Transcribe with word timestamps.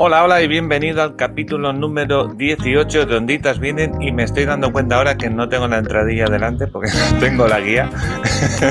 Hola, 0.00 0.22
hola 0.22 0.40
y 0.40 0.46
bienvenido 0.46 1.02
al 1.02 1.16
capítulo 1.16 1.72
número 1.72 2.28
18 2.28 3.04
de 3.04 3.16
Onditas 3.16 3.58
Vienen 3.58 4.00
y 4.00 4.12
me 4.12 4.22
estoy 4.22 4.44
dando 4.44 4.70
cuenta 4.70 4.94
ahora 4.94 5.16
que 5.16 5.28
no 5.28 5.48
tengo 5.48 5.66
la 5.66 5.78
entradilla 5.78 6.26
delante 6.26 6.68
porque 6.68 6.92
no 7.12 7.18
tengo 7.18 7.48
la 7.48 7.58
guía. 7.58 7.90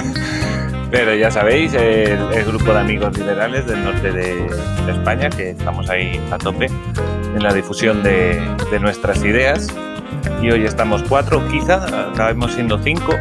Pero 0.90 1.14
ya 1.16 1.30
sabéis, 1.30 1.74
el, 1.74 2.46
grupo 2.46 2.72
de 2.72 2.80
amigos 2.80 3.18
liberales 3.18 3.68
del 3.68 3.84
norte 3.84 4.14
de, 4.14 4.48
España, 4.90 5.30
que 5.30 5.50
estamos 5.50 5.90
ahí 5.90 6.18
a 6.32 6.38
tope 6.38 6.68
en 7.36 7.44
la 7.44 7.54
difusión 7.54 8.04
de, 8.04 8.42
nuestras 8.80 9.22
ideas. 9.26 9.68
Y 10.42 10.50
hoy 10.50 10.64
estamos 10.64 11.04
cuatro, 11.04 11.46
quizá 11.50 12.10
acabemos 12.10 12.54
siendo 12.54 12.80
cinco. 12.80 13.14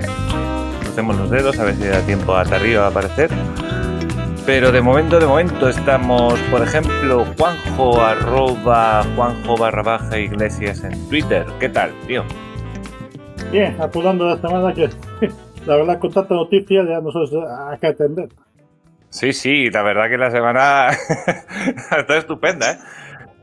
Crucemos 0.80 1.16
los 1.16 1.28
dedos 1.28 1.58
a 1.58 1.64
ver 1.64 1.74
si 1.74 1.88
da 1.88 2.00
tiempo 2.02 2.36
hasta 2.36 2.54
arriba 2.54 2.84
a 2.84 2.88
aparecer. 2.90 3.30
Pero 4.46 4.70
de 4.70 4.80
momento, 4.80 5.18
de 5.18 5.26
momento 5.26 5.68
estamos, 5.68 6.38
por 6.52 6.62
ejemplo, 6.62 7.24
Juanjo 7.36 8.00
arroba 8.00 9.02
Juanjo 9.16 9.56
barra 9.56 9.82
baja 9.82 10.20
iglesias 10.20 10.84
en 10.84 11.08
Twitter. 11.08 11.44
¿Qué 11.58 11.68
tal, 11.68 11.92
tío? 12.06 12.22
Bien, 13.50 13.76
apurando 13.80 14.24
la 14.24 14.36
semana 14.36 14.72
que 14.72 14.88
la 15.66 15.76
verdad 15.76 15.98
con 15.98 16.12
tanta 16.12 16.34
noticia 16.34 16.84
ya 16.84 17.00
nosotros 17.00 17.44
hay 17.68 17.78
que 17.80 17.86
atender. 17.88 18.28
Sí, 19.10 19.32
sí, 19.32 19.68
la 19.68 19.82
verdad 19.82 20.08
que 20.08 20.16
la 20.16 20.30
semana 20.30 20.90
está 21.98 22.16
estupenda, 22.16 22.70
¿eh? 22.70 22.78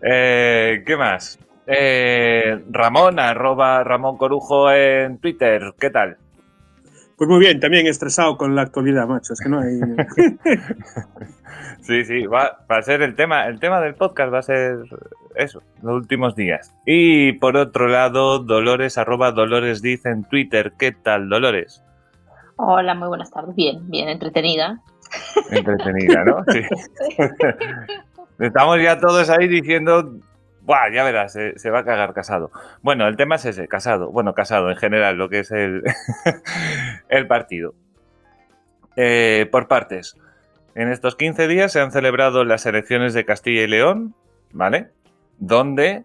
eh 0.04 0.84
qué 0.85 0.96
más? 0.96 1.38
Eh, 1.68 2.63
Ramón, 2.72 3.20
arroba 3.20 3.84
Ramón 3.84 4.18
Corujo 4.18 4.72
en 4.72 5.18
Twitter, 5.18 5.74
¿qué 5.77 5.90
tal? 5.90 6.18
Pues 7.17 7.30
muy 7.30 7.40
bien, 7.40 7.59
también 7.59 7.88
estresado 7.88 8.38
con 8.38 8.55
la 8.55 8.63
actualidad, 8.63 9.08
macho. 9.08 9.34
Es 9.34 9.40
que 9.40 9.49
no 9.49 9.59
hay. 9.59 9.80
sí, 11.81 12.05
sí, 12.05 12.26
va, 12.26 12.66
a 12.67 12.81
ser 12.81 13.02
el 13.02 13.16
tema. 13.16 13.48
El 13.48 13.59
tema 13.59 13.80
del 13.81 13.95
podcast 13.95 14.34
va 14.34 14.40
a 14.40 14.44
ser 14.44 14.80
eso, 15.35 15.62
los 15.81 15.95
últimos 15.95 16.35
días. 16.35 16.73
Y 16.85 17.34
por 17.34 17.57
otro 17.57 17.88
lado, 17.88 18.40
Dolores, 18.40 18.98
arroba 18.98 19.32
Dolores 19.32 19.82
dice 19.82 20.10
en 20.10 20.23
Twitter. 20.23 20.73
¿Qué 20.77 20.91
tal, 20.91 21.29
Dolores? 21.29 21.84
Hola, 22.55 22.96
muy 22.96 23.07
buenas 23.07 23.32
tardes. 23.32 23.55
Bien, 23.55 23.90
bien, 23.90 24.10
entretenida. 24.10 24.82
Entretenida, 25.51 26.23
¿no? 26.26 26.43
Sí. 26.51 26.62
Estamos 28.40 28.82
ya 28.82 28.99
todos 28.99 29.29
ahí 29.29 29.48
diciendo 29.48 30.20
Buah, 30.66 30.90
ya 30.94 31.04
verás, 31.04 31.34
se, 31.34 31.70
va 31.70 31.80
a 31.80 31.86
cagar 31.86 32.14
casado. 32.14 32.52
Bueno, 32.82 33.08
el 33.08 33.18
tema 33.18 33.36
es 33.36 33.46
ese, 33.46 33.68
casado. 33.68 34.12
Bueno, 34.12 34.34
casado 34.34 34.70
en 34.70 34.78
general, 34.78 35.18
lo 35.18 35.28
que 35.28 35.40
es 35.40 35.52
el, 35.52 35.84
el 37.10 37.28
partido. 37.28 37.74
Eh, 38.96 39.48
por 39.52 39.68
partes. 39.68 40.16
En 40.76 40.90
estos 40.90 41.16
15 41.16 41.48
días 41.48 41.72
se 41.72 41.82
han 41.82 41.91
celebrado 41.91 42.46
las 42.46 42.66
elecciones 42.66 43.14
de 43.14 43.26
Castilla 43.26 43.64
y 43.64 43.68
León, 43.68 44.16
¿vale? 44.52 44.90
Donde 45.38 46.04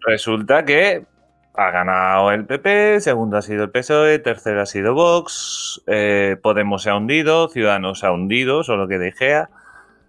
resulta 0.00 0.64
que 0.64 1.06
ha 1.54 1.70
ganado 1.70 2.30
el 2.32 2.44
PP, 2.44 3.00
segundo 3.00 3.38
ha 3.38 3.42
sido 3.42 3.64
el 3.64 3.70
PSOE, 3.70 4.18
tercero 4.18 4.60
ha 4.60 4.66
sido 4.66 4.94
Vox, 4.94 5.82
eh, 5.86 6.36
Podemos 6.42 6.82
se 6.82 6.90
ha 6.90 6.96
hundido, 6.96 7.48
Ciudadanos 7.48 8.00
se 8.00 8.06
ha 8.06 8.12
hundido, 8.12 8.62
solo 8.62 8.88
que 8.88 8.98
de 8.98 9.08
Igea, 9.08 9.48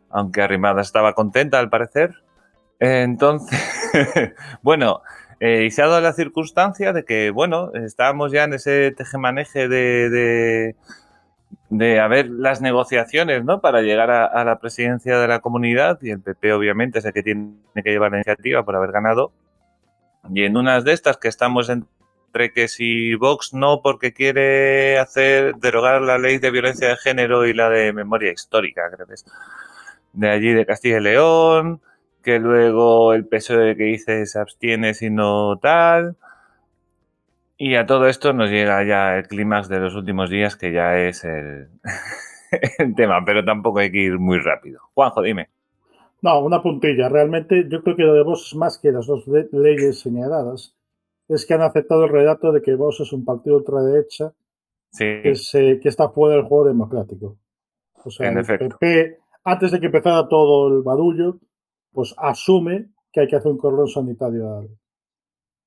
aunque 0.09 0.41
Arrimada 0.41 0.81
estaba 0.81 1.13
contenta 1.13 1.59
al 1.59 1.69
parecer. 1.69 2.15
Entonces, 2.79 3.59
bueno, 4.61 5.01
eh, 5.39 5.65
y 5.65 5.71
se 5.71 5.81
ha 5.81 5.87
dado 5.87 6.01
la 6.01 6.13
circunstancia 6.13 6.93
de 6.93 7.05
que, 7.05 7.29
bueno, 7.29 7.71
estábamos 7.73 8.31
ya 8.31 8.43
en 8.43 8.53
ese 8.53 8.91
tejemaneje 8.91 9.67
de, 9.67 10.09
de, 10.09 10.75
de 11.69 11.99
haber 11.99 12.29
las 12.29 12.61
negociaciones, 12.61 13.43
¿no? 13.43 13.61
Para 13.61 13.81
llegar 13.81 14.09
a, 14.09 14.43
la 14.43 14.59
presidencia 14.59 15.19
de 15.19 15.27
la 15.27 15.39
comunidad 15.39 15.99
y 16.01 16.11
el 16.11 16.21
PP 16.21 16.53
obviamente 16.53 16.99
es 16.99 17.05
el 17.05 17.13
que 17.13 17.23
tiene 17.23 17.55
que 17.75 17.91
llevar 17.91 18.11
la 18.11 18.17
iniciativa 18.17 18.63
por 18.63 18.75
haber 18.75 18.91
ganado. 18.91 19.31
Y 20.33 20.43
en 20.43 20.57
unas 20.57 20.83
de 20.83 20.93
estas 20.93 21.17
que 21.17 21.27
estamos 21.27 21.69
entre 21.69 22.51
que 22.53 22.67
si 22.67 23.15
Vox 23.15 23.53
no 23.53 23.81
porque 23.81 24.13
quiere 24.13 24.97
hacer 24.99 25.55
derogar 25.55 26.01
la 26.01 26.17
ley 26.17 26.37
de 26.39 26.51
violencia 26.51 26.89
de 26.89 26.97
género 26.97 27.45
y 27.45 27.53
la 27.53 27.69
de 27.69 27.93
memoria 27.93 28.31
histórica, 28.31 28.89
creo 28.93 29.07
que 29.07 29.13
es 29.15 29.25
de 30.13 30.29
allí 30.29 30.53
de 30.53 30.65
Castilla 30.65 30.97
y 30.97 31.01
León, 31.01 31.81
que 32.27 32.39
luego 32.39 33.13
el 33.13 33.25
PSOE 33.25 33.77
que 33.77 33.85
dice 33.85 34.25
se 34.25 34.37
abstiene 34.37 34.93
si 34.93 35.09
no 35.09 35.57
tal. 35.59 36.17
Y 37.57 37.75
a 37.75 37.85
todo 37.85 38.05
esto 38.07 38.33
nos 38.33 38.49
llega 38.49 38.83
ya 38.83 39.17
el 39.17 39.29
clímax 39.29 39.69
de 39.69 39.79
los 39.79 39.95
últimos 39.95 40.29
días, 40.29 40.57
que 40.57 40.73
ya 40.73 40.97
es 40.99 41.23
el, 41.23 41.69
tema, 42.97 43.23
pero 43.25 43.45
tampoco 43.45 43.79
hay 43.79 43.93
que 43.93 43.99
ir 43.99 44.19
muy 44.19 44.39
rápido. 44.39 44.81
Juanjo, 44.93 45.21
dime. 45.21 45.47
No, 46.21 46.41
una 46.41 46.61
puntilla. 46.61 47.07
Realmente 47.07 47.65
yo 47.69 47.81
creo 47.81 47.95
que 47.95 48.03
lo 48.03 48.13
de 48.13 48.23
Vox, 48.23 48.53
más 48.57 48.77
que 48.77 48.91
las 48.91 49.07
dos 49.07 49.23
leyes 49.53 50.01
señaladas, 50.01 50.75
es 51.29 51.45
que 51.45 51.53
han 51.53 51.61
aceptado 51.61 52.03
el 52.03 52.11
relato 52.11 52.51
de 52.51 52.61
que 52.61 52.75
Vox 52.75 52.99
es 52.99 53.13
un 53.13 53.23
partido 53.23 53.55
ultraderecha 53.55 54.33
que, 54.97 55.31
que 55.81 55.87
está 55.87 56.09
fuera 56.09 56.35
del 56.35 56.43
juego 56.43 56.65
democrático. 56.65 57.37
O 58.03 58.11
sea, 58.11 58.29
el 58.29 58.45
PP, 58.45 59.17
antes 59.45 59.71
de 59.71 59.79
que 59.79 59.85
empezara 59.85 60.27
todo 60.27 60.67
el 60.75 60.83
barullo, 60.83 61.39
pues 61.97 62.13
asume 62.19 62.91
que 63.11 63.21
hay 63.21 63.27
que 63.27 63.37
hacer 63.37 63.51
un 63.51 63.57
cordón 63.57 63.87
sanitario 63.87 64.69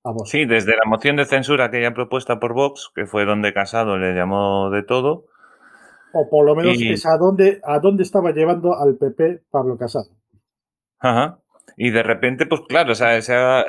a, 0.05 0.13
Vox. 0.13 0.31
Sí, 0.31 0.45
desde 0.45 0.77
la 0.77 0.85
moción 0.87 1.17
de 1.17 1.25
censura 1.25 1.73
que 1.73 1.81
ella 1.81 1.93
propuesta 1.93 2.39
por 2.39 2.55
Vox, 2.55 2.93
que 2.95 3.05
fue 3.05 3.25
donde 3.25 3.53
Casado 3.53 3.99
le 3.99 4.15
llamó 4.15 4.71
de 4.71 4.85
todo. 4.85 5.25
O 6.13 6.31
por 6.31 6.47
lo 6.47 6.55
menos 6.55 6.81
es 6.81 7.05
a 7.05 7.17
dónde, 7.19 7.61
a 7.65 7.81
dónde 7.81 8.05
estaba 8.05 8.31
llevando 8.31 8.77
al 8.79 8.97
PP 8.97 9.43
Pablo 9.51 9.77
Casado. 9.77 10.07
Ajá. 11.01 11.41
Y 11.77 11.91
de 11.91 12.05
repente, 12.05 12.47
pues 12.47 12.61
claro, 12.69 12.95
se, 12.95 13.05
ha, 13.05 13.67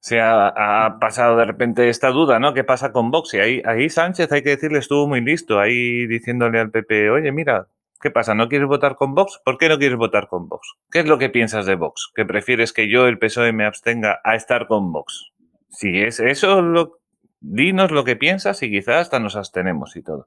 se, 0.00 0.20
ha, 0.20 0.98
pasado 1.00 1.36
de 1.36 1.44
repente 1.44 1.88
esta 1.88 2.08
duda, 2.08 2.40
¿no? 2.40 2.52
¿Qué 2.52 2.64
pasa 2.64 2.90
con 2.90 3.12
Vox? 3.12 3.34
Y 3.34 3.38
ahí, 3.38 3.62
ahí 3.64 3.88
Sánchez, 3.88 4.32
hay 4.32 4.42
que 4.42 4.50
decirle, 4.50 4.80
estuvo 4.80 5.06
muy 5.06 5.20
listo, 5.20 5.60
ahí 5.60 6.04
diciéndole 6.08 6.58
al 6.58 6.72
PP, 6.72 7.10
oye, 7.10 7.30
mira, 7.30 7.68
¿Qué 8.02 8.10
pasa? 8.10 8.34
¿No 8.34 8.48
quieres 8.48 8.66
votar 8.66 8.96
con 8.96 9.14
Vox? 9.14 9.40
¿Por 9.44 9.58
qué 9.58 9.68
no 9.68 9.78
quieres 9.78 9.96
votar 9.96 10.26
con 10.26 10.48
Vox? 10.48 10.74
¿Qué 10.90 10.98
es 10.98 11.06
lo 11.06 11.18
que 11.18 11.28
piensas 11.30 11.66
de 11.66 11.76
Vox? 11.76 12.10
¿Que 12.12 12.24
prefieres 12.24 12.72
que 12.72 12.88
yo, 12.88 13.06
el 13.06 13.16
PSOE, 13.16 13.52
me 13.52 13.64
abstenga 13.64 14.20
a 14.24 14.34
estar 14.34 14.66
con 14.66 14.90
Vox? 14.90 15.30
Si 15.70 16.02
es 16.02 16.18
eso, 16.18 16.62
lo, 16.62 16.98
dinos 17.40 17.92
lo 17.92 18.02
que 18.02 18.16
piensas 18.16 18.60
y 18.64 18.70
quizás 18.70 19.02
hasta 19.02 19.20
nos 19.20 19.36
abstenemos 19.36 19.94
y 19.94 20.02
todo. 20.02 20.26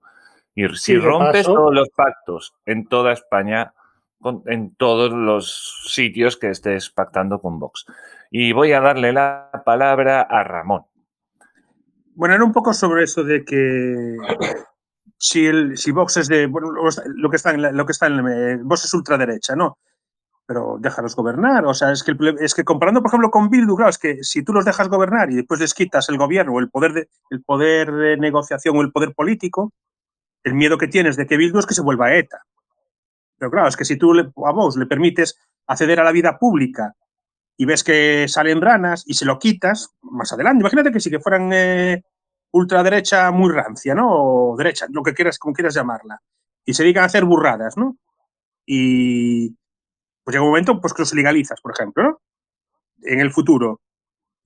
Y 0.56 0.69
si 0.69 0.97
rompes 0.97 1.46
todos 1.46 1.74
los 1.74 1.90
pactos 1.90 2.56
en 2.66 2.88
toda 2.88 3.12
España, 3.12 3.74
en 4.46 4.74
todos 4.75 5.12
los 5.12 5.84
sitios 5.90 6.38
que 6.38 6.52
estés 6.52 6.90
pactando 6.90 7.41
con 7.41 7.59
Vox. 7.59 7.85
Y 8.31 8.53
voy 8.53 8.72
a 8.72 8.80
darle 8.80 9.12
la 9.12 9.52
palabra 9.66 10.22
a 10.22 10.46
Ramón. 10.46 10.85
Bueno, 12.14 12.35
era 12.35 12.44
un 12.46 12.53
poco 12.53 12.74
sobre 12.74 13.03
eso 13.03 13.25
de 13.25 13.44
que 13.44 14.16
si, 15.18 15.46
el, 15.46 15.78
si 15.78 15.92
Vox 15.92 16.18
es 16.18 16.28
de. 16.28 16.48
Bueno, 16.48 16.72
lo 16.72 17.30
que 17.30 17.36
está 17.36 17.52
en. 17.52 17.76
Lo 17.76 17.86
que 17.86 17.92
está 17.92 18.08
en 18.08 18.28
eh, 18.28 18.59
Vox 18.64 18.86
es 18.86 18.94
ultraderecha, 18.94 19.56
¿no? 19.56 19.78
Pero 20.46 20.78
déjalos 20.80 21.16
gobernar. 21.16 21.66
O 21.66 21.74
sea, 21.74 21.92
es 21.92 22.03
que, 22.03 22.16
es 22.40 22.53
que 22.53 22.64
comparando, 22.64 23.02
por 23.02 23.09
ejemplo, 23.09 23.31
con 23.31 23.50
Bildu, 23.50 23.76
claro, 23.76 23.90
es 23.90 23.98
que 23.98 24.24
si 24.24 24.44
tú 24.44 24.53
los 24.53 24.66
dejas 24.66 24.90
gobernar 24.90 25.31
y 25.31 25.36
después 25.36 25.59
les 25.59 25.74
quitas 25.74 26.09
el 26.09 26.18
gobierno 26.18 26.53
o 26.53 26.59
el 26.59 26.70
poder 26.70 26.94
de, 26.94 27.09
el 27.31 27.44
poder 27.44 27.92
de 27.92 28.18
negociación 28.18 28.78
o 28.78 28.81
el 28.81 28.92
poder 28.92 29.14
político, 29.16 29.74
el 30.44 30.53
miedo 30.53 30.78
que 30.78 30.88
tienes 30.88 31.18
de 31.18 31.26
que 31.26 31.38
Bildu 31.38 31.59
es 31.59 31.66
que 31.66 31.74
se 31.74 31.82
vuelva 31.82 32.14
ETA. 32.14 32.44
Pero 33.38 33.52
claro, 33.52 33.68
es 33.68 33.76
que 33.76 33.86
si 33.86 33.97
tú 33.97 34.14
a 34.14 34.52
Vox 34.52 34.78
le 34.78 34.86
permites 34.86 35.40
acceder 35.68 36.00
a 36.00 36.03
la 36.03 36.12
vida 36.12 36.38
pública 36.38 36.94
y 37.58 37.66
ves 37.66 37.84
que 37.84 38.28
salen 38.28 38.62
ranas 38.62 39.03
y 39.08 39.16
se 39.16 39.26
lo 39.26 39.40
quitas, 39.40 39.96
más 40.02 40.32
adelante, 40.32 40.62
imagínate 40.62 40.92
que 40.92 41.00
si 41.00 41.09
que 41.09 41.20
fueran 41.20 41.52
eh, 41.53 42.03
ultraderecha 42.55 43.31
muy 43.31 43.51
rancia, 43.51 43.93
¿no? 43.93 44.07
O 44.09 44.57
derecha, 44.57 44.88
lo 44.89 45.03
que 45.03 45.13
quieras, 45.13 45.38
como 45.38 45.53
quieras 45.53 45.75
llamarla. 45.75 46.21
Y 46.63 46.73
se 46.73 46.83
dedican 46.83 47.03
a 47.03 47.07
hacer 47.07 47.25
burradas, 47.25 47.77
¿no? 47.77 47.97
Y 48.66 49.49
pues 50.23 50.33
llega 50.33 50.43
un 50.43 50.49
momento 50.49 50.79
pues, 50.79 50.93
que 50.93 51.02
los 51.02 51.13
legalizas, 51.13 51.59
por 51.61 51.73
ejemplo, 51.73 52.03
¿no? 52.03 52.22
En 53.03 53.19
el 53.19 53.31
futuro. 53.31 53.81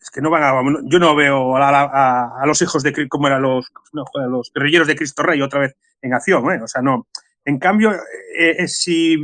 Es 0.01 0.09
que 0.09 0.21
no 0.21 0.29
van 0.29 0.43
a. 0.43 0.53
Yo 0.85 0.97
no 0.97 1.15
veo 1.15 1.55
a, 1.55 2.43
los 2.45 2.61
hijos 2.61 2.83
de. 2.83 3.07
como 3.07 3.27
eran 3.27 3.43
los. 3.43 3.71
Los 3.93 4.51
guerrilleros 4.53 4.87
de 4.87 4.95
Cristo 4.95 5.23
Rey 5.23 5.41
otra 5.41 5.59
vez 5.59 5.75
en 6.01 6.13
acción, 6.13 6.51
¿eh? 6.51 6.59
O 6.63 6.67
sea, 6.67 6.81
no. 6.81 7.07
En 7.45 7.59
cambio, 7.59 7.93
eh, 7.93 8.55
eh, 8.59 8.67
si, 8.67 9.17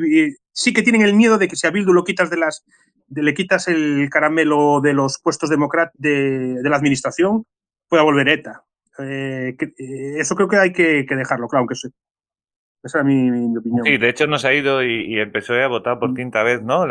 sí 0.52 0.74
que 0.74 0.84
tienen 0.84 1.02
el 1.02 1.14
miedo 1.14 1.38
de 1.38 1.48
que 1.48 1.56
si 1.56 1.66
a 1.66 1.72
Bildu 1.72 1.92
lo 1.92 2.04
quitas 2.04 2.30
de 2.30 2.38
las. 2.38 2.66
le 3.10 3.34
quitas 3.34 3.68
el 3.68 4.10
caramelo 4.12 4.80
de 4.82 4.94
los 4.94 5.20
puestos 5.20 5.50
de, 5.50 5.58
de 5.98 6.70
la 6.70 6.76
administración, 6.76 7.46
pueda 7.88 8.04
volver 8.04 8.30
ETA. 8.30 8.65
Eh, 9.00 9.56
eh, 9.60 10.16
eso 10.20 10.36
creo 10.36 10.48
que 10.48 10.58
hay 10.58 10.72
que, 10.72 11.06
dejarlo, 11.08 11.48
claro, 11.48 11.66
que 11.68 11.74
esa 11.74 13.00
es 13.00 13.06
mi, 13.06 13.58
opinión. 13.58 13.84
Sí, 13.84 13.98
de 13.98 14.10
hecho 14.10 14.28
nos 14.28 14.46
ha 14.46 14.54
ido 14.54 14.84
y, 14.84 15.20
empezó 15.20 15.54
a 15.56 15.68
votar 15.68 15.98
por 15.98 16.12
mm. 16.12 16.16
quinta 16.16 16.44
vez, 16.44 16.62
¿no? 16.62 16.86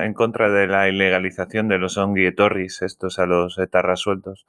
en 0.00 0.12
contra 0.12 0.50
de 0.50 0.66
la 0.66 0.88
ilegalización 0.88 1.68
de 1.68 1.78
los 1.78 1.96
onguietorris, 1.96 2.82
estos 2.82 3.18
a 3.18 3.26
los 3.26 3.58
etarras 3.58 4.00
sueltos. 4.00 4.46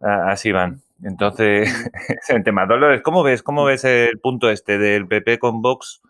así 0.00 0.50
van. 0.52 0.82
Entonces, 1.02 1.90
el 2.28 2.44
tema. 2.44 2.66
Dolores, 2.66 3.02
¿cómo 3.02 3.22
ves, 3.22 3.42
¿cómo 3.42 3.64
mm. 3.64 3.66
ves 3.66 3.84
el 3.84 4.18
punto 4.18 4.50
este 4.50 4.78
del 4.78 5.06
PP 5.06 5.38
con 5.38 5.62
Vox? 5.62 6.02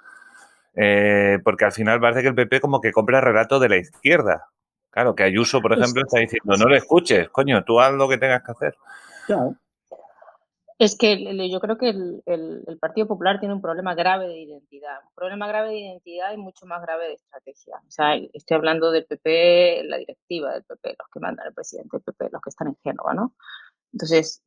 Eh, 0.77 1.39
porque 1.45 1.65
al 1.65 1.73
final 1.73 2.01
parece 2.01 2.23
que 2.23 2.29
el 2.29 2.35
PP 2.35 2.61
como 2.61 2.81
que 2.81 2.93
compra 2.93 3.19
el 3.19 3.25
relato 3.25 3.59
de 3.61 3.69
la 3.69 3.77
izquierda. 3.77 4.49
Claro, 4.91 5.15
que 5.15 5.25
Ayuso, 5.25 5.61
por 5.61 5.73
ejemplo, 5.73 6.03
está 6.03 6.21
diciendo, 6.21 6.57
no 6.57 6.69
le 6.69 6.79
escuches, 6.79 7.29
coño, 7.31 7.65
tú 7.65 7.81
haz 7.81 7.93
lo 7.93 8.09
que 8.09 8.19
tengas 8.19 8.43
que 8.45 8.53
hacer. 8.53 8.77
Claro. 9.27 9.57
Es 10.85 10.99
que 10.99 11.49
yo 11.49 11.61
creo 11.61 11.79
que 11.79 11.89
el, 11.89 12.79
Partido 12.79 13.07
Popular 13.07 13.41
tiene 13.41 13.55
un 13.55 13.63
problema 13.63 13.95
grave 13.95 14.29
de 14.29 14.39
identidad, 14.39 14.99
un 15.03 15.15
problema 15.15 15.49
grave 15.49 15.71
de 15.71 15.79
identidad 15.79 16.35
y 16.35 16.37
mucho 16.37 16.67
más 16.67 16.83
grave 16.83 17.09
de 17.09 17.15
estrategia. 17.15 17.77
O 17.89 17.91
sea, 17.91 18.17
estoy 18.35 18.55
hablando 18.55 18.91
del 18.91 19.07
PP, 19.07 19.85
la 19.85 19.97
directiva 19.97 20.53
del 20.53 20.63
PP, 20.65 20.97
los 20.99 21.09
que 21.11 21.21
mandan 21.21 21.47
el 21.47 21.55
presidente 21.55 21.97
del 21.97 22.03
PP, 22.03 22.29
los 22.31 22.43
que 22.43 22.51
están 22.51 22.69
en 22.69 22.77
Génova, 22.85 23.15
¿no? 23.15 23.33
Entonces, 23.95 24.43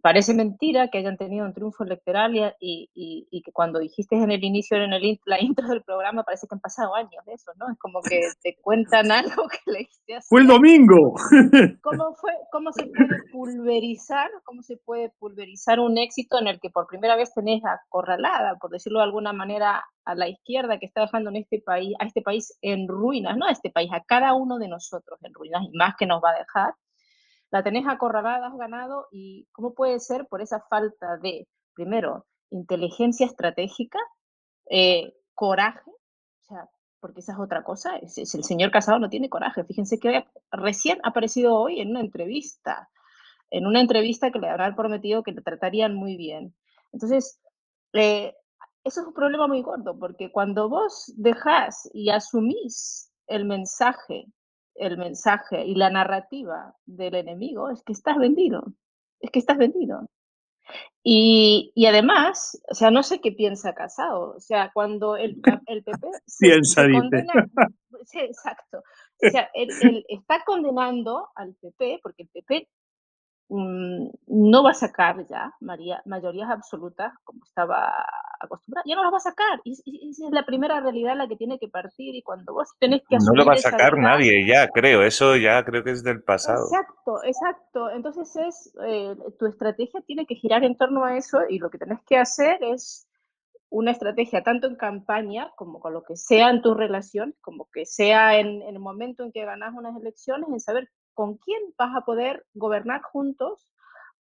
parece 0.00 0.32
mentira 0.32 0.86
que 0.86 0.98
hayan 0.98 1.16
tenido 1.16 1.44
un 1.44 1.52
triunfo 1.52 1.82
electoral 1.82 2.54
y, 2.60 3.42
que 3.44 3.52
cuando 3.52 3.80
dijiste 3.80 4.14
en 4.14 4.30
el 4.30 4.44
inicio, 4.44 4.76
en 4.76 4.92
el, 4.92 5.20
la 5.24 5.40
intro 5.42 5.66
del 5.66 5.82
programa, 5.82 6.22
parece 6.22 6.46
que 6.46 6.54
han 6.54 6.60
pasado 6.60 6.94
años 6.94 7.24
de 7.26 7.32
eso, 7.34 7.50
¿no? 7.56 7.68
Es 7.68 7.78
como 7.78 8.00
que 8.02 8.20
te 8.44 8.56
cuentan 8.62 9.10
algo 9.10 9.48
que 9.48 9.58
le 9.72 9.88
hacer. 10.16 10.22
¡Fue 10.28 10.42
el 10.42 10.46
domingo! 10.46 11.14
¿Cómo, 11.82 12.14
fue, 12.14 12.32
¿Cómo 12.52 12.72
se 12.72 12.86
puede 12.86 13.24
pulverizar, 13.32 14.30
cómo 14.44 14.62
se 14.62 14.76
puede 14.76 15.10
pulverizar 15.18 15.80
un 15.80 15.98
éxito 15.98 16.38
en 16.38 16.46
el 16.46 16.60
que 16.60 16.70
por 16.70 16.86
primera 16.86 17.16
vez 17.16 17.34
tenés 17.34 17.62
acorralada, 17.64 18.56
por 18.60 18.70
decirlo 18.70 19.00
de 19.00 19.06
alguna 19.06 19.32
manera, 19.32 19.84
a 20.04 20.14
la 20.14 20.28
izquierda 20.28 20.78
que 20.78 20.86
está 20.86 21.00
dejando 21.00 21.30
en 21.30 21.36
este 21.36 21.60
país, 21.60 21.96
a 21.98 22.04
este 22.04 22.22
país 22.22 22.56
en 22.62 22.86
ruinas, 22.86 23.36
no 23.36 23.46
a 23.46 23.50
este 23.50 23.70
país, 23.70 23.90
a 23.92 24.04
cada 24.04 24.34
uno 24.34 24.58
de 24.58 24.68
nosotros 24.68 25.18
en 25.24 25.34
ruinas 25.34 25.64
y 25.64 25.76
más 25.76 25.96
que 25.98 26.06
nos 26.06 26.22
va 26.22 26.30
a 26.30 26.38
dejar? 26.38 26.74
La 27.50 27.62
tenés 27.62 27.86
acorralada, 27.86 28.48
has 28.48 28.56
ganado, 28.56 29.06
y 29.10 29.46
¿cómo 29.52 29.74
puede 29.74 30.00
ser 30.00 30.26
por 30.26 30.42
esa 30.42 30.60
falta 30.60 31.16
de, 31.18 31.48
primero, 31.74 32.26
inteligencia 32.50 33.26
estratégica, 33.26 33.98
eh, 34.70 35.14
coraje, 35.34 35.90
o 35.90 36.44
sea, 36.44 36.68
porque 37.00 37.20
esa 37.20 37.32
es 37.32 37.38
otra 37.38 37.62
cosa, 37.62 37.96
es, 37.96 38.16
el 38.34 38.44
señor 38.44 38.70
Casado 38.70 38.98
no 38.98 39.10
tiene 39.10 39.28
coraje, 39.28 39.64
fíjense 39.64 39.98
que 39.98 40.26
recién 40.50 40.98
ha 41.02 41.10
aparecido 41.10 41.54
hoy 41.54 41.80
en 41.80 41.90
una 41.90 42.00
entrevista, 42.00 42.88
en 43.50 43.66
una 43.66 43.80
entrevista 43.80 44.30
que 44.30 44.38
le 44.38 44.48
habrán 44.48 44.74
prometido 44.74 45.22
que 45.22 45.32
le 45.32 45.42
tratarían 45.42 45.94
muy 45.94 46.16
bien. 46.16 46.54
Entonces, 46.92 47.40
eh, 47.92 48.34
eso 48.82 49.00
es 49.00 49.06
un 49.06 49.14
problema 49.14 49.46
muy 49.46 49.62
gordo, 49.62 49.98
porque 49.98 50.32
cuando 50.32 50.68
vos 50.68 51.12
dejás 51.16 51.88
y 51.92 52.10
asumís 52.10 53.12
el 53.26 53.44
mensaje 53.44 54.26
el 54.78 54.98
mensaje 54.98 55.64
y 55.64 55.74
la 55.74 55.90
narrativa 55.90 56.74
del 56.84 57.14
enemigo, 57.14 57.70
es 57.70 57.82
que 57.82 57.92
estás 57.92 58.16
vendido, 58.18 58.64
es 59.20 59.30
que 59.30 59.38
estás 59.38 59.58
vendido. 59.58 60.08
Y, 61.02 61.86
además, 61.86 62.60
o 62.68 62.74
sea, 62.74 62.90
no 62.90 63.04
sé 63.04 63.20
qué 63.20 63.30
piensa 63.30 63.74
Casado, 63.74 64.34
o 64.36 64.40
sea, 64.40 64.70
cuando 64.74 65.16
el, 65.16 65.40
el 65.66 65.84
PP 65.84 66.08
se, 66.26 66.46
piensa, 66.48 66.82
condena, 66.82 67.32
sí, 68.04 68.18
exacto, 68.18 68.78
o 68.78 69.30
sea, 69.30 69.48
él, 69.54 70.04
está 70.08 70.42
condenando 70.44 71.28
al 71.36 71.54
PP, 71.54 72.00
porque 72.02 72.24
el 72.24 72.28
PP 72.28 72.68
Mm, 73.48 74.08
no 74.26 74.64
va 74.64 74.70
a 74.70 74.74
sacar 74.74 75.24
ya 75.28 75.54
María, 75.60 76.02
mayorías 76.04 76.50
absolutas 76.50 77.12
como 77.22 77.44
estaba 77.44 77.92
acostumbrada, 78.40 78.82
ya 78.84 78.96
no 78.96 79.04
las 79.04 79.12
va 79.12 79.18
a 79.18 79.20
sacar. 79.20 79.60
Y, 79.62 79.72
esa 80.10 80.26
es 80.26 80.32
la 80.32 80.44
primera 80.44 80.80
realidad 80.80 81.16
la 81.16 81.28
que 81.28 81.36
tiene 81.36 81.58
que 81.58 81.68
partir 81.68 82.16
y 82.16 82.22
cuando 82.22 82.54
vos 82.54 82.74
tenés 82.80 83.02
que 83.08 83.18
No 83.18 83.34
lo 83.34 83.44
va 83.44 83.54
a 83.54 83.58
sacar 83.58 83.98
nadie 83.98 84.44
ya, 84.46 84.68
creo, 84.68 85.02
eso 85.02 85.36
ya 85.36 85.64
creo 85.64 85.84
que 85.84 85.92
es 85.92 86.02
del 86.02 86.24
pasado. 86.24 86.64
Exacto, 86.64 87.22
exacto. 87.22 87.90
Entonces 87.90 88.34
es, 88.34 88.74
eh, 88.84 89.14
tu 89.38 89.46
estrategia 89.46 90.00
tiene 90.00 90.26
que 90.26 90.34
girar 90.34 90.64
en 90.64 90.76
torno 90.76 91.04
a 91.04 91.16
eso 91.16 91.38
y 91.48 91.58
lo 91.60 91.70
que 91.70 91.78
tenés 91.78 92.00
que 92.02 92.18
hacer 92.18 92.58
es 92.64 93.06
una 93.68 93.92
estrategia 93.92 94.42
tanto 94.42 94.66
en 94.66 94.74
campaña 94.74 95.52
como 95.56 95.78
con 95.78 95.92
lo 95.92 96.02
que 96.02 96.16
sea 96.16 96.50
en 96.50 96.62
tu 96.62 96.74
relación, 96.74 97.36
como 97.40 97.68
que 97.72 97.86
sea 97.86 98.38
en, 98.40 98.62
en 98.62 98.74
el 98.74 98.80
momento 98.80 99.22
en 99.22 99.30
que 99.30 99.44
ganas 99.44 99.72
unas 99.72 99.96
elecciones, 99.96 100.48
en 100.48 100.60
saber 100.60 100.88
con 101.16 101.38
quién 101.38 101.60
vas 101.78 101.96
a 101.96 102.02
poder 102.02 102.46
gobernar 102.52 103.00
juntos 103.00 103.66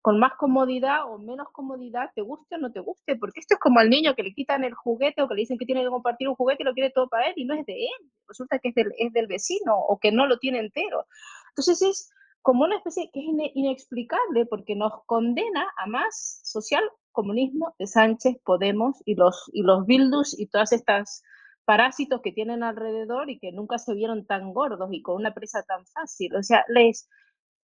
con 0.02 0.18
más 0.18 0.34
comodidad 0.38 1.12
o 1.12 1.18
menos 1.18 1.48
comodidad, 1.52 2.12
te 2.16 2.22
guste 2.22 2.56
o 2.56 2.58
no 2.60 2.72
te 2.72 2.80
guste, 2.80 3.16
porque 3.16 3.40
esto 3.40 3.56
es 3.56 3.60
como 3.60 3.80
al 3.80 3.90
niño 3.90 4.16
que 4.16 4.24
le 4.24 4.34
quitan 4.34 4.64
el 4.64 4.74
juguete 4.74 5.22
o 5.22 5.28
que 5.28 5.34
le 5.34 5.42
dicen 5.42 5.58
que 5.58 5.66
tiene 5.66 5.84
que 5.84 5.90
compartir 5.90 6.30
un 6.30 6.36
juguete 6.36 6.64
y 6.64 6.66
lo 6.66 6.74
quiere 6.74 6.92
todo 6.92 7.10
para 7.10 7.28
él 7.28 7.34
y 7.36 7.44
no 7.44 7.54
es 7.54 7.66
de 7.66 7.74
él, 7.74 8.12
resulta 8.28 8.60
que 8.60 8.70
es 8.70 8.76
del, 8.76 8.94
es 8.98 9.12
del 9.14 9.28
vecino 9.28 9.76
o 9.76 10.00
que 10.00 10.12
no 10.12 10.26
lo 10.26 10.38
tiene 10.38 10.60
entero. 10.60 11.06
Entonces 11.50 11.82
es 11.82 12.12
como 12.44 12.64
una 12.64 12.78
especie 12.78 13.10
que 13.12 13.20
es 13.20 13.52
inexplicable 13.56 14.46
porque 14.46 14.76
nos 14.76 14.94
condena 15.06 15.68
a 15.76 15.88
más 15.88 16.40
social 16.44 16.84
comunismo 17.12 17.74
de 17.80 17.88
Sánchez, 17.88 18.38
Podemos 18.46 19.02
y 19.06 19.16
los, 19.16 19.50
y 19.54 19.64
los 19.64 19.86
Bildus 19.86 20.40
y 20.40 20.46
todas 20.48 20.72
estas 20.72 21.24
parásitos 21.66 22.22
que 22.22 22.32
tienen 22.32 22.64
alrededor 22.64 23.30
y 23.30 23.40
que 23.40 23.52
nunca 23.52 23.78
se 23.78 23.94
vieron 23.94 24.26
tan 24.26 24.54
gordos 24.54 24.90
y 24.92 25.02
con 25.02 25.16
una 25.16 25.34
presa 25.34 25.64
tan 25.64 25.86
fácil. 25.88 26.36
O 26.36 26.44
sea, 26.44 26.64
les, 26.70 27.10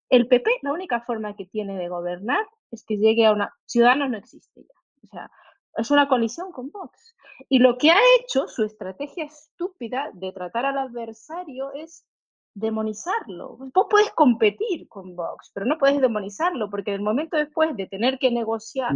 el 0.09 0.27
PP, 0.27 0.49
la 0.63 0.73
única 0.73 1.01
forma 1.01 1.35
que 1.35 1.45
tiene 1.45 1.77
de 1.77 1.87
gobernar 1.87 2.45
es 2.71 2.83
que 2.83 2.97
llegue 2.97 3.25
a 3.25 3.31
una... 3.31 3.53
Ciudadanos 3.65 4.09
no 4.09 4.17
existe 4.17 4.61
ya. 4.61 4.75
O 5.03 5.07
sea, 5.07 5.31
es 5.77 5.91
una 5.91 6.07
colisión 6.07 6.51
con 6.51 6.69
Vox. 6.71 7.15
Y 7.49 7.59
lo 7.59 7.77
que 7.77 7.91
ha 7.91 7.99
hecho, 8.19 8.47
su 8.47 8.63
estrategia 8.63 9.25
estúpida 9.25 10.09
de 10.13 10.31
tratar 10.31 10.65
al 10.65 10.77
adversario 10.77 11.71
es 11.73 12.05
demonizarlo. 12.53 13.57
Vos 13.73 13.87
podés 13.89 14.11
competir 14.11 14.87
con 14.87 15.15
Vox, 15.15 15.51
pero 15.53 15.65
no 15.65 15.77
podés 15.77 16.01
demonizarlo, 16.01 16.69
porque 16.69 16.91
en 16.91 16.95
el 16.95 17.01
momento 17.01 17.37
después 17.37 17.75
de 17.77 17.87
tener 17.87 18.19
que 18.19 18.31
negociar 18.31 18.93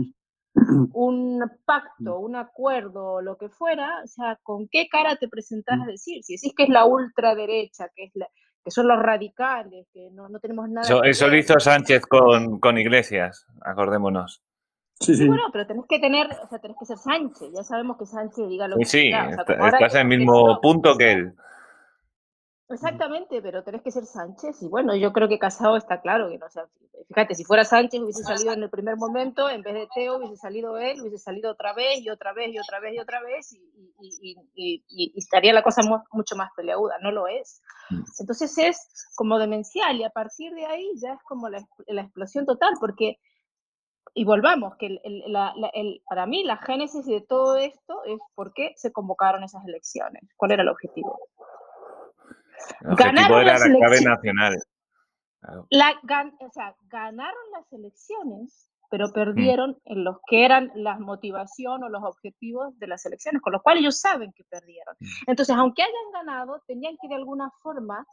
un 0.94 1.42
pacto, 1.66 2.19
un 2.19 2.36
acuerdo, 2.36 3.22
lo 3.22 3.38
que 3.38 3.50
fuera, 3.50 4.02
o 4.04 4.07
sea, 4.07 4.40
¿con 4.42 4.68
qué 4.69 4.88
cara 4.90 5.18
te 5.18 5.28
presentás 5.28 5.80
a 5.81 5.86
decir? 5.86 6.24
Si 6.24 6.36
decís 6.36 6.54
que 6.56 6.63
es 6.63 6.69
la 6.69 6.86
ultraderecha, 6.86 7.90
que, 7.96 8.06
es 8.06 8.12
la, 8.16 8.28
que 8.63 8.72
son 8.72 8.88
los 8.88 9.00
radicales, 9.00 9.88
que 9.94 10.10
no, 10.12 10.30
no 10.30 10.40
tenemos 10.40 10.69
nada... 10.69 10.86
Eso, 10.86 11.04
eso 11.04 11.28
lo 11.28 11.38
hizo 11.38 11.60
Sánchez 11.60 12.06
con, 12.06 12.60
con 12.60 12.78
Iglesias, 12.78 13.46
acordémonos. 13.62 14.42
Sí, 15.00 15.13
sí. 15.13 15.28
bueno, 15.28 15.44
pero 15.52 15.68
tenés 15.68 15.84
que 15.90 16.00
tener, 16.00 16.28
o 16.28 16.48
sea, 16.48 16.60
tenés 16.60 16.78
que 16.80 16.86
ser 16.86 16.98
Sánchez, 16.98 17.50
ya 17.54 17.63
sabemos 17.63 17.98
que 17.98 18.06
Sánchez 18.06 18.48
diga 18.48 18.68
lo 18.69 18.78
que 18.78 18.86
Sí, 18.86 19.12
sí, 19.12 19.12
estás 19.12 19.96
en 19.96 20.01
el 20.12 20.19
mismo 20.19 20.60
punto 20.62 20.96
que 20.98 21.12
él. 21.12 21.34
Exactamente, 22.67 23.44
pero 23.44 23.63
tenés 23.63 23.83
que 23.83 23.91
ser 23.91 24.06
Sánchez 24.06 24.63
y 24.63 24.67
bueno, 24.67 24.95
yo 24.95 25.13
creo 25.13 25.27
que 25.27 25.38
Casado 25.38 25.77
está 25.77 26.01
claro 26.01 26.29
que 26.29 26.39
no 26.39 26.50
sea. 26.50 26.67
Fíjate, 27.07 27.35
si 27.35 27.44
fuera 27.44 27.63
Sánchez 27.63 28.01
hubiese 28.01 28.23
salido 28.23 28.53
en 28.53 28.63
el 28.63 28.71
primer 28.71 28.97
momento, 28.97 29.47
en 29.47 29.62
vez 29.62 29.75
de 29.75 29.88
Teo 29.94 30.17
hubiese 30.17 30.38
salido 30.38 30.75
él, 30.79 31.00
hubiese 31.00 31.19
salido 31.19 31.51
otra 31.51 31.73
vez 31.73 32.01
y 32.01 32.09
otra 32.09 32.33
vez 32.33 32.51
y 32.51 32.57
otra 32.57 32.79
vez 32.79 32.95
y 32.95 33.00
otra 33.00 33.21
vez 33.21 33.53
y, 33.53 35.13
estaría 35.15 35.53
la 35.53 35.62
cosa 35.62 35.83
mucho 36.12 36.35
más 36.35 36.50
peleaguda, 36.56 36.95
no 37.03 37.12
lo 37.12 37.27
es. 37.27 37.62
Mm. 37.91 38.03
Entonces 38.19 38.57
es 38.57 39.12
como 39.15 39.38
demencial 39.38 39.98
y 39.98 40.03
a 40.03 40.10
partir 40.10 40.51
de 40.55 40.65
ahí 40.65 40.89
ya 40.95 41.13
es 41.13 41.24
como 41.24 41.50
la, 41.50 41.60
explosión 41.88 42.48
total 42.48 42.74
porque, 42.79 43.19
y 44.15 44.25
volvamos, 44.25 44.75
que 44.77 45.00
para 46.10 46.25
mí 46.25 46.43
la 46.43 46.57
génesis 46.57 47.05
de 47.05 47.22
todo 47.22 47.57
esto 47.57 48.03
es 48.05 48.17
por 48.34 48.53
qué 48.53 48.74
se 48.75 48.91
convocaron 48.91 49.43
esas 49.43 49.63
elecciones, 49.65 50.24
cuál 50.36 50.53
era 50.53 50.63
el 50.63 50.69
objetivo. 50.69 51.19
Ganaron 52.81 53.45
las 53.45 53.65
elecciones. 53.65 54.67
ganaron 56.89 57.51
las 57.53 57.74
elecciones, 57.74 58.69
pero 58.89 59.12
perdieron 59.12 59.71
mm. 59.71 59.91
en 59.91 60.03
los 60.03 60.17
que 60.27 60.45
eran 60.45 60.71
la 60.75 60.97
motivación 61.00 61.83
o 61.83 61.89
los 61.89 62.03
objetivos 62.03 62.77
de 62.79 62.88
las 62.88 63.05
elecciones, 63.05 63.41
con 63.41 63.53
lo 63.53 63.62
cual 63.62 63.77
ellos 63.77 64.00
saben 64.00 64.33
que 64.33 64.43
perdieron. 64.45 64.95
Mm. 65.00 65.05
Entonces, 65.27 65.55
aunque 65.55 65.83
hayan 65.83 66.12
ganado, 66.13 66.62
tenían 66.67 66.95
que 67.01 67.07
de 67.07 67.15
alguna 67.15 67.51
forma 67.62 68.05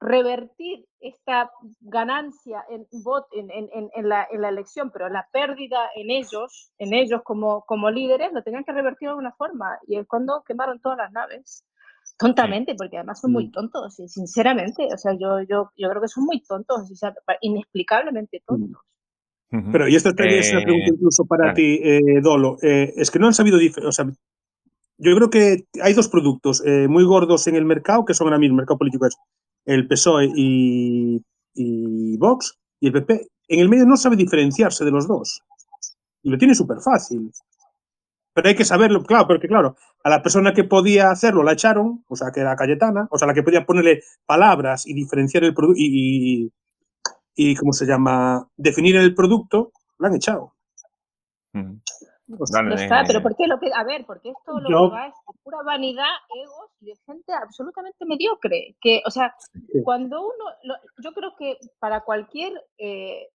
revertir 0.00 0.84
esta 1.00 1.50
ganancia 1.80 2.64
en, 2.68 2.86
en, 3.32 3.50
en, 3.50 3.90
en, 3.94 4.08
la, 4.08 4.26
en, 4.30 4.42
la, 4.42 4.48
elección, 4.50 4.90
pero 4.90 5.08
la 5.08 5.26
pérdida 5.32 5.88
en 5.94 6.10
ellos, 6.10 6.72
en 6.78 6.92
ellos 6.92 7.22
como, 7.24 7.64
como 7.64 7.90
líderes, 7.90 8.32
lo 8.32 8.42
tenían 8.42 8.64
que 8.64 8.72
revertir 8.72 9.06
de 9.06 9.10
alguna 9.10 9.32
forma. 9.32 9.78
Y 9.86 9.96
es 9.96 10.06
cuando 10.06 10.42
quemaron 10.42 10.80
todas 10.80 10.98
las 10.98 11.12
naves 11.12 11.64
tontamente, 12.18 12.74
porque 12.76 12.96
además 12.96 13.20
son 13.20 13.32
muy 13.32 13.48
mm. 13.48 13.52
tontos, 13.52 14.00
y 14.00 14.08
sinceramente, 14.08 14.88
o 14.92 14.98
sea, 14.98 15.12
yo, 15.12 15.40
yo, 15.48 15.70
yo 15.76 15.88
creo 15.88 16.00
que 16.00 16.08
son 16.08 16.24
muy 16.24 16.42
tontos, 16.42 16.90
inexplicablemente 17.40 18.38
mm. 18.38 18.44
tontos. 18.46 18.82
Pero, 19.70 19.86
y 19.88 19.94
esta 19.94 20.10
es 20.10 20.52
una 20.52 20.62
pregunta 20.62 20.86
eh, 20.86 20.94
incluso 20.94 21.24
para 21.26 21.54
ti, 21.54 21.80
eh, 21.82 22.20
Dolo, 22.20 22.56
eh, 22.60 22.92
es 22.96 23.10
que 23.10 23.20
no 23.20 23.26
han 23.26 23.34
sabido, 23.34 23.58
o 23.86 23.92
sea, 23.92 24.04
yo 24.98 25.14
creo 25.14 25.30
que 25.30 25.66
hay 25.80 25.94
dos 25.94 26.08
productos 26.08 26.62
muy 26.88 27.04
gordos 27.04 27.46
en 27.46 27.54
el 27.54 27.64
mercado, 27.64 28.04
que 28.04 28.14
son 28.14 28.26
ahora 28.26 28.38
mismo, 28.38 28.54
el 28.54 28.62
mercado 28.62 28.78
político 28.78 29.06
es 29.06 29.16
el 29.64 29.86
PSOE 29.86 30.30
y, 30.34 31.22
y 31.54 32.16
Vox, 32.16 32.58
y 32.80 32.88
el 32.88 32.92
PP, 32.92 33.28
en 33.48 33.60
el 33.60 33.68
medio 33.68 33.86
no 33.86 33.96
sabe 33.96 34.16
diferenciarse 34.16 34.84
de 34.84 34.90
los 34.90 35.06
dos. 35.06 35.40
Y 36.22 36.30
lo 36.30 36.38
tiene 36.38 36.54
súper 36.54 36.78
fácil. 36.80 37.30
Pero 38.34 38.48
hay 38.48 38.56
que 38.56 38.64
saberlo, 38.64 39.04
claro, 39.04 39.28
porque 39.28 39.46
claro, 39.46 39.76
a 40.02 40.10
la 40.10 40.20
persona 40.20 40.52
que 40.52 40.64
podía 40.64 41.10
hacerlo 41.10 41.44
la 41.44 41.52
echaron, 41.52 42.04
o 42.08 42.16
sea, 42.16 42.32
que 42.32 42.40
era 42.40 42.56
Cayetana, 42.56 43.06
o 43.10 43.16
sea, 43.16 43.28
la 43.28 43.34
que 43.34 43.44
podía 43.44 43.64
ponerle 43.64 44.02
palabras 44.26 44.86
y 44.86 44.94
diferenciar 44.94 45.44
el 45.44 45.54
producto 45.54 45.80
y, 45.80 46.52
y, 47.36 47.54
¿cómo 47.54 47.72
se 47.72 47.86
llama? 47.86 48.48
Definir 48.56 48.96
el 48.96 49.14
producto, 49.14 49.72
la 49.98 50.08
han 50.08 50.16
echado. 50.16 50.52
no 51.52 52.74
está, 52.74 53.04
pero 53.06 53.22
¿por 53.22 53.36
qué 53.36 53.46
lo 53.46 53.60
que, 53.60 53.70
a 53.72 53.84
ver, 53.84 54.04
porque 54.04 54.30
esto 54.30 54.58
lo 54.58 54.68
que 54.88 54.94
va 54.94 55.06
es 55.06 55.14
pura 55.44 55.58
vanidad, 55.64 56.10
egos 56.34 56.70
y 56.80 56.86
de 56.86 56.96
gente 57.06 57.32
absolutamente 57.40 58.04
mediocre. 58.04 58.76
Que, 58.80 59.00
o 59.06 59.10
sea, 59.12 59.32
cuando 59.84 60.22
uno, 60.22 60.76
yo 60.98 61.12
creo 61.12 61.36
que 61.38 61.58
para 61.78 62.00
cualquier 62.00 62.52
eh, 62.78 63.28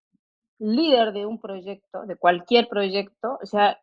líder 0.57 1.13
de 1.13 1.25
un 1.25 1.39
proyecto, 1.39 2.05
de 2.05 2.17
cualquier 2.17 2.67
proyecto, 2.67 3.39
o 3.41 3.45
sea, 3.45 3.79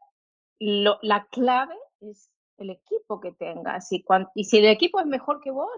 la 0.58 1.26
clave 1.30 1.76
es 2.00 2.30
el 2.58 2.70
equipo 2.70 3.20
que 3.20 3.32
tengas. 3.32 3.90
Y, 3.92 4.04
y 4.34 4.44
si 4.44 4.58
el 4.58 4.66
equipo 4.66 5.00
es 5.00 5.06
mejor 5.06 5.40
que 5.40 5.50
vos, 5.50 5.70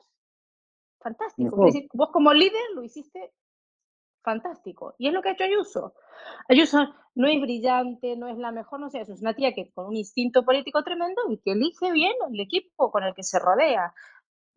fantástico. 1.00 1.68
vos 1.92 2.11
como 2.12 2.32
líder 2.32 2.62
lo 2.75 2.82
hiciste 2.82 3.32
fantástico. 4.23 4.94
Y 4.99 5.08
es 5.08 5.14
lo 5.14 5.23
que 5.23 5.30
ha 5.30 5.32
hecho 5.32 5.44
Ayuso. 5.44 5.94
Ayuso 6.49 6.78
no 7.14 7.28
es 7.28 7.40
brillante, 7.40 8.16
no 8.16 8.28
es 8.28 8.37
la 8.37 8.52
mejor, 8.52 8.80
no 8.80 8.90
sé, 8.90 9.00
es 9.00 9.20
una 9.20 9.35
tía 9.35 9.54
que 9.54 9.70
con 9.73 9.87
un 9.87 9.97
instinto 9.97 10.44
político 10.44 10.82
tremendo 10.82 11.23
y 11.28 11.38
que 11.38 11.52
elige 11.52 11.92
bien 11.92 12.14
el 12.30 12.40
equipo 12.40 12.90
con 12.90 13.04
el 13.04 13.14
que 13.14 13.23
se 13.23 13.38
rodea. 13.38 13.94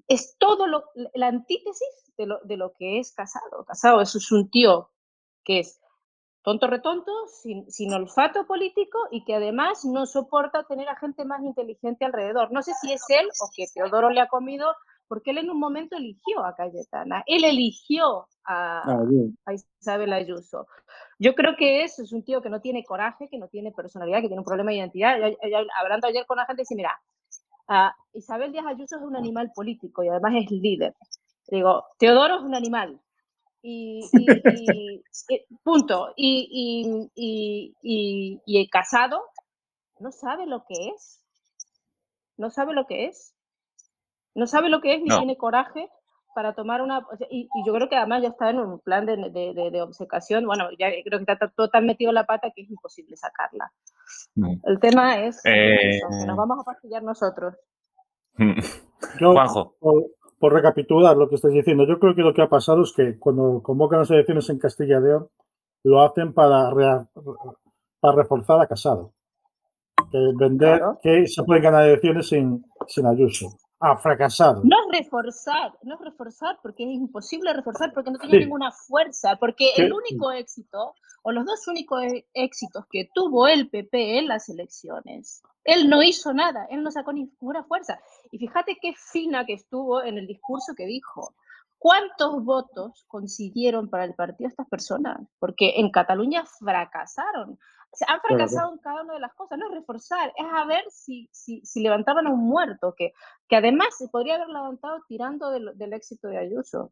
Es 0.08 0.36
todo 0.38 0.68
lo, 0.68 0.84
la 1.14 1.28
antítesis 1.28 2.12
de 2.18 2.26
lo, 2.26 2.40
de 2.44 2.58
lo 2.58 2.74
que 2.74 3.00
es 3.00 3.14
Casado. 3.14 3.64
Casado 3.66 4.02
es 4.02 4.32
un 4.32 4.50
tío 4.50 4.92
que 5.44 5.60
es 5.60 5.81
tonto 6.44 6.68
retonto, 6.68 7.12
sin, 7.28 7.70
sin, 7.72 7.94
olfato 7.94 8.46
político 8.48 9.00
y 9.12 9.24
que 9.26 9.36
además 9.36 9.86
no 9.86 10.06
soporta 10.06 10.64
tener 10.64 10.90
a 10.90 10.96
gente 10.96 11.26
más 11.26 11.44
inteligente 11.44 12.06
alrededor. 12.06 12.52
No 12.52 12.62
sé 12.64 12.74
si 12.82 12.92
es 12.92 13.04
él 13.10 13.28
o 13.42 13.50
que 13.56 13.66
Teodoro 13.74 14.10
le 14.10 14.22
ha 14.22 14.28
comido 14.28 14.74
porque 15.08 15.32
él 15.32 15.40
en 15.40 15.50
un 15.50 15.60
momento 15.60 15.98
eligió 15.98 16.46
a 16.46 16.56
Cayetana, 16.56 17.22
él 17.28 17.44
eligió 17.44 18.30
a, 18.46 18.82
ah, 19.46 19.54
Isabel 19.80 20.14
Ayuso. 20.14 20.68
Yo 21.20 21.36
creo 21.36 21.58
que 21.58 21.84
eso 21.84 22.02
es 22.02 22.14
un 22.14 22.24
tío 22.24 22.42
que 22.42 22.50
no 22.50 22.62
tiene 22.62 22.86
coraje, 22.86 23.28
que 23.30 23.38
no 23.38 23.50
tiene 23.50 23.74
personalidad, 23.74 24.22
que 24.22 24.28
tiene 24.28 24.40
un 24.40 24.46
problema 24.46 24.72
de 24.72 24.78
identidad. 24.78 25.18
Hablando 25.78 26.08
ayer 26.08 26.26
con 26.26 26.38
la 26.38 26.46
gente, 26.46 26.62
dice, 26.62 26.76
mira, 26.76 26.98
Isabel 28.14 28.54
Díaz 28.54 28.66
Ayuso 28.68 28.96
es 28.96 29.02
un 29.02 29.18
animal 29.18 29.52
político 29.54 30.02
y 30.02 30.08
además 30.08 30.34
es 30.38 30.50
líder. 30.50 30.96
Digo, 31.50 31.84
Teodoro 32.00 32.38
es 32.38 32.44
un 32.44 32.56
animal. 32.56 33.02
Y, 33.62 34.02
punto. 35.64 36.14
Y, 36.16 37.10
y, 37.16 38.42
el 38.48 38.70
casado 38.70 39.22
no 40.00 40.12
sabe 40.12 40.46
lo 40.46 40.64
que 40.66 40.90
es. 40.90 41.24
No 42.38 42.50
sabe 42.50 42.74
lo 42.74 42.88
que 42.88 43.06
es. 43.06 43.36
No 44.34 44.48
sabe 44.48 44.70
lo 44.70 44.82
que 44.82 44.96
es 44.96 45.02
ni 45.02 45.10
tiene 45.10 45.38
coraje 45.38 45.90
para 46.34 46.54
tomar 46.54 46.82
una... 46.82 47.06
y, 47.30 47.50
yo 47.66 47.74
creo 47.74 47.90
que 47.90 47.98
además 47.98 48.22
ya 48.22 48.30
está 48.30 48.50
en 48.50 48.60
un 48.60 48.80
plan 48.80 49.06
de, 49.06 49.18
de, 49.18 49.82
obcecación. 49.82 50.46
Bueno, 50.46 50.70
ya 50.80 50.90
creo 51.04 51.20
que 51.20 51.32
está 51.32 51.50
todo 51.50 51.70
tan 51.70 51.86
metido 51.86 52.10
en 52.12 52.16
la 52.16 52.26
pata 52.26 52.52
que 52.56 52.62
es 52.62 52.70
imposible 52.70 53.18
sacarla. 53.18 53.72
El 54.64 54.80
tema 54.80 55.24
es 55.26 55.42
que 55.44 56.00
nos 56.04 56.24
eh. 56.24 56.34
vamos 56.36 56.60
a 56.60 56.64
pastillar 56.64 57.04
nosotros. 57.04 57.56
Juanjo. 59.20 59.76
Por, 60.42 60.54
recapitular 60.54 61.16
lo 61.16 61.30
que 61.30 61.36
estáis 61.36 61.54
diciendo, 61.54 61.86
yo 61.88 62.00
creo 62.00 62.16
que 62.16 62.22
lo 62.22 62.34
que 62.34 62.42
ha 62.42 62.50
pasado 62.50 62.82
es 62.82 62.92
que 62.94 63.18
cuando 63.20 63.62
convocan 63.62 64.00
las 64.00 64.12
elecciones 64.12 64.50
en 64.50 64.60
Castilla 64.60 64.98
y 64.98 65.04
León, 65.04 65.30
lo 65.84 66.02
hacen 66.02 66.34
para, 66.34 66.72
para 68.00 68.16
reforzar 68.16 68.60
a 68.60 68.68
Casado. 68.68 69.14
Que 70.12 70.18
vender 70.36 70.82
que 71.02 71.28
se 71.28 71.44
pueden 71.44 71.64
ganar 71.64 71.86
elecciones 71.86 72.28
sin, 72.28 72.66
sin 72.88 73.06
Ayuso. 73.06 73.48
Ha 73.80 73.98
fracasado. 73.98 74.62
No 74.64 74.76
es 74.92 75.00
reforzar, 75.00 75.72
no 75.84 75.96
es 75.96 76.02
reforzar 76.02 76.60
porque 76.62 76.84
es 76.84 76.90
imposible 76.92 77.54
reforzar 77.54 77.94
porque 77.94 78.12
no 78.12 78.20
tiene 78.20 78.40
ninguna 78.40 78.72
fuerza, 78.72 79.38
porque 79.40 79.72
el 79.78 79.92
único 79.92 80.32
éxito 80.32 80.94
o 81.24 81.32
los 81.32 81.46
dos 81.46 81.68
únicos 81.68 82.04
e, 82.04 82.26
éxitos 82.34 82.86
que 82.90 83.10
tuvo 83.14 83.48
el 83.48 83.70
PP 83.70 84.20
en 84.20 84.28
las 84.28 84.50
elecciones, 84.50 85.42
él 85.64 85.90
no 85.90 86.02
hizo 86.02 86.34
nada, 86.34 86.66
él 86.70 86.84
no 86.84 86.92
sacó 86.92 87.14
ninguna 87.14 87.64
fuerza. 87.64 88.00
Y 88.32 88.40
fíjate 88.40 88.78
qué 88.82 88.94
fina 88.96 89.46
que 89.46 89.54
estuvo 89.54 90.02
en 90.04 90.18
el 90.18 90.28
discurso 90.28 90.74
que 90.76 90.86
dijo. 90.86 91.36
¿Cuántos 91.78 92.44
votos 92.44 93.06
consiguieron 93.08 93.90
para 93.90 94.06
el 94.06 94.14
partido 94.14 94.48
estas 94.48 94.68
personas? 94.68 95.20
Porque 95.40 95.74
en 95.78 95.90
Cataluña 95.90 96.44
fracasaron. 96.46 97.58
Se 97.92 98.06
han 98.08 98.22
fracasado 98.22 98.72
en 98.72 98.78
cada 98.78 99.02
una 99.02 99.16
de 99.16 99.20
las 99.20 99.34
cosas, 99.34 99.58
no 99.58 99.68
es 99.68 99.74
reforzar, 99.74 100.32
es 100.38 100.46
a 100.50 100.64
ver 100.66 100.84
si, 100.90 101.28
si, 101.32 101.60
si 101.66 101.82
levantaban 101.82 102.28
a 102.28 102.30
un 102.30 102.40
muerto, 102.40 102.94
que, 102.96 103.14
que 103.50 103.56
además 103.56 103.98
se 103.98 104.08
podría 104.08 104.36
haber 104.36 104.48
levantado 104.48 105.00
tirando 105.08 105.50
del, 105.50 105.76
del 105.76 105.94
éxito 105.94 106.28
de 106.28 106.38
Ayuso. 106.38 106.92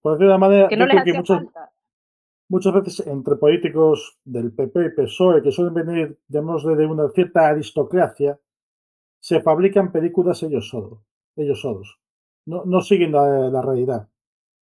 Por 0.00 0.12
decir 0.12 0.30
de 0.30 0.38
manera, 0.38 0.68
que 0.68 0.76
no 0.76 0.86
les 0.86 1.00
hacía 1.00 1.24
falta. 1.24 1.72
Muchas 2.52 2.74
veces 2.74 3.06
entre 3.06 3.36
políticos 3.36 4.18
del 4.26 4.52
PP 4.52 4.84
y 4.84 4.90
PSOE, 4.90 5.42
que 5.42 5.50
suelen 5.50 5.72
venir, 5.72 6.18
digamos, 6.28 6.62
de 6.66 6.84
una 6.84 7.08
cierta 7.08 7.48
aristocracia, 7.48 8.38
se 9.20 9.40
fabrican 9.40 9.90
películas 9.90 10.42
ellos 10.42 10.68
solos. 10.68 10.98
Ellos 11.34 11.62
solos. 11.62 11.98
No, 12.44 12.66
no 12.66 12.82
siguen 12.82 13.12
la, 13.12 13.48
la 13.48 13.62
realidad. 13.62 14.06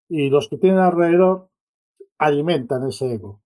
Y 0.09 0.31
los 0.31 0.49
que 0.49 0.57
tienen 0.57 0.79
alrededor 0.79 1.51
alimentan 2.17 2.89
ese 2.89 3.17
ego. 3.17 3.43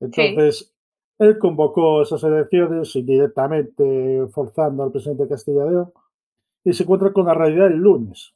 Entonces, 0.00 0.74
él 1.20 1.38
convocó 1.38 2.02
esas 2.02 2.24
elecciones 2.24 2.96
indirectamente 2.96 4.26
forzando 4.32 4.82
al 4.82 4.90
presidente 4.90 5.22
de 5.22 5.28
Castilla 5.28 5.64
y 5.64 5.70
León 5.70 5.92
y 6.64 6.72
se 6.72 6.82
encuentra 6.82 7.12
con 7.12 7.26
la 7.26 7.34
realidad 7.34 7.68
el 7.68 7.76
lunes. 7.76 8.34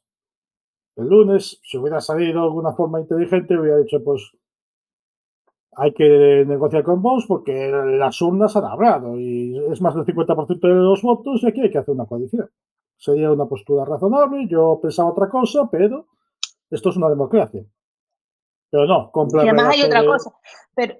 El 0.95 1.09
lunes, 1.09 1.59
si 1.61 1.77
hubiera 1.77 1.99
salido 1.99 2.39
de 2.39 2.47
alguna 2.47 2.71
forma 2.71 3.01
inteligente, 3.01 3.59
hubiera 3.59 3.79
dicho, 3.79 4.01
pues 4.01 4.31
hay 5.75 5.93
que 5.93 6.43
negociar 6.45 6.83
con 6.83 7.01
vos 7.01 7.25
porque 7.27 7.69
las 7.69 8.21
urnas 8.21 8.55
han 8.55 8.65
hablado 8.65 9.19
y 9.19 9.57
es 9.71 9.81
más 9.81 9.95
del 9.95 10.05
50% 10.05 10.59
de 10.59 10.73
los 10.73 11.01
votos 11.01 11.43
y 11.43 11.47
aquí 11.47 11.61
hay 11.61 11.71
que 11.71 11.77
hacer 11.77 11.93
una 11.93 12.05
coalición. 12.05 12.49
Sería 12.97 13.31
una 13.31 13.45
postura 13.45 13.85
razonable, 13.85 14.47
yo 14.47 14.79
pensaba 14.81 15.09
otra 15.09 15.29
cosa, 15.29 15.69
pero 15.71 16.07
esto 16.69 16.89
es 16.89 16.97
una 16.97 17.09
democracia. 17.09 17.63
Pero 18.69 18.85
no, 18.87 19.11
completamente. 19.11 19.55
Y 19.55 19.59
además 19.59 19.75
hay 19.75 19.83
otra 19.83 20.05
cosa. 20.05 20.31
Pero, 20.75 20.95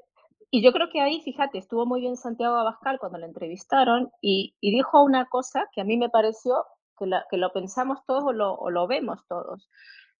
y 0.51 0.61
yo 0.61 0.71
creo 0.71 0.89
que 0.91 1.01
ahí, 1.01 1.21
fíjate, 1.21 1.57
estuvo 1.57 1.87
muy 1.87 2.01
bien 2.01 2.15
Santiago 2.15 2.55
Abascal 2.55 2.99
cuando 2.99 3.17
lo 3.17 3.25
entrevistaron 3.25 4.11
y, 4.21 4.53
dijo 4.61 5.01
una 5.03 5.25
cosa 5.25 5.67
que 5.73 5.81
a 5.81 5.83
mí 5.83 5.97
me 5.97 6.09
pareció 6.09 6.65
que, 6.99 7.09
que 7.31 7.37
lo 7.37 7.51
pensamos 7.51 8.05
todos 8.05 8.23
o 8.25 8.33
lo, 8.33 8.53
o 8.53 8.69
lo, 8.69 8.85
vemos 8.85 9.25
todos. 9.27 9.67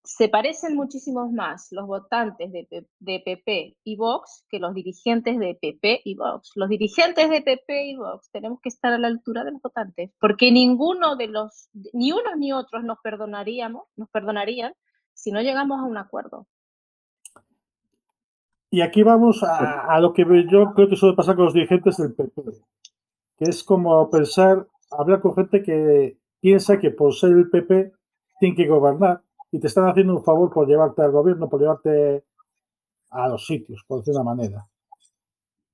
Se 0.03 0.27
parecen 0.27 0.75
muchísimos 0.75 1.31
más 1.31 1.69
los 1.71 1.87
votantes 1.87 2.51
de, 2.51 2.67
de, 2.99 3.19
PP 3.21 3.77
y 3.85 3.95
Vox 3.95 4.45
que 4.49 4.59
los 4.59 4.73
dirigentes 4.73 5.39
de 5.39 5.57
PP 5.59 6.01
y 6.03 6.15
Vox. 6.15 6.51
Los 6.55 6.67
dirigentes 6.67 7.29
de 7.29 7.41
PP 7.41 7.85
y 7.85 7.95
Vox 7.95 8.29
tenemos 8.31 8.59
que 8.59 8.69
estar 8.69 8.91
a 8.91 8.97
la 8.97 9.07
altura 9.07 9.45
de 9.45 9.51
los 9.51 9.61
votantes, 9.61 10.11
porque 10.19 10.51
ninguno 10.51 11.15
de 11.15 11.27
los, 11.27 11.69
ni 11.93 12.11
unos 12.11 12.35
ni 12.37 12.51
otros 12.51 12.83
nos 12.83 12.99
perdonaríamos, 13.01 13.83
nos 13.95 14.09
perdonarían 14.09 14.73
si 15.13 15.31
no 15.31 15.41
llegamos 15.41 15.79
a 15.79 15.83
un 15.83 15.97
acuerdo. 15.97 16.47
Y 18.69 18.81
aquí 18.81 19.03
vamos 19.03 19.43
a, 19.43 19.99
lo 19.99 20.13
que 20.13 20.25
yo 20.51 20.73
creo 20.73 20.89
que 20.89 20.95
suele 20.95 21.15
pasar 21.15 21.35
con 21.35 21.45
los 21.45 21.53
dirigentes 21.53 21.95
del 21.97 22.13
PP, 22.13 22.41
que 23.37 23.45
es 23.45 23.63
como 23.63 24.09
pensar, 24.09 24.67
hablar 24.89 25.21
con 25.21 25.35
gente 25.35 25.61
que 25.61 26.17
piensa 26.41 26.79
que 26.79 26.89
por 26.89 27.13
ser 27.13 27.31
el 27.33 27.49
PP 27.49 27.93
tiene 28.39 28.55
que 28.55 28.67
gobernar 28.67 29.21
y 29.53 29.59
te 29.59 29.67
están 29.67 29.87
haciendo 29.87 30.15
un 30.15 30.23
favor 30.23 30.51
por 30.51 30.67
llevarte 30.67 31.03
al 31.03 31.11
gobierno, 31.11 31.47
por 31.47 31.61
llevarte 31.61 32.23
a 33.11 33.29
los 33.29 33.45
sitios, 33.45 33.83
por 33.87 33.99
decir 33.99 34.15
una 34.15 34.23
manera. 34.23 34.67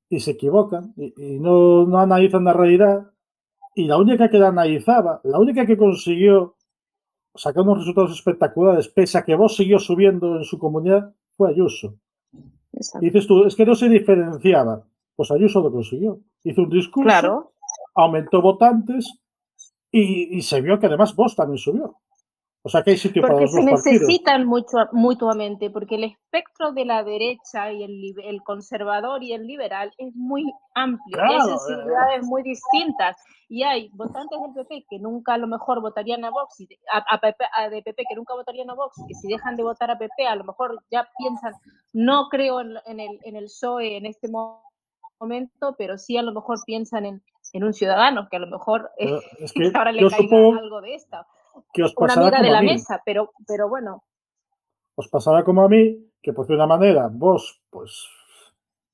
Y 0.10 0.20
se 0.20 0.32
equivocan 0.32 0.94
y, 0.98 1.40
no, 1.40 1.86
no, 1.86 1.98
analizan 1.98 2.44
la 2.44 2.52
realidad. 2.52 3.10
Y 3.74 3.86
la 3.86 3.96
única 3.96 4.30
que 4.30 4.38
la 4.38 4.50
analizaba, 4.50 5.22
la 5.24 5.40
única 5.40 5.66
que 5.66 5.78
consiguió 5.78 6.58
sacar 7.34 7.64
unos 7.64 7.78
resultados 7.78 8.12
espectaculares, 8.12 8.90
pese 8.90 9.18
a 9.18 9.24
que 9.24 9.36
vos 9.36 9.56
siguió 9.56 9.80
subiendo 9.80 10.36
en 10.36 10.44
su 10.44 10.60
comunidad, 10.60 11.14
fue 11.38 11.52
Ayuso. 11.52 11.96
Dices 13.00 13.28
tú, 13.28 13.46
es 13.46 13.56
que 13.56 13.66
no 13.66 13.76
se 13.76 13.88
diferenciaba. 13.88 14.86
Pues 15.16 15.32
Ayuso 15.32 15.62
lo 15.62 15.72
consiguió. 15.72 16.20
Hizo 16.44 16.64
un 16.64 16.70
discurso, 16.70 17.54
aumentó 17.96 18.42
votantes 18.42 19.22
y, 19.90 20.42
se 20.42 20.60
vio 20.60 20.82
que 20.82 20.88
además 20.88 21.16
vos 21.16 21.34
también 21.34 21.60
subió. 21.60 21.96
O 22.62 22.68
sea 22.68 22.84
que 22.84 22.92
hay 22.92 22.98
sitio 22.98 23.22
porque 23.22 23.46
para 23.46 23.70
los 23.70 23.84
se 23.84 23.92
necesitan 23.94 24.46
mucho, 24.46 24.78
mutuamente, 24.92 25.70
porque 25.70 25.96
el 25.96 26.04
espectro 26.04 26.74
de 26.74 26.84
la 26.84 27.04
derecha 27.04 27.72
y 27.72 27.84
el, 27.84 28.14
el 28.22 28.44
conservador 28.44 29.24
y 29.24 29.32
el 29.32 29.48
liberal 29.48 29.94
es 29.98 30.14
muy 30.14 30.44
amplio, 30.76 31.24
hay 31.24 31.38
eh. 31.38 31.42
sensibilidades 31.42 32.26
muy 32.26 32.44
distintas. 32.44 33.16
Y 33.48 33.64
hay 33.64 33.90
votantes 33.94 34.38
del 34.42 34.54
PP 34.54 34.86
que 34.90 35.00
nunca 35.00 35.34
a 35.34 35.38
lo 35.38 35.48
mejor 35.48 35.82
votarían 35.82 36.24
a 36.26 36.30
Vox, 36.30 36.60
y 36.60 36.68
a, 36.92 37.20
PP, 37.20 37.46
de 37.72 37.82
PP 37.82 38.04
que 38.08 38.16
nunca 38.16 38.36
votarían 38.36 38.70
a 38.70 38.76
Vox, 38.76 38.96
que 39.08 39.16
si 39.16 39.28
dejan 39.28 39.56
de 39.56 39.64
votar 39.64 39.90
a 39.90 39.98
PP, 39.98 40.28
a 40.28 40.36
lo 40.36 40.44
mejor 40.44 40.84
ya 40.92 41.08
piensan, 41.18 41.54
no 41.94 42.28
creo 42.30 42.60
en, 42.60 43.00
el, 43.00 43.20
en 43.24 43.36
el 43.38 43.46
PSOE 43.46 43.98
en 43.98 44.06
este 44.06 44.28
momento, 45.20 45.76
pero 45.78 45.98
sí 45.98 46.18
a 46.18 46.22
lo 46.22 46.34
mejor 46.34 46.60
piensan 46.66 47.06
en, 47.06 47.24
en 47.54 47.64
un 47.64 47.74
ciudadano 47.74 48.28
que 48.30 48.38
a 48.38 48.40
lo 48.40 48.48
mejor 48.48 48.92
ahora 49.76 49.92
le 49.94 50.08
caiga 50.10 50.38
algo 50.38 50.82
de 50.82 50.94
esta 50.94 51.26
que 51.74 51.84
os 51.84 51.94
pasará 51.94 52.28
una 52.28 52.38
amiga 52.38 52.44
de 52.44 52.52
la 52.52 52.74
mesa, 52.74 53.02
pero, 53.06 53.32
pero 53.48 53.70
bueno. 53.70 54.04
Os 54.96 55.08
pasará 55.08 55.44
como 55.44 55.64
a 55.64 55.70
mí, 55.70 55.98
que 56.22 56.34
por 56.34 56.52
una 56.52 56.68
manera 56.68 57.10
vos, 57.12 57.62
pues, 57.70 58.08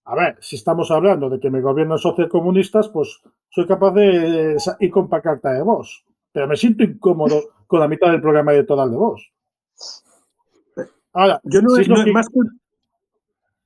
A 0.05 0.15
ver, 0.15 0.37
si 0.39 0.55
estamos 0.55 0.91
hablando 0.91 1.29
de 1.29 1.39
que 1.39 1.49
me 1.49 1.61
gobiernan 1.61 1.97
sociocomunistas, 1.97 2.89
pues 2.89 3.21
soy 3.49 3.65
capaz 3.65 3.91
de 3.91 4.55
ir 4.79 4.91
con 4.91 5.07
carta 5.07 5.51
de 5.51 5.63
voz. 5.63 6.05
Pero 6.31 6.47
me 6.47 6.55
siento 6.57 6.83
incómodo 6.83 7.41
con 7.65 7.79
la 7.79 7.87
mitad 7.87 8.11
del 8.11 8.21
programa 8.21 8.51
electoral 8.51 8.91
de 8.91 8.97
voz. 8.97 9.31
Ahora, 11.13 11.39
yo 11.43 11.61
no, 11.61 11.75
es, 11.77 11.87
no, 11.87 12.05
más 12.11 12.27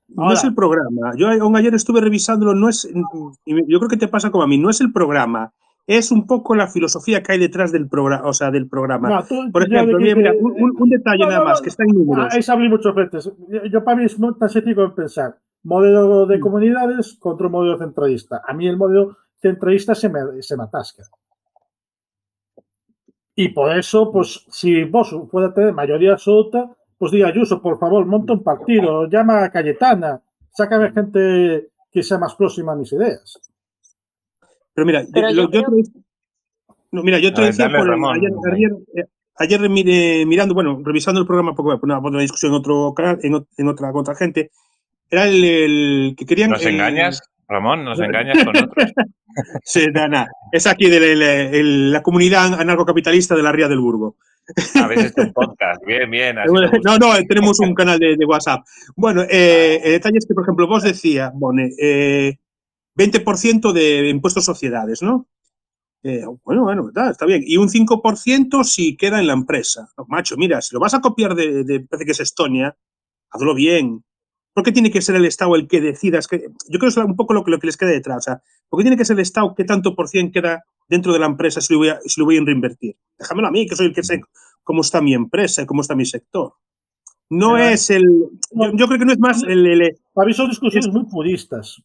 no 0.09 0.31
es 0.31 0.43
el 0.43 0.55
programa. 0.55 1.13
Yo 1.15 1.27
ayer 1.29 1.73
estuve 1.73 2.01
revisándolo, 2.01 2.53
no 2.53 2.69
es, 2.69 2.87
yo 3.45 3.79
creo 3.79 3.89
que 3.89 3.97
te 3.97 4.07
pasa 4.07 4.31
como 4.31 4.43
a 4.43 4.47
mí, 4.47 4.57
no 4.57 4.69
es 4.69 4.81
el 4.81 4.91
programa, 4.91 5.53
es 5.89 6.12
un 6.12 6.27
poco 6.27 6.53
la 6.53 6.67
filosofía 6.67 7.24
que 7.24 7.31
hay 7.31 7.39
detrás 7.39 7.72
del 7.72 7.89
programa, 7.89 8.29
o 8.29 8.31
sea, 8.31 8.51
del 8.51 8.69
programa. 8.69 9.24
Por 9.51 9.63
ejemplo, 9.63 9.98
mira, 9.98 10.34
un, 10.39 10.88
detalle 10.88 11.25
nada 11.25 11.43
más, 11.43 11.62
que 11.62 11.69
está 11.69 11.84
en 11.84 11.98
números. 11.98 12.27
Ah, 12.29 12.39
se 12.39 12.51
hablado 12.51 12.69
muchas 12.69 12.93
veces. 12.93 13.31
Yo, 13.72 13.84
para 13.84 13.98
mí 13.98 14.05
es 14.05 14.19
no 14.19 14.36
tan 14.36 14.50
sencillo 14.50 14.93
pensar. 14.93 15.39
Modelo 15.63 16.27
de 16.27 16.38
mm. 16.38 16.41
comunidades 16.41 17.17
contra 17.19 17.48
un 17.48 17.53
modelo 17.53 17.79
centralista. 17.79 18.43
A 18.48 18.53
mí 18.53 18.67
el 18.67 18.77
modelo 18.77 19.17
centralista 19.41 19.96
se 19.96 20.10
me, 20.10 20.19
se 20.43 20.55
me 20.55 20.65
atasca. 20.65 21.05
Y 23.34 23.50
por 23.50 23.75
eso, 23.75 24.12
pues, 24.12 24.46
si 24.48 24.84
vos 24.84 25.15
puede 25.31 25.51
tener 25.53 25.74
mayoría 25.74 26.12
absoluta, 26.12 26.69
pues 27.00 27.12
diga 27.12 27.29
Ayuso, 27.29 27.63
por 27.63 27.79
favor, 27.79 28.05
monta 28.05 28.34
un 28.34 28.43
partido, 28.43 29.10
llama 29.10 29.43
a 29.43 29.50
Cayetana, 29.50 30.22
sácame 30.51 30.91
gente 30.91 31.72
que 31.91 32.03
sea 32.03 32.19
más 32.19 32.36
próxima 32.36 32.74
a 32.74 32.75
mis 32.75 32.93
ideas. 32.93 33.48
Pero 34.79 34.86
mira, 34.86 35.33
yo, 35.33 35.50
te, 35.50 35.62
no, 36.91 37.03
mira, 37.03 37.19
yo 37.19 37.33
te 37.33 37.41
decía 37.41 37.65
ayer, 39.36 39.62
eh, 39.63 40.25
mirando, 40.25 40.53
bueno, 40.53 40.81
revisando 40.86 41.19
el 41.19 41.27
programa, 41.27 41.53
porque 41.53 41.79
una, 41.83 42.00
una 42.00 42.21
discusión 42.21 42.53
en 42.53 42.59
otro 42.59 42.93
canal, 42.95 43.19
en, 43.21 43.67
otra 43.67 43.91
con 43.91 44.01
otra 44.01 44.15
gente, 44.15 44.51
era 45.09 45.27
el, 45.27 46.15
que 46.17 46.25
querían. 46.25 46.51
¿Nos 46.51 46.65
engañas, 46.65 47.21
Ramón? 47.50 47.83
¿Nos 47.83 48.00
engañas 48.00 48.43
con 48.43 48.55
otros? 48.55 48.91
sí, 49.63 49.86
nada, 49.93 50.29
es 50.51 50.65
aquí 50.65 50.89
de 50.89 51.15
la, 51.91 52.01
comunidad 52.01 52.53
anarcocapitalista 52.53 53.36
de 53.36 53.43
la 53.43 53.51
Ría 53.51 53.67
del 53.67 53.79
Burgo. 53.79 54.15
A 54.75 54.88
veces 54.88 55.13
un 55.17 55.33
podcast, 55.33 55.86
bien, 55.86 56.09
bien. 56.09 56.38
no, 56.38 56.98
no, 56.98 57.13
tenemos 57.27 57.59
un 57.59 57.74
canal 57.74 58.00
de, 58.00 58.25
WhatsApp. 58.25 58.62
Bueno, 58.95 59.24
eh, 59.29 59.81
el 59.83 59.91
detalle 59.91 60.19
es 60.19 60.25
que, 60.25 60.33
por 60.33 60.43
ejemplo, 60.43 60.67
vos 60.67 60.83
decía, 60.83 61.31
Bone, 61.36 61.69
eh, 61.77 62.38
20% 62.99 63.71
de 63.71 64.09
impuestos 64.09 64.43
sociedades, 64.43 65.01
¿no? 65.01 65.27
Eh, 66.03 66.23
bueno, 66.43 66.63
bueno, 66.63 66.89
está, 66.89 67.11
está, 67.11 67.25
bien. 67.25 67.41
Y 67.45 67.57
un 67.57 67.69
5% 67.69 68.63
si 68.63 68.97
queda 68.97 69.19
en 69.19 69.27
la 69.27 69.33
empresa. 69.33 69.89
macho, 70.07 70.35
mira, 70.37 70.61
si 70.61 70.75
lo 70.75 70.81
vas 70.81 70.93
a 70.93 71.01
copiar 71.01 71.33
de, 71.33 71.63
de, 71.63 71.79
parece 71.79 72.05
que 72.05 72.11
es 72.11 72.19
Estonia, 72.19 72.75
hazlo 73.31 73.55
bien. 73.55 74.03
¿Por 74.53 74.63
qué 74.63 74.71
tiene 74.71 74.91
que 74.91 75.01
ser 75.01 75.15
el 75.15 75.25
Estado 75.25 75.55
el 75.55 75.67
que 75.67 75.79
decida? 75.79 76.19
que, 76.29 76.49
yo 76.69 76.79
creo 76.79 76.81
que 76.81 76.87
es 76.87 76.97
un 76.97 77.15
poco 77.15 77.33
lo 77.33 77.43
que, 77.43 77.51
lo 77.51 77.59
que 77.59 77.67
les 77.67 77.77
queda 77.77 77.91
detrás. 77.91 78.17
O 78.17 78.21
sea, 78.21 78.41
¿Por 78.69 78.79
qué 78.79 78.83
tiene 78.83 78.97
que 78.97 79.05
ser 79.05 79.15
el 79.15 79.21
Estado 79.21 79.53
qué 79.55 79.63
tanto 79.63 79.95
por 79.95 80.07
cien 80.07 80.31
queda 80.31 80.63
dentro 80.87 81.11
de 81.13 81.19
la 81.19 81.25
empresa 81.25 81.61
si 81.61 81.73
lo 81.73 81.79
voy 81.79 81.89
a, 81.89 81.99
si 82.05 82.19
lo 82.19 82.25
voy 82.25 82.37
a 82.37 82.43
reinvertir? 82.43 82.95
Déjamelo 83.17 83.47
a 83.47 83.51
mí, 83.51 83.67
que 83.67 83.75
soy 83.75 83.87
el 83.87 83.93
que 83.93 84.03
sé 84.03 84.21
cómo 84.63 84.81
está 84.81 85.01
mi 85.01 85.13
empresa 85.13 85.65
cómo 85.65 85.81
está 85.81 85.95
mi 85.95 86.05
sector. 86.05 86.53
No 87.29 87.57
es 87.57 87.89
el. 87.89 88.05
Yo, 88.51 88.87
creo 88.87 88.99
que 88.99 89.05
no 89.05 89.11
es 89.11 89.19
más 89.19 89.43
el. 89.43 89.65
el 89.65 89.99
para 90.13 90.27
mí 90.27 90.33
son 90.33 90.49
discusiones 90.49 90.89
muy 90.89 91.05
puristas. 91.05 91.81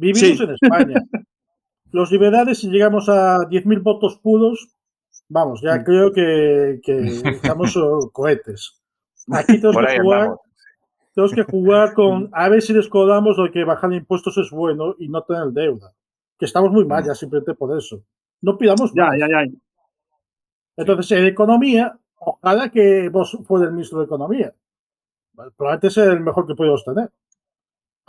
Vivimos 0.00 0.40
en 0.40 0.50
España. 0.50 0.94
Los 1.92 2.10
liberales, 2.10 2.60
si 2.60 2.70
llegamos 2.70 3.08
a 3.08 3.38
10.000 3.38 3.82
votos 3.82 4.18
puros, 4.22 4.74
vamos, 5.28 5.60
ya 5.60 5.82
creo 5.84 6.12
que, 6.12 6.80
que 6.82 7.20
estamos 7.30 7.76
cohetes. 8.12 8.80
Aquí 9.30 9.60
tenemos 9.60 9.84
que 9.86 10.00
jugar. 10.00 10.36
Tenemos 11.14 11.34
que 11.34 11.42
jugar 11.42 11.94
con 11.94 12.30
a 12.32 12.48
ver 12.48 12.62
si 12.62 12.72
descodamos 12.72 13.36
lo 13.36 13.50
que 13.50 13.64
bajar 13.64 13.92
impuestos 13.92 14.38
es 14.38 14.50
bueno 14.50 14.94
y 14.98 15.08
no 15.08 15.22
tener 15.22 15.48
deuda. 15.48 15.92
Que 16.38 16.46
estamos 16.46 16.70
muy 16.70 16.84
mal 16.86 17.04
ya 17.04 17.14
simplemente 17.14 17.54
por 17.54 17.76
eso. 17.76 18.02
No 18.40 18.56
pidamos 18.56 18.92
Ya, 18.94 19.10
ya, 19.18 19.28
ya. 19.28 19.44
Entonces, 20.76 21.18
en 21.18 21.26
economía, 21.26 21.98
ojalá 22.16 22.70
que 22.70 23.10
vos 23.10 23.36
fuera 23.44 23.66
el 23.66 23.72
ministro 23.72 23.98
de 23.98 24.06
Economía. 24.06 24.54
Probablemente 25.34 25.88
es 25.88 25.96
el 25.98 26.20
mejor 26.20 26.46
que 26.46 26.54
podemos 26.54 26.84
tener. 26.84 27.10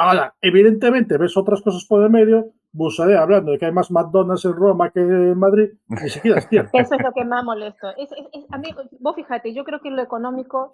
Ahora, 0.02 0.34
evidentemente, 0.42 1.16
ves 1.20 1.38
otras 1.38 1.62
cosas 1.62 1.86
por 1.86 2.02
el 2.02 2.10
medio, 2.10 2.54
buscaré 2.72 3.16
hablando 3.16 3.52
de 3.52 3.60
que 3.60 3.68
hay 3.68 3.72
más 3.72 3.92
McDonald's 3.92 4.46
en 4.46 4.54
Roma 4.54 4.90
que 4.90 5.00
en 5.00 5.38
Madrid, 5.38 5.74
ni 5.90 6.10
siquiera 6.10 6.40
es 6.40 6.48
cierto. 6.50 6.72
Eso 6.74 6.96
es 6.96 7.04
lo 7.04 7.12
que 7.12 7.24
más 7.24 7.44
molesto. 7.44 7.88
a 7.88 8.58
mí, 8.58 8.70
vos 9.00 9.16
fíjate, 9.16 9.54
yo 9.54 9.64
creo 9.64 9.80
que 9.80 9.90
en 9.90 9.98
lo 9.98 10.02
económico, 10.02 10.74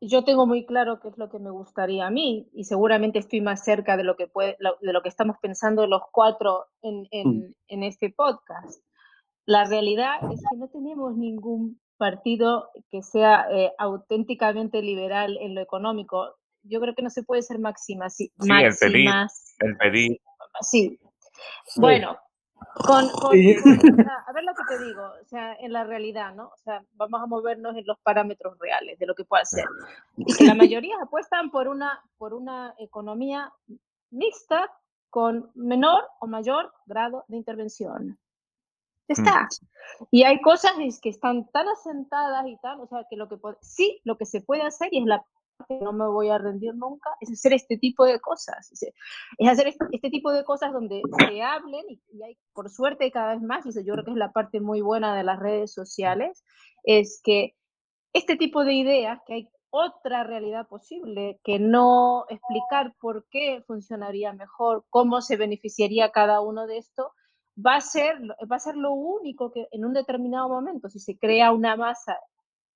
yo 0.00 0.24
tengo 0.24 0.48
muy 0.48 0.66
claro 0.66 0.98
qué 0.98 1.10
es 1.10 1.16
lo 1.16 1.30
que 1.30 1.38
me 1.38 1.50
gustaría 1.50 2.04
a 2.04 2.10
mí 2.10 2.48
y 2.52 2.64
seguramente 2.64 3.20
estoy 3.20 3.40
más 3.40 3.62
cerca 3.62 3.96
de 3.96 4.02
lo 4.02 4.16
que, 4.16 4.26
puede, 4.26 4.56
de 4.80 4.92
lo 4.92 5.00
que 5.02 5.08
estamos 5.08 5.36
pensando 5.40 5.86
los 5.86 6.02
cuatro 6.10 6.66
en, 6.82 7.06
en, 7.12 7.54
mm. 7.68 7.82
este 7.84 8.10
podcast. 8.10 8.82
La 9.46 9.64
realidad 9.64 10.16
es 10.32 10.40
que 10.50 10.56
no 10.56 10.66
tenemos 10.66 11.16
ningún 11.16 11.80
partido 11.98 12.70
que 12.90 13.04
sea 13.04 13.46
eh, 13.52 13.70
auténticamente 13.78 14.82
liberal 14.82 15.38
en 15.40 15.54
lo 15.54 15.60
económico 15.60 16.34
yo 16.62 16.80
creo 16.80 16.94
que 16.94 17.02
no 17.02 17.10
se 17.10 17.22
puede 17.22 17.42
ser 17.42 17.58
máxima. 17.58 18.10
Sí, 18.10 18.32
sí 18.40 18.50
el 18.50 18.76
pedir. 18.78 19.10
El 19.60 19.76
pedir. 19.76 20.20
Sí. 20.60 20.98
Bueno, 21.76 22.18
con, 22.74 23.04
a 23.04 24.32
ver 24.32 24.44
lo 24.44 24.54
que 24.54 24.64
te 24.68 24.84
digo, 24.84 25.02
o 25.02 25.24
sea, 25.26 25.54
en 25.54 25.72
la 25.72 25.84
realidad, 25.84 26.34
¿no? 26.34 26.46
O 26.46 26.56
sea, 26.64 26.84
vamos 26.94 27.22
a 27.22 27.26
movernos 27.26 27.76
en 27.76 27.86
los 27.86 27.98
parámetros 28.00 28.58
reales 28.58 28.98
de 28.98 29.06
lo 29.06 29.14
que 29.14 29.24
puede 29.24 29.44
ser. 29.44 29.64
Y 30.16 30.32
que 30.34 30.44
la 30.44 30.54
mayoría 30.54 30.96
apuestan 31.02 31.50
por 31.50 31.68
una, 31.68 32.02
por 32.18 32.34
una 32.34 32.74
economía 32.78 33.52
mixta 34.10 34.70
con 35.10 35.50
menor 35.54 36.04
o 36.20 36.26
mayor 36.26 36.72
grado 36.86 37.24
de 37.28 37.36
intervención. 37.36 38.08
Mm. 38.08 38.16
Está. 39.08 39.48
Y 40.10 40.22
hay 40.22 40.40
cosas 40.40 40.72
que 41.02 41.10
están 41.10 41.46
tan 41.50 41.68
asentadas 41.68 42.46
y 42.46 42.56
tal, 42.58 42.80
o 42.80 42.86
sea, 42.86 43.04
que 43.10 43.16
lo 43.16 43.28
que 43.28 43.36
sí, 43.60 44.00
lo 44.04 44.16
que 44.16 44.24
se 44.24 44.40
puede 44.40 44.62
hacer 44.62 44.88
y 44.92 45.00
es 45.00 45.06
la 45.06 45.24
que 45.66 45.78
no 45.80 45.92
me 45.92 46.06
voy 46.06 46.28
a 46.28 46.38
rendir 46.38 46.74
nunca, 46.74 47.10
es 47.20 47.30
hacer 47.30 47.52
este 47.52 47.78
tipo 47.78 48.04
de 48.04 48.20
cosas. 48.20 48.70
Es 48.72 49.48
hacer 49.48 49.68
este, 49.68 49.84
este, 49.92 50.10
tipo 50.10 50.32
de 50.32 50.44
cosas 50.44 50.72
donde 50.72 51.02
se 51.18 51.42
hablen 51.42 51.84
y, 51.88 52.22
hay, 52.22 52.36
por 52.52 52.70
suerte 52.70 53.10
cada 53.10 53.34
vez 53.34 53.42
más, 53.42 53.66
y 53.66 53.84
yo 53.84 53.94
creo 53.94 54.04
que 54.04 54.10
es 54.12 54.16
la 54.16 54.32
parte 54.32 54.60
muy 54.60 54.80
buena 54.80 55.16
de 55.16 55.24
las 55.24 55.38
redes 55.38 55.72
sociales, 55.72 56.44
es 56.84 57.20
que 57.22 57.54
este 58.12 58.36
tipo 58.36 58.64
de 58.64 58.74
ideas, 58.74 59.20
que 59.26 59.34
hay 59.34 59.48
otra 59.70 60.22
realidad 60.22 60.68
posible, 60.68 61.40
que 61.42 61.58
no 61.58 62.26
explicar 62.28 62.94
por 63.00 63.26
qué 63.30 63.62
funcionaría 63.66 64.32
mejor, 64.34 64.84
cómo 64.90 65.22
se 65.22 65.36
beneficiaría 65.36 66.10
cada 66.12 66.42
uno 66.42 66.66
de 66.66 66.78
esto, 66.78 67.12
va 67.56 67.76
a 67.76 67.80
ser, 67.80 68.16
va 68.50 68.56
a 68.56 68.60
ser 68.60 68.76
lo 68.76 68.92
único 68.92 69.50
que 69.50 69.68
en 69.72 69.84
un 69.84 69.94
determinado 69.94 70.48
momento, 70.48 70.88
si 70.88 70.98
se 70.98 71.18
crea 71.18 71.52
una 71.52 71.76
masa 71.76 72.18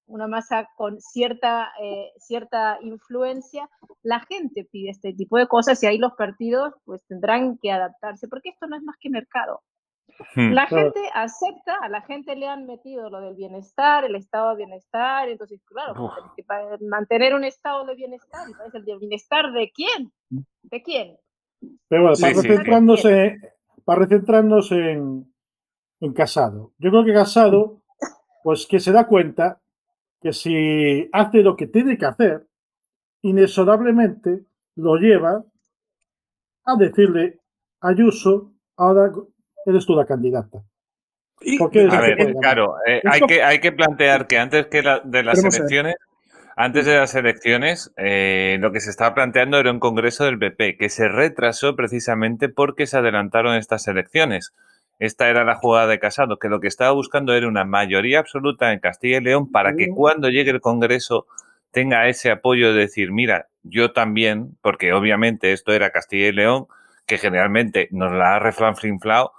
una 0.06 0.26
masa 0.26 0.68
con 0.76 1.00
cierta, 1.00 1.72
eh, 1.80 2.12
cierta 2.18 2.78
influencia, 2.80 3.68
la 4.02 4.20
gente 4.20 4.66
pide 4.70 4.90
este 4.90 5.12
tipo 5.12 5.36
de 5.38 5.48
cosas 5.48 5.82
y 5.82 5.86
ahí 5.86 5.98
los 5.98 6.12
partidos 6.14 6.74
pues 6.84 7.04
tendrán 7.06 7.58
que 7.58 7.72
adaptarse, 7.72 8.28
porque 8.28 8.50
esto 8.50 8.66
no 8.66 8.76
es 8.76 8.82
más 8.82 8.96
que 9.00 9.10
mercado. 9.10 9.62
Hmm. 10.34 10.52
La 10.52 10.66
gente 10.66 11.00
acepta, 11.12 11.76
a 11.82 11.88
la 11.88 12.00
gente 12.02 12.36
le 12.36 12.48
han 12.48 12.66
metido 12.66 13.10
lo 13.10 13.20
del 13.20 13.34
bienestar, 13.34 14.04
el 14.04 14.14
estado 14.14 14.50
de 14.50 14.56
bienestar, 14.56 15.28
entonces, 15.28 15.60
claro, 15.66 16.10
para 16.46 16.78
mantener 16.80 17.34
un 17.34 17.44
estado 17.44 17.84
de 17.84 17.94
bienestar, 17.96 18.46
¿el 18.72 18.84
de 18.84 18.98
bienestar 18.98 19.52
de 19.52 19.70
quién? 19.74 20.12
¿De 20.62 20.82
quién? 20.82 21.16
Pero 21.88 22.02
bueno, 22.02 22.16
para, 22.18 22.32
recentrarnos, 22.32 23.02
para 23.84 24.00
recentrarnos 24.00 24.72
en, 24.72 25.34
en 26.00 26.12
Casado, 26.12 26.72
yo 26.78 26.90
creo 26.90 27.04
que 27.04 27.12
Casado, 27.12 27.82
pues 28.42 28.66
que 28.66 28.80
se 28.80 28.92
da 28.92 29.06
cuenta 29.06 29.60
que 30.20 30.32
si 30.32 31.08
hace 31.12 31.42
lo 31.42 31.56
que 31.56 31.66
tiene 31.66 31.98
que 31.98 32.06
hacer, 32.06 32.46
inexorablemente 33.22 34.44
lo 34.76 34.96
lleva 34.96 35.44
a 36.64 36.76
decirle 36.76 37.40
Ayuso, 37.80 38.52
ahora 38.76 39.12
eres 39.66 39.86
tú 39.86 39.94
la 39.94 40.06
candidata. 40.06 40.58
a 40.58 42.00
ver, 42.00 42.34
claro, 42.40 42.76
eh, 42.86 43.02
hay, 43.04 43.20
que, 43.20 43.42
hay 43.42 43.60
que 43.60 43.72
plantear 43.72 44.26
que 44.26 44.38
antes 44.38 44.66
que 44.66 44.82
de 45.04 45.22
las 45.22 45.44
elecciones, 45.44 45.96
antes 46.56 46.86
de 46.86 46.96
las 46.96 47.14
elecciones, 47.14 47.92
eh, 47.96 48.56
lo 48.60 48.72
que 48.72 48.80
se 48.80 48.90
estaba 48.90 49.14
planteando 49.14 49.58
era 49.58 49.70
un 49.70 49.78
congreso 49.78 50.24
del 50.24 50.38
PP, 50.38 50.78
que 50.78 50.88
se 50.88 51.06
retrasó 51.08 51.76
precisamente 51.76 52.48
porque 52.48 52.86
se 52.86 52.96
adelantaron 52.96 53.54
estas 53.54 53.86
elecciones. 53.88 54.54
Esta 54.98 55.28
era 55.28 55.44
la 55.44 55.56
jugada 55.56 55.86
de 55.88 55.98
Casado, 55.98 56.38
que 56.38 56.48
lo 56.48 56.60
que 56.60 56.68
estaba 56.68 56.92
buscando 56.92 57.34
era 57.34 57.48
una 57.48 57.64
mayoría 57.64 58.18
absoluta 58.18 58.72
en 58.72 58.80
Castilla 58.80 59.18
y 59.18 59.20
León 59.20 59.50
para 59.50 59.74
que 59.76 59.88
cuando 59.88 60.30
llegue 60.30 60.50
el 60.50 60.60
Congreso 60.60 61.26
tenga 61.70 62.08
ese 62.08 62.30
apoyo 62.30 62.72
de 62.72 62.80
decir, 62.80 63.12
mira, 63.12 63.48
yo 63.62 63.92
también, 63.92 64.56
porque 64.62 64.94
obviamente 64.94 65.52
esto 65.52 65.72
era 65.72 65.90
Castilla 65.90 66.28
y 66.28 66.32
León, 66.32 66.66
que 67.04 67.18
generalmente 67.18 67.88
nos 67.90 68.12
la 68.12 68.36
ha 68.36 68.38
reflanflinflado 68.38 69.32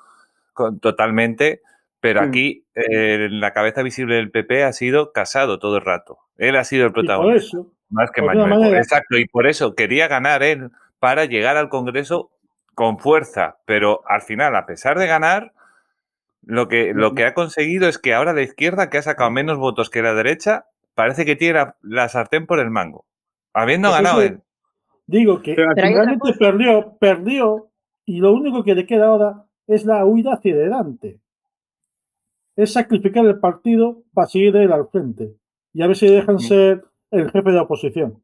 totalmente, 0.82 1.62
pero 2.00 2.22
aquí 2.22 2.66
eh, 2.76 3.28
la 3.32 3.54
cabeza 3.54 3.82
visible 3.82 4.16
del 4.16 4.30
PP 4.30 4.64
ha 4.64 4.74
sido 4.74 5.12
Casado 5.12 5.58
todo 5.58 5.78
el 5.78 5.84
rato. 5.84 6.20
Él 6.38 6.56
ha 6.56 6.64
sido 6.64 6.86
el 6.86 6.94
protagonista. 6.94 7.58
más 7.90 8.12
que 8.12 8.22
Manuel. 8.22 8.76
Exacto, 8.76 9.18
y 9.18 9.26
por 9.28 9.48
eso 9.48 9.74
quería 9.74 10.08
ganar 10.08 10.44
él 10.44 10.70
para 11.00 11.26
llegar 11.26 11.58
al 11.58 11.70
Congreso 11.70 12.32
con 12.78 13.00
fuerza, 13.00 13.58
pero 13.66 14.04
al 14.06 14.22
final, 14.22 14.56
a 14.56 14.68
pesar 14.68 15.00
de 15.00 15.08
ganar, 15.08 15.52
lo 16.44 16.68
que, 16.68 16.94
lo 16.94 17.16
que 17.16 17.26
ha 17.26 17.34
conseguido 17.34 17.88
es 17.88 17.98
que 17.98 18.14
ahora 18.14 18.34
la 18.34 18.44
izquierda, 18.44 18.92
que 18.92 19.00
ha 19.00 19.02
sacado 19.02 19.32
menos 19.32 19.58
votos 19.58 19.90
que 19.90 20.04
la 20.04 20.14
derecha, 20.14 20.68
parece 20.94 21.26
que 21.26 21.36
tiene 21.36 21.74
la, 21.82 22.08
sartén 22.08 22.46
por 22.46 22.60
el 22.60 22.70
mango, 22.70 23.08
habiendo 23.52 23.90
pues 23.90 23.98
ganado 23.98 24.22
él. 24.22 24.42
Digo 25.08 25.42
que 25.42 25.56
realmente 25.56 26.34
perdió, 26.38 26.96
perdió, 27.00 27.72
y 28.06 28.20
lo 28.20 28.32
único 28.32 28.64
que 28.64 28.76
le 28.76 28.86
queda 28.86 29.08
ahora 29.08 29.46
es 29.66 29.84
la 29.84 30.06
huida 30.06 30.34
hacia 30.34 30.54
adelante. 30.54 31.20
Es 32.56 32.74
sacrificar 32.74 33.26
el 33.26 33.40
partido 33.40 34.04
para 34.14 34.28
seguir 34.28 34.56
él 34.56 34.72
al 34.72 34.88
frente. 34.90 35.34
Y 35.74 35.82
a 35.82 35.88
ver 35.88 35.96
si 35.96 36.08
dejan 36.08 36.36
mm. 36.36 36.40
ser 36.42 36.86
el 37.10 37.32
jefe 37.32 37.52
de 37.52 37.60
oposición. 37.60 38.22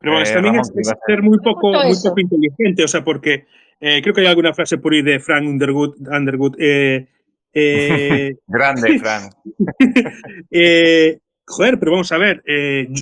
Pero 0.00 0.20
eh, 0.20 0.24
también 0.32 0.56
es, 0.56 0.72
ser 1.06 1.22
muy 1.22 1.38
poco, 1.38 1.72
muy 1.72 1.96
poco 2.02 2.20
inteligente, 2.20 2.84
o 2.84 2.88
sea, 2.88 3.02
porque 3.02 3.46
eh, 3.80 4.00
creo 4.02 4.14
que 4.14 4.20
hay 4.20 4.26
alguna 4.26 4.54
frase 4.54 4.78
por 4.78 4.92
ahí 4.92 5.02
de 5.02 5.18
Frank 5.20 5.46
Underwood. 5.46 5.96
Underwood 6.08 6.54
eh, 6.58 7.06
Grande, 8.46 8.98
Frank. 9.00 9.32
joder, 11.46 11.78
pero 11.78 11.92
vamos 11.92 12.12
a 12.12 12.18
ver, 12.18 12.42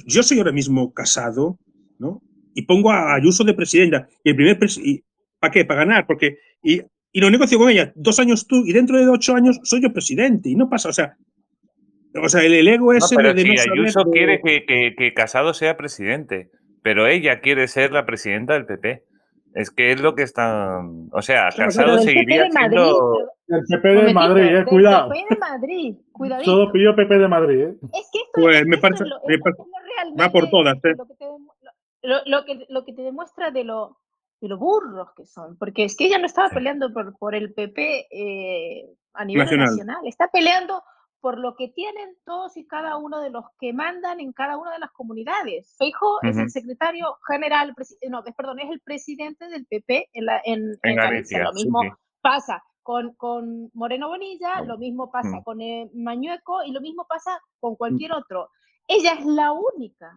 yo 0.07 0.23
soy 0.23 0.39
ahora 0.39 0.53
mismo 0.53 0.95
casado, 0.95 1.59
¿no? 1.99 2.23
Y 2.55 2.63
pongo 2.63 2.91
a 2.91 3.15
Ayuso 3.15 3.45
de 3.45 3.55
presidenta. 3.55 4.09
Y 4.25 4.31
el 4.31 4.37
primer 4.37 4.59
¿Para 5.39 5.51
qué? 5.51 5.65
Para 5.65 5.81
ganar, 5.81 6.07
porque. 6.07 6.39
Y, 6.63 6.81
y 7.13 7.21
lo 7.21 7.31
negocio 7.31 7.59
con 7.59 7.71
ella, 7.71 7.93
dos 7.95 8.19
años 8.19 8.47
tú, 8.47 8.65
y 8.67 8.73
dentro 8.73 8.99
de 8.99 9.09
ocho 9.09 9.35
años 9.35 9.61
soy 9.63 9.83
yo 9.83 9.93
presidente. 9.93 10.49
Y 10.49 10.55
no 10.55 10.69
pasa, 10.69 10.89
o 10.89 10.93
sea, 10.93 11.17
o 12.23 12.29
sea, 12.29 12.43
el, 12.43 12.67
ego 12.67 12.93
es 12.93 13.11
el 13.13 13.35
de 13.35 13.43
si 13.43 13.71
Ayuso 13.71 14.05
quiere 14.11 14.41
que, 14.43 14.65
que, 14.65 14.95
que, 14.97 15.15
Casado 15.15 15.53
sea 15.55 15.77
presidente 15.77 16.51
pero 16.87 17.09
ella 17.09 17.41
quiere 17.41 17.67
ser 17.67 17.91
la 17.91 18.07
presidenta 18.07 18.53
del 18.53 18.65
PP. 18.65 19.03
Es 19.55 19.73
que 19.73 19.91
es 19.91 20.01
lo 20.01 20.15
que 20.15 20.23
está. 20.23 20.81
O 21.11 21.21
sea, 21.21 21.49
Casado 21.51 21.99
seguiría 21.99 22.49
siendo. 22.49 23.29
El 23.49 23.65
PP 23.69 23.89
de 23.89 24.15
Madrid, 24.15 24.57
eh, 24.57 24.65
cuidado. 24.65 25.13
El 25.13 25.25
PP 25.25 25.35
de 25.35 25.41
Madrid, 25.41 25.97
cuidadito. 26.13 26.49
Todo 26.49 26.71
pidió 26.71 26.95
PP 26.95 27.19
de 27.19 27.27
Madrid, 27.27 27.61
eh. 27.61 27.77
Es 27.93 28.09
que 28.13 28.19
esto 28.21 28.41
pues 28.41 28.67
me 28.67 28.79
parece. 28.79 29.03
va 30.21 30.31
por 30.31 30.49
todas, 30.49 30.77
eh. 30.85 30.95
Lo 32.03 32.45
que, 32.45 32.57
te, 32.57 32.67
lo, 32.69 32.85
que, 32.85 32.93
te 32.93 33.03
demuestra 33.03 33.51
de 33.51 33.65
lo, 33.65 33.97
de 34.41 34.47
lo 34.47 34.57
burros 34.57 35.09
que 35.17 35.27
son, 35.27 35.59
porque 35.59 35.83
es 35.83 35.97
que 35.97 36.07
ella 36.07 36.19
no 36.19 36.27
estaba 36.27 36.51
peleando 36.51 36.93
por, 36.93 37.19
por 37.19 37.35
el 37.35 37.53
PP 37.53 38.07
eh, 38.13 38.95
a 39.13 39.25
nivel 39.25 39.59
nacional, 39.59 40.07
está 40.07 40.29
peleando 40.29 40.85
por 41.21 41.39
lo 41.39 41.57
que 41.57 41.69
tienen 41.69 42.17
todos 42.25 42.57
y 42.57 42.67
cada 42.67 42.97
uno 42.97 43.21
de 43.21 43.31
los 43.31 43.45
que 43.59 43.73
mandan 43.73 44.21
en 44.21 44.33
cada 44.33 44.57
una 44.57 44.73
de 44.73 44.79
las 44.79 44.91
comunidades. 44.93 45.75
Feijo 45.79 46.19
es 46.23 46.37
el 46.37 46.51
secretario 46.51 47.17
general, 47.27 47.75
no, 48.09 48.23
perdón, 48.37 48.61
es 48.61 48.71
el 48.71 48.81
presidente 48.81 49.49
del 49.49 49.67
PP 49.67 50.11
en, 50.13 50.25
la, 50.25 50.41
en, 50.45 50.79
Galicia. 50.83 51.45
Lo 51.45 51.53
mismo 51.53 51.81
pasa 52.21 52.63
con, 52.83 53.15
con, 53.15 53.71
Moreno 53.75 54.09
Bonilla, 54.09 54.61
lo 54.63 54.79
mismo 54.79 55.11
pasa 55.11 55.43
con 55.45 55.61
eh, 55.61 55.91
Mañueco 55.95 56.63
y 56.65 56.73
lo 56.73 56.81
mismo 56.81 57.07
pasa 57.09 57.41
con 57.59 57.77
cualquier 57.77 58.13
otro. 58.13 58.51
Ella 58.87 59.15
es 59.15 59.25
la 59.25 59.53
única 59.53 60.17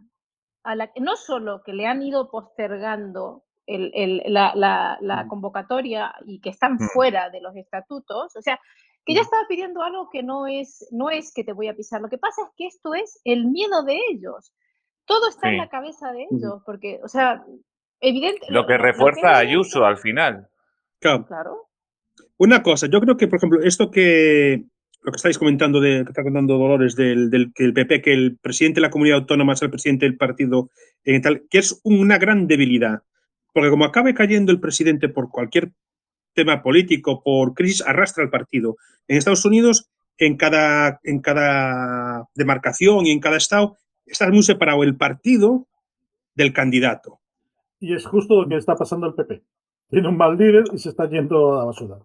a 0.63 0.75
la 0.75 0.91
que 0.91 1.01
no 1.01 1.15
solo 1.15 1.63
que 1.63 1.73
le 1.73 1.88
han 1.88 2.01
ido 2.03 2.29
postergando 2.29 3.45
el, 3.65 3.91
el, 3.93 4.21
la, 4.27 4.53
la, 4.55 4.97
la, 5.01 5.27
convocatoria 5.27 6.13
y 6.25 6.41
que 6.41 6.49
están 6.49 6.79
fuera 6.79 7.29
de 7.29 7.39
los 7.41 7.55
estatutos, 7.55 8.35
o 8.35 8.41
sea, 8.41 8.59
que 9.05 9.13
ella 9.13 9.21
estaba 9.21 9.43
pidiendo 9.47 9.81
algo 9.81 10.09
que 10.12 10.23
no 10.23 10.47
es, 10.47 10.88
no 10.91 11.09
es 11.09 11.33
que 11.33 11.43
te 11.43 11.53
voy 11.53 11.67
a 11.67 11.75
pisar. 11.75 12.01
Lo 12.01 12.09
que 12.09 12.17
pasa 12.17 12.41
es 12.43 12.49
que 12.55 12.67
esto 12.67 12.93
es 12.93 13.19
el 13.23 13.45
miedo 13.45 13.83
de 13.83 13.97
ellos. 14.12 14.53
Todo 15.05 15.29
está 15.29 15.49
en 15.49 15.57
la 15.57 15.69
cabeza 15.69 16.12
de 16.12 16.27
ellos, 16.29 16.62
porque, 16.65 16.99
o 17.03 17.07
sea, 17.07 17.43
evidente. 17.99 18.45
Lo 18.49 18.67
que 18.67 18.77
refuerza 18.77 19.31
a 19.31 19.39
Ayuso 19.39 19.83
al 19.85 19.97
final. 19.97 20.47
Claro. 20.99 21.69
Una 22.38 22.62
cosa, 22.62 22.88
yo 22.88 23.01
creo 23.01 23.17
que, 23.17 23.27
por 23.27 23.38
ejemplo, 23.38 23.59
esto 23.63 23.89
que 23.89 24.65
lo 25.01 25.12
que 25.12 25.15
estáis 25.15 25.38
comentando, 25.38 25.79
de, 25.79 26.03
que 26.03 26.09
está 26.09 26.23
contando 26.23 26.57
Dolores, 26.57 26.95
del, 26.95 27.29
del, 27.29 27.53
que 27.53 27.63
el 27.63 27.73
PP, 27.73 28.01
que 28.01 28.13
el 28.13 28.38
presidente 28.38 28.79
de 28.79 28.88
la 28.88 28.89
comunidad 28.89 29.19
autónoma 29.19 29.53
es 29.53 29.62
el 29.62 29.69
presidente 29.69 30.05
del 30.05 30.17
partido, 30.17 30.69
en 31.03 31.21
tal, 31.21 31.43
que 31.49 31.59
es 31.59 31.79
una 31.83 32.17
gran 32.17 32.47
debilidad. 32.47 33.03
Porque 33.53 33.69
como 33.69 33.85
acabe 33.85 34.13
cayendo 34.13 34.51
el 34.51 34.59
presidente 34.59 35.09
por 35.09 35.29
cualquier 35.29 35.71
tema 36.34 36.62
político, 36.62 37.22
por 37.24 37.54
crisis, 37.54 37.84
arrastra 37.86 38.24
al 38.24 38.30
partido. 38.30 38.78
En 39.08 39.18
Estados 39.18 39.46
Unidos, 39.46 39.89
en 40.18 40.38
cada, 40.38 41.00
en 41.04 41.20
cada 41.20 42.28
demarcación 42.36 43.06
y 43.06 43.12
en 43.12 43.20
cada 43.20 43.38
estado, 43.38 43.78
está 44.06 44.30
muy 44.30 44.44
separado 44.44 44.84
el 44.84 44.96
partido 44.96 45.68
del 46.36 46.54
candidato. 46.54 47.20
Y 47.80 47.94
es 47.94 48.06
justo 48.06 48.42
lo 48.42 48.50
que 48.50 48.58
está 48.58 48.76
pasando 48.76 49.08
al 49.08 49.15
PP. 49.15 49.42
Tiene 49.89 50.08
un 50.08 50.18
mal 50.18 50.38
líder 50.38 50.65
y 50.74 50.78
se 50.78 50.89
está 50.89 51.10
yendo 51.10 51.54
a 51.54 51.60
la 51.60 51.65
basura. 51.65 51.98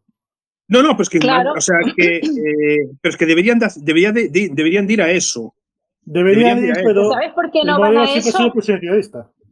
No, 0.69 0.83
no, 0.83 0.97
pues 0.97 1.11
que, 1.11 1.19
o 1.19 1.61
sea, 1.61 1.77
que, 1.95 2.17
eh, 2.17 2.89
pero 3.01 3.11
es 3.11 3.17
que 3.19 3.27
deberían, 3.27 3.59
deberían, 3.77 4.15
de, 4.15 4.31
deberían 4.53 4.91
ir 4.91 5.03
a 5.03 5.11
eso. 5.11 5.55
Deberían, 6.03 6.65
ir, 6.65 6.73
pero. 6.83 7.11
¿Sabes 7.11 7.33
por 7.35 7.51
qué 7.51 7.65
no 7.65 7.79
van 7.79 7.99
a 7.99 8.05
eso? 8.05 8.53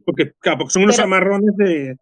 Porque, 0.05 0.33
claro, 0.39 0.59
porque 0.59 0.71
son 0.71 0.83
unos 0.83 0.99
amarrones 0.99 1.55
de. 1.55 1.97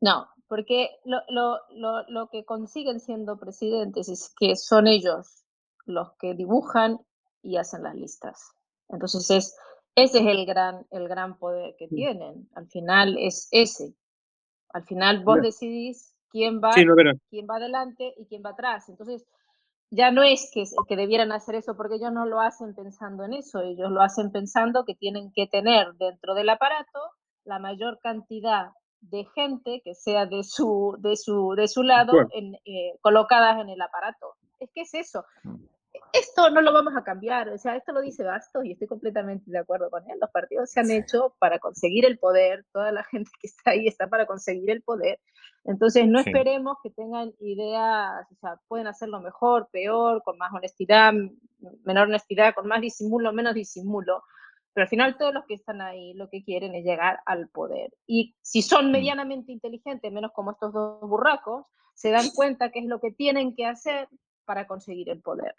No, 0.00 0.26
porque 0.48 0.90
lo, 1.04 1.20
lo, 1.28 1.58
lo, 1.70 2.08
lo, 2.08 2.28
que 2.28 2.44
consiguen 2.44 3.00
siendo 3.00 3.38
presidentes 3.38 4.08
es 4.08 4.32
que 4.38 4.56
son 4.56 4.86
ellos 4.86 5.44
los 5.84 6.12
que 6.18 6.34
dibujan 6.34 7.00
y 7.42 7.56
hacen 7.56 7.82
las 7.82 7.94
listas. 7.94 8.52
Entonces 8.88 9.30
es, 9.30 9.56
ese 9.94 10.18
es 10.20 10.26
el 10.26 10.46
gran, 10.46 10.86
el 10.90 11.08
gran 11.08 11.38
poder 11.38 11.74
que 11.78 11.88
tienen. 11.88 12.48
Al 12.54 12.68
final 12.68 13.16
es 13.18 13.48
ese. 13.50 13.94
Al 14.70 14.84
final 14.84 15.24
vos 15.24 15.40
decidís 15.40 16.14
quién 16.30 16.60
va, 16.60 16.72
quién 16.72 17.46
va 17.48 17.56
adelante 17.56 18.14
y 18.16 18.26
quién 18.26 18.42
va 18.44 18.50
atrás. 18.50 18.88
Entonces 18.88 19.26
ya 19.90 20.10
no 20.10 20.22
es 20.22 20.50
que, 20.52 20.64
que 20.88 20.96
debieran 20.96 21.32
hacer 21.32 21.54
eso 21.54 21.76
porque 21.76 21.96
ellos 21.96 22.12
no 22.12 22.26
lo 22.26 22.40
hacen 22.40 22.74
pensando 22.74 23.24
en 23.24 23.34
eso, 23.34 23.60
ellos 23.60 23.90
lo 23.90 24.02
hacen 24.02 24.32
pensando 24.32 24.84
que 24.84 24.94
tienen 24.94 25.32
que 25.32 25.46
tener 25.46 25.94
dentro 25.94 26.34
del 26.34 26.48
aparato 26.50 26.98
la 27.44 27.58
mayor 27.58 28.00
cantidad 28.02 28.70
de 29.00 29.24
gente 29.34 29.80
que 29.84 29.94
sea 29.94 30.26
de 30.26 30.42
su, 30.42 30.96
de 30.98 31.16
su, 31.16 31.54
de 31.56 31.68
su 31.68 31.82
lado 31.82 32.12
en, 32.32 32.54
eh, 32.64 32.98
colocadas 33.00 33.60
en 33.60 33.68
el 33.68 33.80
aparato. 33.80 34.34
Es 34.58 34.70
que 34.74 34.82
es 34.82 34.94
eso. 34.94 35.24
Mm. 35.44 35.56
Esto 36.12 36.50
no 36.50 36.60
lo 36.60 36.72
vamos 36.72 36.94
a 36.96 37.04
cambiar, 37.04 37.48
o 37.48 37.58
sea, 37.58 37.76
esto 37.76 37.92
lo 37.92 38.00
dice 38.00 38.22
Bastos 38.22 38.64
y 38.64 38.72
estoy 38.72 38.86
completamente 38.86 39.50
de 39.50 39.58
acuerdo 39.58 39.90
con 39.90 40.02
él. 40.10 40.18
Los 40.20 40.30
partidos 40.30 40.70
se 40.70 40.80
han 40.80 40.90
hecho 40.90 41.34
para 41.38 41.58
conseguir 41.58 42.04
el 42.04 42.18
poder, 42.18 42.64
toda 42.72 42.92
la 42.92 43.04
gente 43.10 43.30
que 43.40 43.46
está 43.46 43.70
ahí 43.72 43.86
está 43.86 44.08
para 44.08 44.26
conseguir 44.26 44.70
el 44.70 44.82
poder. 44.82 45.18
Entonces, 45.64 46.06
no 46.06 46.20
esperemos 46.20 46.76
que 46.82 46.90
tengan 46.90 47.32
ideas, 47.40 48.24
o 48.30 48.36
sea, 48.36 48.60
pueden 48.68 48.86
hacerlo 48.86 49.20
mejor, 49.20 49.68
peor, 49.72 50.22
con 50.22 50.38
más 50.38 50.52
honestidad, 50.52 51.12
menor 51.84 52.06
honestidad, 52.06 52.54
con 52.54 52.68
más 52.68 52.80
disimulo, 52.80 53.32
menos 53.32 53.54
disimulo, 53.54 54.22
pero 54.76 54.84
al 54.84 54.90
final 54.90 55.16
todos 55.16 55.32
los 55.32 55.46
que 55.46 55.54
están 55.54 55.80
ahí 55.80 56.12
lo 56.12 56.28
que 56.28 56.44
quieren 56.44 56.74
es 56.74 56.84
llegar 56.84 57.20
al 57.24 57.48
poder. 57.48 57.94
Y 58.06 58.36
si 58.42 58.60
son 58.60 58.88
mm. 58.88 58.92
medianamente 58.92 59.50
inteligentes, 59.50 60.12
menos 60.12 60.32
como 60.32 60.50
estos 60.50 60.70
dos 60.70 61.00
burracos, 61.00 61.66
se 61.94 62.10
dan 62.10 62.28
cuenta 62.34 62.70
qué 62.70 62.80
es 62.80 62.84
lo 62.84 63.00
que 63.00 63.10
tienen 63.10 63.54
que 63.54 63.64
hacer 63.64 64.06
para 64.44 64.66
conseguir 64.66 65.08
el 65.08 65.22
poder. 65.22 65.54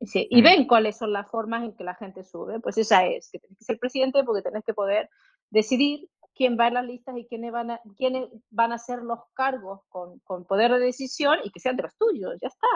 Y, 0.00 0.42
mm. 0.42 0.44
ven 0.44 0.66
cuáles 0.66 0.98
son 0.98 1.14
las 1.14 1.30
formas 1.30 1.64
en 1.64 1.74
que 1.74 1.84
la 1.84 1.94
gente 1.94 2.24
sube. 2.24 2.60
Pues 2.60 2.76
esa 2.76 3.06
es, 3.06 3.30
que 3.30 3.38
tenés 3.38 3.56
que 3.56 3.64
ser 3.64 3.78
presidente 3.78 4.22
porque 4.22 4.42
tenés 4.42 4.64
que 4.66 4.74
poder 4.74 5.08
decidir 5.48 6.06
quién 6.34 6.58
va 6.60 6.68
en 6.68 6.74
las 6.74 6.84
listas 6.84 7.16
y 7.16 7.26
quiénes 7.26 7.52
van 7.52 7.70
a, 7.70 7.80
quiénes 7.96 8.28
van 8.50 8.70
a 8.70 8.76
ser 8.76 8.98
los 8.98 9.20
cargos 9.32 9.80
con, 9.88 10.18
con 10.18 10.44
poder 10.44 10.72
de 10.72 10.80
decisión 10.80 11.38
y 11.42 11.50
que 11.50 11.60
sean 11.60 11.76
de 11.76 11.84
los 11.84 11.96
tuyos. 11.96 12.36
Ya 12.42 12.48
está. 12.48 12.68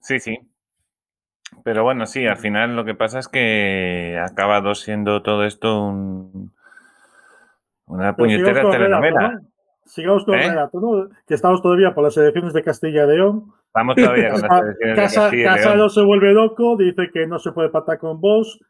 Sí, 0.00 0.20
sí. 0.20 0.38
Pero 1.64 1.82
bueno, 1.82 2.06
sí, 2.06 2.26
al 2.26 2.36
final 2.36 2.76
lo 2.76 2.84
que 2.84 2.94
pasa 2.94 3.18
es 3.18 3.28
que 3.28 4.18
ha 4.20 4.26
acabado 4.26 4.74
siendo 4.74 5.22
todo 5.22 5.44
esto 5.44 5.84
un, 5.84 6.52
una 7.86 8.16
puñetera 8.16 8.68
telenovela. 8.70 9.40
Sigamos 9.84 10.24
con 10.24 10.34
el 10.34 10.42
¿Eh? 10.42 10.48
relato, 10.50 10.80
¿no? 10.80 11.08
Que 11.26 11.34
estamos 11.34 11.62
todavía 11.62 11.94
por 11.94 12.04
las 12.04 12.16
elecciones 12.16 12.52
de 12.52 12.62
Castilla 12.62 13.04
y 13.04 13.08
León. 13.08 13.52
Estamos 13.66 13.94
todavía 13.96 14.30
con 14.32 14.42
las 14.42 14.62
elecciones 14.62 14.96
de 14.96 15.02
Castilla 15.02 15.28
y 15.32 15.36
León. 15.36 15.54
Casado 15.56 15.88
se 15.88 16.02
vuelve 16.02 16.32
loco, 16.32 16.76
dice 16.76 17.10
que 17.12 17.26
no 17.26 17.38
se 17.38 17.52
puede 17.52 17.68
patar 17.68 17.98
con 17.98 18.20
vos. 18.20 18.60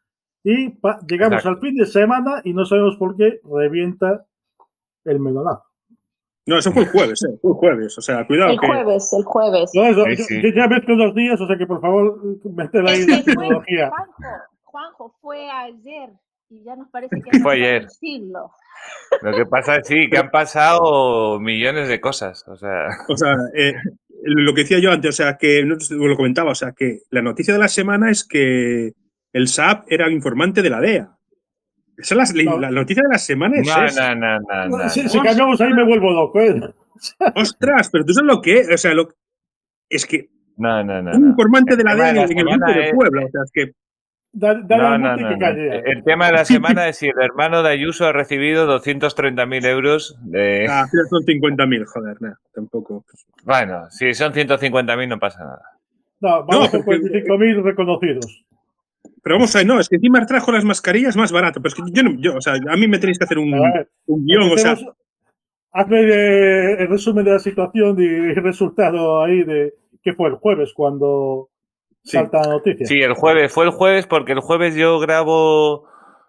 Y 0.44 0.78
llegamos 1.08 1.44
al 1.44 1.58
fin 1.58 1.74
de 1.74 1.86
semana 1.86 2.40
y 2.44 2.52
no 2.52 2.64
sabemos 2.64 2.96
por 2.96 3.16
qué 3.16 3.40
revienta 3.44 4.26
el 5.04 5.18
melonazo. 5.18 5.65
No, 6.46 6.58
eso 6.58 6.70
fue 6.70 6.82
el 6.82 6.88
jueves, 6.88 7.22
¿eh? 7.24 7.36
Fue 7.42 7.50
el 7.50 7.56
jueves, 7.56 7.98
o 7.98 8.00
sea, 8.00 8.24
cuidado. 8.24 8.52
El 8.52 8.58
jueves, 8.58 9.12
el 9.12 9.24
jueves. 9.24 9.70
No, 9.74 9.84
eso, 9.84 10.04
Yo, 10.06 10.48
ya 10.54 10.68
mezclo 10.68 10.96
dos 10.96 11.14
días, 11.14 11.40
o 11.40 11.46
sea 11.46 11.56
que 11.56 11.66
por 11.66 11.80
favor, 11.80 12.20
métela 12.44 12.92
ahí 12.92 13.04
la 13.04 13.22
tecnología. 13.22 13.90
Juanjo, 13.90 14.22
Juanjo, 14.62 15.14
fue 15.20 15.50
ayer 15.50 16.10
y 16.48 16.62
ya 16.62 16.76
nos 16.76 16.88
parece 16.90 17.16
que 17.20 17.38
fue 17.40 17.54
ayer. 17.54 17.82
Decirlo. 17.82 18.52
Lo 19.22 19.36
que 19.36 19.46
pasa 19.46 19.76
es 19.76 19.88
sí, 19.88 20.08
que 20.08 20.18
han 20.18 20.30
pasado 20.30 21.40
millones 21.40 21.88
de 21.88 22.00
cosas, 22.00 22.46
o 22.46 22.56
sea. 22.56 22.88
O 23.08 23.16
sea, 23.16 23.34
eh, 23.54 23.74
lo 24.22 24.54
que 24.54 24.62
decía 24.62 24.78
yo 24.78 24.92
antes, 24.92 25.08
o 25.08 25.12
sea, 25.24 25.36
que 25.36 25.62
lo 25.62 26.16
comentaba, 26.16 26.52
o 26.52 26.54
sea, 26.54 26.72
que 26.72 27.00
la 27.10 27.22
noticia 27.22 27.54
de 27.54 27.60
la 27.60 27.68
semana 27.68 28.10
es 28.10 28.24
que 28.24 28.92
el 29.32 29.48
SAP 29.48 29.86
era 29.88 30.06
el 30.06 30.12
informante 30.12 30.62
de 30.62 30.70
la 30.70 30.80
DEA. 30.80 31.15
Esa 31.98 32.22
es 32.22 32.34
la, 32.34 32.56
la, 32.58 32.70
noticia 32.70 33.02
de 33.02 33.08
la 33.10 33.18
semana. 33.18 33.56
Es 33.58 33.66
no, 33.66 33.84
esa. 33.84 34.14
no, 34.14 34.38
no, 34.40 34.68
no, 34.68 34.78
no, 34.78 34.88
Si, 34.90 35.08
si 35.08 35.18
cambiamos 35.20 35.60
ahí 35.60 35.72
me 35.72 35.84
vuelvo 35.84 36.12
loco, 36.12 36.40
¿eh? 36.40 36.60
Ostras, 37.34 37.88
pero 37.90 38.04
tú 38.04 38.12
sabes 38.12 38.26
lo 38.34 38.40
que 38.40 38.60
es. 38.60 38.70
O 38.70 38.76
sea, 38.76 38.94
lo, 38.94 39.08
es 39.88 40.04
que 40.06 40.28
No, 40.56 40.82
no, 40.84 41.02
no. 41.02 41.12
un 41.16 41.22
no. 41.22 41.28
informante 41.30 41.76
de 41.76 41.84
la 41.84 41.94
DEA 41.94 42.08
en 42.10 42.14
de 42.14 42.20
la 42.20 42.22
el 42.26 42.28
semana 42.38 42.72
de 42.72 42.84
es- 42.88 42.94
Puebla. 42.94 43.24
O 43.24 43.28
sea, 43.30 43.40
es 43.44 43.50
que 43.52 43.72
Da- 44.38 44.52
Dale 44.54 44.82
No, 44.82 44.98
no, 44.98 45.16
no, 45.16 45.36
no. 45.36 45.46
El 45.56 46.04
tema 46.04 46.26
de 46.26 46.32
la 46.32 46.44
semana 46.44 46.88
es 46.88 46.98
si 46.98 47.06
el 47.08 47.18
hermano 47.22 47.62
de 47.62 47.70
Ayuso 47.70 48.06
ha 48.06 48.12
recibido 48.12 48.66
230.000 48.78 49.64
euros 49.66 50.18
de... 50.20 50.66
ah, 50.68 50.86
son 51.08 51.22
50.000, 51.22 51.84
joder, 51.86 52.20
nada, 52.20 52.38
tampoco. 52.54 53.06
Bueno, 53.44 53.90
si 53.90 54.12
son 54.12 54.34
150.000 54.34 55.08
no 55.08 55.18
pasa 55.18 55.38
nada. 55.42 55.62
No, 56.20 56.44
vamos 56.44 56.70
No, 56.72 56.78
a 56.80 56.82
45.000 56.82 57.62
reconocidos. 57.62 58.44
Pero 59.26 59.38
vamos 59.38 59.56
a 59.56 59.64
no, 59.64 59.80
es 59.80 59.88
que 59.88 59.96
encima 59.96 60.24
trajo 60.24 60.52
las 60.52 60.64
mascarillas 60.64 61.16
más 61.16 61.32
barato. 61.32 61.60
Pero 61.60 61.68
es 61.70 61.74
que 61.74 61.82
yo 61.90 62.04
no, 62.04 62.14
yo, 62.20 62.36
o 62.36 62.40
sea, 62.40 62.52
a 62.54 62.76
mí 62.76 62.86
me 62.86 63.00
tenéis 63.00 63.18
que 63.18 63.24
hacer 63.24 63.38
un, 63.38 63.50
ver, 63.50 63.88
un 64.06 64.24
guion, 64.24 64.52
o 64.52 64.56
sea, 64.56 64.76
Hazme 65.72 66.00
eh, 66.02 66.76
el 66.82 66.86
resumen 66.86 67.24
de 67.24 67.32
la 67.32 67.40
situación 67.40 67.96
y 67.98 68.04
el 68.06 68.36
resultado 68.36 69.24
ahí 69.24 69.42
de 69.42 69.74
que 70.00 70.12
fue 70.12 70.28
el 70.28 70.36
jueves 70.36 70.72
cuando 70.72 71.48
Sí. 72.04 72.18
salta 72.18 72.40
la 72.40 72.50
noticia. 72.50 72.86
Sí, 72.86 73.00
el 73.00 73.14
jueves, 73.14 73.52
fue 73.52 73.64
el 73.64 73.72
jueves 73.72 74.06
porque 74.06 74.30
el 74.30 74.38
jueves 74.38 74.76
yo 74.76 75.00
grabo 75.00 75.88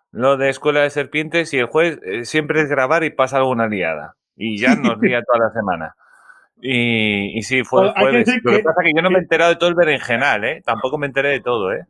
lo 0.10 0.36
de 0.38 0.50
Escuela 0.50 0.82
de 0.82 0.90
Serpientes 0.90 1.54
y 1.54 1.60
el 1.60 1.68
jueves 1.68 2.00
eh, 2.04 2.26
siempre 2.26 2.62
es 2.62 2.68
grabar 2.68 3.04
y 3.04 3.12
pasa 3.12 3.38
alguna 3.38 3.68
liada. 3.68 4.16
Y 4.36 4.58
ya 4.58 4.70
nos 4.76 5.00
lía 5.00 5.22
toda 5.22 5.46
la 5.46 5.52
semana. 5.54 5.96
Y, 6.60 7.38
y 7.38 7.44
sí, 7.44 7.64
fue 7.64 7.86
el 7.86 7.92
jueves. 7.92 8.28
Lo 8.42 8.54
que 8.54 8.64
pasa 8.64 8.82
es 8.82 8.88
que 8.88 8.94
yo 8.96 9.04
no 9.04 9.12
me 9.12 9.20
he 9.20 9.22
enterado 9.22 9.52
de 9.52 9.58
todo 9.58 9.70
el 9.70 9.76
berenjenal, 9.76 10.44
¿eh? 10.46 10.64
Tampoco 10.66 10.98
me 10.98 11.06
enteré 11.06 11.30
de 11.30 11.42
todo, 11.42 11.72
¿eh? 11.72 11.86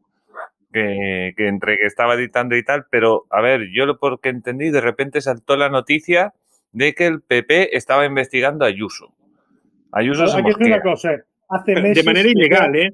Que, 0.71 1.34
que 1.38 1.47
entre 1.47 1.77
que 1.77 1.86
estaba 1.86 2.15
editando 2.15 2.56
y 2.58 2.63
tal, 2.63 2.86
pero 2.91 3.25
a 3.30 3.41
ver, 3.41 3.69
yo 3.73 3.86
lo 3.86 3.97
porque 3.99 4.27
entendí, 4.30 4.69
de 4.69 4.82
repente 4.82 5.21
saltó 5.21 5.56
la 5.56 5.69
noticia 5.69 6.34
de 6.73 6.93
que 6.93 7.08
el 7.08 7.21
PP 7.21 7.75
estaba 7.77 8.06
investigando 8.06 8.65
a 8.65 8.67
Ayuso. 8.67 9.13
Ayuso 9.93 10.23
Hay 10.23 10.30
se 10.30 10.41
mosquea. 10.41 10.67
una 10.67 10.82
cosa. 10.82 11.13
eh, 11.13 11.23
Hace 11.49 11.73
de 11.73 11.82
meses 11.82 12.06
manera 12.06 12.23
que 12.27 12.34
ya- 12.34 12.39
ilegal, 12.39 12.75
¿eh? 12.75 12.91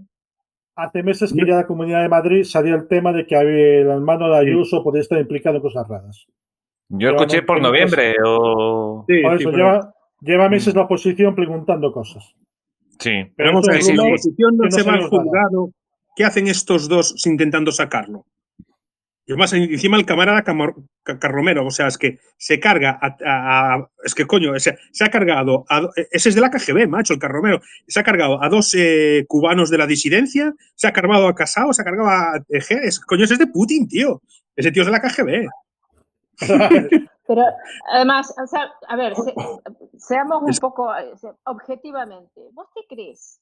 Hace 0.75 1.01
meses 1.03 1.33
que 1.33 1.45
ya 1.47 1.55
la 1.55 1.65
Comunidad 1.67 2.03
de 2.03 2.09
Madrid 2.09 2.43
salía 2.43 2.75
el 2.75 2.87
tema 2.87 3.11
de 3.11 3.25
que 3.25 3.35
había- 3.35 3.79
el 3.81 3.87
hermano 3.89 4.29
de 4.29 4.37
Ayuso 4.37 4.83
podía 4.83 5.01
estar 5.01 5.19
implicado 5.19 5.55
en 5.55 5.61
cosas 5.63 5.87
raras. 5.87 6.27
Yo 6.89 7.09
escuché 7.09 7.39
no 7.41 7.45
por 7.47 7.59
noviembre 7.61 8.15
o... 8.23 9.03
Sí, 9.07 9.21
Por 9.23 9.37
sí, 9.37 9.43
eso 9.43 9.51
pero, 9.51 9.93
lleva, 10.21 10.49
meses 10.49 10.75
la 10.75 10.81
oposición 10.83 11.33
preguntando 11.33 11.91
cosas. 11.91 12.35
Sí. 12.99 13.11
pero 13.35 13.49
vamos 13.49 13.67
a 13.67 13.73
si 13.73 13.91
es 13.91 13.97
la 13.97 14.03
oposición 14.03 14.57
no 14.57 14.69
se 14.71 14.83
va 14.83 14.93
al 14.93 15.03
juzgado, 15.09 15.69
¿qué 16.15 16.25
hacen 16.25 16.47
estos 16.47 16.87
dos 16.89 17.25
intentando 17.25 17.71
sacarlo? 17.71 18.25
Y 19.25 19.31
además, 19.31 19.53
encima 19.53 19.95
el 19.95 20.05
camarada 20.05 20.43
Camar- 20.43 20.75
Ca- 21.01 21.17
Carromero, 21.17 21.65
o 21.65 21.71
sea, 21.71 21.87
es 21.87 21.97
que 21.97 22.19
se 22.37 22.59
carga 22.59 22.99
a, 23.01 23.15
a- 23.25 23.75
a- 23.75 23.89
es 24.03 24.13
que 24.13 24.27
coño, 24.27 24.57
se, 24.59 24.77
se 24.91 25.05
ha 25.05 25.09
cargado, 25.09 25.63
a, 25.69 25.89
ese 26.11 26.27
es 26.29 26.35
de 26.35 26.41
la 26.41 26.49
KGB, 26.51 26.87
macho, 26.89 27.13
el 27.13 27.19
Carromero, 27.19 27.61
se 27.87 28.01
ha 28.01 28.03
cargado 28.03 28.43
a 28.43 28.49
dos 28.49 28.73
eh, 28.77 29.23
cubanos 29.29 29.69
de 29.69 29.77
la 29.77 29.87
disidencia, 29.87 30.53
se 30.75 30.87
ha 30.87 30.91
cargado 30.91 31.27
a 31.29 31.35
Casado, 31.35 31.71
se 31.71 31.81
ha 31.81 31.85
cargado 31.85 32.09
a 32.09 32.43
Eje, 32.49 32.85
es, 32.85 32.99
coño, 32.99 33.23
ese 33.23 33.35
es 33.35 33.39
de 33.39 33.47
Putin, 33.47 33.87
tío, 33.87 34.21
ese 34.57 34.71
tío 34.73 34.81
es 34.83 34.87
de 34.87 34.91
la 34.91 35.01
KGB. 35.01 35.47
Pero 37.25 37.41
además, 37.93 38.33
o 38.41 38.45
sea, 38.47 38.69
a 38.89 38.95
ver, 38.97 39.15
se- 39.15 39.33
seamos 39.97 40.43
un 40.43 40.53
poco 40.57 40.93
eh, 40.97 41.13
objetivamente. 41.45 42.41
¿Vos 42.51 42.67
qué 42.75 42.81
crees? 42.93 43.39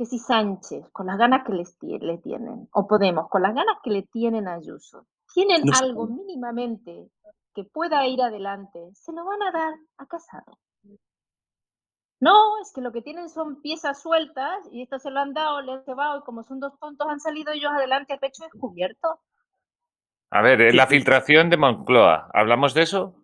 Que 0.00 0.06
si 0.06 0.18
Sánchez, 0.18 0.88
con 0.92 1.08
las 1.08 1.18
ganas 1.18 1.44
que 1.44 1.52
les 1.52 1.76
le 1.82 2.16
tienen, 2.16 2.70
o 2.72 2.88
Podemos, 2.88 3.28
con 3.28 3.42
las 3.42 3.54
ganas 3.54 3.76
que 3.84 3.90
le 3.90 4.04
tienen 4.04 4.48
a 4.48 4.54
Ayuso, 4.54 5.04
tienen 5.34 5.66
No 5.66 5.76
algo 5.76 6.06
mínimamente 6.06 7.10
que 7.54 7.64
pueda 7.64 8.06
ir 8.06 8.22
adelante, 8.22 8.80
se 8.94 9.12
lo 9.12 9.26
van 9.26 9.42
a 9.42 9.50
dar 9.52 9.74
a 9.98 10.06
Casado. 10.06 10.58
No, 12.18 12.58
es 12.62 12.72
que 12.74 12.80
lo 12.80 12.92
que 12.92 13.02
tienen 13.02 13.28
son 13.28 13.60
piezas 13.60 14.00
sueltas 14.00 14.66
y 14.72 14.80
estas 14.80 15.02
se 15.02 15.10
lo 15.10 15.20
han 15.20 15.34
dado, 15.34 15.60
le 15.60 15.72
han 15.72 15.84
cebado 15.84 16.20
y 16.20 16.22
como 16.22 16.44
son 16.44 16.60
dos 16.60 16.72
tontos 16.78 17.06
han 17.06 17.20
salido 17.20 17.52
ellos 17.52 17.70
adelante 17.70 18.14
a 18.14 18.18
pecho 18.18 18.44
descubierto. 18.44 19.20
A 20.30 20.40
ver, 20.40 20.62
es 20.62 20.70
Sí, 20.70 20.76
la 20.78 20.86
sí. 20.86 20.94
filtración 20.94 21.50
de 21.50 21.58
Moncloa. 21.58 22.30
¿Hablamos 22.32 22.72
de 22.72 22.84
eso? 22.84 23.16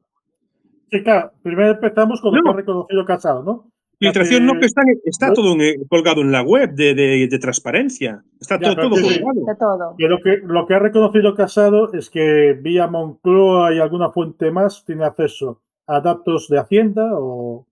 Sí, 0.90 1.02
claro, 1.02 1.32
primero 1.42 1.70
empezamos 1.70 2.20
con 2.20 2.34
lo 2.34 2.42
No. 2.42 2.44
que 2.44 2.50
ha 2.50 2.56
reconocido 2.56 3.04
Casado, 3.06 3.42
¿no? 3.42 3.70
Filtración 3.98 4.44
no, 4.44 4.60
que 4.60 4.66
está, 4.66 4.82
está 5.04 5.32
todo 5.32 5.54
en- 5.54 5.60
eh, 5.62 5.74
colgado 5.88 6.20
en 6.20 6.30
la 6.30 6.42
web 6.42 6.74
de, 6.74 6.94
de- 6.94 7.28
de 7.30 7.38
transparencia. 7.38 8.22
Está 8.40 8.58
Ya, 8.60 8.74
todo, 8.74 8.90
todo 8.90 8.96
sí, 8.96 9.08
sí. 9.08 9.20
colgado. 9.22 9.46
De 9.46 9.56
todo. 9.56 9.94
Que 9.96 10.06
lo, 10.08 10.18
que 10.20 10.36
lo 10.44 10.66
que 10.66 10.74
ha 10.74 10.78
reconocido 10.78 11.34
Casado 11.34 11.92
es 11.94 12.10
que 12.10 12.52
vía 12.60 12.86
Moncloa 12.88 13.74
y 13.74 13.78
alguna 13.78 14.10
fuente 14.10 14.50
más 14.50 14.84
tiene 14.84 15.04
acceso 15.04 15.62
a 15.86 16.00
datos 16.00 16.48
de 16.48 16.58
Hacienda 16.58 17.08
o 17.14 17.66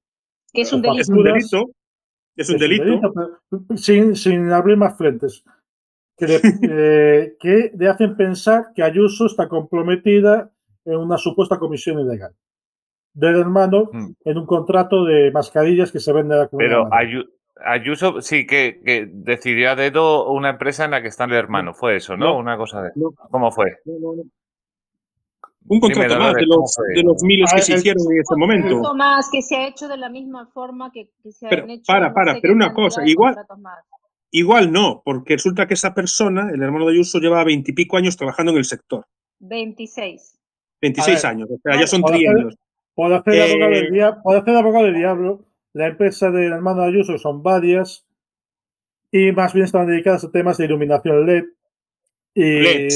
Que 0.53 0.63
es 0.63 0.73
un 0.73 0.83
Es 0.85 1.09
delito. 1.09 1.13
un 1.13 1.25
Facturas. 1.25 1.51
delito. 1.51 1.71
Es 2.37 2.49
un 2.51 2.57
es 2.57 2.63
un 2.63 2.69
delito. 2.69 3.13
pero 3.15 3.77
sin, 3.77 4.17
sin 4.17 4.51
abrir 4.51 4.77
más 4.79 4.97
frentes. 4.97 5.45
Que 6.17 6.27
le, 6.27 6.41
eh, 6.63 7.37
que 7.39 7.73
le 7.77 7.89
hacen 7.89 8.17
pensar 8.17 8.67
que 8.75 8.83
Ayuso 8.83 9.27
está 9.27 9.47
comprometida 9.49 10.51
en 10.87 10.97
una 10.97 11.19
supuesta 11.19 11.59
comisión 11.59 11.99
ilegal 12.01 12.33
del 13.15 13.37
hermano 13.37 13.89
Mm. 13.93 14.13
en 14.25 14.39
un 14.39 14.47
contrato 14.47 15.05
de 15.05 15.31
mascarillas 15.33 15.91
que 15.93 16.01
se 16.01 16.13
vende 16.13 16.35
a 16.35 16.39
la 16.39 16.49
comunidad. 16.49 16.83
Pero. 16.83 16.91
Ayu- 16.91 17.31
Ayuso 17.65 18.21
sí 18.21 18.47
que, 18.47 18.81
que 18.85 19.09
decidió 19.11 19.71
a 19.71 19.77
dedo 19.77 20.31
una 20.33 20.51
empresa 20.51 20.85
en 20.85 20.91
la 20.91 21.01
que 21.01 21.09
está 21.09 21.25
el 21.25 21.33
hermano. 21.35 21.73
Fue 21.73 21.97
eso, 21.97 22.17
¿no? 22.17 22.27
No. 22.27 22.39
Una 22.39 22.57
cosa 22.57 22.83
de... 22.83 22.91
No. 22.97 23.13
¿Cómo 23.31 23.51
fue? 23.53 23.77
No, 23.85 23.95
no, 24.01 24.17
no. 24.17 24.23
Un 25.67 25.81
contrato 25.81 26.19
más 26.19 26.35
de 26.35 26.47
¿cómo 26.47 26.61
los, 26.63 26.77
de 26.95 27.03
los 27.05 27.23
miles 27.23 27.51
Ah, 27.53 27.57
que 27.57 27.63
se 27.63 27.73
el- 27.73 27.79
hicieron 27.79 28.03
en 28.13 28.21
ese 28.21 28.37
momento. 28.37 28.69
contrato 28.71 28.95
más 28.97 29.31
que 29.31 29.41
se 29.41 29.57
ha 29.57 29.67
hecho 29.69 29.87
de 29.89 29.97
la 29.97 30.11
misma 30.11 30.47
forma 30.53 30.91
que, 30.93 31.09
que 31.23 31.33
se 31.33 31.47
Pero, 31.49 31.63
han 31.63 31.71
hecho. 31.71 31.85
para, 31.87 32.09
no 32.09 32.15
para, 32.15 32.35
sé 32.35 32.41
pero 32.43 32.55
una 32.55 32.75
cosa, 32.75 33.07
igual-. 33.07 33.37
Igual 34.33 34.73
no, 34.73 35.01
porque 35.05 35.35
resulta 35.35 35.67
que 35.69 35.75
esa 35.75 35.95
persona, 35.95 36.51
el 36.53 36.61
hermano 36.61 36.87
de 36.87 36.93
Ayuso, 36.95 37.21
lleva 37.21 37.45
veintipico 37.45 37.97
años 37.97 38.17
trabajando 38.17 38.51
en 38.51 38.59
el 38.59 38.65
sector. 38.65 39.07
26. 39.39 40.39
26 40.83 41.25
A 41.25 41.29
ver, 41.29 41.37
años. 41.37 41.49
O 41.51 41.59
sea, 41.63 41.81
ya 41.81 41.87
son 41.87 42.03
trienios. 42.03 42.57
Por 42.95 43.13
hacer, 43.13 43.35
Eh, 43.35 43.51
abogado 43.51 43.71
del 43.73 43.91
dia- 43.93 44.23
por 44.23 44.37
hacer 44.37 44.53
de 44.55 44.59
abogado 44.61 44.85
del 44.87 44.95
diablo, 44.95 45.41
la 45.73 45.89
empresa 45.89 46.31
del 46.31 46.53
hermano 46.53 46.83
de 46.83 46.89
Ayuso 46.89 47.19
son 47.19 47.43
varias 47.43 48.07
y 49.11 49.33
más 49.33 49.53
bien 49.53 49.65
están 49.65 49.87
dedicadas 49.87 50.25
a 50.25 50.31
temas 50.31 50.59
de 50.59 50.65
iluminación 50.67 51.27
LED. 51.27 51.45
Y 52.35 52.89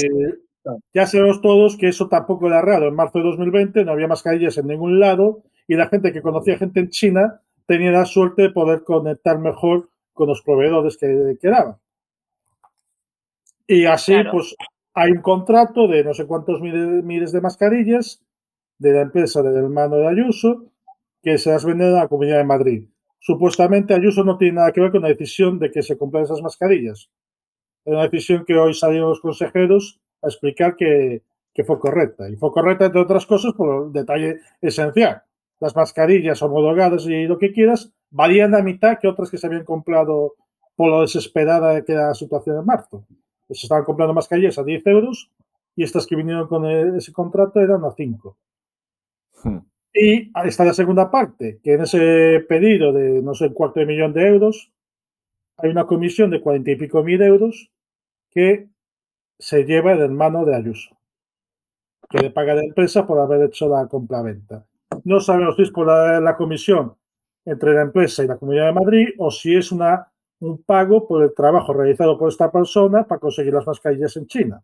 ya 0.93 1.05
sabemos 1.05 1.41
todos 1.41 1.77
que 1.77 1.87
eso 1.87 2.07
tampoco 2.09 2.47
era 2.47 2.61
raro. 2.61 2.87
En 2.87 2.95
marzo 2.95 3.19
de 3.19 3.25
2020 3.25 3.83
no 3.85 3.91
había 3.93 4.07
mascarillas 4.07 4.57
en 4.57 4.67
ningún 4.67 4.99
lado 4.99 5.43
y 5.67 5.75
la 5.75 5.87
gente 5.87 6.11
que 6.13 6.21
conocía 6.21 6.57
gente 6.57 6.79
en 6.79 6.89
China 6.89 7.41
tenía 7.65 7.91
la 7.91 8.05
suerte 8.05 8.43
de 8.43 8.49
poder 8.51 8.83
conectar 8.83 9.37
mejor 9.39 9.89
con 10.13 10.27
los 10.27 10.41
proveedores 10.41 10.97
que 10.97 11.37
quedaban. 11.41 11.75
Y 13.67 13.85
así, 13.85 14.13
Claro. 14.13 14.31
pues, 14.31 14.55
hay 14.93 15.11
un 15.11 15.21
contrato 15.21 15.87
de 15.87 16.03
no 16.03 16.13
sé 16.13 16.25
cuántos 16.25 16.59
miles, 16.59 17.03
miles 17.03 17.31
de 17.31 17.41
mascarillas 17.41 18.21
de 18.79 18.93
la 18.93 19.01
empresa 19.01 19.41
del 19.43 19.55
hermano 19.57 19.97
de 19.97 20.07
Ayuso 20.07 20.65
que 21.21 21.37
se 21.37 21.51
las 21.51 21.65
venden 21.65 21.89
a 21.95 21.99
la 22.03 22.07
Comunidad 22.07 22.37
de 22.37 22.45
Madrid. 22.45 22.85
Supuestamente 23.19 23.93
Ayuso 23.93 24.23
no 24.23 24.37
tiene 24.37 24.55
nada 24.55 24.71
que 24.71 24.81
ver 24.81 24.91
con 24.91 25.01
la 25.01 25.09
decisión 25.09 25.59
de 25.59 25.69
que 25.69 25.83
se 25.83 25.97
compren 25.97 26.23
esas 26.23 26.41
mascarillas. 26.41 27.09
Es 27.85 27.93
una 27.93 28.03
decisión 28.03 28.45
que 28.45 28.57
hoy 28.57 28.73
salieron 28.73 29.09
los 29.09 29.19
consejeros 29.21 29.99
a 30.21 30.27
explicar 30.27 30.75
que, 30.75 31.23
fue 31.65 31.77
correcta. 31.79 32.29
Y 32.29 32.37
fue 32.37 32.51
correcta, 32.53 32.85
entre 32.85 33.01
otras 33.01 33.25
cosas, 33.25 33.51
por 33.53 33.87
el 33.87 33.91
detalle 33.91 34.39
esencial. 34.61 35.23
Las 35.59 35.75
mascarillas 35.75 36.41
homologadas 36.41 37.05
y 37.05 37.25
lo 37.25 37.37
que 37.37 37.51
quieras 37.51 37.91
valían 38.11 38.51
la 38.51 38.63
mitad 38.63 38.97
que 38.97 39.09
otras 39.09 39.29
que 39.29 39.37
se 39.37 39.47
habían 39.47 39.65
comprado 39.65 40.35
por 40.77 40.89
lo 40.89 41.01
desesperada 41.01 41.83
que 41.83 41.91
era 41.91 42.07
la 42.07 42.13
situación 42.13 42.59
en 42.59 42.65
marzo. 42.65 43.03
Se 43.49 43.65
estaban 43.65 43.83
comprando 43.83 44.13
mascarillas 44.13 44.57
a 44.57 44.63
10 44.63 44.87
euros 44.87 45.29
y 45.75 45.83
estas 45.83 46.07
que 46.07 46.15
vinieron 46.15 46.47
con 46.47 46.65
el- 46.65 46.95
ese 46.95 47.11
contrato 47.11 47.59
eran 47.59 47.83
a 47.83 47.91
5. 47.91 48.37
Hmm. 49.43 49.59
Y 49.93 50.31
ahí 50.33 50.47
está 50.49 50.63
la 50.65 50.73
segunda 50.73 51.09
parte, 51.09 51.59
que 51.63 51.73
en 51.73 51.81
ese 51.81 52.45
pedido 52.47 52.93
de 52.93 53.21
no 53.21 53.33
sé, 53.33 53.47
un 53.47 53.53
cuarto 53.53 53.79
de 53.79 53.85
millón 53.85 54.13
de 54.13 54.27
euros, 54.27 54.71
hay 55.57 55.71
una 55.71 55.85
comisión 55.85 56.29
de 56.29 56.41
cuarenta 56.41 56.71
y 56.71 56.75
pico 56.75 57.03
mil 57.03 57.21
euros 57.21 57.71
que 58.29 58.69
se 59.39 59.63
lleva 59.65 59.93
el 59.93 59.99
hermano 59.99 60.45
de 60.45 60.55
Ayuso, 60.55 60.95
que 62.09 62.19
le 62.19 62.29
paga 62.29 62.53
a 62.53 62.55
la 62.55 62.63
empresa 62.63 63.07
por 63.07 63.19
haber 63.19 63.41
hecho 63.43 63.67
la 63.67 63.87
compraventa. 63.87 64.65
No 65.03 65.19
sabemos 65.19 65.55
si 65.55 65.63
es 65.63 65.71
por 65.71 65.87
la, 65.87 66.19
la 66.19 66.35
comisión 66.37 66.95
entre 67.45 67.73
la 67.73 67.81
empresa 67.81 68.23
y 68.23 68.27
la 68.27 68.37
Comunidad 68.37 68.67
de 68.67 68.73
Madrid 68.73 69.07
o 69.17 69.31
si 69.31 69.55
es 69.55 69.71
una, 69.71 70.11
un 70.39 70.61
pago 70.63 71.07
por 71.07 71.23
el 71.23 71.33
trabajo 71.33 71.73
realizado 71.73 72.17
por 72.17 72.29
esta 72.29 72.51
persona 72.51 73.05
para 73.05 73.19
conseguir 73.19 73.53
las 73.53 73.65
mascarillas 73.65 74.15
en 74.17 74.27
China. 74.27 74.61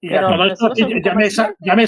Y 0.00 0.10
ya 1.02 1.14
me 1.14 1.30
sa- 1.30 1.54
ya 1.60 1.74
me 1.76 1.86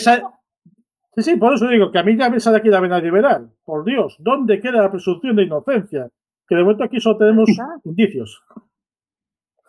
Sí, 1.18 1.32
sí, 1.32 1.36
por 1.36 1.52
eso 1.52 1.66
digo 1.66 1.90
que 1.90 1.98
a 1.98 2.04
mí 2.04 2.16
ya 2.16 2.30
me 2.30 2.38
sale 2.38 2.58
aquí 2.58 2.68
la 2.68 2.78
vena 2.80 3.00
liberal. 3.00 3.50
Por 3.64 3.84
Dios, 3.84 4.14
¿dónde 4.20 4.60
queda 4.60 4.82
la 4.82 4.90
presunción 4.90 5.34
de 5.34 5.42
inocencia? 5.42 6.08
Que 6.46 6.54
de 6.54 6.62
momento 6.62 6.84
aquí 6.84 7.00
solo 7.00 7.18
tenemos 7.18 7.48
indicios. 7.84 8.40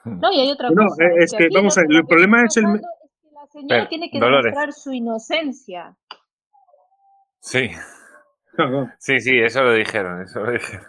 No, 0.05 0.31
y 0.31 0.41
hay 0.41 0.51
otra 0.51 0.69
No, 0.69 0.85
cosa. 0.87 1.03
eh, 1.05 1.15
es 1.23 1.33
que, 1.33 1.47
vamos 1.51 1.75
a 1.77 1.81
ver, 1.81 1.91
el 1.91 2.05
problema 2.05 2.43
es 2.45 2.55
el- 2.57 2.63
pasando 2.65 2.77
es 3.03 3.11
que 3.21 3.29
las 3.33 3.49
señora 3.51 3.89
tiene 3.89 4.11
que 4.11 4.19
demostrar 4.19 4.73
su 4.73 4.93
inocencia. 4.93 5.97
Sí. 7.39 7.71
Sí, 8.99 9.19
sí, 9.19 9.39
eso 9.39 9.63
lo 9.63 9.73
dijeron, 9.73 10.21
eso 10.21 10.41
lo 10.41 10.51
dijeron. 10.51 10.85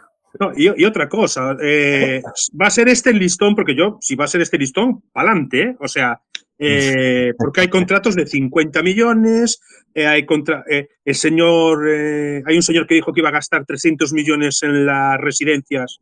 y, 0.56 0.84
otra 0.84 1.08
cosa, 1.08 1.56
eh, 1.62 2.20
va 2.60 2.66
a 2.66 2.70
ser 2.70 2.88
este 2.88 3.10
el 3.10 3.18
listón, 3.18 3.54
porque 3.54 3.74
yo, 3.74 3.96
si 4.00 4.14
va 4.14 4.24
a 4.24 4.28
ser 4.28 4.42
este 4.42 4.58
listón, 4.58 5.02
pa'lante, 5.12 5.62
¿eh? 5.62 5.76
O 5.80 5.88
sea, 5.88 6.20
eh, 6.60 7.32
porque 7.38 7.62
hay 7.62 7.68
contratos 7.68 8.14
de 8.14 8.26
50 8.26 8.82
millones, 8.82 9.60
hay 9.94 10.26
contra, 10.26 10.64
el 10.68 11.14
señor, 11.14 11.88
hay 11.88 12.56
un 12.56 12.62
señor 12.62 12.86
que 12.86 12.94
dijo 12.94 13.12
que 13.12 13.20
iba 13.20 13.30
a 13.30 13.32
gastar 13.32 13.64
300 13.64 14.12
millones 14.12 14.62
en 14.62 14.86
las 14.86 15.18
residencias 15.18 16.00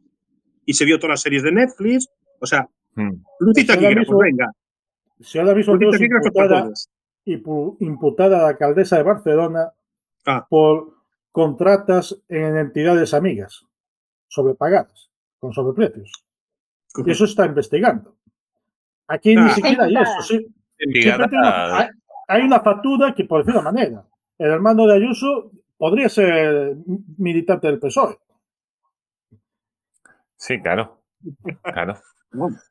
y 0.68 0.74
se 0.74 0.84
vio 0.84 0.98
todas 0.98 1.14
las 1.14 1.22
series 1.22 1.42
de 1.42 1.52
Netflix. 1.52 2.08
O 2.40 2.46
sea, 2.46 2.68
hmm. 2.94 3.22
Lucita 3.40 3.74
pues 3.74 4.06
venga. 4.22 4.52
Si 5.20 5.38
ahora 5.38 5.54
mismo 5.54 5.74
imputada, 5.76 6.70
imputada 7.24 8.38
a 8.38 8.42
la 8.42 8.48
alcaldesa 8.48 8.98
de 8.98 9.02
Barcelona 9.02 9.72
ah. 10.26 10.46
por 10.48 10.98
contratas 11.32 12.22
en 12.28 12.58
entidades 12.58 13.14
amigas 13.14 13.64
sobrepagadas, 14.28 15.10
con 15.38 15.54
sobreprecios. 15.54 16.24
Y 17.04 17.10
eso 17.10 17.24
está 17.24 17.46
investigando. 17.46 18.17
Aquí 19.08 19.34
ni 19.34 19.48
siquiera 19.50 19.84
hay 19.84 19.96
eso. 19.96 20.22
Sí. 20.22 20.46
hay, 22.28 22.42
una 22.42 22.60
factura 22.60 23.14
que, 23.14 23.24
por 23.24 23.40
decir 23.40 23.58
una 23.58 23.70
manera, 23.70 24.04
el 24.38 24.50
hermano 24.50 24.86
de 24.86 24.96
Ayuso 24.96 25.50
podría 25.76 26.08
ser 26.08 26.76
militante 27.16 27.66
del 27.66 27.78
PSOE. 27.78 28.18
Sí, 30.36 30.60
claro. 30.60 31.00
Claro. 31.62 31.98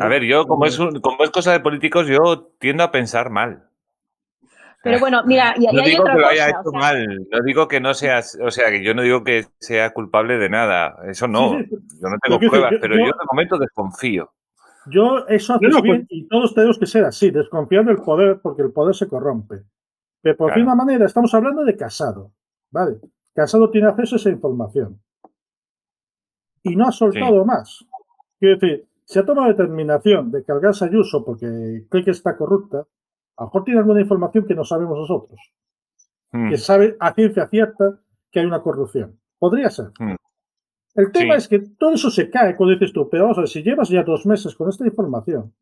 A 0.00 0.08
ver, 0.08 0.24
yo, 0.24 0.46
como 0.46 0.66
es, 0.66 0.76
como 0.76 1.24
es 1.24 1.30
cosa 1.30 1.52
de 1.52 1.60
políticos, 1.60 2.06
yo 2.06 2.52
tiendo 2.58 2.84
a 2.84 2.90
pensar 2.90 3.30
mal. 3.30 3.70
Pero 4.82 4.98
bueno, 4.98 5.22
mira, 5.24 5.54
y, 5.58 5.66
no 5.66 5.82
digo 5.82 6.04
que 6.04 6.18
lo 6.18 6.26
haya 6.26 6.48
hecho 6.48 6.72
mal, 6.72 7.26
no 7.30 7.42
digo 7.44 7.68
que 7.68 7.80
no 7.80 7.92
sea, 7.92 8.22
o 8.42 8.50
sea, 8.50 8.70
que 8.70 8.82
yo 8.82 8.94
no 8.94 9.02
digo 9.02 9.24
que 9.24 9.46
sea 9.58 9.90
culpable 9.90 10.38
de 10.38 10.48
nada, 10.48 10.96
eso 11.06 11.28
no, 11.28 11.58
yo 11.60 12.08
no 12.08 12.18
tengo 12.22 12.38
pruebas, 12.38 12.74
pero 12.80 12.96
yo, 12.96 13.06
de 13.06 13.26
momento 13.30 13.58
desconfío. 13.58 14.32
Yo 14.86 15.26
eso 15.28 15.54
hace 15.54 15.66
bien 15.82 16.06
y 16.08 16.26
todos 16.26 16.54
tenemos 16.54 16.78
que 16.78 16.86
ser 16.86 17.04
así, 17.04 17.30
desconfiar 17.30 17.84
del 17.84 17.98
poder 17.98 18.40
porque 18.40 18.62
el 18.62 18.72
poder 18.72 18.94
se 18.94 19.08
corrompe. 19.08 19.62
Pero 20.22 20.36
por 20.36 20.52
fin 20.52 20.62
una 20.62 20.74
manera, 20.74 21.06
estamos 21.06 21.32
hablando 21.34 21.64
de 21.64 21.76
Casado, 21.76 22.32
¿vale? 22.70 22.98
Casado 23.34 23.70
tiene 23.70 23.88
acceso 23.88 24.16
a 24.16 24.18
esa 24.18 24.30
información 24.30 25.00
y 26.62 26.76
no 26.76 26.86
ha 26.86 26.92
soltado 26.92 27.44
más. 27.44 27.84
Quiero 28.38 28.58
decir, 28.58 28.86
se 29.04 29.18
ha 29.18 29.24
tomado 29.24 29.48
determinación 29.48 30.30
de 30.30 30.44
cargarse 30.44 30.84
a 30.84 30.88
Ayuso 30.88 31.24
porque 31.24 31.84
cree 31.88 32.04
que 32.04 32.10
está 32.10 32.36
corrupta, 32.36 32.86
a 33.36 33.42
lo 33.42 33.46
mejor 33.46 33.64
tiene 33.64 33.80
alguna 33.80 34.00
información 34.00 34.46
que 34.46 34.54
no 34.54 34.64
sabemos 34.64 34.98
nosotros, 34.98 35.40
hmm. 36.32 36.50
que 36.50 36.58
sabe 36.58 36.96
a 37.00 37.12
ciencia 37.14 37.48
cierta 37.48 37.98
que 38.30 38.40
hay 38.40 38.46
una 38.46 38.62
corrupción. 38.62 39.18
Podría 39.38 39.70
ser. 39.70 39.86
Hmm. 39.98 40.16
El 40.94 41.12
tema 41.12 41.36
es 41.36 41.46
que 41.46 41.60
todo 41.60 41.94
eso 41.94 42.10
se 42.10 42.30
cae 42.30 42.56
cuando 42.56 42.74
dices 42.74 42.92
tú, 42.92 43.08
pero 43.08 43.24
vamos 43.24 43.38
a 43.38 43.42
ver, 43.42 43.48
si 43.48 43.62
llevas 43.62 43.88
ya 43.88 44.02
dos 44.02 44.26
meses 44.26 44.54
con 44.54 44.68
esta 44.68 44.84
información, 44.84 45.54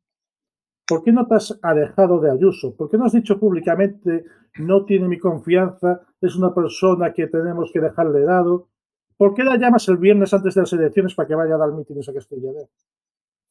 ¿por 0.87 1.03
qué 1.03 1.13
no 1.13 1.27
te 1.27 1.35
has 1.35 1.59
alejado 1.63 2.19
de 2.19 2.31
Ayuso? 2.31 2.75
¿Por 2.75 2.91
qué 2.91 2.97
no 2.97 3.05
has 3.05 3.13
dicho 3.13 3.39
públicamente, 3.39 4.25
no 4.59 4.85
tiene 4.85 5.07
mi 5.07 5.19
confianza, 5.19 6.01
es 6.21 6.35
una 6.35 6.55
persona 6.55 7.13
que 7.13 7.27
tenemos 7.27 7.71
que 7.73 7.81
dejarle 7.81 8.21
dado? 8.23 8.69
¿Por 9.17 9.35
qué 9.35 9.45
la 9.45 9.57
llamas 9.57 9.87
el 9.89 9.99
viernes 9.99 10.33
antes 10.33 10.55
de 10.55 10.63
las 10.63 10.73
elecciones 10.73 11.15
para 11.15 11.29
que 11.29 11.35
vaya 11.35 11.57
a 11.57 11.59
dar 11.59 11.73
mítines 11.73 12.09
a 12.09 12.15
Castilla 12.15 12.51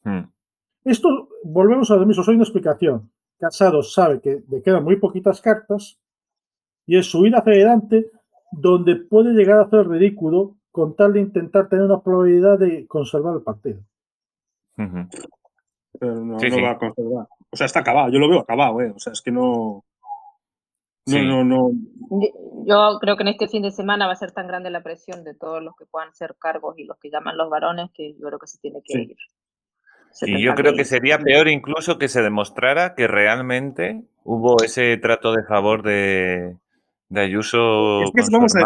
hmm. 0.03 0.31
Esto, 0.83 1.29
volvemos 1.43 1.91
a 1.91 1.97
lo 1.97 2.05
mismo, 2.05 2.23
soy 2.23 2.35
una 2.35 2.45
explicación. 2.45 3.11
Casado 3.37 3.83
sabe 3.83 4.19
que 4.19 4.43
le 4.49 4.63
quedan 4.63 4.83
muy 4.83 4.95
poquitas 4.95 5.41
cartas 5.41 5.99
y 6.87 6.97
es 6.97 7.05
su 7.05 7.23
hacia 7.25 7.53
adelante 7.53 8.09
donde 8.51 8.95
puede 8.95 9.33
llegar 9.33 9.59
a 9.59 9.63
hacer 9.63 9.87
ridículo 9.87 10.56
con 10.77 10.95
tal 10.95 11.11
de 11.13 11.21
intentar 11.21 11.67
tener 11.69 11.85
una 11.85 12.03
probabilidad 12.03 12.59
de 12.59 12.85
conservar 12.85 13.35
el 13.35 13.41
partido. 13.41 13.79
Pero 14.75 16.13
no, 16.23 16.37
va 16.37 16.69
a 16.69 16.77
conservar. 16.77 17.27
O 17.49 17.57
sea, 17.57 17.65
está 17.65 17.79
acabado, 17.79 18.11
yo 18.11 18.19
lo 18.19 18.29
veo 18.29 18.41
acabado, 18.41 18.79
¿eh? 18.81 18.93
O 18.95 18.99
sea, 18.99 19.11
es 19.11 19.23
que 19.23 19.31
no. 19.31 19.83
No, 21.07 21.23
no, 21.23 21.43
no. 21.43 21.71
Yo 22.67 22.99
creo 23.01 23.17
que 23.17 23.23
en 23.23 23.29
este 23.29 23.47
fin 23.47 23.63
de 23.63 23.71
semana 23.71 24.05
va 24.05 24.13
a 24.13 24.17
ser 24.17 24.33
tan 24.33 24.45
grande 24.45 24.69
la 24.69 24.83
presión 24.83 25.23
de 25.23 25.33
todos 25.33 25.63
los 25.63 25.75
que 25.75 25.87
puedan 25.87 26.13
ser 26.13 26.35
cargos 26.37 26.77
y 26.77 26.83
los 26.83 26.99
que 26.99 27.09
llaman 27.09 27.37
los 27.37 27.49
varones 27.49 27.89
que 27.95 28.13
yo 28.13 28.27
creo 28.27 28.37
que 28.37 28.45
se 28.45 28.59
tiene 28.59 28.81
que 28.85 28.99
ir. 28.99 29.15
y 30.27 30.43
yo 30.43 30.53
creo 30.53 30.75
que 30.75 30.85
sería 30.85 31.17
peor 31.17 31.47
incluso 31.47 31.97
que 31.97 32.07
se 32.07 32.21
demostrara 32.21 32.93
que 32.93 33.07
realmente 33.07 34.03
hubo 34.23 34.61
ese 34.63 34.95
trato 34.97 35.31
de 35.31 35.43
favor 35.43 35.81
de, 35.81 36.55
de 37.09 37.21
Ayuso. 37.21 38.03
Es 38.03 38.11
que 38.11 38.21
vamos 38.31 38.55
a 38.55 38.59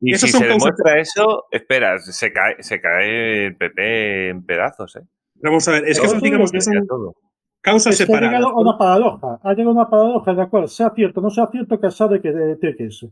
y 0.00 0.14
si 0.16 0.28
se 0.28 0.44
demuestra 0.44 0.98
eso, 1.00 1.46
espera, 1.50 1.98
se 1.98 2.32
cae, 2.32 2.62
se 2.62 2.80
cae 2.80 3.46
el 3.46 3.56
PP 3.56 4.28
en 4.30 4.44
pedazos, 4.44 4.96
¿eh? 4.96 5.06
Vamos 5.36 5.66
a 5.68 5.72
ver, 5.72 5.84
es 5.86 6.00
que 6.00 6.06
eso 6.06 6.20
digamos 6.20 6.50
que 6.52 6.60
son, 6.60 6.86
todo. 6.86 7.14
Causas 7.60 7.96
separadas. 7.96 8.34
Ha 8.34 8.38
llegado 8.38 8.56
una 8.56 8.78
paradoja. 8.78 9.40
Ha 9.42 9.52
llegado 9.52 9.72
una 9.72 9.88
paradoja 9.88 10.30
de 10.32 10.36
la 10.36 10.48
cual 10.48 10.68
sea 10.68 10.90
cierto 10.94 11.20
no 11.20 11.30
sea 11.30 11.48
cierto 11.50 11.80
que 11.80 11.90
sabe 11.90 12.20
que 12.20 12.30
tiene 12.60 12.76
que 12.76 12.84
eso. 12.84 13.10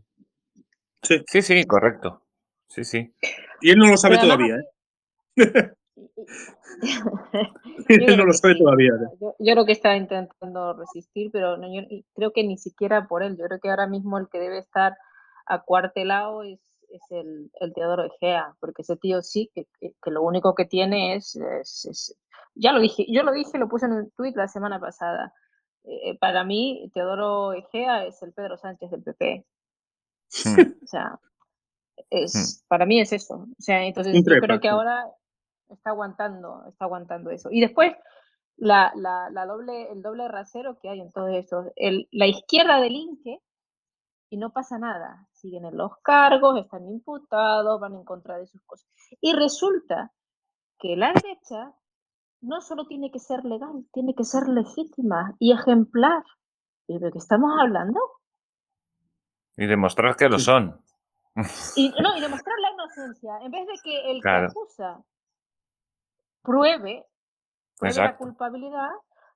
Sí. 1.03 1.23
sí, 1.27 1.43
sí, 1.43 1.65
correcto. 1.65 2.23
Sí, 2.69 2.85
sí. 2.85 3.15
Y 3.61 3.71
él 3.71 3.79
no 3.79 3.89
lo 3.89 3.97
sabe 3.97 4.19
todavía, 4.19 4.57
¿eh? 4.57 4.67
él 7.89 8.17
no 8.17 8.25
lo 8.25 8.33
sabe 8.33 8.55
todavía. 8.57 8.93
¿eh? 8.93 9.17
Yo, 9.21 9.53
creo 9.53 9.67
que 9.67 9.73
está 9.73 9.97
intentando 9.97 10.75
resistir, 10.75 11.31
pero 11.33 11.57
no, 11.57 11.67
yo 11.73 11.83
creo 12.15 12.33
que 12.33 12.45
ni 12.45 12.59
siquiera 12.59 13.07
por 13.09 13.23
él. 13.23 13.37
Yo 13.37 13.45
creo 13.47 13.61
que 13.61 13.71
ahora 13.71 13.87
mismo 13.87 14.19
el 14.19 14.29
que 14.29 14.39
debe 14.39 14.59
estar 14.59 14.97
acuartelado 15.47 16.43
es, 16.43 16.61
es 16.93 17.03
el, 17.11 17.51
el 17.61 17.73
Teodoro 17.73 18.05
Egea, 18.05 18.55
porque 18.61 18.83
ese 18.83 18.97
tío 18.97 19.23
sí, 19.23 19.51
que, 19.55 19.67
que, 19.81 20.11
lo 20.11 20.23
único 20.23 20.55
que 20.55 20.65
tiene 20.65 21.15
es, 21.17 21.37
es 21.37 22.17
ya 22.55 22.73
lo 22.73 22.81
dije, 22.81 23.07
yo 23.09 23.23
lo 23.23 23.33
dije, 23.33 23.59
lo 23.59 23.69
puse 23.69 23.87
en 23.87 23.93
un 23.93 24.11
tuit 24.11 24.37
la 24.37 24.49
semana 24.49 24.79
pasada. 24.79 25.33
Eh, 25.85 26.19
para 26.19 26.45
mí, 26.45 26.91
Teodoro 26.95 27.53
Egea 27.53 28.05
es 28.05 28.23
el 28.23 28.33
Pedro 28.33 28.57
Sánchez 28.57 28.91
del 28.91 29.03
PP. 29.03 29.47
Hmm. 30.45 30.57
o 30.85 30.87
sea, 30.87 31.19
es, 32.11 32.35
hmm. 32.35 32.69
para 32.69 32.87
mí 32.87 33.01
es 33.01 33.13
eso. 33.13 33.35
O 33.35 33.63
sea, 33.63 33.85
entonces 33.85 34.15
yo 34.15 34.41
creo 34.41 34.61
que 34.61 34.69
ahora 34.69 35.07
está 35.69 35.91
aguantando, 35.91 36.65
está 36.69 36.85
aguantando 36.85 37.31
eso. 37.31 37.49
Y 37.51 37.61
después, 37.61 37.93
la, 38.57 38.93
la, 38.95 39.31
la 39.31 39.47
doble, 39.47 39.91
el 39.91 40.03
doble 40.03 40.29
rasero 40.29 40.79
que 40.79 40.89
hay 40.89 41.01
en 41.01 41.11
todo 41.11 41.29
esto. 41.29 41.73
El, 41.77 42.09
la 42.13 42.27
izquierda 42.27 42.81
delinque 42.81 43.41
y 44.33 44.39
no 44.39 44.51
pasa 44.51 44.79
nada. 44.79 45.29
Siguen 45.33 45.67
en 45.67 45.77
los 45.77 45.99
cargos, 45.99 46.59
están 46.59 46.89
imputados, 46.89 47.79
van 47.79 47.95
en 47.97 48.03
contra 48.03 48.39
de 48.39 48.47
sus 48.47 48.63
cosas. 48.63 48.89
Y 49.21 49.35
resulta 49.35 50.11
que 50.79 50.97
la 50.97 51.13
derecha 51.13 51.75
no 52.41 52.63
solo 52.63 52.87
tiene 52.87 53.11
que 53.11 53.19
ser 53.19 53.45
legal, 53.45 53.87
tiene 53.93 54.15
que 54.15 54.25
ser 54.25 54.49
legítima 54.49 55.37
y 55.39 55.53
ejemplar. 55.53 56.25
¿Y 56.87 56.99
de 56.99 57.13
qué 57.13 57.19
estamos 57.19 57.53
hablando? 57.61 58.01
Y 59.59 59.67
demostrar 59.67 60.17
que 60.17 60.31
lo 60.31 60.39
son. 60.39 60.83
Y, 61.77 61.91
no, 62.03 62.17
y 62.17 62.21
demostrar 62.23 62.59
la 62.59 62.71
inocencia. 62.71 63.37
En 63.43 63.51
vez 63.51 63.67
de 63.67 63.75
que 63.85 64.11
el 64.13 64.23
que 64.23 64.31
acusa 64.31 65.05
pruebe, 66.41 67.05
la 67.83 68.17
culpabilidad, 68.17 68.93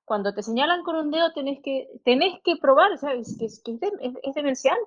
cuando 0.07 0.33
te 0.33 0.41
señalan 0.41 0.83
con 0.83 0.95
un 0.95 1.11
dedo 1.11 1.33
tenés 1.33 1.59
que, 1.61 1.89
tenés 2.05 2.39
que 2.41 2.55
probar, 2.55 2.97
¿sabes? 2.97 3.35
Que, 3.37 3.45
es, 3.45 3.61
es, 4.23 4.35
demencial. 4.35 4.77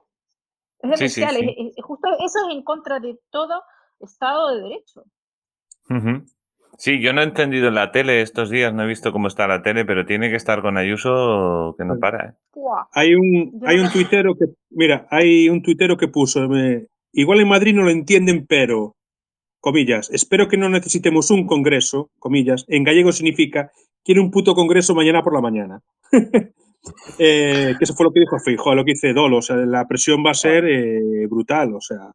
Es 0.78 0.90
demencial. 0.90 1.37
justo 1.83 2.09
eso 2.24 2.48
es 2.48 2.56
en 2.56 2.62
contra 2.62 3.00
de 3.00 3.18
todo 3.28 3.62
Estado 4.00 4.54
de 4.54 4.62
Derecho. 4.62 5.04
Sí, 6.78 7.02
yo 7.02 7.12
no 7.12 7.20
he 7.20 7.24
entendido 7.24 7.68
en 7.68 7.74
la 7.74 7.92
tele 7.92 8.22
estos 8.22 8.48
días, 8.48 8.72
no 8.72 8.85
he 8.85 8.87
visto 8.87 9.12
cómo 9.12 9.28
está 9.28 9.46
la 9.46 9.61
tele, 9.61 9.85
pero 9.85 10.06
tiene 10.06 10.30
que 10.30 10.37
estar 10.37 10.62
con 10.62 10.78
Ayuso 10.78 11.74
que 11.76 11.85
no 11.85 11.98
para. 11.98 12.30
¿eh? 12.30 12.35
Hay 12.94 13.14
un, 13.14 13.61
hay 13.66 13.78
un 13.78 13.90
tuitero 13.90 14.35
que, 14.37 14.46
mira, 14.70 15.06
hay 15.11 15.50
un 15.50 15.61
tuitero 15.61 15.98
que 15.98 16.09
puso, 16.09 16.49
igual 17.12 17.40
en 17.40 17.49
Madrid 17.49 17.74
no 17.74 17.82
lo 17.82 17.90
entienden, 17.90 18.47
pero, 18.49 18.97
comillas, 19.59 20.09
espero 20.11 20.49
que 20.49 20.57
no 20.57 20.70
necesitemos 20.70 21.30
un 21.30 21.47
congreso, 21.47 22.09
comillas, 22.18 22.64
en 22.68 22.84
gallego 22.84 23.12
significa, 23.12 23.70
quiere 24.05 24.20
un 24.20 24.30
puto 24.30 24.55
congreso 24.55 24.94
mañana 24.94 25.22
por 25.22 25.34
la 25.34 25.40
mañana. 25.40 25.82
eh, 27.18 27.74
que 27.78 27.84
eso 27.84 27.94
fue 27.94 28.05
lo 28.05 28.12
que 28.12 28.20
dijo 28.20 28.38
Feijóo, 28.38 28.74
lo 28.74 28.84
que 28.84 28.92
dice 28.92 29.12
Dolo, 29.12 29.38
o 29.38 29.42
sea, 29.42 29.57
la 29.57 29.86
presión 29.86 30.24
va 30.24 30.30
a 30.30 30.34
ser 30.34 30.64
eh, 30.66 31.26
brutal, 31.28 31.74
o 31.74 31.80
sea. 31.80 32.12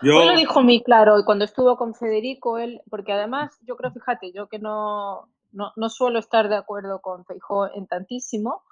Yo... 0.00 0.24
lo 0.24 0.36
dijo 0.36 0.62
muy 0.62 0.82
claro 0.82 1.18
y 1.18 1.24
cuando 1.24 1.44
estuvo 1.44 1.76
con 1.76 1.94
Federico, 1.94 2.58
él, 2.58 2.80
porque 2.88 3.12
además 3.12 3.58
yo 3.66 3.76
creo, 3.76 3.92
fíjate, 3.92 4.32
yo 4.32 4.48
que 4.48 4.58
no, 4.58 5.28
no, 5.52 5.72
no 5.76 5.88
suelo 5.90 6.18
estar 6.18 6.48
de 6.48 6.56
acuerdo 6.56 7.00
con 7.00 7.24
Feijó 7.26 7.70
en 7.74 7.86
tantísimo, 7.86 8.62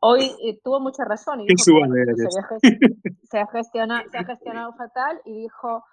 hoy 0.00 0.30
eh, 0.44 0.60
tuvo 0.62 0.80
mucha 0.80 1.04
razón 1.04 1.40
y 1.40 1.46
dijo 1.46 1.62
se, 3.30 3.38
ha 3.38 3.46
gestionado, 3.46 4.02
se 4.10 4.18
ha 4.18 4.24
gestionado 4.24 4.74
fatal 4.74 5.20
y 5.24 5.42
dijo, 5.42 5.84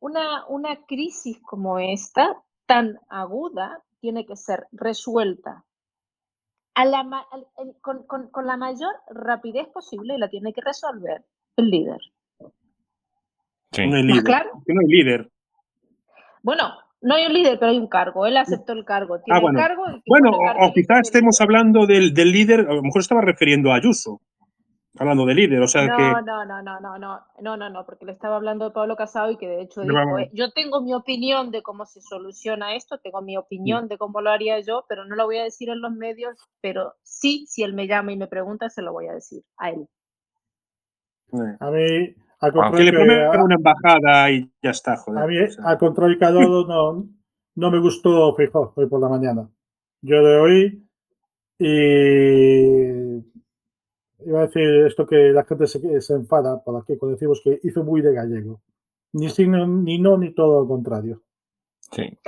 una, 0.00 0.46
una 0.48 0.84
crisis 0.86 1.40
como 1.42 1.78
esta, 1.78 2.42
tan 2.66 2.98
aguda, 3.08 3.82
tiene 4.00 4.26
que 4.26 4.36
ser 4.36 4.66
resuelta 4.72 5.64
con, 7.80 8.46
la 8.46 8.56
mayor 8.56 8.94
rapidez 9.08 9.68
posible 9.68 10.18
la 10.18 10.28
tiene 10.28 10.52
que 10.52 10.60
resolver 10.60 11.24
el 11.56 11.70
líder. 11.70 12.00
Sí. 13.72 13.86
No 13.86 13.96
hay 13.96 14.02
líder. 14.02 14.24
Claro? 14.24 14.50
No 14.66 14.80
hay 14.80 14.86
líder. 14.86 15.30
Bueno, 16.42 16.74
no 17.00 17.14
hay 17.14 17.26
un 17.26 17.32
líder, 17.32 17.58
pero 17.58 17.72
hay 17.72 17.78
un 17.78 17.88
cargo. 17.88 18.26
Él 18.26 18.36
aceptó 18.36 18.72
el 18.72 18.84
cargo. 18.84 19.20
Tiene 19.20 19.38
ah, 19.38 19.42
bueno. 19.42 19.58
cargo 19.58 19.84
bueno, 20.06 20.30
o, 20.60 20.72
quizás 20.72 21.00
estemos 21.02 21.40
hablando 21.40 21.86
del, 21.86 22.12
del, 22.12 22.30
líder, 22.30 22.60
a 22.60 22.74
lo 22.74 22.82
mejor 22.82 23.00
estaba 23.00 23.22
refiriendo 23.22 23.72
a 23.72 23.76
Ayuso 23.76 24.20
hablando 24.98 25.26
de 25.26 25.34
líder, 25.34 25.60
o 25.60 25.68
sea 25.68 25.86
no, 25.86 25.96
que... 25.96 26.02
No, 26.02 26.22
no, 26.22 26.44
no, 26.44 26.62
no, 26.62 26.80
no, 26.80 27.26
no, 27.40 27.56
no, 27.56 27.70
no, 27.70 27.86
porque 27.86 28.06
le 28.06 28.12
estaba 28.12 28.36
hablando 28.36 28.66
de 28.66 28.70
Pablo 28.70 28.96
Casado 28.96 29.30
y 29.30 29.36
que 29.36 29.48
de 29.48 29.62
hecho 29.62 29.82
dijo, 29.82 30.18
eh, 30.18 30.30
yo 30.32 30.52
tengo 30.52 30.80
mi 30.80 30.94
opinión 30.94 31.50
de 31.50 31.62
cómo 31.62 31.86
se 31.86 32.00
soluciona 32.00 32.74
esto, 32.74 32.98
tengo 32.98 33.22
mi 33.22 33.36
opinión 33.36 33.88
de 33.88 33.98
cómo 33.98 34.20
lo 34.20 34.30
haría 34.30 34.60
yo, 34.60 34.84
pero 34.88 35.04
no 35.04 35.16
lo 35.16 35.24
voy 35.26 35.38
a 35.38 35.44
decir 35.44 35.68
en 35.68 35.80
los 35.80 35.92
medios, 35.92 36.36
pero 36.60 36.94
sí, 37.02 37.46
si 37.48 37.62
él 37.62 37.74
me 37.74 37.86
llama 37.86 38.12
y 38.12 38.16
me 38.16 38.26
pregunta, 38.26 38.68
se 38.68 38.82
lo 38.82 38.92
voy 38.92 39.08
a 39.08 39.14
decir 39.14 39.42
a 39.58 39.70
él. 39.70 39.86
A 41.60 41.70
mí, 41.70 42.14
al 42.40 42.52
contrario, 42.52 43.04
le 43.04 43.28
una 43.28 43.54
embajada 43.56 44.30
y 44.30 44.50
ya 44.62 44.70
está, 44.70 44.96
joder. 44.96 45.22
A 45.22 45.26
mí, 45.26 45.36
al 45.64 45.78
contrario, 45.78 46.18
no, 46.66 47.08
no 47.54 47.70
me 47.70 47.80
gustó 47.80 48.34
fijo 48.34 48.72
hoy 48.76 48.86
por 48.86 49.00
la 49.00 49.08
mañana. 49.08 49.48
Yo 50.02 50.22
de 50.22 50.38
hoy 50.38 50.86
y 51.58 53.35
iba 54.26 54.40
a 54.40 54.46
decir 54.46 54.62
esto 54.86 55.06
que 55.06 55.16
la 55.32 55.44
gente 55.44 55.66
se, 55.66 56.00
se 56.00 56.14
enfada 56.14 56.62
por 56.62 56.80
aquí 56.80 56.96
cuando 56.96 57.16
decimos 57.16 57.40
que 57.42 57.60
hizo 57.62 57.84
muy 57.84 58.02
de 58.02 58.12
gallego. 58.12 58.60
Ni 59.12 59.30
sí, 59.30 59.46
ni 59.46 59.98
no, 59.98 60.18
ni 60.18 60.34
todo 60.34 60.62
lo 60.62 60.68
contrario. 60.68 61.22
Sí. 61.90 62.18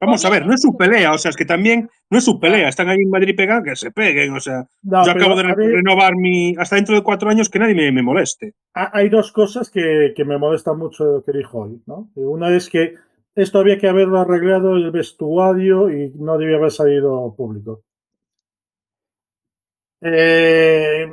Vamos 0.00 0.24
a 0.24 0.30
ver, 0.30 0.46
no 0.46 0.54
es 0.54 0.62
su 0.62 0.76
pelea, 0.76 1.12
o 1.12 1.18
sea, 1.18 1.30
es 1.30 1.36
que 1.36 1.44
también 1.44 1.88
no 2.10 2.18
es 2.18 2.24
su 2.24 2.40
pelea, 2.40 2.68
están 2.68 2.88
ahí 2.88 3.02
en 3.02 3.10
Madrid 3.10 3.36
pegados, 3.36 3.64
que 3.64 3.76
se 3.76 3.92
peguen, 3.92 4.34
o 4.34 4.40
sea, 4.40 4.66
yo 4.82 4.98
acabo 4.98 5.36
de 5.36 5.44
renovar 5.44 6.16
mi, 6.16 6.56
hasta 6.58 6.74
dentro 6.74 6.96
de 6.96 7.04
cuatro 7.04 7.30
años 7.30 7.48
que 7.48 7.60
nadie 7.60 7.92
me, 7.92 8.02
moleste. 8.02 8.54
Hay 8.74 9.08
dos 9.10 9.30
cosas 9.30 9.70
que, 9.70 10.12
que, 10.16 10.24
me 10.24 10.38
molestan 10.38 10.76
mucho 10.76 11.04
de 11.04 11.12
lo 11.12 11.22
que 11.22 11.32
dijo 11.32 11.60
hoy, 11.60 11.80
¿no? 11.86 12.10
Una 12.16 12.54
es 12.54 12.68
que 12.68 12.94
esto 13.36 13.60
había 13.60 13.78
que 13.78 13.88
haberlo 13.88 14.18
arreglado 14.18 14.74
el 14.74 14.90
vestuario 14.90 15.88
y 15.90 16.12
no 16.16 16.36
debía 16.36 16.56
haber 16.56 16.72
salido 16.72 17.32
público. 17.36 17.82
Eh, 20.02 21.06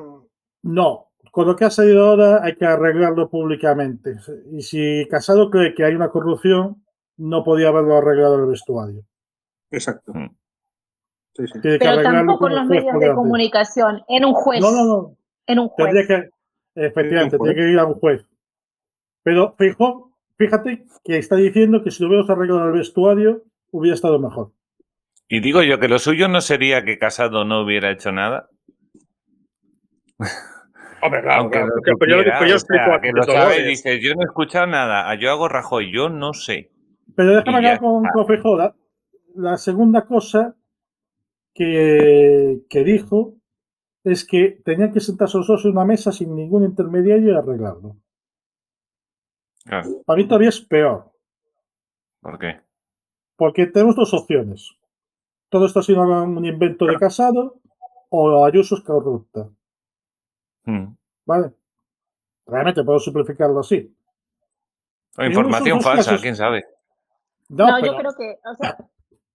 no, 0.64 1.12
con 1.32 1.48
lo 1.48 1.56
que 1.56 1.66
ha 1.66 1.70
salido 1.70 2.10
ahora 2.10 2.44
hay 2.44 2.56
que 2.56 2.66
arreglarlo 2.66 3.30
públicamente. 3.30 4.16
Y 4.52 4.62
si 4.62 5.08
Casado 5.10 5.50
cree 5.50 5.74
que 5.74 5.86
hay 5.86 5.96
una 5.96 6.10
corrupción, 6.10 6.84
no 7.18 7.44
podía 7.44 7.70
haberlo 7.70 7.98
arreglado 7.98 8.36
en 8.36 8.42
el 8.42 8.48
vestuario. 8.48 9.04
Exacto. 9.72 10.14
Mm. 10.14 10.36
Pero 11.62 12.02
tampoco 12.02 12.48
en 12.48 12.56
los 12.56 12.66
medios 12.66 13.00
de 13.00 13.14
comunicación, 13.14 14.02
en 14.08 14.26
un 14.26 14.34
juez. 14.34 14.62
No, 14.62 14.72
no, 14.72 14.86
no. 14.86 15.18
En 15.46 15.60
un 15.60 15.70
juez. 15.70 16.08
que, 16.08 16.30
efectivamente, 16.76 17.38
tiene 17.38 17.56
que 17.56 17.72
ir 17.72 17.80
a 17.80 17.86
un 17.86 17.94
juez. 17.94 18.26
Pero 19.24 19.56
fijo, 19.58 20.12
fíjate 20.38 20.86
que 21.04 21.18
está 21.18 21.36
diciendo 21.36 21.84
que 21.84 21.92
si 21.92 22.04
lo 22.04 22.10
hubiéramos 22.10 22.30
arreglado 22.30 22.62
en 22.64 22.68
el 22.68 22.80
vestuario, 22.80 23.44
hubiera 23.72 23.96
estado 23.96 24.20
mejor. 24.20 24.52
Y 25.28 25.40
digo 25.42 25.62
yo 25.62 25.80
que 25.80 25.88
lo 25.88 26.00
suyo 26.00 26.28
no 26.28 26.42
sería 26.42 26.84
que 26.84 26.98
Casado 26.98 27.46
no 27.46 27.62
hubiera 27.62 27.92
hecho 27.92 28.12
nada. 28.12 28.50
Hombre, 31.02 31.22
claro, 31.22 31.50
claro, 31.50 31.70
yo, 32.08 32.24
que 33.02 33.12
lo 33.14 33.24
sabe, 33.24 33.64
dice, 33.64 34.02
yo 34.02 34.16
no 34.16 34.22
he 34.22 34.26
escuchado 34.26 34.68
nada, 34.68 35.16
yo 35.16 35.32
hago 35.32 35.48
Rajoy, 35.48 35.94
yo 35.94 36.10
no 36.10 36.34
sé. 36.34 36.72
Pero 37.16 37.36
déjame 37.36 37.58
hablar 37.58 37.80
con, 37.80 38.04
con 38.04 38.74
La 39.36 39.58
segunda 39.58 40.06
cosa 40.06 40.56
que, 41.54 42.62
que, 42.70 42.84
dijo 42.84 43.36
es 44.04 44.26
que 44.26 44.62
tenían 44.64 44.92
que 44.92 45.00
sentarse 45.00 45.38
los 45.38 45.48
dos 45.48 45.66
en 45.66 45.72
una 45.72 45.86
mesa 45.86 46.12
sin 46.12 46.36
ningún 46.36 46.66
intermediario 46.66 47.34
y 47.34 47.36
arreglarlo. 47.36 47.96
Para 50.06 50.18
mí 50.18 50.28
todavía 50.28 50.50
es 50.50 50.62
peor. 50.62 51.12
¿Por 52.22 52.40
qué? 52.40 52.62
Porque 53.36 53.68
tenemos 53.68 53.96
dos 53.96 54.14
opciones. 54.14 54.72
Todo 55.50 55.66
esto 55.66 55.80
ha 55.80 55.84
sido 55.84 56.02
un 56.02 56.46
invento 56.46 56.86
de 56.86 56.96
casado 56.98 57.62
o 58.10 58.46
Ayuso 58.46 58.76
es 58.76 58.82
corrupta. 58.82 59.50
¿Vale? 61.26 61.52
Realmente 62.46 62.84
puedo 62.84 63.00
simplificarlo 63.00 63.60
así. 63.60 63.96
O 65.18 65.24
información 65.24 65.82
falsa, 65.82 66.18
quién 66.18 66.36
sabe. 66.36 66.66
No, 67.50 67.80
yo 67.84 67.96
creo 67.98 68.16
que. 68.16 68.38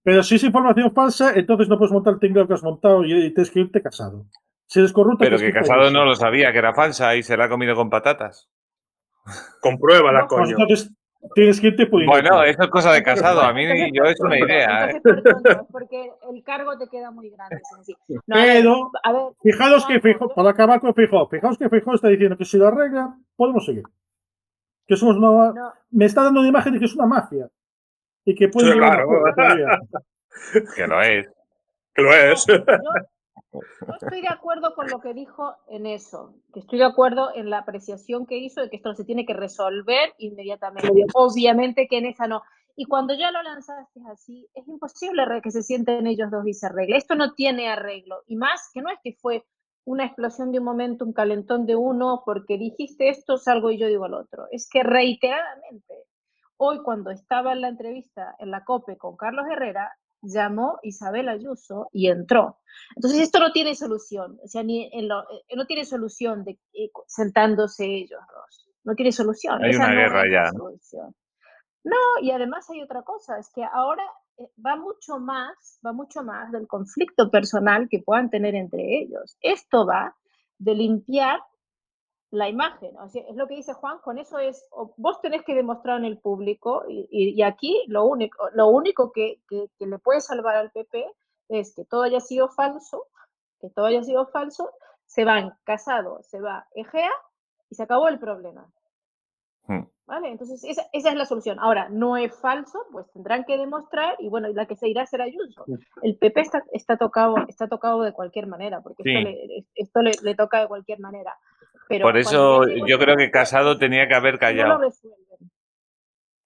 pero 0.02 0.22
si 0.22 0.36
es 0.36 0.44
información 0.44 0.92
falsa, 0.92 1.32
entonces 1.34 1.68
no 1.68 1.78
puedes 1.78 1.92
montar 1.92 2.14
el 2.14 2.20
tinglado 2.20 2.48
que 2.48 2.54
has 2.54 2.62
montado 2.62 3.04
y, 3.04 3.32
tienes 3.32 3.50
que 3.50 3.60
irte 3.60 3.82
casado. 3.82 4.26
Si 4.66 4.80
eres 4.80 4.92
corrupto. 4.92 5.18
Pero 5.24 5.38
que 5.38 5.52
casado 5.52 5.90
no 5.90 6.04
lo 6.04 6.14
sabía, 6.14 6.52
que 6.52 6.58
era 6.58 6.74
falsa 6.74 7.14
y 7.16 7.22
se 7.22 7.36
la 7.36 7.44
ha 7.44 7.48
comido 7.48 7.74
con 7.74 7.90
patatas. 7.90 8.48
Compruébala, 9.60 10.20
la 10.20 10.26
pues 10.26 10.54
coño. 10.54 10.66
Tienes 11.34 11.60
que 11.60 11.68
irte 11.68 11.86
Bueno, 11.86 12.42
eso 12.44 12.62
es 12.62 12.68
cosa 12.68 12.92
de 12.92 13.02
casado. 13.02 13.40
A 13.40 13.52
mí 13.52 13.64
yo 13.92 14.04
es 14.04 14.20
una 14.20 14.38
idea. 14.38 14.90
¿eh? 14.90 15.00
Porque 15.70 16.10
el 16.30 16.42
cargo 16.42 16.76
te 16.76 16.88
queda 16.88 17.10
muy 17.10 17.30
grande. 17.30 17.60
Pero, 18.26 18.90
fijaos 19.42 19.86
que 19.86 20.00
fijo, 20.00 20.28
para 20.34 20.50
acabar 20.50 20.80
con 20.80 20.94
fijo, 20.94 21.26
fijaos 21.28 21.56
que 21.56 21.68
fijo 21.68 21.94
está 21.94 22.08
diciendo 22.08 22.36
que 22.36 22.44
si 22.44 22.58
lo 22.58 22.68
arreglan, 22.68 23.24
podemos 23.36 23.64
seguir. 23.64 23.84
Que 24.86 24.96
somos 24.96 25.16
una. 25.16 25.74
Me 25.90 26.04
está 26.04 26.24
dando 26.24 26.40
una 26.40 26.48
imagen 26.48 26.74
de 26.74 26.78
que 26.78 26.84
es 26.84 26.94
una 26.94 27.06
mafia. 27.06 27.48
Y 28.24 28.34
que 28.34 28.48
puede. 28.48 28.74
claro. 28.74 29.08
que 30.76 30.86
lo 30.86 31.02
es. 31.02 31.26
Que 31.94 32.02
lo 32.02 32.12
es. 32.12 32.46
No 32.48 32.54
estoy 34.00 34.20
de 34.20 34.28
acuerdo 34.28 34.74
con 34.74 34.88
lo 34.88 35.00
que 35.00 35.14
dijo 35.14 35.54
en 35.68 35.86
eso, 35.86 36.34
que 36.52 36.60
estoy 36.60 36.78
de 36.78 36.84
acuerdo 36.84 37.34
en 37.34 37.50
la 37.50 37.58
apreciación 37.58 38.26
que 38.26 38.38
hizo 38.38 38.60
de 38.60 38.70
que 38.70 38.76
esto 38.76 38.94
se 38.94 39.04
tiene 39.04 39.26
que 39.26 39.34
resolver 39.34 40.14
inmediatamente. 40.18 41.06
Obviamente 41.14 41.86
que 41.88 41.98
en 41.98 42.06
esa 42.06 42.26
no. 42.26 42.42
Y 42.76 42.86
cuando 42.86 43.14
ya 43.14 43.30
lo 43.30 43.42
lanzaste 43.42 44.00
así, 44.10 44.48
es 44.54 44.66
imposible 44.66 45.22
que 45.42 45.50
se 45.50 45.62
sienten 45.62 46.06
ellos 46.06 46.30
dos 46.30 46.46
y 46.46 46.54
se 46.54 46.66
arregle. 46.66 46.96
Esto 46.96 47.14
no 47.14 47.34
tiene 47.34 47.68
arreglo. 47.68 48.22
Y 48.26 48.36
más 48.36 48.70
que 48.72 48.82
no 48.82 48.90
es 48.90 48.98
que 49.02 49.12
fue 49.12 49.44
una 49.84 50.06
explosión 50.06 50.50
de 50.50 50.58
un 50.58 50.64
momento, 50.64 51.04
un 51.04 51.12
calentón 51.12 51.66
de 51.66 51.76
uno, 51.76 52.22
porque 52.24 52.58
dijiste 52.58 53.10
esto, 53.10 53.36
salgo 53.36 53.70
y 53.70 53.78
yo 53.78 53.86
digo 53.86 54.06
el 54.06 54.14
otro. 54.14 54.46
Es 54.50 54.68
que 54.68 54.82
reiteradamente, 54.82 55.94
hoy 56.56 56.82
cuando 56.82 57.10
estaba 57.10 57.52
en 57.52 57.60
la 57.60 57.68
entrevista 57.68 58.34
en 58.38 58.50
la 58.50 58.64
COPE 58.64 58.96
con 58.96 59.16
Carlos 59.16 59.46
Herrera, 59.50 59.92
llamó 60.24 60.78
Isabel 60.82 61.28
Ayuso 61.28 61.88
y 61.92 62.08
entró. 62.08 62.58
Entonces, 62.96 63.20
esto 63.20 63.38
no 63.38 63.52
tiene 63.52 63.74
solución, 63.74 64.38
o 64.42 64.48
sea, 64.48 64.62
ni 64.62 64.90
en 64.92 65.08
lo, 65.08 65.20
eh, 65.22 65.56
no 65.56 65.66
tiene 65.66 65.84
solución 65.84 66.44
de 66.44 66.58
eh, 66.72 66.90
sentándose 67.06 67.84
ellos 67.84 68.20
dos, 68.20 68.68
no 68.84 68.94
tiene 68.94 69.12
solución. 69.12 69.62
Hay 69.62 69.74
una 69.76 69.92
guerra 69.92 70.24
ya. 70.30 70.50
No, 71.84 71.96
y 72.22 72.30
además 72.30 72.68
hay 72.70 72.82
otra 72.82 73.02
cosa, 73.02 73.38
es 73.38 73.50
que 73.50 73.62
ahora 73.62 74.04
eh, 74.38 74.48
va 74.64 74.76
mucho 74.76 75.18
más, 75.18 75.78
va 75.86 75.92
mucho 75.92 76.22
más 76.22 76.50
del 76.50 76.66
conflicto 76.66 77.30
personal 77.30 77.88
que 77.88 78.02
puedan 78.02 78.30
tener 78.30 78.54
entre 78.54 79.00
ellos. 79.00 79.36
Esto 79.40 79.86
va 79.86 80.16
de 80.58 80.74
limpiar 80.74 81.40
la 82.34 82.48
imagen. 82.48 82.96
O 82.98 83.08
sea, 83.08 83.22
es 83.28 83.36
lo 83.36 83.46
que 83.46 83.54
dice 83.54 83.72
Juan, 83.74 83.98
con 84.00 84.18
eso 84.18 84.38
es, 84.38 84.66
vos 84.96 85.20
tenés 85.20 85.42
que 85.44 85.54
demostrar 85.54 85.98
en 85.98 86.04
el 86.04 86.18
público 86.18 86.84
y, 86.88 87.40
aquí 87.42 87.84
lo 87.88 88.04
único, 88.04 88.48
lo 88.52 88.68
único 88.68 89.12
que, 89.12 89.40
le 89.50 89.98
puede 89.98 90.20
salvar 90.20 90.56
al 90.56 90.70
PP 90.70 91.06
es 91.48 91.74
que 91.74 91.84
todo 91.84 92.02
haya 92.02 92.20
sido 92.20 92.48
falso, 92.48 93.06
que 93.60 93.70
todo 93.70 93.86
haya 93.86 94.02
sido 94.02 94.26
falso, 94.26 94.70
se 95.06 95.24
van 95.24 95.56
Casado, 95.64 96.22
se 96.22 96.40
va 96.40 96.66
Egea 96.74 97.12
y 97.70 97.76
se 97.76 97.82
acabó 97.84 98.08
el 98.08 98.18
problema. 98.18 98.68
Hmm. 99.66 99.84
¿Vale? 100.06 100.28
Entonces, 100.28 100.62
esa, 100.64 100.82
esa, 100.92 101.10
es 101.10 101.14
la 101.16 101.24
solución. 101.24 101.58
Ahora, 101.58 101.88
no 101.88 102.18
es 102.18 102.34
falso, 102.38 102.84
pues 102.92 103.10
tendrán 103.12 103.44
que 103.44 103.56
demostrar, 103.56 104.16
y 104.18 104.28
bueno, 104.28 104.48
la 104.48 104.66
que 104.66 104.76
se 104.76 104.88
irá 104.88 105.06
será 105.06 105.24
Ayuso. 105.24 105.64
El 106.02 106.18
PP 106.18 106.40
está, 106.42 106.62
está, 106.72 106.98
tocado, 106.98 107.36
está 107.48 107.68
tocado 107.68 108.02
de 108.02 108.12
cualquier 108.12 108.46
manera, 108.46 108.82
porque 108.82 109.02
esto, 109.74 110.02
le, 110.02 110.12
le, 110.22 110.34
toca 110.34 110.60
de 110.60 110.68
cualquier 110.68 111.00
manera. 111.00 111.34
Por 111.88 112.16
eso 112.16 112.66
yo 112.86 112.98
creo 112.98 113.16
que 113.16 113.30
Casado 113.30 113.78
tenía 113.78 114.08
que 114.08 114.14
haber 114.14 114.38
callado. 114.38 114.92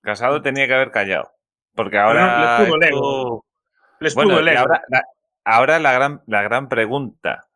Casado 0.01 0.43
tenía 0.43 0.66
que 0.66 0.74
haber 0.74 0.91
callado. 0.91 1.30
Porque 1.74 1.99
ahora. 1.99 2.57
ahora, 5.45 5.78
la, 5.78 5.93
gran, 5.93 6.22
la 6.26 6.43
gran 6.43 6.68
pregunta. 6.68 7.47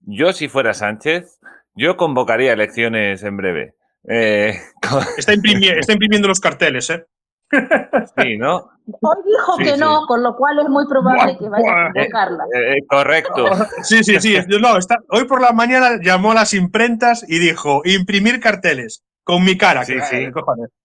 Yo, 0.00 0.32
si 0.32 0.48
fuera 0.48 0.74
Sánchez, 0.74 1.38
yo 1.74 1.96
convocaría 1.96 2.52
elecciones 2.52 3.22
en 3.22 3.36
breve. 3.36 3.74
Eh, 4.08 4.58
está, 5.18 5.32
imprimiendo 5.34 6.28
los 6.28 6.40
carteles, 6.40 6.90
¿eh? 6.90 7.06
Sí, 8.16 8.36
¿no? 8.36 8.70
Hoy 8.86 9.16
dijo 9.26 9.56
que 9.58 9.76
no, 9.76 10.06
con 10.06 10.22
lo 10.22 10.36
cual 10.36 10.60
es 10.60 10.68
muy 10.68 10.86
probable 10.86 11.36
que 11.38 11.48
vaya 11.48 11.86
a 11.86 11.92
convocarla. 11.92 12.44
Eh, 12.54 12.78
eh, 12.78 12.86
correcto. 12.86 13.44
Sí, 13.82 14.02
sí, 14.04 14.20
sí. 14.20 14.36
No, 14.60 14.76
está, 14.76 14.98
hoy 15.08 15.24
por 15.24 15.40
la 15.40 15.52
mañana 15.52 15.98
llamó 16.02 16.32
a 16.32 16.34
las 16.34 16.54
imprentas 16.54 17.24
y 17.28 17.38
dijo, 17.38 17.82
imprimir 17.84 18.40
carteles 18.40 19.04
con 19.24 19.44
mi 19.44 19.56
cara. 19.56 19.84
Sí, 19.84 19.94
sí. 20.02 20.28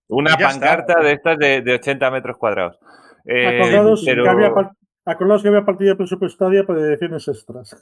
Una 0.07 0.37
pancarta 0.37 0.99
de 0.99 1.13
estas 1.13 1.37
de, 1.37 1.73
80 1.73 2.11
metros 2.11 2.37
cuadrados. 2.37 2.77
Eh, 3.25 3.59
pero... 4.05 4.23
que, 4.23 4.29
había, 4.29 4.51
Acordaos 5.05 5.43
que 5.43 5.49
había 5.49 5.65
partida 5.65 5.95
presupuestaria 5.95 6.63
para 6.65 6.79
elecciones 6.79 7.27
extras. 7.27 7.75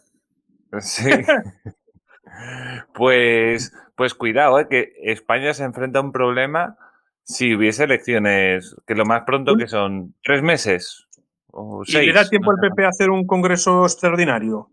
Sí. 0.79 1.09
pues, 2.93 3.73
pues 3.95 4.13
cuidado, 4.13 4.59
¿eh? 4.59 4.67
que 4.69 4.93
España 5.03 5.53
se 5.53 5.63
enfrenta 5.63 5.99
a 5.99 6.01
un 6.01 6.11
problema 6.11 6.77
si 7.23 7.55
hubiese 7.55 7.85
elecciones, 7.85 8.75
que 8.85 8.95
lo 8.95 9.05
más 9.05 9.23
pronto 9.25 9.55
que 9.55 9.67
son 9.67 10.13
tres 10.23 10.41
meses 10.43 11.07
o 11.51 11.83
seis. 11.85 12.03
¿Y 12.03 12.07
le 12.07 12.13
da 12.13 12.27
tiempo 12.27 12.51
al 12.51 12.57
PP 12.59 12.85
a 12.85 12.89
hacer 12.89 13.09
un 13.09 13.25
congreso 13.25 13.83
extraordinario? 13.83 14.69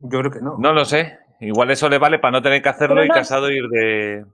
Yo 0.00 0.20
creo 0.20 0.30
que 0.30 0.40
no. 0.40 0.56
No 0.58 0.72
lo 0.72 0.84
sé. 0.84 1.18
Igual 1.40 1.70
eso 1.70 1.88
le 1.88 1.98
vale 1.98 2.18
para 2.18 2.32
no 2.32 2.42
tener 2.42 2.62
que 2.62 2.68
hacerlo 2.68 3.04
y 3.04 3.08
casado 3.08 3.50
ir 3.50 3.68
de. 3.68 4.24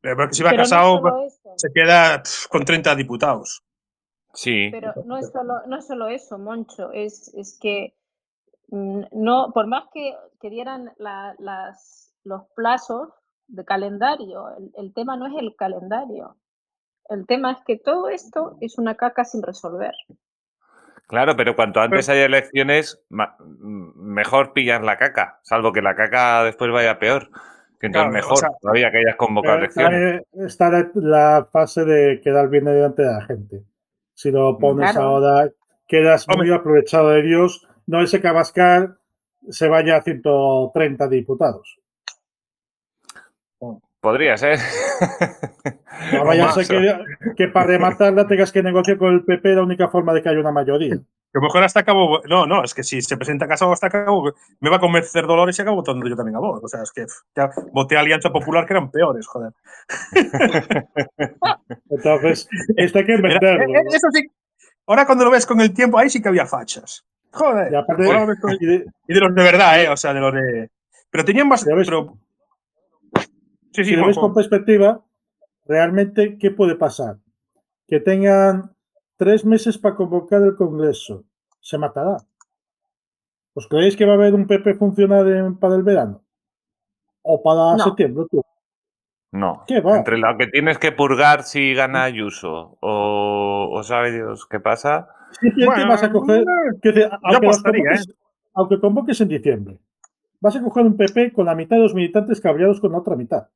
Pero 0.00 0.32
si 0.32 0.42
va 0.42 0.56
casado, 0.56 1.28
se 1.56 1.68
queda 1.72 2.22
con 2.48 2.64
30 2.64 2.94
diputados. 2.96 3.62
Sí. 4.34 4.68
Pero 4.72 4.94
no 5.04 5.18
es 5.18 5.30
solo, 5.30 5.60
no 5.66 5.76
es 5.76 5.86
solo 5.86 6.08
eso, 6.08 6.38
Moncho. 6.38 6.90
Es, 6.92 7.32
es 7.34 7.58
que 7.60 7.94
mm, 8.68 9.02
no, 9.12 9.52
por 9.52 9.66
más 9.66 9.84
que, 9.92 10.16
que 10.40 10.50
dieran 10.50 10.92
las, 10.96 12.14
los 12.24 12.42
plazos 12.56 13.10
de 13.52 13.64
calendario, 13.64 14.46
el, 14.76 14.94
tema 14.94 15.16
no 15.16 15.26
es 15.26 15.34
el 15.38 15.54
calendario. 15.56 16.36
El 17.08 17.26
tema 17.26 17.52
es 17.52 17.58
que 17.66 17.76
todo 17.76 18.08
esto 18.08 18.56
es 18.60 18.78
una 18.78 18.96
caca 18.96 19.24
sin 19.24 19.42
resolver. 19.42 19.92
Claro, 21.06 21.36
pero 21.36 21.54
cuanto 21.54 21.80
antes 21.80 22.08
haya 22.08 22.24
elecciones, 22.24 23.04
mejor 23.10 24.54
pillar 24.54 24.82
la 24.82 24.96
caca, 24.96 25.38
salvo 25.42 25.72
que 25.72 25.82
la 25.82 25.94
caca 25.94 26.44
después 26.44 26.72
vaya 26.72 26.98
peor. 26.98 27.28
Que 27.78 27.88
entonces 27.88 28.12
mejor 28.12 28.38
todavía 28.60 28.90
que 28.90 28.98
hayas 28.98 29.16
convocado 29.16 29.58
elecciones. 29.58 30.22
Está 30.32 30.70
la 30.94 31.46
fase 31.52 31.84
de 31.84 32.20
quedar 32.22 32.48
bien 32.48 32.64
delante 32.64 33.02
de 33.02 33.12
la 33.12 33.24
gente. 33.24 33.64
Si 34.14 34.30
lo 34.30 34.56
pones 34.56 34.96
ahora, 34.96 35.50
quedas 35.86 36.26
muy 36.28 36.50
aprovechado 36.50 37.10
de 37.10 37.22
Dios. 37.22 37.66
No 37.86 38.00
ese 38.00 38.20
que 38.20 38.28
Abascal 38.28 38.98
se 39.50 39.68
vaya 39.68 39.96
a 39.96 40.02
130 40.02 41.08
diputados. 41.08 41.81
Podría 44.02 44.36
ser. 44.36 44.58
No 46.12 46.24
vaya 46.24 46.48
a 46.48 46.52
ser 46.52 47.06
que, 47.36 47.46
para 47.46 47.66
rematarla 47.66 48.26
tengas 48.26 48.50
que 48.50 48.60
negociar 48.60 48.98
con 48.98 49.14
el 49.14 49.24
PP 49.24 49.54
la 49.54 49.62
única 49.62 49.88
forma 49.88 50.12
de 50.12 50.20
que 50.20 50.28
haya 50.28 50.40
una 50.40 50.50
mayoría. 50.50 50.96
Que 51.32 51.40
mejor 51.40 51.62
hasta 51.62 51.80
acabo. 51.80 52.20
No, 52.28 52.44
no, 52.44 52.64
es 52.64 52.74
que 52.74 52.82
si 52.82 53.00
se 53.00 53.16
presenta 53.16 53.46
casado 53.46 53.72
hasta 53.72 53.86
acabo, 53.86 54.32
me 54.58 54.70
va 54.70 54.76
a 54.76 54.80
convencer 54.80 55.24
Dolores 55.24 55.56
y 55.56 55.62
acabo 55.62 55.76
votando 55.76 56.08
yo 56.08 56.16
también 56.16 56.34
a 56.34 56.40
vos. 56.40 56.60
O 56.64 56.66
sea, 56.66 56.82
es 56.82 56.90
que 56.90 57.06
ya 57.36 57.48
voté 57.72 57.96
a 57.96 58.00
Alianza 58.00 58.32
Popular 58.32 58.66
que 58.66 58.72
eran 58.72 58.90
peores, 58.90 59.24
joder. 59.28 59.52
Entonces, 61.88 62.48
esto 62.76 62.98
hay 62.98 63.06
que 63.06 63.16
venderlo. 63.16 63.78
Eh, 63.78 63.84
eso 63.86 64.08
sí. 64.12 64.28
Ahora 64.84 65.06
cuando 65.06 65.26
lo 65.26 65.30
ves 65.30 65.46
con 65.46 65.60
el 65.60 65.72
tiempo, 65.72 65.96
ahí 65.96 66.10
sí 66.10 66.20
que 66.20 66.28
había 66.28 66.46
fachas. 66.46 67.06
Joder. 67.30 67.72
Y, 68.60 68.66
de, 68.66 69.20
los 69.20 69.32
de 69.32 69.42
verdad, 69.44 69.80
¿eh? 69.80 69.88
O 69.88 69.96
sea, 69.96 70.12
de 70.12 70.20
los 70.20 70.34
de. 70.34 70.70
Pero 71.08 71.24
tenían 71.24 71.46
más. 71.46 71.64
Pero, 71.64 72.18
si 73.72 73.96
lo 73.96 74.06
ves 74.06 74.18
con 74.18 74.34
perspectiva, 74.34 75.04
realmente, 75.66 76.38
¿qué 76.38 76.50
puede 76.50 76.76
pasar? 76.76 77.18
Que 77.86 78.00
tengan 78.00 78.74
tres 79.16 79.44
meses 79.44 79.78
para 79.78 79.96
convocar 79.96 80.42
el 80.42 80.56
Congreso. 80.56 81.24
Se 81.60 81.78
matará. 81.78 82.16
¿Os 83.54 83.68
creéis 83.68 83.96
que 83.96 84.06
va 84.06 84.12
a 84.12 84.16
haber 84.16 84.34
un 84.34 84.46
PP 84.46 84.74
funcional 84.74 85.56
para 85.58 85.74
el 85.76 85.82
verano? 85.82 86.22
¿O 87.22 87.42
para 87.42 87.78
septiembre? 87.78 88.24
No. 89.30 89.64
¿Qué 89.66 89.80
va? 89.80 89.98
Entre 89.98 90.18
lo 90.18 90.36
que 90.36 90.46
tienes 90.48 90.78
que 90.78 90.92
purgar 90.92 91.42
si 91.42 91.74
gana 91.74 92.04
Ayuso 92.04 92.76
o, 92.80 93.70
o 93.72 93.82
sabe 93.82 94.12
Dios 94.12 94.46
qué 94.46 94.60
pasa. 94.60 95.08
vas 95.88 96.02
a 96.02 96.12
coger. 96.12 96.42
¿eh? 96.42 97.08
aunque 98.54 98.80
convoques 98.80 99.20
en 99.20 99.28
diciembre, 99.28 99.78
vas 100.40 100.56
a 100.56 100.62
coger 100.62 100.84
un 100.84 100.96
PP 100.96 101.32
con 101.32 101.46
la 101.46 101.54
mitad 101.54 101.76
de 101.76 101.82
los 101.82 101.94
militantes 101.94 102.40
cabreados 102.40 102.80
con 102.80 102.92
la 102.92 102.98
otra 102.98 103.16
mitad. 103.16 103.48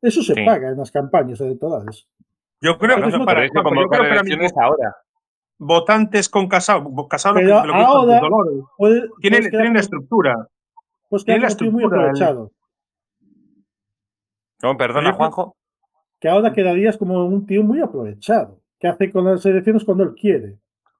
Eso 0.00 0.22
se 0.22 0.34
paga 0.44 0.70
en 0.70 0.78
las 0.78 0.90
campañas 0.90 1.40
electorales. 1.40 2.06
Yo 2.60 2.78
creo 2.78 2.96
que, 2.96 3.24
para, 3.24 3.44
eso 3.44 3.62
como 3.62 3.82
yo 3.82 3.88
creo 3.88 4.22
que 4.22 4.50
ahora. 4.60 4.96
Votantes 5.60 6.28
con 6.28 6.46
casado, 6.46 6.88
casado 7.08 7.34
Pero 7.34 7.66
lo 7.66 7.72
que 7.72 7.80
ahora 7.80 8.20
puede, 8.76 9.08
tienen, 9.20 9.50
tienen 9.50 9.74
la 9.74 9.80
estructura. 9.80 10.48
Pues 11.08 11.24
que 11.24 11.36
la 11.36 11.48
estructura, 11.48 11.72
muy 11.72 11.84
aprovechado. 11.84 12.52
No, 14.62 14.76
perdona, 14.76 15.12
Juanjo. 15.12 15.56
Que 16.20 16.28
ahora 16.28 16.52
quedarías 16.52 16.96
como 16.96 17.24
un 17.24 17.46
tío 17.46 17.62
muy 17.62 17.80
aprovechado, 17.80 18.60
que 18.78 18.88
hace 18.88 19.10
con 19.10 19.24
las 19.24 19.44
elecciones 19.46 19.84
cuando 19.84 20.04
él 20.04 20.14
quiere. 20.14 20.58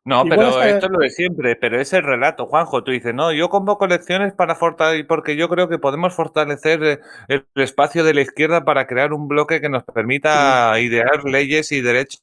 No, 0.09 0.25
pero 0.25 0.63
esto 0.63 0.87
es 0.87 0.93
lo 0.93 0.99
de 1.01 1.11
siempre, 1.11 1.55
pero 1.55 1.79
es 1.79 1.93
el 1.93 2.03
relato, 2.03 2.47
Juanjo. 2.47 2.83
Tú 2.83 2.93
dices, 2.93 3.13
no, 3.15 3.31
yo 3.31 3.51
convoco 3.51 3.85
elecciones 3.85 4.33
para 4.33 4.55
fortalecer, 4.55 5.07
porque 5.07 5.37
yo 5.37 5.51
creo 5.51 5.69
que 5.69 5.79
podemos 5.79 6.15
fortalecer 6.15 6.83
eh, 6.83 7.01
el 7.29 7.45
espacio 7.57 8.05
de 8.05 8.15
la 8.15 8.23
izquierda 8.23 8.65
para 8.65 8.87
crear 8.87 9.13
un 9.13 9.29
bloque 9.29 9.61
que 9.61 9.69
nos 9.69 9.85
permita 9.85 10.81
idear 10.81 11.25
leyes 11.25 11.73
y 11.73 11.83
derechos 11.83 12.23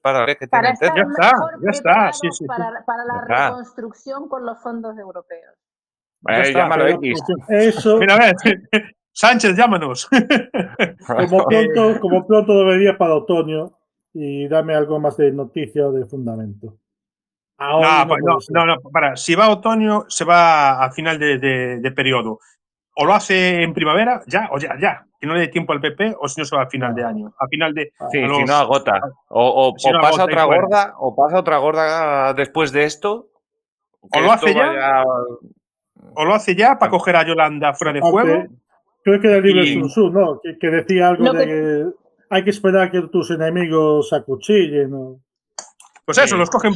para 0.00 0.26
que 0.36 0.46
para 0.46 0.70
estar 0.70 0.94
ya 0.94 1.02
está, 1.02 1.32
ya 1.60 1.70
está, 1.70 2.12
sí, 2.12 2.28
sí, 2.30 2.46
para, 2.46 2.70
la 2.70 3.48
reconstrucción 3.48 4.28
con 4.28 4.46
los 4.46 4.62
fondos 4.62 4.96
europeos. 4.96 5.56
Eh, 6.28 6.52
llámalo 6.52 6.86
X. 6.86 7.20
Eso. 7.48 7.98
Mira, 7.98 8.14
a 8.14 8.18
ver, 8.18 8.36
Sánchez, 9.12 9.56
llámanos. 9.56 10.08
como, 11.06 11.46
pronto, 11.46 12.00
como 12.00 12.24
pronto 12.28 12.58
debería 12.60 12.96
para 12.96 13.16
otoño 13.16 13.72
y 14.14 14.46
dame 14.46 14.76
algo 14.76 15.00
más 15.00 15.16
de 15.16 15.32
noticia 15.32 15.88
o 15.88 15.90
de 15.90 16.06
fundamento. 16.06 16.78
Pues 17.58 18.22
no, 18.22 18.38
no, 18.50 18.66
no, 18.66 18.90
para. 18.92 19.16
Si 19.16 19.34
va 19.34 19.46
a 19.46 19.50
otoño, 19.50 20.04
se 20.08 20.24
va 20.24 20.84
a 20.84 20.92
final 20.92 21.18
de, 21.18 21.92
periodo. 21.94 22.38
O 22.94 23.04
lo 23.04 23.14
hace 23.14 23.62
en 23.62 23.74
primavera, 23.74 24.22
ya, 24.26 24.48
o 24.52 24.58
ya, 24.58 24.76
ya. 24.80 25.04
Que 25.20 25.26
no 25.26 25.34
le 25.34 25.40
dé 25.40 25.48
tiempo 25.48 25.72
al 25.72 25.80
PP, 25.80 26.14
o 26.20 26.28
si 26.28 26.40
no 26.40 26.44
se 26.44 26.54
va 26.54 26.62
a 26.62 26.70
final 26.70 26.94
de 26.94 27.04
año. 27.04 27.32
A 27.36 27.48
final 27.48 27.74
de. 27.74 27.92
Sí, 28.12 28.20
si 28.20 28.44
no 28.44 28.54
agota. 28.54 29.00
O, 29.28 29.74
pasa 30.00 30.24
otra 30.24 30.44
gorda, 30.44 30.94
o 30.98 31.16
pasa 31.16 31.38
otra 31.40 31.58
gorda 31.58 32.32
después 32.34 32.70
de 32.70 32.84
esto. 32.84 33.28
O 34.00 34.20
lo 34.20 34.30
hace 34.30 34.54
ya. 34.54 35.02
O 36.14 36.24
lo 36.24 36.34
hace 36.34 36.54
ya 36.54 36.78
para 36.78 36.90
coger 36.90 37.16
a 37.16 37.26
Yolanda 37.26 37.74
fuera 37.74 37.92
de 37.92 38.00
juego. 38.00 38.44
Creo 39.02 39.20
que 39.20 39.28
era 39.28 39.40
libre 39.40 39.66
y... 39.66 39.76
¿no? 39.76 40.40
Que, 40.60 40.70
decía 40.70 41.08
algo 41.08 41.32
de 41.32 41.46
que... 41.46 41.86
hay 42.30 42.44
que 42.44 42.50
esperar 42.50 42.90
que 42.90 43.02
tus 43.02 43.30
enemigos 43.30 44.12
acuchillen. 44.12 44.90
¿no? 44.90 45.20
Pues 46.04 46.18
eso, 46.18 46.36
los 46.36 46.50
cogen 46.50 46.74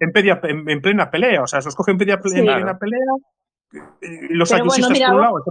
en, 0.00 0.80
plena 0.80 1.10
pelea, 1.10 1.42
o 1.42 1.46
sea, 1.46 1.60
se 1.60 1.68
los 1.68 1.76
cogen 1.76 1.92
en 1.92 1.98
plena, 1.98 2.78
pelea 2.78 2.98
y 4.00 4.34
los 4.34 4.50
Pero 4.50 4.64
por 4.64 4.78
un 4.78 5.20
lado. 5.20 5.44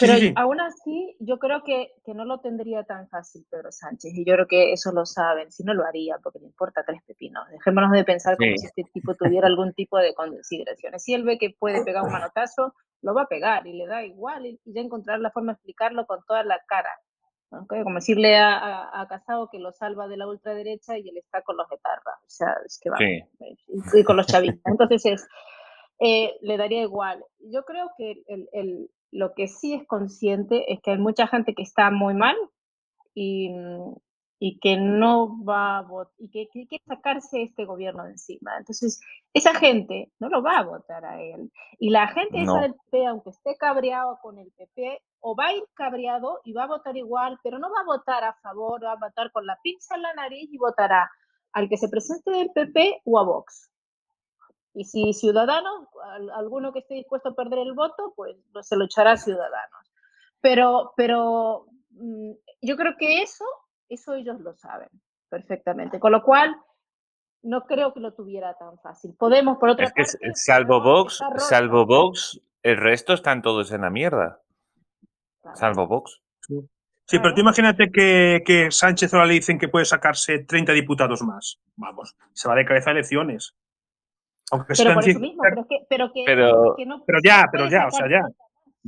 Pero 0.00 0.14
aún 0.36 0.60
así, 0.60 1.16
yo 1.18 1.38
creo 1.38 1.64
que, 1.64 1.88
que, 2.04 2.14
no 2.14 2.24
lo 2.24 2.38
tendría 2.38 2.84
tan 2.84 3.08
fácil 3.08 3.44
Pedro 3.50 3.72
Sánchez, 3.72 4.12
y 4.14 4.24
yo 4.24 4.34
creo 4.34 4.46
que 4.46 4.72
eso 4.72 4.92
lo 4.92 5.04
saben, 5.04 5.50
si 5.50 5.64
no 5.64 5.74
lo 5.74 5.84
haría, 5.84 6.18
porque 6.22 6.38
le 6.38 6.46
importa 6.46 6.84
tres 6.86 7.02
pepinos. 7.04 7.48
Dejémonos 7.50 7.90
de 7.90 8.04
pensar 8.04 8.36
como 8.36 8.56
si 8.56 8.66
este 8.66 8.84
tipo 8.92 9.14
tuviera 9.14 9.48
algún 9.48 9.72
tipo 9.72 9.98
de 9.98 10.14
consideraciones. 10.14 11.02
Si 11.02 11.14
él 11.14 11.24
ve 11.24 11.36
que 11.36 11.50
puede 11.58 11.84
pegar 11.84 12.04
un 12.04 12.12
manotazo, 12.12 12.74
lo 13.02 13.12
va 13.12 13.22
a 13.22 13.28
pegar 13.28 13.66
y 13.66 13.72
le 13.72 13.86
da 13.88 14.04
igual, 14.04 14.46
y 14.46 14.60
ya 14.66 14.80
encontrar 14.80 15.18
la 15.18 15.32
forma 15.32 15.52
de 15.52 15.56
explicarlo 15.56 16.06
con 16.06 16.20
toda 16.26 16.44
la 16.44 16.60
cara. 16.68 16.90
Como 17.50 17.94
decirle 17.94 18.36
a, 18.36 19.06
Casado 19.08 19.48
que 19.50 19.58
lo 19.58 19.72
salva 19.72 20.06
de 20.06 20.18
la 20.18 20.28
ultraderecha 20.28 20.98
y 20.98 21.08
él 21.08 21.16
está 21.16 21.42
con 21.42 21.56
los 21.56 21.66
de. 21.68 22.16
O 22.22 22.28
sea, 22.28 22.54
es 22.66 22.78
que 22.78 22.90
va. 22.90 22.98
Y, 23.00 24.04
con 24.04 24.16
los 24.16 24.26
chavistas. 24.26 24.60
Entonces 24.66 25.06
es, 25.06 25.28
eh, 25.98 26.36
le 26.42 26.56
daría 26.58 26.82
igual. 26.82 27.24
Yo 27.38 27.64
creo 27.64 27.90
que 27.96 28.22
el, 28.26 28.90
lo 29.10 29.32
que 29.34 29.48
sí 29.48 29.74
es 29.74 29.86
consciente 29.86 30.72
es 30.72 30.80
que 30.82 30.92
hay 30.92 30.98
mucha 30.98 31.26
gente 31.26 31.54
que 31.54 31.62
está 31.62 31.90
muy 31.90 32.14
mal 32.14 32.36
y, 33.14 33.50
y 34.40 34.60
que 34.60 34.76
no 34.76 35.44
va 35.44 35.78
a 35.78 35.82
votar, 35.82 36.14
y 36.18 36.30
que, 36.30 36.48
quiere 36.48 36.68
que 36.68 36.78
sacarse 36.86 37.42
este 37.42 37.64
gobierno 37.64 38.04
de 38.04 38.10
encima. 38.10 38.56
Entonces, 38.56 39.00
esa 39.34 39.52
gente 39.54 40.12
no 40.20 40.28
lo 40.28 40.42
va 40.42 40.58
a 40.58 40.62
votar 40.62 41.04
a 41.04 41.20
él. 41.20 41.50
Y 41.80 41.90
la 41.90 42.06
gente 42.08 42.42
esa 42.42 42.60
del 42.60 42.74
PP, 42.74 43.06
aunque 43.06 43.30
esté 43.30 43.56
cabreado 43.56 44.18
con 44.22 44.38
el 44.38 44.52
PP, 44.52 45.02
o 45.20 45.34
va 45.34 45.46
a 45.46 45.52
ir 45.54 45.64
cabreado 45.74 46.40
y 46.44 46.52
va 46.52 46.64
a 46.64 46.68
votar 46.68 46.96
igual, 46.96 47.38
pero 47.42 47.58
no 47.58 47.68
va 47.70 47.80
a 47.80 47.84
votar 47.84 48.22
a 48.22 48.34
favor, 48.34 48.84
va 48.84 48.92
a 48.92 49.08
votar 49.08 49.32
con 49.32 49.44
la 49.44 49.58
pinza 49.60 49.96
en 49.96 50.02
la 50.02 50.14
nariz 50.14 50.48
y 50.52 50.58
votará 50.58 51.10
al 51.52 51.68
que 51.68 51.76
se 51.76 51.88
presente 51.88 52.30
del 52.30 52.50
PP 52.52 53.02
o 53.04 53.18
a 53.18 53.24
Vox. 53.24 53.70
Y 54.74 54.84
si 54.84 55.12
Ciudadanos, 55.14 55.88
alguno 56.34 56.72
que 56.72 56.80
esté 56.80 56.94
dispuesto 56.94 57.30
a 57.30 57.34
perder 57.34 57.58
el 57.60 57.72
voto, 57.72 58.12
pues 58.14 58.36
se 58.62 58.76
lo 58.76 58.84
echará 58.84 59.12
a 59.12 59.16
Ciudadanos. 59.16 59.92
Pero, 60.40 60.92
pero 60.96 61.66
mm, 61.90 62.30
yo 62.62 62.76
creo 62.76 62.94
que 62.96 63.22
eso 63.22 63.44
eso 63.88 64.14
ellos 64.14 64.40
lo 64.40 64.54
saben 64.54 64.88
perfectamente. 65.28 66.00
Con 66.00 66.12
lo 66.12 66.22
cual, 66.22 66.56
no 67.42 67.64
creo 67.64 67.92
que 67.92 68.00
lo 68.00 68.14
tuviera 68.14 68.54
tan 68.54 68.78
fácil. 68.80 69.14
Podemos, 69.18 69.58
por 69.58 69.70
otra 69.70 69.86
es 69.86 69.92
que 69.92 70.04
salvo 70.34 70.80
Vox, 70.80 71.20
salvo 71.36 71.86
Vox, 71.86 72.40
el 72.62 72.76
resto 72.76 73.14
están 73.14 73.42
todos 73.42 73.72
en 73.72 73.82
la 73.82 73.90
mierda. 73.90 74.40
Salvo 75.54 75.86
Vox. 75.86 76.20
Sí, 77.06 77.18
pero 77.20 77.32
tú 77.32 77.40
imagínate 77.40 77.90
que, 77.90 78.42
que 78.44 78.70
Sánchez 78.70 79.14
ahora 79.14 79.26
le 79.26 79.34
dicen 79.34 79.58
que 79.58 79.68
puede 79.68 79.86
sacarse 79.86 80.44
30 80.44 80.72
diputados 80.72 81.22
más. 81.22 81.58
Vamos, 81.76 82.14
se 82.32 82.48
va 82.48 82.54
de 82.54 82.66
cabeza 82.66 82.90
a 82.90 82.92
elecciones. 82.92 83.54
Aunque 84.50 84.74
pero 84.76 84.94
por 84.94 85.08
eso 85.08 85.18
mismo, 85.18 85.42
pero, 85.42 85.66
que, 85.66 85.76
pero, 85.88 86.12
que, 86.12 86.22
pero, 86.26 86.74
que 86.76 86.86
no, 86.86 87.02
pero 87.06 87.18
ya, 87.24 87.46
pero 87.50 87.68
ya, 87.68 87.86
o 87.86 87.90
sea, 87.90 88.10
ya. 88.10 88.22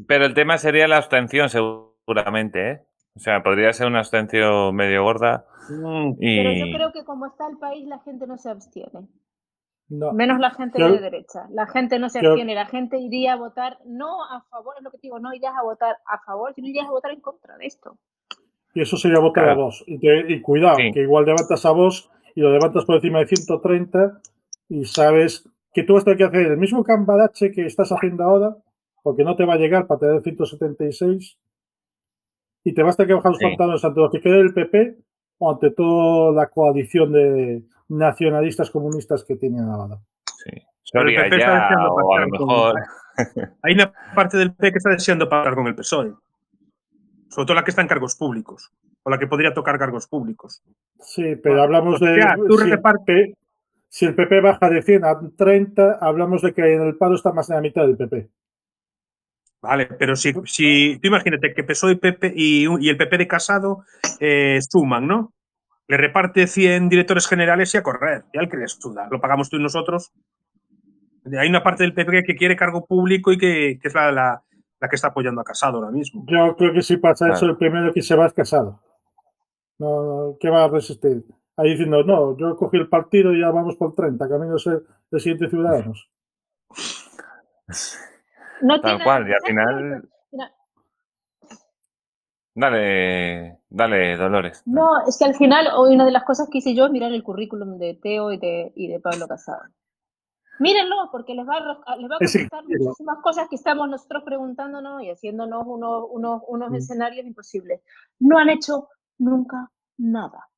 Pero 0.06 0.24
el 0.26 0.34
tema 0.34 0.58
sería 0.58 0.88
la 0.88 0.98
abstención, 0.98 1.48
seguramente, 1.48 2.70
¿eh? 2.70 2.82
O 3.16 3.20
sea, 3.20 3.42
podría 3.42 3.72
ser 3.72 3.86
una 3.86 3.98
abstención 3.98 4.74
medio 4.74 5.02
gorda. 5.02 5.46
Mm. 5.68 6.14
Pero 6.18 6.52
yo 6.52 6.74
creo 6.74 6.92
que 6.92 7.04
como 7.04 7.26
está 7.26 7.48
el 7.48 7.58
país, 7.58 7.86
la 7.86 7.98
gente 8.00 8.26
no 8.26 8.38
se 8.38 8.50
abstiene. 8.50 9.08
Menos 9.88 10.38
la 10.38 10.52
gente 10.52 10.82
de 10.82 11.00
derecha. 11.00 11.48
La 11.50 11.66
gente 11.66 11.98
no 11.98 12.08
se 12.08 12.20
abstiene, 12.20 12.54
la 12.54 12.66
gente 12.66 12.98
iría 12.98 13.32
a 13.32 13.36
votar 13.36 13.78
no 13.84 14.22
a 14.22 14.44
favor, 14.48 14.74
es 14.78 14.84
lo 14.84 14.90
que 14.92 14.98
digo, 15.02 15.18
no 15.18 15.34
irías 15.34 15.52
a 15.58 15.64
votar 15.64 15.96
a 16.06 16.18
favor, 16.24 16.54
sino 16.54 16.68
irías 16.68 16.86
a 16.86 16.92
votar 16.92 17.10
en 17.10 17.20
contra 17.20 17.56
de 17.56 17.66
esto. 17.66 17.98
Y 18.72 18.82
eso 18.82 18.96
sería 18.96 19.18
votar 19.18 19.48
a 19.48 19.54
vos. 19.54 19.82
Y, 19.88 20.40
cuidado, 20.42 20.76
que 20.94 21.00
igual 21.00 21.24
levantas 21.24 21.66
a 21.66 21.72
vos 21.72 22.08
y 22.36 22.40
lo 22.40 22.52
levantas 22.52 22.84
por 22.84 22.96
encima 22.96 23.18
de 23.18 23.26
130 23.26 24.20
y 24.68 24.84
sabes 24.84 25.48
que 25.72 25.82
tú 25.82 25.94
vas 25.94 26.02
a 26.02 26.04
tener 26.04 26.18
que 26.18 26.24
hacer 26.24 26.46
el 26.52 26.56
mismo 26.56 26.84
cambadache 26.84 27.50
que 27.50 27.66
estás 27.66 27.90
haciendo 27.90 28.22
ahora, 28.22 28.56
porque 29.02 29.24
no 29.24 29.34
te 29.34 29.44
va 29.44 29.54
a 29.54 29.58
llegar 29.58 29.88
para 29.88 30.00
tener 30.00 30.22
176 30.22 31.36
y 32.64 32.74
te 32.74 32.82
vas 32.82 32.94
a 32.94 32.96
tener 32.98 33.08
que 33.08 33.14
bajar 33.14 33.32
los 33.32 33.40
pantalones 33.40 33.84
ante 33.84 34.00
los 34.00 34.10
que 34.10 34.20
quede 34.20 34.40
el 34.40 34.54
PP 34.54 34.96
o 35.38 35.52
ante 35.52 35.70
toda 35.70 36.32
la 36.32 36.48
coalición 36.48 37.12
de 37.12 37.62
nacionalistas 37.88 38.70
comunistas 38.70 39.24
que 39.24 39.36
tiene 39.36 39.60
Navarra. 39.60 39.98
Sí. 40.24 40.62
Soria, 40.82 41.28
ya, 41.28 41.70
o 41.88 42.16
a 42.16 42.20
lo 42.20 42.28
mejor... 42.28 42.74
Hay 43.62 43.74
una 43.74 43.92
parte 44.14 44.36
del 44.38 44.52
PP 44.52 44.72
que 44.72 44.78
está 44.78 44.90
deseando 44.90 45.28
pagar 45.28 45.54
con 45.54 45.66
el 45.66 45.74
PSOE. 45.74 46.14
Sobre 47.28 47.46
todo 47.46 47.54
la 47.54 47.64
que 47.64 47.70
está 47.70 47.82
en 47.82 47.88
cargos 47.88 48.16
públicos. 48.16 48.72
O 49.02 49.10
la 49.10 49.18
que 49.18 49.26
podría 49.26 49.54
tocar 49.54 49.78
cargos 49.78 50.06
públicos. 50.06 50.62
Sí, 50.98 51.36
pero 51.36 51.62
hablamos 51.62 52.00
de... 52.00 52.20
si, 52.20 52.70
el 52.70 52.80
PP, 52.80 53.34
si 53.88 54.06
el 54.06 54.14
PP 54.14 54.40
baja 54.40 54.68
de 54.68 54.82
100 54.82 55.04
a 55.04 55.20
30, 55.36 55.98
hablamos 56.00 56.42
de 56.42 56.52
que 56.52 56.74
en 56.74 56.82
el 56.82 56.96
paro 56.96 57.14
está 57.14 57.32
más 57.32 57.48
de 57.48 57.54
la 57.54 57.60
mitad 57.60 57.82
del 57.82 57.96
PP. 57.96 58.28
Vale, 59.62 59.86
pero 59.86 60.16
si, 60.16 60.32
si 60.44 60.98
tú 61.00 61.08
imagínate 61.08 61.52
que 61.52 61.64
PSOE 61.64 61.92
y, 61.92 61.96
PP 61.96 62.32
y, 62.34 62.66
y 62.80 62.88
el 62.88 62.96
PP 62.96 63.18
de 63.18 63.28
Casado 63.28 63.84
eh, 64.18 64.58
suman, 64.62 65.06
¿no? 65.06 65.34
Le 65.86 65.96
reparte 65.96 66.46
100 66.46 66.88
directores 66.88 67.26
generales 67.26 67.74
y 67.74 67.78
a 67.78 67.82
correr. 67.82 68.24
Y 68.32 68.38
al 68.38 68.48
que 68.48 68.56
les 68.56 68.72
suda. 68.72 69.08
Lo 69.10 69.20
pagamos 69.20 69.50
tú 69.50 69.56
y 69.56 69.62
nosotros. 69.62 70.12
Hay 71.38 71.48
una 71.48 71.62
parte 71.62 71.82
del 71.82 71.92
PP 71.92 72.22
que 72.24 72.36
quiere 72.36 72.56
cargo 72.56 72.86
público 72.86 73.32
y 73.32 73.38
que, 73.38 73.78
que 73.82 73.88
es 73.88 73.94
la, 73.94 74.10
la, 74.12 74.42
la, 74.80 74.88
que 74.88 74.96
está 74.96 75.08
apoyando 75.08 75.40
a 75.40 75.44
Casado 75.44 75.78
ahora 75.78 75.90
mismo. 75.90 76.24
Yo 76.26 76.56
creo 76.56 76.72
que 76.72 76.82
si 76.82 76.96
pasa 76.96 77.28
eso, 77.30 77.44
el 77.46 77.56
primero 77.56 77.92
que 77.92 78.02
se 78.02 78.14
va 78.14 78.26
es 78.26 78.32
Casado. 78.32 78.80
No, 79.78 80.36
¿Qué 80.40 80.48
va 80.48 80.64
a 80.64 80.68
resistir? 80.68 81.24
Ahí 81.56 81.70
diciendo, 81.70 82.02
no, 82.04 82.38
yo 82.38 82.56
cogí 82.56 82.78
el 82.78 82.88
partido 82.88 83.34
y 83.34 83.40
ya 83.40 83.50
vamos 83.50 83.76
por 83.76 83.94
30, 83.94 84.28
camino 84.28 84.54
a 84.54 84.58
ser 84.58 84.82
siguiente 85.18 85.50
Ciudadanos. 85.50 86.08
No 88.62 88.80
Tal 88.80 89.02
cual, 89.02 89.28
y 89.28 89.32
al 89.32 89.40
final. 89.46 90.08
Dale, 92.54 93.60
dale, 93.70 94.16
Dolores. 94.16 94.62
No, 94.66 95.06
es 95.06 95.16
que 95.18 95.24
al 95.24 95.34
final, 95.34 95.68
una 95.78 96.04
de 96.04 96.10
las 96.10 96.24
cosas 96.24 96.48
que 96.50 96.58
hice 96.58 96.74
yo 96.74 96.86
es 96.86 96.90
mirar 96.90 97.12
el 97.12 97.22
currículum 97.22 97.78
de 97.78 97.94
Teo 97.94 98.32
y 98.32 98.38
de, 98.38 98.72
y 98.74 98.88
de 98.88 99.00
Pablo 99.00 99.28
Casado. 99.28 99.62
Mírenlo, 100.58 101.08
porque 101.10 101.34
les 101.34 101.48
va 101.48 101.56
a, 101.56 101.96
les 101.96 102.10
va 102.10 102.16
a 102.16 102.18
contestar 102.18 102.64
muchísimas 102.64 103.18
cosas 103.22 103.48
que 103.48 103.56
estamos 103.56 103.88
nosotros 103.88 104.24
preguntándonos 104.26 105.02
y 105.02 105.10
haciéndonos 105.10 105.62
unos, 105.64 106.04
unos, 106.10 106.42
unos 106.48 106.70
mm. 106.70 106.74
escenarios 106.74 107.26
imposibles. 107.26 107.80
No 108.18 108.36
han 108.36 108.50
hecho 108.50 108.88
nunca 109.16 109.70
nada. 109.96 110.50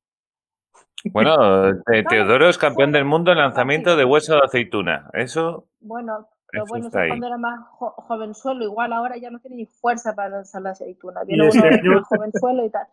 Bueno, 1.05 1.69
eh, 1.93 2.03
Teodoro 2.09 2.49
es 2.49 2.57
campeón 2.57 2.91
del 2.91 3.05
mundo 3.05 3.31
en 3.31 3.37
lanzamiento 3.37 3.95
de 3.95 4.03
hueso 4.03 4.33
de 4.33 4.41
aceituna. 4.43 5.09
Eso. 5.13 5.69
Bueno, 5.79 6.27
pero 6.53 6.65
bueno, 6.67 6.87
eso 6.87 6.97
cuando 7.07 7.25
era 7.25 7.37
más 7.39 7.59
jovenzuelo, 7.79 8.63
igual 8.63 8.93
ahora 8.93 9.17
ya 9.17 9.31
no 9.31 9.39
tiene 9.39 9.55
ni 9.55 9.65
fuerza 9.65 10.13
para 10.13 10.29
lanzar 10.29 10.61
la 10.61 10.69
aceituna. 10.69 11.23
Viene 11.23 11.47
este 11.47 11.81
uno 11.83 11.95
más 11.95 12.07
jovenzuelo 12.07 12.63
y 12.63 12.69
tal. 12.69 12.85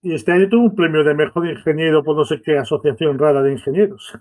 Y 0.00 0.14
este 0.14 0.32
año 0.32 0.48
tuvo 0.48 0.62
un 0.64 0.74
premio 0.74 1.04
de 1.04 1.12
mejor 1.12 1.46
ingeniero 1.46 2.02
por 2.02 2.16
no 2.16 2.24
sé 2.24 2.40
qué 2.40 2.56
asociación 2.56 3.18
rara 3.18 3.42
de 3.42 3.52
ingenieros. 3.52 4.18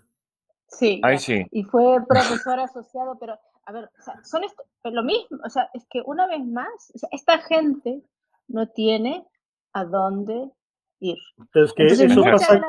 Sí, 0.68 1.00
sí. 1.18 1.48
y 1.52 1.64
fue 1.64 2.06
profesor 2.06 2.60
asociado, 2.60 3.18
pero 3.22 3.40
a 3.66 3.72
ver, 3.72 3.86
o 3.86 4.02
sea, 4.02 4.22
son 4.24 4.42
lo 4.84 5.04
mismo, 5.04 5.38
o 5.46 5.50
sea, 5.50 5.70
es 5.74 5.86
que 5.90 6.02
una 6.06 6.28
vez 6.28 6.46
más, 6.46 6.92
o 6.94 6.98
sea, 6.98 7.08
esta 7.14 7.38
gente 7.40 8.02
no 8.50 8.68
tiene 8.68 9.26
a 9.72 9.86
dónde 9.86 10.52
ir. 11.00 11.18
Es 11.54 11.72
que 11.72 11.86
eso 11.86 12.22
pasa 12.22 12.62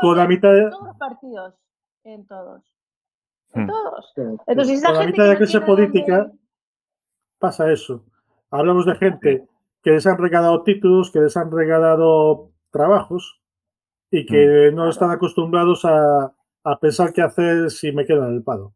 con 0.00 0.16
la 0.16 0.26
mitad 0.26 0.52
de 0.52 0.68
todos 0.68 0.88
los 0.88 0.96
partidos, 0.96 1.54
en 2.02 2.26
todos. 2.26 2.73
Hmm. 3.54 3.66
todos. 3.66 4.12
Entonces, 4.46 4.82
Con 4.84 4.94
la 4.94 5.06
mitad 5.06 5.24
de 5.24 5.28
la 5.30 5.36
crisis 5.36 5.60
política 5.60 6.30
pasa 7.38 7.70
eso. 7.70 8.04
Hablamos 8.50 8.86
de 8.86 8.94
gente 8.96 9.48
que 9.82 9.90
les 9.90 10.06
han 10.06 10.18
regalado 10.18 10.62
títulos, 10.62 11.10
que 11.10 11.20
les 11.20 11.36
han 11.36 11.50
regalado 11.50 12.50
trabajos 12.70 13.40
y 14.10 14.26
que 14.26 14.70
hmm. 14.70 14.74
no 14.74 14.88
están 14.88 15.10
acostumbrados 15.10 15.84
a, 15.84 16.32
pensar 16.80 17.12
qué 17.12 17.20
hacer 17.20 17.70
si 17.70 17.92
me 17.92 18.06
quedo 18.06 18.26
en 18.26 18.34
el 18.34 18.42
pado. 18.42 18.72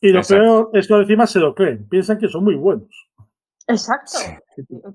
Y 0.00 0.12
lo 0.12 0.22
peor 0.22 0.70
es 0.72 0.88
que 0.88 0.94
encima 0.94 1.26
se 1.26 1.40
lo 1.40 1.54
creen, 1.54 1.86
piensan 1.86 2.18
que 2.18 2.28
son 2.28 2.42
muy 2.42 2.54
buenos. 2.54 3.10
Exacto. 3.66 4.18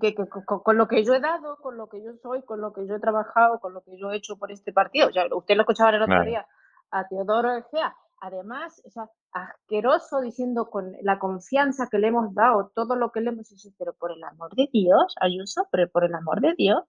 Que, 0.02 0.16
con, 0.16 0.78
lo 0.78 0.88
que 0.88 1.04
yo 1.04 1.14
he 1.14 1.20
dado, 1.20 1.58
con 1.58 1.78
lo 1.78 1.88
que 1.88 2.04
yo 2.04 2.12
soy, 2.22 2.42
con 2.42 2.60
lo 2.60 2.74
que 2.74 2.88
yo 2.88 2.96
he 2.96 3.00
trabajado, 3.00 3.60
con 3.60 3.74
lo 3.74 3.82
que 3.82 3.98
yo 3.98 4.12
he 4.12 4.18
hecho 4.18 4.38
por 4.38 4.52
este 4.52 4.74
partido. 4.74 5.10
Usted 5.10 5.56
lo 5.56 5.62
escuchaba 5.62 5.92
el 5.92 6.02
otro 6.02 6.24
día 6.24 6.46
a 6.92 7.08
Teodoro 7.08 7.56
Egea 7.56 7.96
además, 8.26 8.82
o 8.86 8.90
sea, 8.90 9.10
asqueroso 9.32 10.22
diciendo 10.22 10.70
con 10.70 10.94
la 11.02 11.20
confianza 11.20 11.88
que 11.90 12.00
le 12.00 12.08
hemos 12.08 12.34
dado, 12.34 12.72
todo 12.76 12.96
lo 12.96 13.12
que 13.12 13.22
le 13.22 13.30
hemos 13.30 13.52
hecho, 13.52 13.70
pero 13.78 13.94
por 13.94 14.12
el 14.12 14.24
amor 14.24 14.56
de 14.56 14.70
Dios, 14.72 15.16
Ayuso, 15.22 15.68
pero 15.72 15.90
por 15.90 16.04
el 16.04 16.16
amor 16.16 16.42
de 16.42 16.54
Dios. 16.58 16.84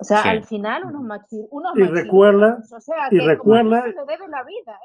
O 0.00 0.04
sea, 0.04 0.22
al 0.22 0.44
final 0.44 0.86
unos 0.86 1.02
machismos. 1.02 1.76
y 1.76 1.84
recuerda, 1.84 2.58
o 2.74 2.80
sea, 2.80 3.08
y 3.10 3.18
recuerda 3.20 3.84
debe 3.84 4.28
la 4.28 4.42
vida 4.42 4.78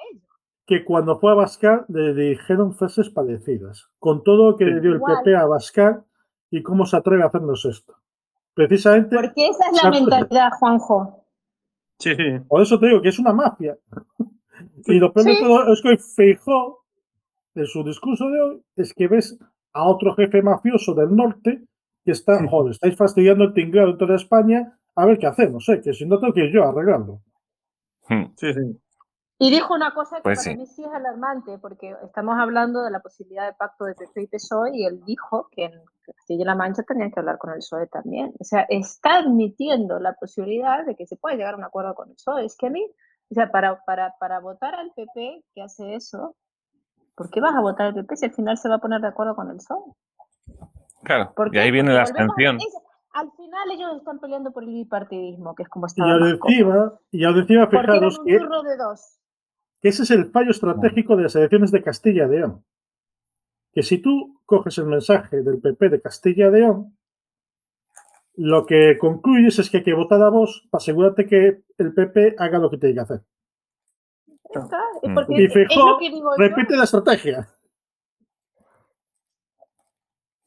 que 0.69 0.85
cuando 0.85 1.17
fue 1.17 1.31
a 1.31 1.33
Bascar 1.33 1.85
le 1.87 2.13
dijeron 2.13 2.75
frases 2.75 3.09
parecidas, 3.09 3.89
con 3.97 4.23
todo 4.23 4.51
lo 4.51 4.55
que 4.55 4.65
le 4.65 4.79
dio 4.79 4.93
el 4.93 5.01
PP 5.01 5.35
a 5.35 5.47
Bascar 5.47 6.03
y 6.51 6.61
cómo 6.61 6.85
se 6.85 6.95
atreve 6.95 7.23
a 7.23 7.25
hacernos 7.25 7.65
esto. 7.65 7.95
Precisamente. 8.53 9.15
Porque 9.15 9.47
esa 9.47 9.65
es 9.71 9.83
la 9.83 9.89
mentalidad, 9.89 10.51
Juanjo. 10.59 11.25
Sí, 11.97 12.15
sí. 12.15 12.39
Por 12.47 12.61
eso 12.61 12.79
te 12.79 12.85
digo 12.85 13.01
que 13.01 13.09
es 13.09 13.17
una 13.17 13.33
mafia. 13.33 13.79
Y 14.85 14.99
lo 14.99 15.13
peor 15.13 15.25
de 15.25 15.37
todo 15.39 15.73
es 15.73 15.81
que 15.81 15.97
Feijó, 15.97 16.85
en 17.55 17.65
su 17.65 17.83
discurso 17.83 18.29
de 18.29 18.41
hoy, 18.41 18.63
es 18.75 18.93
que 18.93 19.07
ves 19.07 19.37
a 19.73 19.83
otro 19.83 20.15
jefe 20.15 20.41
mafioso 20.41 20.93
del 20.93 21.15
norte 21.15 21.63
que 22.03 22.11
está, 22.11 22.39
joder, 22.47 22.71
estáis 22.71 22.95
fastidiando 22.95 23.43
el 23.43 23.53
tinglado 23.53 23.91
en 23.91 23.97
toda 23.97 24.15
España, 24.15 24.77
a 24.95 25.05
ver 25.05 25.19
qué 25.19 25.27
hacemos, 25.27 25.67
¿eh? 25.69 25.81
que 25.81 25.93
si 25.93 26.05
no 26.05 26.19
tengo 26.19 26.33
que 26.33 26.45
ir 26.45 26.53
yo 26.53 26.63
a 26.63 26.69
arreglarlo. 26.69 27.21
Hmm. 28.07 28.33
Sí, 28.35 28.53
sí. 28.53 28.79
Y 29.41 29.51
dijo 29.51 29.73
una 29.73 29.93
cosa 29.93 30.17
que 30.17 30.23
pues 30.23 30.43
para 30.43 30.57
mí 30.57 30.65
sí 30.65 30.83
es 30.83 30.91
alarmante, 30.91 31.57
porque 31.59 31.95
estamos 32.03 32.35
hablando 32.37 32.83
de 32.83 32.91
la 32.91 32.99
posibilidad 32.99 33.45
de 33.45 33.53
pacto 33.53 33.85
de 33.85 33.95
PP 33.95 34.23
y 34.23 34.27
PSOE, 34.27 34.71
y 34.73 34.85
él 34.85 35.01
dijo 35.05 35.47
que 35.51 35.65
en 35.65 35.81
Castilla-La 36.01 36.55
Mancha 36.55 36.83
tenían 36.83 37.09
que 37.09 37.21
hablar 37.21 37.37
con 37.37 37.51
el 37.51 37.59
PSOE 37.59 37.87
también. 37.87 38.33
O 38.37 38.43
sea, 38.43 38.65
está 38.67 39.19
admitiendo 39.19 39.97
la 39.99 40.13
posibilidad 40.13 40.85
de 40.85 40.95
que 40.95 41.07
se 41.07 41.15
pueda 41.15 41.37
llegar 41.37 41.53
a 41.53 41.57
un 41.57 41.63
acuerdo 41.63 41.95
con 41.95 42.09
el 42.09 42.15
PSOE. 42.15 42.43
Es 42.43 42.57
que 42.57 42.67
a 42.67 42.69
mí 42.69 42.85
o 43.29 43.33
sea, 43.33 43.51
para, 43.51 43.83
para, 43.85 44.15
para 44.19 44.39
votar 44.39 44.75
al 44.75 44.91
PP 44.95 45.43
que 45.53 45.61
hace 45.61 45.95
eso, 45.95 46.35
¿por 47.15 47.29
qué 47.29 47.41
vas 47.41 47.55
a 47.55 47.61
votar 47.61 47.87
al 47.87 47.93
PP 47.93 48.15
si 48.15 48.25
al 48.25 48.33
final 48.33 48.57
se 48.57 48.69
va 48.69 48.75
a 48.75 48.79
poner 48.79 49.01
de 49.01 49.07
acuerdo 49.07 49.35
con 49.35 49.49
el 49.49 49.57
PSOE? 49.57 49.93
Claro, 51.03 51.33
y 51.51 51.57
ahí 51.57 51.71
viene 51.71 51.93
la 51.93 52.01
abstención. 52.01 52.57
Al 53.13 53.31
final 53.31 53.71
ellos 53.71 53.97
están 53.97 54.19
peleando 54.19 54.51
por 54.51 54.63
el 54.63 54.69
bipartidismo, 54.69 55.55
que 55.55 55.63
es 55.63 55.69
como 55.69 55.85
está. 55.85 56.05
Y 56.05 56.09
al 56.09 56.29
encima, 56.29 56.93
y 57.11 57.23
encima 57.23 57.67
fijaros 57.67 58.19
que, 58.25 58.39
que 59.81 59.89
ese 59.89 60.03
es 60.03 60.11
el 60.11 60.31
fallo 60.31 60.51
estratégico 60.51 61.15
de 61.15 61.23
las 61.23 61.35
elecciones 61.35 61.71
de 61.71 61.81
Castilla 61.81 62.25
y 62.25 62.29
León. 62.29 62.63
Que 63.71 63.83
si 63.83 63.99
tú 63.99 64.41
coges 64.45 64.77
el 64.77 64.85
mensaje 64.85 65.41
del 65.41 65.59
PP 65.59 65.89
de 65.89 66.01
Castilla 66.01 66.47
y 66.47 66.51
León, 66.51 66.97
lo 68.39 68.65
que 68.65 68.97
concluyes 68.97 69.59
es 69.59 69.69
que 69.69 69.77
hay 69.77 69.83
que 69.83 69.93
votar 69.93 70.21
a 70.21 70.29
vos 70.29 70.65
para 70.71 70.79
asegurarte 70.79 71.27
que 71.27 71.61
el 71.77 71.93
PP 71.93 72.35
haga 72.37 72.57
lo 72.57 72.69
que 72.69 72.77
tiene 72.77 72.95
que 72.95 73.01
hacer. 73.01 73.21
y 75.27 75.47
fijo, 75.49 75.99
repite 76.37 76.77
la 76.77 76.85
estrategia. 76.85 77.49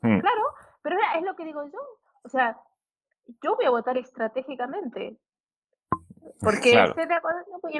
Hmm. 0.01 0.20
Claro, 0.20 0.43
pero 0.80 0.97
es 1.16 1.22
lo 1.22 1.36
que 1.36 1.45
digo 1.45 1.64
yo. 1.64 1.78
O 2.22 2.28
sea, 2.30 2.59
yo 3.43 3.57
voy 3.57 3.66
a 3.66 3.70
votar 3.70 3.99
estratégicamente. 3.99 5.18
Porque 6.40 6.72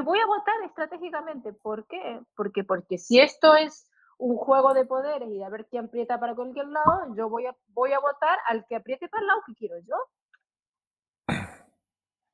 voy 0.05 0.19
a 0.19 0.27
votar 0.27 0.63
estratégicamente. 0.67 1.55
¿Por 1.55 1.87
qué? 1.87 2.21
Porque, 2.37 2.65
porque 2.65 2.99
si 2.99 3.19
esto 3.19 3.57
es 3.57 3.91
un 4.23 4.37
juego 4.37 4.73
de 4.73 4.87
poderes 4.87 5.29
y 5.31 5.43
a 5.43 5.49
ver 5.49 5.67
quién 5.67 5.87
aprieta 5.87 6.21
para 6.21 6.37
cualquier 6.37 6.69
lado, 6.69 7.13
yo 7.17 7.29
voy 7.29 7.47
a, 7.47 7.57
voy 7.75 7.93
a 7.93 7.99
votar 7.99 8.39
al 8.47 8.65
que 8.67 8.77
apriete 8.77 9.09
para 9.09 9.21
el 9.21 9.27
lado 9.27 9.41
que 9.45 9.55
quiero 9.55 9.75
yo. 9.81 9.97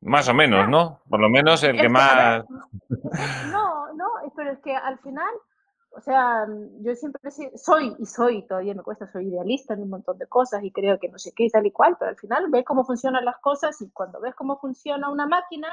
Más 0.03 0.29
o 0.29 0.35
menos, 0.35 0.69
¿no? 0.69 1.01
Por 1.09 1.19
lo 1.19 1.31
menos 1.31 1.63
el 1.65 1.81
que 1.81 1.89
más... 1.89 2.45
No, 3.51 3.95
no, 3.95 4.07
pero 4.37 4.53
es 4.53 4.59
que 4.59 4.77
al 4.77 4.99
final, 4.99 5.33
o 5.93 6.01
sea, 6.03 6.47
yo 6.81 6.95
siempre 6.95 7.31
soy 7.57 7.97
y 7.99 8.05
soy, 8.05 8.47
todavía 8.47 8.75
me 8.75 8.83
cuesta, 8.83 9.07
soy 9.07 9.29
idealista 9.29 9.73
en 9.73 9.83
un 9.83 9.89
montón 9.89 10.19
de 10.19 10.27
cosas 10.27 10.63
y 10.63 10.71
creo 10.71 10.99
que 10.99 11.09
no 11.09 11.19
sé 11.19 11.33
qué 11.35 11.45
y 11.45 11.51
tal 11.51 11.67
y 11.67 11.73
cual, 11.73 11.97
pero 11.99 12.11
al 12.11 12.19
final 12.19 12.51
ves 12.51 12.67
cómo 12.67 12.85
funcionan 12.85 13.25
las 13.25 13.39
cosas 13.39 13.81
y 13.81 13.91
cuando 13.93 14.21
ves 14.21 14.35
cómo 14.35 14.59
funciona 14.59 15.11
una 15.11 15.27
máquina, 15.27 15.69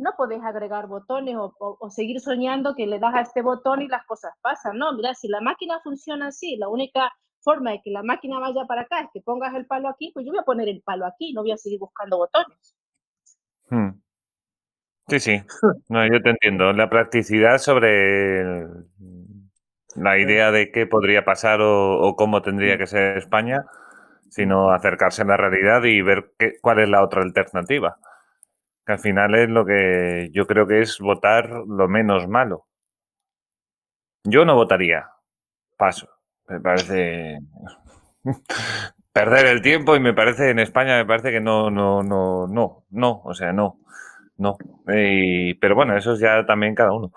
no 0.00 0.14
podés 0.16 0.42
agregar 0.42 0.86
botones 0.86 1.36
o, 1.38 1.90
seguir 1.90 2.20
soñando 2.20 2.74
que 2.74 2.86
le 2.86 2.98
das 2.98 3.14
a 3.14 3.20
este 3.20 3.42
botón 3.42 3.82
y 3.82 3.88
las 3.88 4.04
cosas 4.06 4.32
pasan. 4.40 4.78
No, 4.78 4.92
mira, 4.94 5.14
si 5.14 5.28
la 5.28 5.40
máquina 5.40 5.80
funciona 5.82 6.28
así, 6.28 6.56
la 6.56 6.68
única 6.68 7.12
forma 7.42 7.72
de 7.72 7.80
que 7.82 7.90
la 7.90 8.02
máquina 8.02 8.38
vaya 8.38 8.64
para 8.66 8.82
acá 8.82 9.00
es 9.00 9.08
que 9.12 9.20
pongas 9.20 9.54
el 9.54 9.66
palo 9.66 9.88
aquí, 9.88 10.10
pues 10.12 10.26
yo 10.26 10.32
voy 10.32 10.40
a 10.40 10.44
poner 10.44 10.68
el 10.68 10.82
palo 10.82 11.06
aquí, 11.06 11.32
no 11.32 11.42
voy 11.42 11.52
a 11.52 11.56
seguir 11.56 11.78
buscando 11.78 12.18
botones. 12.18 12.76
Hmm. 13.68 13.90
Sí, 15.08 15.20
sí. 15.20 15.42
No, 15.88 16.06
yo 16.06 16.22
te 16.22 16.30
entiendo. 16.30 16.72
La 16.72 16.88
practicidad 16.88 17.58
sobre 17.58 18.66
la 19.96 20.18
idea 20.18 20.50
de 20.50 20.70
qué 20.70 20.86
podría 20.86 21.24
pasar 21.24 21.60
o, 21.62 22.14
cómo 22.16 22.42
tendría 22.42 22.78
que 22.78 22.86
ser 22.86 23.18
España, 23.18 23.66
sino 24.28 24.70
acercarse 24.70 25.22
a 25.22 25.26
la 25.26 25.36
realidad 25.36 25.82
y 25.84 26.00
ver 26.00 26.32
qué, 26.38 26.54
cuál 26.60 26.78
es 26.78 26.88
la 26.88 27.02
otra 27.02 27.22
alternativa 27.22 27.98
al 28.90 28.98
final 28.98 29.34
es 29.34 29.48
lo 29.48 29.64
que 29.64 30.30
yo 30.32 30.46
creo 30.46 30.66
que 30.66 30.80
es 30.80 30.98
votar 30.98 31.48
lo 31.48 31.88
menos 31.88 32.28
malo. 32.28 32.66
Yo 34.24 34.44
no 34.44 34.54
votaría. 34.54 35.08
Paso. 35.76 36.08
Me 36.48 36.60
parece 36.60 37.38
perder 39.12 39.46
el 39.46 39.62
tiempo 39.62 39.96
y 39.96 40.00
me 40.00 40.14
parece 40.14 40.50
en 40.50 40.58
España 40.58 40.96
me 40.96 41.06
parece 41.06 41.30
que 41.30 41.40
no, 41.40 41.70
no, 41.70 42.02
no, 42.02 42.46
no, 42.46 42.84
no, 42.90 43.22
o 43.24 43.34
sea, 43.34 43.52
no, 43.52 43.80
no. 44.36 44.56
pero 44.84 45.74
bueno, 45.74 45.96
eso 45.96 46.12
es 46.12 46.20
ya 46.20 46.44
también 46.46 46.74
cada 46.74 46.92
uno. 46.92 47.12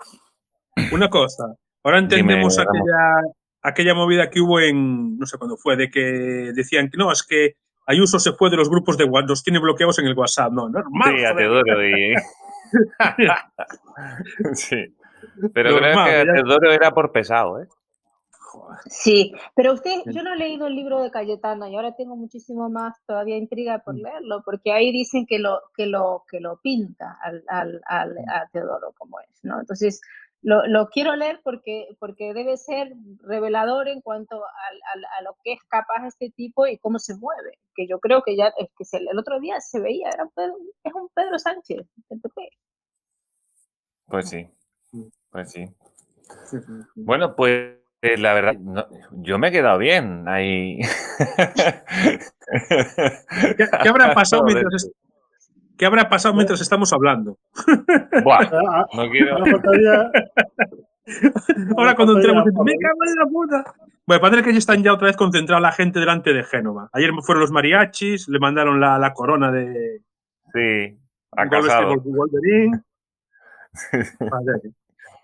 Una 0.92 1.08
cosa, 1.08 1.54
ahora 1.82 1.98
entendemos 1.98 2.58
aquella, 2.58 3.34
aquella 3.62 3.94
movida 3.94 4.30
que 4.30 4.40
hubo 4.40 4.60
en, 4.60 5.18
no 5.18 5.26
sé 5.26 5.38
cuándo 5.38 5.56
fue, 5.56 5.76
de 5.76 5.90
que 5.90 6.52
decían 6.54 6.90
que 6.90 6.96
no, 6.96 7.12
es 7.12 7.22
que 7.22 7.56
Ayuso 7.86 8.18
se 8.18 8.32
fue 8.32 8.50
de 8.50 8.56
los 8.56 8.68
grupos 8.70 8.96
de 8.96 9.04
WhatsApp, 9.04 9.28
los 9.30 9.42
tiene 9.42 9.58
bloqueados 9.58 9.98
en 9.98 10.06
el 10.06 10.16
WhatsApp. 10.16 10.52
No, 10.52 10.68
normal. 10.68 11.14
Sí, 11.16 11.24
a 11.24 11.34
Teodoro. 11.34 11.86
Y... 11.86 12.14
sí. 14.54 14.96
Pero 15.52 15.76
creo 15.76 16.04
que 16.04 16.10
a 16.10 16.24
Teodoro 16.24 16.72
era 16.72 16.90
por 16.90 17.12
pesado, 17.12 17.60
¿eh? 17.60 17.68
Sí, 18.86 19.32
pero 19.54 19.72
usted, 19.72 20.02
yo 20.06 20.22
no 20.22 20.34
he 20.34 20.36
leído 20.36 20.66
el 20.66 20.74
libro 20.74 21.02
de 21.02 21.10
Cayetana 21.10 21.68
y 21.68 21.76
ahora 21.76 21.94
tengo 21.96 22.16
muchísimo 22.16 22.68
más 22.70 22.94
todavía 23.06 23.36
intriga 23.36 23.80
por 23.80 23.94
mm. 23.94 24.02
leerlo, 24.02 24.42
porque 24.44 24.72
ahí 24.72 24.92
dicen 24.92 25.26
que 25.26 25.38
lo, 25.38 25.60
que 25.76 25.86
lo, 25.86 26.24
que 26.30 26.40
lo 26.40 26.60
pinta 26.60 27.18
al, 27.22 27.42
al, 27.48 27.80
al, 27.86 28.16
a 28.28 28.48
Teodoro 28.52 28.92
como 28.96 29.20
es, 29.20 29.40
¿no? 29.42 29.60
Entonces, 29.60 30.00
lo, 30.44 30.66
lo, 30.66 30.88
quiero 30.90 31.16
leer 31.16 31.40
porque, 31.42 31.88
porque 31.98 32.34
debe 32.34 32.58
ser 32.58 32.92
revelador 33.22 33.88
en 33.88 34.02
cuanto 34.02 34.44
a, 34.44 34.48
a, 35.18 35.22
lo 35.22 35.36
que 35.42 35.54
es 35.54 35.60
capaz 35.68 36.06
este 36.06 36.30
tipo 36.30 36.66
y 36.66 36.76
cómo 36.78 36.98
se 36.98 37.16
mueve. 37.16 37.58
Que 37.74 37.86
yo 37.88 37.98
creo 37.98 38.22
que 38.22 38.36
ya 38.36 38.52
es 38.58 38.68
que 38.76 38.84
el 38.98 39.18
otro 39.18 39.40
día 39.40 39.58
se 39.60 39.80
veía, 39.80 40.10
era 40.10 40.28
es 40.84 40.94
un 40.94 41.08
Pedro 41.14 41.38
Sánchez 41.38 41.86
Pues 44.06 44.28
sí, 44.28 44.46
pues 45.30 45.50
sí. 45.50 45.64
Bueno, 46.94 47.34
pues 47.34 47.78
eh, 48.02 48.18
la 48.18 48.34
verdad, 48.34 48.54
yo 49.12 49.38
me 49.38 49.48
he 49.48 49.52
quedado 49.52 49.78
bien 49.78 50.28
ahí. 50.28 50.78
¿Qué, 53.56 53.88
habrá 53.88 54.12
pasado 54.12 54.44
mientras, 54.48 54.90
¿Qué 55.76 55.86
habrá 55.86 56.08
pasado 56.08 56.34
mientras 56.34 56.60
estamos 56.60 56.92
hablando? 56.92 57.38
Buah, 58.22 58.40
ah, 58.68 58.86
no 58.94 59.10
quiero. 59.10 59.38
Ahora 61.76 61.94
cuando 61.94 62.16
entremos, 62.16 62.44
me 62.46 62.78
cago 62.78 63.04
en 63.04 63.18
la 63.18 63.26
puta. 63.26 63.74
Bueno, 64.06 64.20
parece 64.20 64.42
que 64.42 64.52
ya 64.52 64.58
están 64.58 64.82
ya 64.82 64.92
otra 64.92 65.06
vez 65.06 65.16
concentrados 65.16 65.62
la 65.62 65.72
gente 65.72 65.98
delante 65.98 66.32
de 66.32 66.44
Génova. 66.44 66.88
Ayer 66.92 67.10
fueron 67.22 67.40
los 67.40 67.50
mariachis, 67.50 68.28
le 68.28 68.38
mandaron 68.38 68.80
la, 68.80 68.98
la 68.98 69.12
corona 69.12 69.50
de. 69.50 70.02
Sí, 70.52 70.98
a 71.32 71.48
casado. 71.48 71.94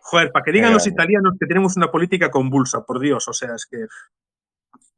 Joder, 0.03 0.33
para 0.33 0.45
que 0.45 0.53
digan 0.53 0.73
los 0.73 0.87
italianos 0.87 1.35
que 1.39 1.47
tenemos 1.47 1.77
una 1.77 1.91
política 1.91 2.31
convulsa, 2.31 2.85
por 2.85 3.01
Dios, 3.01 3.29
o 3.29 3.33
sea, 3.33 3.55
es 3.55 3.67
que. 3.67 3.87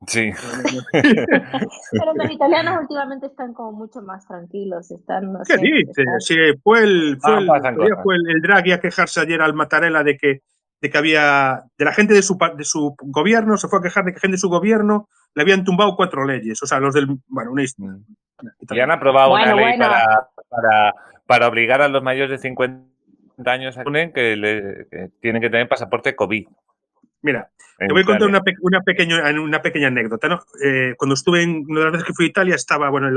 Sí. 0.07 0.31
Pero 0.93 2.15
los 2.15 2.31
italianos 2.31 2.81
últimamente 2.81 3.27
están 3.27 3.53
como 3.55 3.73
mucho 3.73 4.03
más 4.03 4.27
tranquilos. 4.27 4.91
Están, 4.91 5.37
¿Qué 5.47 5.57
dices? 5.59 6.07
Sí, 6.19 6.37
fue, 6.63 6.83
el, 6.83 7.19
fue, 7.21 7.39
el, 7.39 7.47
fue 8.03 8.17
el, 8.17 8.43
Draghi 8.43 8.73
a 8.73 8.81
quejarse 8.81 9.21
ayer 9.21 9.41
al 9.41 9.55
Mattarella 9.55 10.03
de 10.03 10.17
que, 10.17 10.43
de 10.81 10.91
que 10.91 10.99
había. 10.99 11.65
de 11.79 11.85
la 11.85 11.93
gente 11.93 12.15
de 12.15 12.23
su, 12.23 12.37
de 12.57 12.65
su 12.65 12.97
gobierno, 13.01 13.57
se 13.57 13.69
fue 13.69 13.79
a 13.79 13.83
quejar 13.83 14.05
de 14.05 14.13
que 14.13 14.21
gente 14.21 14.35
de 14.35 14.41
su 14.41 14.49
gobierno 14.49 15.09
le 15.35 15.43
habían 15.43 15.65
tumbado 15.65 15.97
cuatro 15.97 16.27
leyes. 16.27 16.63
O 16.63 16.67
sea, 16.67 16.81
los 16.81 16.95
del. 16.95 17.07
Bueno, 17.29 17.53
una 17.53 17.63
mm. 17.63 18.05
Y 18.71 18.81
han 18.81 18.91
aprobado 18.91 19.35
una 19.35 19.55
ley 19.55 19.79
Para, 19.79 20.31
para, 20.49 20.95
para, 21.27 21.49
obligar 21.49 21.81
a 21.81 21.89
los 21.89 22.03
mayores 22.03 22.31
de 22.31 22.49
50 22.49 22.83
años 23.47 23.79
a 23.79 23.85
que, 23.85 24.37
le, 24.37 24.89
que 24.91 25.11
tienen 25.21 25.41
que 25.41 25.49
tener 25.49 25.69
pasaporte 25.69 26.17
COVID. 26.17 26.49
Mira, 27.23 27.51
te 27.79 27.93
voy 27.93 28.03
a 28.03 28.05
contar 28.05 28.29
una, 28.29 28.43
una, 28.61 28.81
pequeña, 28.81 29.31
una 29.41 29.63
pequeña 29.63 29.89
anécdota. 29.89 30.29
¿no? 30.29 30.43
Eh, 30.63 30.95
cuando 30.97 31.15
estuve 31.15 31.43
en, 31.43 31.65
una 31.69 31.81
de 31.81 31.85
las 31.87 31.93
veces 31.93 32.07
que 32.07 32.15
fui 32.15 32.27
a 32.27 32.29
Italia, 32.29 32.55
estaba, 32.55 32.91
bueno, 32.91 33.09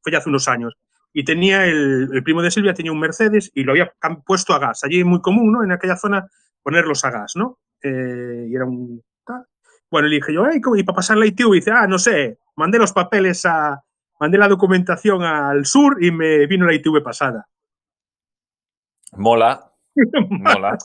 fue 0.00 0.12
ya 0.12 0.18
hace 0.18 0.28
unos 0.28 0.48
años, 0.48 0.76
y 1.12 1.24
tenía 1.24 1.66
el, 1.66 2.22
primo 2.24 2.42
de 2.42 2.50
Silvia, 2.50 2.74
tenía 2.74 2.92
un 2.92 3.00
Mercedes 3.00 3.50
y 3.54 3.64
lo 3.64 3.72
había 3.72 3.92
puesto 4.24 4.54
a 4.54 4.58
gas. 4.58 4.84
Allí 4.84 5.00
es 5.00 5.04
muy 5.04 5.20
común, 5.20 5.52
¿no? 5.52 5.64
En 5.64 5.72
aquella 5.72 5.96
zona, 5.96 6.28
ponerlos 6.62 7.04
a 7.04 7.10
gas, 7.10 7.32
¿no? 7.36 7.58
Eh, 7.82 8.46
y 8.48 8.54
era 8.54 8.64
un. 8.64 9.02
Bueno, 9.90 10.06
le 10.06 10.16
dije 10.16 10.32
yo, 10.32 10.46
¿y 10.76 10.84
para 10.84 10.94
pasar 10.94 11.16
la 11.16 11.26
ITV? 11.26 11.52
Y 11.52 11.56
dice, 11.56 11.72
ah, 11.72 11.88
no 11.88 11.98
sé, 11.98 12.38
mandé 12.54 12.78
los 12.78 12.92
papeles 12.92 13.44
a. 13.44 13.82
Mandé 14.20 14.38
la 14.38 14.48
documentación 14.48 15.22
al 15.22 15.64
sur 15.64 15.96
y 16.00 16.12
me 16.12 16.46
vino 16.46 16.66
la 16.66 16.74
ITV 16.74 17.02
pasada. 17.02 17.48
Mola. 19.16 19.72
Mola. 20.28 20.78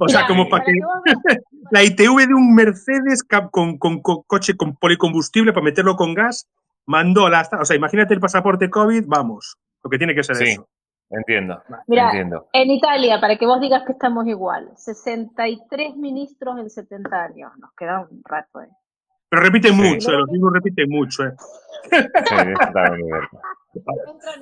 O 0.00 0.08
sea, 0.08 0.26
como 0.26 0.48
para 0.48 0.64
que 0.64 0.72
la 1.70 1.82
ITV 1.82 2.26
de 2.28 2.34
un 2.34 2.54
Mercedes 2.54 3.22
con, 3.50 3.78
coche 3.78 4.56
con 4.56 4.76
policombustible 4.76 5.52
para 5.52 5.64
meterlo 5.64 5.96
con 5.96 6.14
gas 6.14 6.48
mandó 6.86 7.28
la. 7.28 7.48
O 7.60 7.64
sea, 7.64 7.76
imagínate 7.76 8.14
el 8.14 8.20
pasaporte 8.20 8.70
COVID, 8.70 9.04
vamos, 9.06 9.56
lo 9.82 9.90
que 9.90 9.98
tiene 9.98 10.14
que 10.14 10.22
ser 10.22 10.36
sí, 10.36 10.44
eso. 10.44 10.68
Entiendo. 11.10 11.62
Mira, 11.86 12.06
entiendo. 12.06 12.48
en 12.52 12.70
Italia, 12.70 13.20
para 13.20 13.36
que 13.36 13.46
vos 13.46 13.60
digas 13.60 13.82
que 13.84 13.92
estamos 13.92 14.26
igual, 14.26 14.70
63 14.76 15.96
ministros 15.96 16.58
en 16.58 16.70
70 16.70 17.22
años. 17.22 17.52
Nos 17.58 17.72
queda 17.74 18.06
un 18.10 18.22
rato, 18.24 18.62
¿eh? 18.62 18.68
Pero 19.32 19.44
repite 19.44 19.72
mucho, 19.72 20.12
los 20.12 20.28
mismos 20.28 20.52
repiten 20.52 20.90
mucho, 20.90 21.24
¿eh? 21.24 21.32
Sí. 21.90 22.36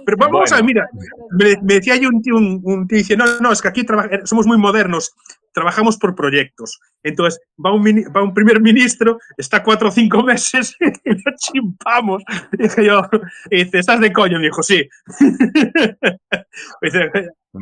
Pero 0.04 0.16
vamos 0.18 0.50
a 0.50 0.56
ver, 0.56 0.64
mira, 0.64 0.90
me, 1.30 1.54
decía 1.62 1.94
yo 1.94 2.08
un 2.08 2.20
tío, 2.20 2.34
un, 2.34 2.88
tío 2.88 2.98
dice, 2.98 3.16
no, 3.16 3.38
no, 3.38 3.52
es 3.52 3.62
que 3.62 3.68
aquí 3.68 3.86
somos 4.24 4.48
muy 4.48 4.58
modernos, 4.58 5.14
trabajamos 5.52 5.96
por 5.96 6.14
proyectos. 6.14 6.80
Entonces, 7.02 7.40
va 7.64 7.72
un, 7.72 7.84
va 7.84 8.22
un 8.22 8.34
primer 8.34 8.60
ministro, 8.60 9.18
está 9.36 9.62
cuatro 9.62 9.88
o 9.88 9.90
cinco 9.90 10.22
meses 10.22 10.76
y 11.04 11.10
lo 11.10 11.32
chimpamos. 11.36 12.22
Y 12.52 12.62
dije 12.62 12.84
yo, 12.84 13.02
y 13.50 13.64
dice, 13.64 13.78
¿estás 13.78 14.00
de 14.00 14.12
coño? 14.12 14.38
Me 14.38 14.46
dijo, 14.46 14.62
sí. 14.62 14.88
dice, 16.82 17.10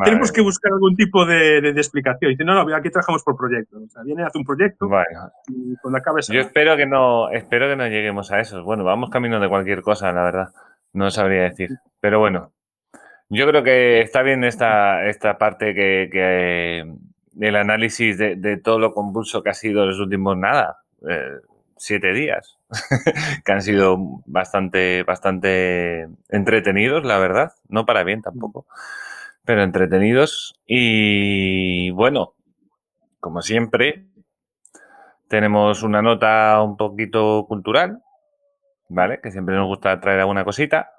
tenemos 0.05 0.33
que 0.33 0.41
buscar 0.41 0.73
algún 0.73 0.97
tipo 0.97 1.25
de, 1.25 1.61
de, 1.61 1.71
explicación. 1.71 2.31
Y 2.31 2.35
dice, 2.35 2.45
no, 2.45 2.55
no, 2.55 2.75
aquí 2.75 2.91
trabajamos 2.91 3.23
por 3.23 3.37
proyectos. 3.37 3.83
O 3.83 3.89
sea, 3.89 4.03
viene, 4.03 4.25
hace 4.25 4.39
un 4.39 4.45
proyecto 4.45 4.89
bueno. 4.89 5.31
y 5.49 5.77
con 5.77 5.93
la 5.93 6.03
cabeza. 6.03 6.33
Yo 6.33 6.41
espero 6.41 6.77
que, 6.77 6.87
no, 6.87 7.31
espero 7.31 7.69
que 7.69 7.77
no 7.77 7.87
lleguemos 7.87 8.31
a 8.33 8.41
eso. 8.41 8.63
Bueno, 8.65 8.85
vamos 8.85 9.11
camino 9.11 9.41
de 9.41 9.49
cualquier 9.49 9.83
cosa, 9.83 10.13
la 10.13 10.25
verdad. 10.25 10.49
No 10.93 11.11
sabría 11.11 11.43
decir. 11.43 11.71
Pero 12.01 12.19
bueno, 12.19 12.53
yo 13.29 13.47
creo 13.47 13.63
que 13.63 14.01
está 14.01 14.23
bien 14.23 14.45
esta, 14.45 15.07
esta 15.07 15.39
parte 15.39 15.75
que, 15.75 16.09
que 16.11 16.95
el 17.41 17.57
análisis 17.57 18.19
de, 18.19 18.57
todo 18.59 18.79
lo 18.79 18.93
convulso 18.95 19.43
que 19.43 19.51
ha 19.51 19.55
sido 19.55 19.87
los 19.87 19.99
últimos 19.99 20.37
nada, 20.37 20.83
eh, 21.09 21.39
siete 21.77 22.13
días, 22.13 22.59
que 23.45 23.53
han 23.53 23.63
sido 23.63 23.97
bastante, 24.27 25.03
bastante 25.05 26.09
entretenidos, 26.29 27.05
la 27.05 27.19
verdad. 27.19 27.53
No 27.69 27.87
para 27.87 28.05
bien 28.05 28.23
tampoco, 28.23 28.67
pero 29.45 29.63
entretenidos. 29.63 30.59
Y 30.67 31.91
bueno, 31.91 32.35
como 33.21 33.43
siempre, 33.43 34.07
tenemos 35.29 35.83
una 35.83 36.03
nota 36.03 36.63
un 36.63 36.77
poquito 36.77 37.47
cultural 37.49 38.03
¿vale? 38.89 39.21
Que 39.21 39.31
siempre 39.31 39.55
nos 39.55 39.67
gusta 39.67 40.01
traer 40.01 40.21
alguna 40.21 40.45
cosita. 40.45 40.93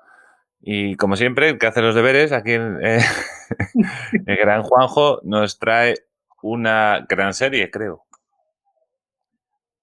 Y 0.61 0.95
como 0.95 1.15
siempre, 1.15 1.49
el 1.49 1.57
que 1.57 1.67
hace 1.67 1.81
los 1.81 1.95
deberes, 1.95 2.31
aquí 2.31 2.53
el, 2.53 2.79
eh, 2.83 3.01
el 4.25 4.37
gran 4.37 4.63
Juanjo 4.63 5.21
nos 5.23 5.59
trae 5.59 5.95
una 6.41 7.05
gran 7.07 7.33
serie, 7.33 7.69
creo. 7.69 8.05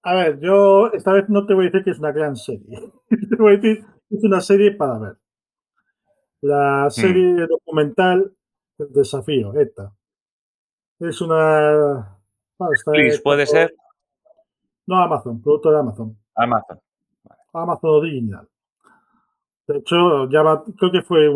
A 0.03 0.15
ver, 0.15 0.39
yo 0.39 0.91
esta 0.93 1.11
vez 1.11 1.27
no 1.27 1.45
te 1.45 1.53
voy 1.53 1.65
a 1.65 1.69
decir 1.69 1.83
que 1.83 1.91
es 1.91 1.99
una 1.99 2.11
gran 2.11 2.35
serie. 2.35 2.79
te 3.09 3.35
voy 3.35 3.53
a 3.53 3.57
decir 3.57 3.85
que 4.09 4.15
es 4.15 4.23
una 4.23 4.41
serie 4.41 4.71
para 4.71 4.97
ver. 4.99 5.17
La 6.41 6.89
serie 6.89 7.47
documental 7.47 8.31
El 8.77 8.93
desafío, 8.93 9.59
ETA. 9.59 9.91
Es 10.99 11.19
una. 11.21 12.17
puede 13.23 13.45
ser. 13.45 13.75
No, 14.85 14.97
Amazon, 14.97 15.41
producto 15.41 15.71
de 15.71 15.79
Amazon. 15.79 16.17
Amazon. 16.35 16.79
Amazon 17.53 17.89
original. 17.89 18.47
De 19.67 19.79
hecho, 19.79 20.29
ya 20.29 20.41
creo 20.77 20.91
que 20.91 21.01
fue 21.01 21.29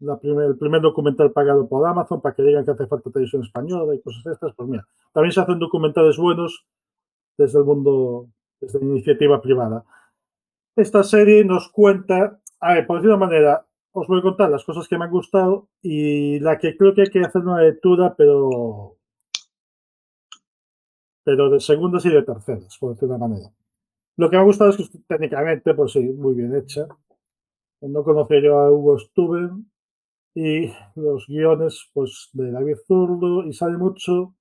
la 0.00 0.18
el 0.22 0.58
primer 0.58 0.80
documental 0.80 1.30
pagado 1.30 1.68
por 1.68 1.86
Amazon 1.86 2.20
para 2.20 2.34
que 2.34 2.42
digan 2.42 2.64
que 2.64 2.72
hace 2.72 2.88
falta 2.88 3.10
televisión 3.10 3.42
española 3.42 3.94
y 3.94 4.00
cosas 4.00 4.26
estas. 4.26 4.54
Pues 4.54 4.68
mira, 4.68 4.84
también 5.12 5.32
se 5.32 5.40
hacen 5.40 5.60
documentales 5.60 6.16
buenos 6.16 6.66
desde 7.38 7.60
el 7.60 7.64
mundo, 7.64 8.26
desde 8.60 8.80
la 8.80 8.86
iniciativa 8.86 9.40
privada. 9.40 9.84
Esta 10.74 11.04
serie 11.04 11.44
nos 11.44 11.70
cuenta, 11.70 12.40
a 12.58 12.74
ver, 12.74 12.86
por 12.88 12.96
decir 12.96 13.10
de 13.10 13.16
una 13.16 13.26
manera, 13.26 13.66
os 13.92 14.08
voy 14.08 14.18
a 14.18 14.22
contar 14.22 14.50
las 14.50 14.64
cosas 14.64 14.88
que 14.88 14.98
me 14.98 15.04
han 15.04 15.12
gustado 15.12 15.68
y 15.80 16.40
la 16.40 16.58
que 16.58 16.76
creo 16.76 16.94
que 16.94 17.02
hay 17.02 17.10
que 17.10 17.20
hacer 17.20 17.42
una 17.42 17.62
lectura, 17.62 18.14
pero 18.16 18.96
pero 21.22 21.48
de 21.50 21.60
segundas 21.60 22.04
y 22.04 22.10
de 22.10 22.22
terceras, 22.22 22.76
por 22.78 22.94
decir 22.94 23.08
de 23.08 23.14
una 23.14 23.26
manera. 23.28 23.50
Lo 24.16 24.28
que 24.28 24.36
me 24.36 24.42
ha 24.42 24.44
gustado 24.44 24.70
es 24.70 24.76
que 24.76 24.98
técnicamente, 25.06 25.72
pues 25.74 25.92
sí, 25.92 26.00
muy 26.00 26.34
bien 26.34 26.54
hecha. 26.56 26.88
No 27.88 28.02
conocía 28.02 28.40
yo 28.42 28.58
a 28.58 28.72
Hugo 28.72 28.98
Stuben 28.98 29.70
y 30.34 30.72
los 30.96 31.26
guiones 31.28 31.90
pues 31.92 32.30
de 32.32 32.50
David 32.50 32.76
Zurdo 32.86 33.44
y 33.44 33.52
sale 33.52 33.76
mucho 33.76 34.34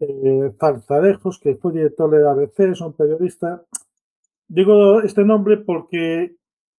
eh, 0.00 0.52
Zarzarejos, 0.58 1.40
que 1.40 1.56
fue 1.56 1.72
director 1.72 2.10
de 2.10 2.28
ABC, 2.28 2.60
es 2.70 2.80
un 2.80 2.94
periodista. 2.94 3.64
Digo 4.46 5.00
este 5.02 5.24
nombre 5.24 5.58
porque 5.58 6.36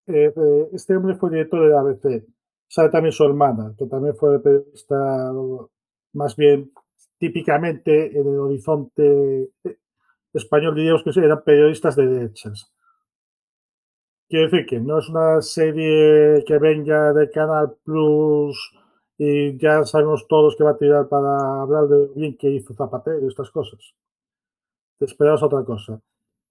eh, 0.08 0.34
este 0.74 0.96
hombre 0.96 1.16
fue 1.16 1.32
director 1.32 1.68
de 1.68 1.78
ABC. 1.78 2.26
Sale 2.68 2.90
también 2.90 3.14
su 3.14 3.24
hermana, 3.24 3.74
que 3.78 3.86
también 3.88 4.16
fue 4.16 4.42
periodista 4.42 5.32
más 6.14 6.36
bien 6.36 6.72
típicamente 7.18 8.18
en 8.18 8.28
el 8.28 8.40
horizonte 8.40 9.50
español, 10.34 10.76
diríamos 10.76 11.04
que 11.04 11.20
eran 11.20 11.44
periodistas 11.44 11.96
de 11.96 12.08
derechas. 12.08 12.72
Quiero 14.30 14.46
decir 14.46 14.68
que 14.68 14.80
no 14.80 15.00
es 15.00 15.10
una 15.10 15.42
serie 15.42 16.44
que 16.46 16.60
venga 16.60 17.14
de 17.14 17.32
Canal 17.32 17.76
Plus 17.84 18.56
y 19.18 19.58
ya 19.58 19.84
sabemos 19.86 20.28
todos 20.28 20.56
que 20.56 20.64
va 20.64 20.72
a 20.72 20.78
tirar 20.78 21.10
para 21.10 21.62
hablar 21.62 21.88
de 21.88 22.10
bien 22.16 22.38
que 22.38 22.48
hizo 22.48 22.76
Zapatero 22.76 23.22
y 23.24 23.28
estas 23.28 23.50
cosas. 23.50 23.80
Te 25.00 25.06
esperas 25.06 25.42
otra 25.42 25.64
cosa. 25.66 26.00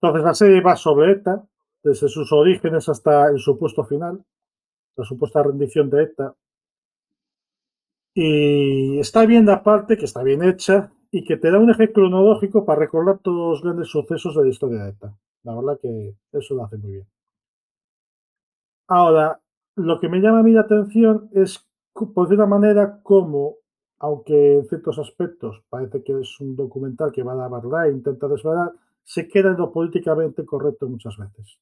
Entonces 0.01 0.25
la 0.25 0.35
serie 0.35 0.61
va 0.61 0.75
sobre 0.75 1.13
ETA, 1.13 1.47
desde 1.85 2.09
sus 2.09 2.33
orígenes 2.33 2.89
hasta 2.89 3.29
el 3.29 3.39
supuesto 3.39 3.85
final, 3.85 4.25
la 4.97 5.05
supuesta 5.05 5.45
rendición 5.45 5.89
de 5.89 6.03
ETA. 6.03 6.35
Y 8.13 8.99
está 8.99 9.25
bien 9.25 9.47
la 9.47 9.63
parte, 9.63 9.97
que 9.97 10.07
está 10.07 10.25
bien 10.25 10.43
hecha, 10.43 10.93
y 11.13 11.25
que 11.25 11.37
te 11.37 11.51
da 11.53 11.61
un 11.61 11.71
eje 11.71 11.93
cronológico 11.93 12.65
para 12.65 12.81
recordar 12.81 13.21
todos 13.21 13.51
los 13.51 13.63
grandes 13.63 13.89
sucesos 13.89 14.35
de 14.35 14.43
la 14.43 14.49
historia 14.49 14.83
de 14.83 14.91
ETA. 14.91 15.17
La 15.45 15.55
verdad 15.55 15.79
que 15.81 16.17
eso 16.33 16.55
lo 16.55 16.65
hace 16.65 16.77
muy 16.77 16.93
bien. 16.93 17.07
Ahora, 18.89 19.39
lo 19.77 20.01
que 20.01 20.09
me 20.09 20.21
llama 20.21 20.41
a 20.41 20.43
mí 20.43 20.53
la 20.53 20.63
atención 20.63 21.29
es, 21.33 21.69
por 21.93 22.33
una 22.33 22.47
manera, 22.47 23.01
como, 23.03 23.57
aunque 23.99 24.57
en 24.57 24.67
ciertos 24.67 24.99
aspectos 24.99 25.63
parece 25.69 26.03
que 26.03 26.19
es 26.19 26.41
un 26.41 26.57
documental 26.57 27.13
que 27.13 27.23
va 27.23 27.33
a 27.33 27.37
la 27.37 27.49
verdad 27.49 27.87
e 27.87 27.93
intenta 27.93 28.29
desvelar, 28.29 28.73
se 29.05 29.29
queda 29.29 29.51
en 29.51 29.59
lo 29.59 29.73
políticamente 29.73 30.45
correcto 30.47 30.89
muchas 30.89 31.19
veces. 31.19 31.59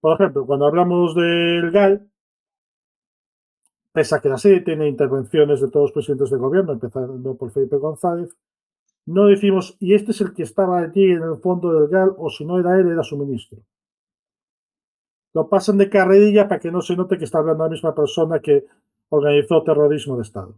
Por 0.00 0.14
ejemplo, 0.14 0.46
cuando 0.46 0.66
hablamos 0.66 1.14
del 1.14 1.70
GAL, 1.70 2.08
pese 3.92 4.14
a 4.14 4.20
que 4.20 4.30
la 4.30 4.38
serie 4.38 4.60
tiene 4.62 4.88
intervenciones 4.88 5.60
de 5.60 5.68
todos 5.68 5.86
los 5.86 5.92
presidentes 5.92 6.30
de 6.30 6.38
gobierno, 6.38 6.72
empezando 6.72 7.36
por 7.36 7.50
Felipe 7.50 7.76
González, 7.76 8.34
no 9.04 9.26
decimos, 9.26 9.76
y 9.80 9.94
este 9.94 10.12
es 10.12 10.20
el 10.22 10.32
que 10.32 10.44
estaba 10.44 10.78
allí 10.78 11.12
en 11.12 11.22
el 11.22 11.36
fondo 11.36 11.72
del 11.72 11.88
GAL, 11.88 12.14
o 12.16 12.30
si 12.30 12.46
no 12.46 12.58
era 12.58 12.78
él, 12.80 12.88
era 12.88 13.02
su 13.02 13.18
ministro 13.18 13.60
lo 15.36 15.50
pasan 15.50 15.76
de 15.76 15.90
carrerilla 15.90 16.48
para 16.48 16.58
que 16.58 16.70
no 16.70 16.80
se 16.80 16.96
note 16.96 17.18
que 17.18 17.26
está 17.26 17.40
hablando 17.40 17.64
la 17.64 17.70
misma 17.70 17.94
persona 17.94 18.40
que 18.40 18.64
organizó 19.10 19.62
terrorismo 19.62 20.16
de 20.16 20.22
Estado. 20.22 20.54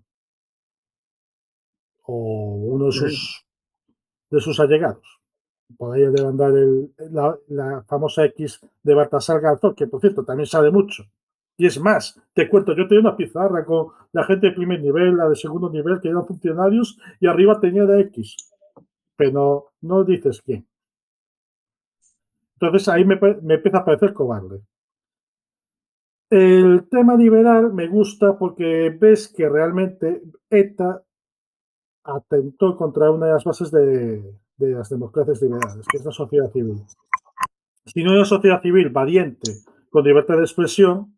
O 2.05 2.55
uno 2.75 2.87
de 2.87 2.93
sus, 2.93 3.45
de 4.31 4.41
sus 4.41 4.61
allegados. 4.61 5.21
Por 5.77 5.97
ahí 5.97 6.03
debe 6.03 6.29
andar 6.29 6.53
la, 7.11 7.83
famosa 7.89 8.25
X 8.27 8.61
de 8.85 8.95
Baltasar 8.95 9.41
Garzón, 9.41 9.75
que 9.75 9.89
por 9.89 10.01
cierto 10.01 10.25
también 10.25 10.47
sabe 10.47 10.71
mucho. 10.71 11.03
Y 11.57 11.67
es 11.67 11.81
más, 11.81 12.17
te 12.33 12.49
cuento, 12.49 12.73
yo 12.77 12.87
tenía 12.87 13.01
una 13.01 13.17
pizarra 13.17 13.65
con 13.65 13.89
la 14.13 14.23
gente 14.23 14.47
de 14.47 14.53
primer 14.53 14.81
nivel, 14.81 15.17
la 15.17 15.29
de 15.29 15.35
segundo 15.35 15.69
nivel, 15.71 16.01
que 16.01 16.09
eran 16.09 16.25
funcionarios, 16.25 17.01
y 17.19 17.27
arriba 17.27 17.59
tenía 17.59 17.85
de 17.85 18.03
X. 18.03 18.37
Pero 19.17 19.73
no 19.81 20.05
dices 20.05 20.41
quién. 20.41 20.69
Entonces 22.61 22.89
ahí 22.89 23.05
me, 23.05 23.15
empieza 23.15 23.79
a 23.79 23.85
parecer 23.85 24.13
cobarde. 24.13 24.61
El 26.31 26.89
tema 26.91 27.15
liberal 27.15 27.73
me 27.73 27.87
gusta 27.87 28.37
porque 28.37 28.91
ves 28.99 29.33
que 29.35 29.49
realmente 29.49 30.23
ETA 30.51 31.03
atentó 32.05 32.77
contra 32.77 33.11
una 33.11 33.27
de 33.27 33.33
las 33.33 33.45
bases 33.45 33.71
de, 33.71 34.23
las 34.59 34.89
democracias 34.91 35.41
liberales, 35.41 35.87
que 35.89 35.99
es 35.99 36.05
la 36.05 36.11
sociedad 36.11 36.51
civil. 36.51 36.83
Si 37.87 38.03
no 38.03 38.11
hay 38.11 38.17
una 38.17 38.25
sociedad 38.25 38.61
civil 38.61 38.91
valiente, 38.91 39.53
con 39.91 40.05
libertad 40.05 40.37
de 40.37 40.43
expresión, 40.43 41.17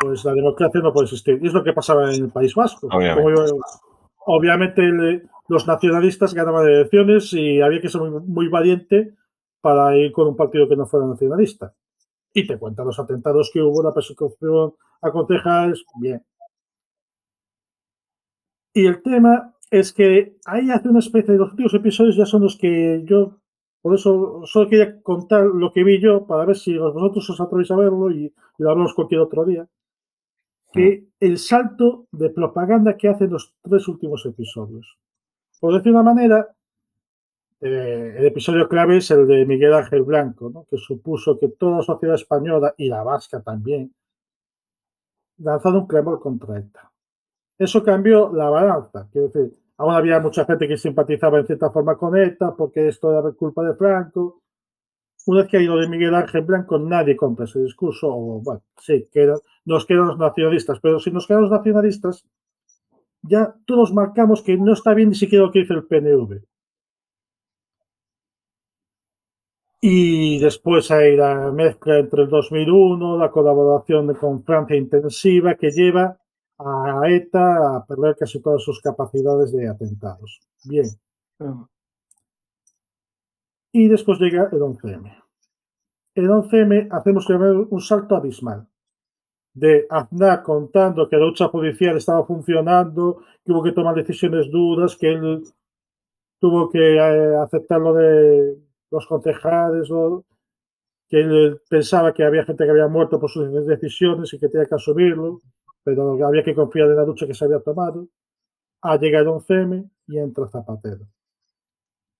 pues 0.00 0.24
la 0.24 0.34
democracia 0.34 0.80
no 0.80 0.92
puede 0.92 1.06
existir. 1.06 1.38
Y 1.42 1.46
es 1.46 1.54
lo 1.54 1.64
que 1.64 1.72
pasaba 1.72 2.14
en 2.14 2.24
el 2.24 2.30
País 2.30 2.54
Vasco. 2.54 2.88
Obviamente, 4.26 4.82
los 5.48 5.66
nacionalistas 5.66 6.34
ganaban 6.34 6.66
elecciones 6.66 7.32
y 7.32 7.60
había 7.60 7.80
que 7.80 7.88
ser 7.88 8.02
muy 8.02 8.48
valiente 8.48 9.14
para 9.64 9.96
ir 9.96 10.12
con 10.12 10.28
un 10.28 10.36
partido 10.36 10.68
que 10.68 10.76
no 10.76 10.84
fuera 10.84 11.06
nacionalista. 11.06 11.74
Y 12.34 12.46
te 12.46 12.58
cuentan 12.58 12.84
los 12.84 12.98
atentados 12.98 13.50
que 13.50 13.62
hubo, 13.62 13.82
la 13.82 13.94
persecución 13.94 14.74
a 15.00 15.10
concejales, 15.10 15.82
bien. 15.98 16.22
Y 18.74 18.84
el 18.84 19.00
tema 19.02 19.54
es 19.70 19.94
que 19.94 20.36
ahí 20.44 20.70
hace 20.70 20.90
una 20.90 20.98
especie 20.98 21.32
de 21.32 21.38
los 21.38 21.52
últimos 21.52 21.72
episodios 21.72 22.14
ya 22.14 22.26
son 22.26 22.42
los 22.42 22.58
que 22.58 23.04
yo, 23.06 23.38
por 23.80 23.94
eso 23.94 24.42
solo 24.44 24.68
quería 24.68 25.00
contar 25.02 25.46
lo 25.46 25.72
que 25.72 25.82
vi 25.82 25.98
yo 25.98 26.26
para 26.26 26.44
ver 26.44 26.56
si 26.56 26.76
vosotros 26.76 27.30
os 27.30 27.40
atrevéis 27.40 27.70
a 27.70 27.76
verlo 27.76 28.10
y, 28.10 28.34
lo 28.58 28.70
hablamos 28.70 28.92
cualquier 28.92 29.22
otro 29.22 29.46
día. 29.46 29.66
Que 30.72 31.06
el 31.20 31.38
salto 31.38 32.06
de 32.12 32.28
propaganda 32.28 32.98
que 32.98 33.08
hacen 33.08 33.30
los 33.30 33.54
tres 33.62 33.88
últimos 33.88 34.26
episodios. 34.26 34.98
Por 35.58 35.72
decir 35.72 35.92
una 35.92 36.02
manera, 36.02 36.53
eh, 37.60 38.14
el 38.18 38.26
episodio 38.26 38.68
clave 38.68 38.98
es 38.98 39.10
el 39.10 39.26
de 39.26 39.46
Miguel 39.46 39.74
Ángel 39.74 40.02
Blanco, 40.02 40.66
que 40.68 40.76
supuso 40.76 41.38
que 41.38 41.48
toda 41.48 41.78
la 41.78 41.82
sociedad 41.82 42.16
española 42.16 42.74
y 42.76 42.88
la 42.88 43.02
vasca 43.02 43.40
también 43.40 43.94
lanzaron 45.38 45.82
un 45.82 45.86
clamor 45.86 46.20
contra 46.20 46.58
ETA. 46.58 46.92
Eso 47.58 47.82
cambió 47.82 48.32
la 48.32 48.50
balanza. 48.50 49.08
Quiero 49.10 49.28
decir, 49.28 49.56
aún 49.78 49.94
había 49.94 50.20
mucha 50.20 50.44
gente 50.44 50.68
que 50.68 50.76
simpatizaba 50.76 51.38
en 51.38 51.46
cierta 51.46 51.70
forma 51.70 51.96
con 51.96 52.16
ETA 52.16 52.54
porque 52.56 52.88
esto 52.88 53.16
era 53.16 53.32
culpa 53.32 53.62
de 53.62 53.74
Franco. 53.74 54.42
Una 55.26 55.40
vez 55.40 55.50
que 55.50 55.56
ha 55.56 55.62
ido 55.62 55.78
de 55.78 55.88
Miguel 55.88 56.14
Ángel 56.14 56.42
Blanco, 56.42 56.78
nadie 56.78 57.16
compra 57.16 57.46
ese 57.46 57.60
discurso. 57.60 58.08
O, 58.08 58.40
bueno, 58.42 58.62
sí, 58.78 59.08
nos 59.64 59.86
quedan 59.86 60.08
los 60.08 60.18
nacionalistas, 60.18 60.80
pero 60.80 61.00
si 61.00 61.10
nos 61.10 61.26
quedan 61.26 61.42
los 61.42 61.50
nacionalistas, 61.50 62.24
ya 63.22 63.54
todos 63.64 63.92
marcamos 63.94 64.42
que 64.42 64.58
no 64.58 64.72
está 64.74 64.92
bien 64.92 65.10
ni 65.10 65.14
siquiera 65.14 65.46
lo 65.46 65.52
que 65.52 65.60
dice 65.60 65.72
el 65.72 65.84
PNV. 65.84 66.42
Y 69.86 70.38
después 70.38 70.90
hay 70.90 71.14
la 71.14 71.52
mezcla 71.52 71.98
entre 71.98 72.22
el 72.22 72.30
2001, 72.30 73.18
la 73.18 73.30
colaboración 73.30 74.14
con 74.14 74.42
Francia 74.42 74.76
intensiva 74.76 75.56
que 75.56 75.70
lleva 75.72 76.18
a 76.58 77.02
ETA 77.06 77.76
a 77.76 77.84
perder 77.84 78.16
casi 78.16 78.40
todas 78.40 78.62
sus 78.62 78.80
capacidades 78.80 79.52
de 79.52 79.68
atentados. 79.68 80.40
Bien. 80.64 80.86
Y 83.72 83.88
después 83.88 84.18
llega 84.20 84.48
el 84.50 84.58
11M. 84.58 85.22
El 86.14 86.28
11M 86.30 86.88
hacemos 86.90 87.28
un 87.28 87.80
salto 87.82 88.16
abismal. 88.16 88.66
De 89.52 89.86
Aznar 89.90 90.42
contando 90.42 91.06
que 91.10 91.18
la 91.18 91.26
lucha 91.26 91.48
judicial 91.48 91.98
estaba 91.98 92.24
funcionando, 92.24 93.18
que 93.44 93.52
hubo 93.52 93.62
que 93.62 93.72
tomar 93.72 93.94
decisiones 93.94 94.50
duras, 94.50 94.96
que 94.96 95.12
él 95.12 95.44
tuvo 96.40 96.70
que 96.70 96.96
eh, 96.96 97.36
aceptar 97.36 97.82
lo 97.82 97.92
de 97.92 98.63
los 98.94 99.06
concejales, 99.06 99.88
que 101.08 101.20
él 101.20 101.60
pensaba 101.68 102.12
que 102.12 102.24
había 102.24 102.44
gente 102.44 102.64
que 102.64 102.70
había 102.70 102.88
muerto 102.88 103.20
por 103.20 103.30
sus 103.30 103.66
decisiones 103.66 104.32
y 104.32 104.38
que 104.38 104.48
tenía 104.48 104.66
que 104.66 104.74
asumirlo, 104.74 105.40
pero 105.82 106.24
había 106.26 106.42
que 106.42 106.54
confiar 106.54 106.88
en 106.88 106.96
la 106.96 107.04
lucha 107.04 107.26
que 107.26 107.34
se 107.34 107.44
había 107.44 107.60
tomado. 107.60 108.08
Ha 108.82 108.96
llegado 108.96 109.38
11M 109.38 109.88
y 110.06 110.18
entra 110.18 110.48
Zapatero. 110.48 111.06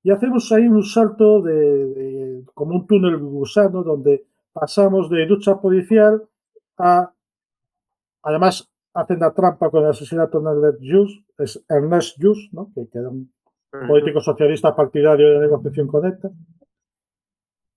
Y 0.02 0.10
hacemos 0.10 0.52
ahí 0.52 0.68
un 0.68 0.82
salto 0.82 1.40
de, 1.40 2.44
como 2.52 2.74
un 2.74 2.86
túnel 2.86 3.16
gusano 3.16 3.82
donde 3.82 4.26
pasamos 4.52 5.08
de 5.08 5.24
lucha 5.24 5.60
policial 5.60 6.22
a 6.76 7.10
además 8.22 8.70
hacen 8.94 9.18
la 9.20 9.32
trampa 9.32 9.70
con 9.70 9.82
el 9.82 9.90
asesinato 9.90 10.40
de 10.40 10.50
Ernest 10.50 10.80
Just, 10.80 11.40
es 11.40 11.64
Ernest 11.68 12.16
Just, 12.20 12.52
¿no? 12.52 12.70
que, 12.74 12.86
era 12.92 13.08
un 13.08 13.32
político 13.88 14.20
socialista 14.20 14.74
partidario 14.74 15.30
de 15.30 15.40
negociación 15.40 15.88
con 15.88 16.06
ETA, 16.06 16.30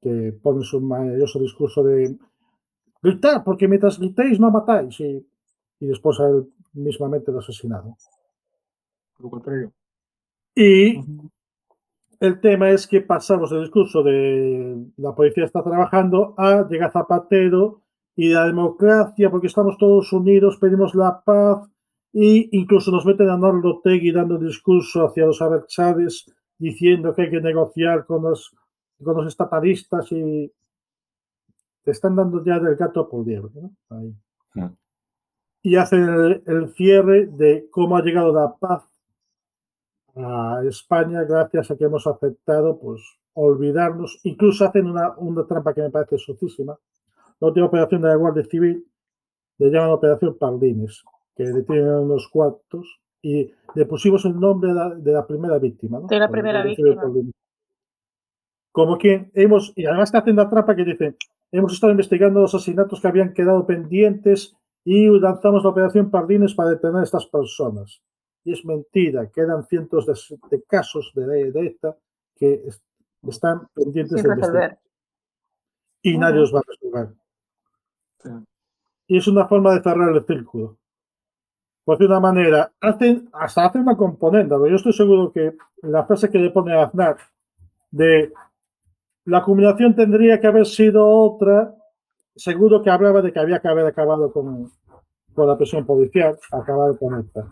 que 0.01 0.33
pone 0.41 0.63
su 0.63 0.79
maravilloso 0.81 1.39
discurso 1.39 1.83
de 1.83 2.17
gritar, 3.01 3.43
porque 3.43 3.67
mientras 3.67 3.99
gritéis 3.99 4.39
no 4.39 4.51
matáis, 4.51 4.99
y, 4.99 5.25
y 5.79 5.85
después 5.85 6.19
a 6.19 6.27
él 6.29 6.47
mismamente 6.73 7.31
lo 7.31 7.39
asesinado. 7.39 7.95
Lo 9.19 9.29
contrario. 9.29 9.71
Y 10.55 11.03
el 12.19 12.39
tema 12.39 12.71
es 12.71 12.87
que 12.87 13.01
pasamos 13.01 13.51
del 13.51 13.61
discurso 13.61 14.01
de 14.01 14.87
la 14.97 15.13
policía 15.13 15.45
está 15.45 15.63
trabajando 15.63 16.33
a 16.37 16.67
llega 16.67 16.91
Zapatero 16.91 17.81
y 18.15 18.29
la 18.29 18.47
democracia, 18.47 19.29
porque 19.29 19.47
estamos 19.47 19.77
todos 19.77 20.11
unidos, 20.11 20.57
pedimos 20.57 20.95
la 20.95 21.21
paz, 21.23 21.69
e 22.13 22.49
incluso 22.51 22.89
nos 22.89 23.05
meten 23.05 23.29
a 23.29 23.37
Norlo 23.37 23.81
Tegui 23.83 24.11
dando 24.11 24.39
discurso 24.39 25.05
hacia 25.05 25.27
los 25.27 25.39
abertzades, 25.41 26.25
diciendo 26.57 27.13
que 27.13 27.23
hay 27.23 27.29
que 27.29 27.41
negociar 27.41 28.05
con 28.07 28.23
los, 28.23 28.55
con 29.03 29.17
los 29.17 29.27
estatalistas 29.27 30.11
y 30.11 30.51
te 31.83 31.91
están 31.91 32.15
dando 32.15 32.43
ya 32.43 32.59
del 32.59 32.75
gato 32.75 33.07
por 33.07 33.25
liebre. 33.25 33.51
¿no? 33.55 33.71
Ahí. 33.89 34.13
Hmm. 34.53 34.75
Y 35.61 35.75
hacen 35.75 36.03
el, 36.03 36.43
el 36.45 36.73
cierre 36.73 37.27
de 37.27 37.67
cómo 37.71 37.97
ha 37.97 38.01
llegado 38.01 38.33
la 38.33 38.55
paz 38.55 38.83
a 40.15 40.61
España 40.67 41.23
gracias 41.23 41.71
a 41.71 41.77
que 41.77 41.85
hemos 41.85 42.07
aceptado 42.07 42.79
pues 42.79 43.01
olvidarnos, 43.33 44.19
incluso 44.23 44.65
hacen 44.65 44.87
una, 44.87 45.15
una 45.17 45.45
trampa 45.45 45.73
que 45.73 45.81
me 45.81 45.91
parece 45.91 46.17
sucísima, 46.17 46.77
la 47.39 47.47
última 47.47 47.67
operación 47.67 48.01
de 48.01 48.07
la 48.07 48.15
Guardia 48.15 48.43
Civil 48.43 48.83
le 49.59 49.69
llaman 49.69 49.91
Operación 49.91 50.37
Pardines, 50.37 51.03
que 51.35 51.43
detienen 51.43 51.93
unos 51.93 52.27
cuantos 52.29 52.99
y 53.21 53.51
le 53.75 53.85
pusimos 53.85 54.25
el 54.25 54.39
nombre 54.39 54.71
de 54.73 55.11
la, 55.11 55.25
primera 55.25 55.59
víctima. 55.59 55.99
De 56.07 56.19
la 56.19 56.29
primera 56.29 56.63
víctima. 56.63 57.03
Como 58.77 58.99
que 58.99 59.31
hemos, 59.33 59.73
y 59.75 59.87
además 59.87 60.11
te 60.11 60.19
hacen 60.19 60.35
la 60.35 60.47
trampa 60.51 60.75
que 60.75 60.85
dicen, 60.85 61.17
hemos 61.51 61.73
estado 61.73 61.89
investigando 61.89 62.41
los 62.41 62.53
asesinatos 62.53 63.01
que 63.01 63.07
habían 63.07 63.33
quedado 63.33 63.65
pendientes 63.65 64.55
y 64.85 65.09
lanzamos 65.19 65.63
la 65.63 65.71
Operación 65.71 66.11
Pardines 66.11 66.53
para 66.53 66.69
detener 66.69 66.97
a 66.97 67.03
estas 67.03 67.25
personas. 67.25 68.03
Y 68.43 68.53
es 68.53 68.63
mentira, 68.63 69.31
quedan 69.31 69.65
cientos 69.65 70.05
de, 70.05 70.63
casos 70.67 71.11
de, 71.15 71.51
de, 71.51 71.65
esta 71.65 71.97
que 72.35 72.69
están 73.27 73.67
pendientes 73.73 74.21
de 74.21 74.35
resolver. 74.35 74.77
Y 76.03 76.15
nadie 76.19 76.41
los 76.41 76.53
va 76.53 76.59
a 76.59 76.63
resolver. 76.67 77.15
Y 79.07 79.17
es 79.17 79.27
una 79.27 79.47
forma 79.47 79.73
de 79.73 79.81
cerrar 79.81 80.15
el 80.15 80.23
círculo. 80.23 80.77
Por 81.83 81.97
de 81.97 82.05
una 82.05 82.19
manera, 82.19 82.71
hacen, 82.79 83.27
hasta 83.33 83.65
hacen 83.65 83.81
una 83.81 83.97
componente, 83.97 84.49
pero 84.49 84.67
yo 84.67 84.75
estoy 84.75 84.93
seguro 84.93 85.31
que 85.31 85.55
la 85.81 86.05
frase 86.05 86.29
que 86.29 86.37
le 86.37 86.51
pone 86.51 86.73
a 86.73 86.83
Aznar 86.83 87.17
de 87.89 88.31
la 89.27 89.43
combinación 89.43 89.93
tendría 89.93 90.39
que 90.39 90.47
haber 90.47 90.65
sido 90.65 91.05
otra, 91.05 91.75
seguro 92.33 92.81
que 92.81 92.89
hablaba 92.89 93.21
de 93.21 93.33
que 93.33 93.39
había 93.39 93.59
que 93.59 93.67
haber 93.67 93.85
acabado 93.85 94.31
con, 94.31 94.71
con 95.33 95.47
la 95.47 95.57
presión 95.57 95.85
policial, 95.85 96.37
acabar 96.51 96.97
con 96.97 97.19
esta. 97.19 97.45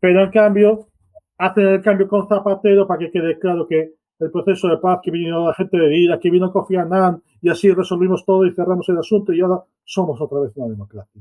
Pero 0.00 0.24
en 0.24 0.30
cambio, 0.30 0.88
hacen 1.36 1.68
el 1.68 1.82
cambio 1.82 2.08
con 2.08 2.26
Zapatero 2.26 2.86
para 2.86 2.98
que 2.98 3.10
quede 3.10 3.38
claro 3.38 3.66
que 3.68 3.92
el 4.20 4.30
proceso 4.30 4.68
de 4.68 4.78
paz, 4.78 5.00
que 5.02 5.10
vino 5.10 5.46
la 5.46 5.54
gente 5.54 5.76
de 5.76 5.88
vida, 5.88 6.18
que 6.18 6.30
vino 6.30 6.50
Kofi 6.50 6.76
Annan, 6.76 7.22
y 7.42 7.50
así 7.50 7.70
resolvimos 7.72 8.24
todo 8.24 8.46
y 8.46 8.54
cerramos 8.54 8.88
el 8.88 8.98
asunto 8.98 9.34
y 9.34 9.40
ahora 9.40 9.62
somos 9.84 10.18
otra 10.18 10.40
vez 10.40 10.52
una 10.56 10.68
democracia. 10.68 11.20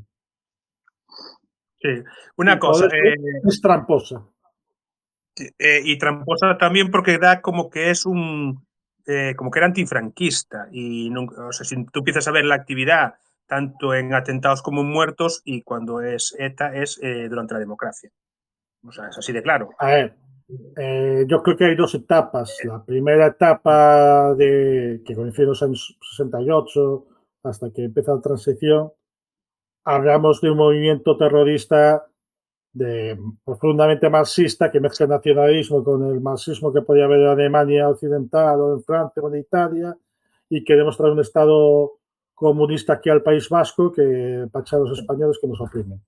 Sí, 1.82 1.90
una 2.38 2.58
cosa. 2.58 2.86
Eh, 2.86 3.16
es 3.44 3.60
tramposa. 3.60 4.24
Eh, 5.36 5.82
y 5.84 5.98
tramposa 5.98 6.58
también 6.58 6.92
porque 6.92 7.18
da 7.18 7.42
como 7.42 7.70
que 7.70 7.90
es 7.90 8.06
un. 8.06 8.66
Eh, 9.08 9.34
como 9.36 9.52
que 9.52 9.60
era 9.60 9.68
antifranquista. 9.68 10.68
Y 10.72 11.10
no, 11.10 11.24
o 11.24 11.52
sea, 11.52 11.66
si 11.66 11.84
tú 11.86 12.00
empiezas 12.00 12.28
a 12.28 12.32
ver 12.32 12.46
la 12.46 12.56
actividad 12.56 13.16
tanto 13.48 13.94
en 13.94 14.14
atentados 14.14 14.62
como 14.62 14.82
en 14.82 14.90
muertos 14.92 15.42
y 15.44 15.62
cuando 15.64 16.02
es 16.02 16.34
ETA 16.40 16.74
es 16.74 17.00
durante 17.30 17.54
la 17.54 17.60
democracia. 17.60 18.10
O 18.88 18.92
sea, 18.92 19.10
es 19.10 19.18
así 19.18 19.34
de 19.34 19.44
claro. 19.44 19.72
A 19.78 19.88
ver, 19.88 20.16
eh, 20.78 21.26
yo 21.28 21.42
creo 21.44 21.58
que 21.58 21.66
hay 21.66 21.76
dos 21.76 21.94
etapas. 21.96 22.58
La 22.64 22.84
primera 22.84 23.28
etapa 23.28 24.34
de 24.36 25.02
que 25.06 25.16
coincide 25.16 25.44
en 25.44 25.50
los 25.50 25.64
años 25.64 25.98
68 26.16 27.06
hasta 27.44 27.72
que 27.72 27.86
empieza 27.86 28.14
la 28.14 28.22
transición, 28.22 28.92
hablamos 29.84 30.42
de 30.42 30.52
un 30.52 30.58
movimiento 30.58 31.18
terrorista 31.18 32.06
de, 32.74 33.20
profundamente 33.44 34.10
marxista 34.10 34.72
que 34.72 34.80
mezcla 34.80 35.06
el 35.06 35.10
nacionalismo 35.12 35.84
con 35.84 36.10
el 36.10 36.22
marxismo 36.22 36.72
que 36.72 36.82
podía 36.82 37.06
haber 37.06 37.20
en 37.20 37.28
Alemania 37.28 37.90
occidental 37.90 38.60
o 38.62 38.74
en 38.74 38.84
Francia 38.84 39.22
o 39.22 39.34
en 39.34 39.42
Italia 39.42 39.98
y 40.50 40.64
que 40.64 40.76
demostrar 40.76 41.12
un 41.12 41.20
Estado 41.20 41.94
comunista 42.34 42.94
aquí 42.94 43.10
al 43.10 43.22
País 43.22 43.50
Vasco 43.50 43.92
que 43.92 44.48
pacha 44.52 44.76
a 44.76 44.80
los 44.80 44.98
españoles 44.98 45.38
que 45.40 45.48
nos 45.48 45.62
oprimen. 45.62 46.02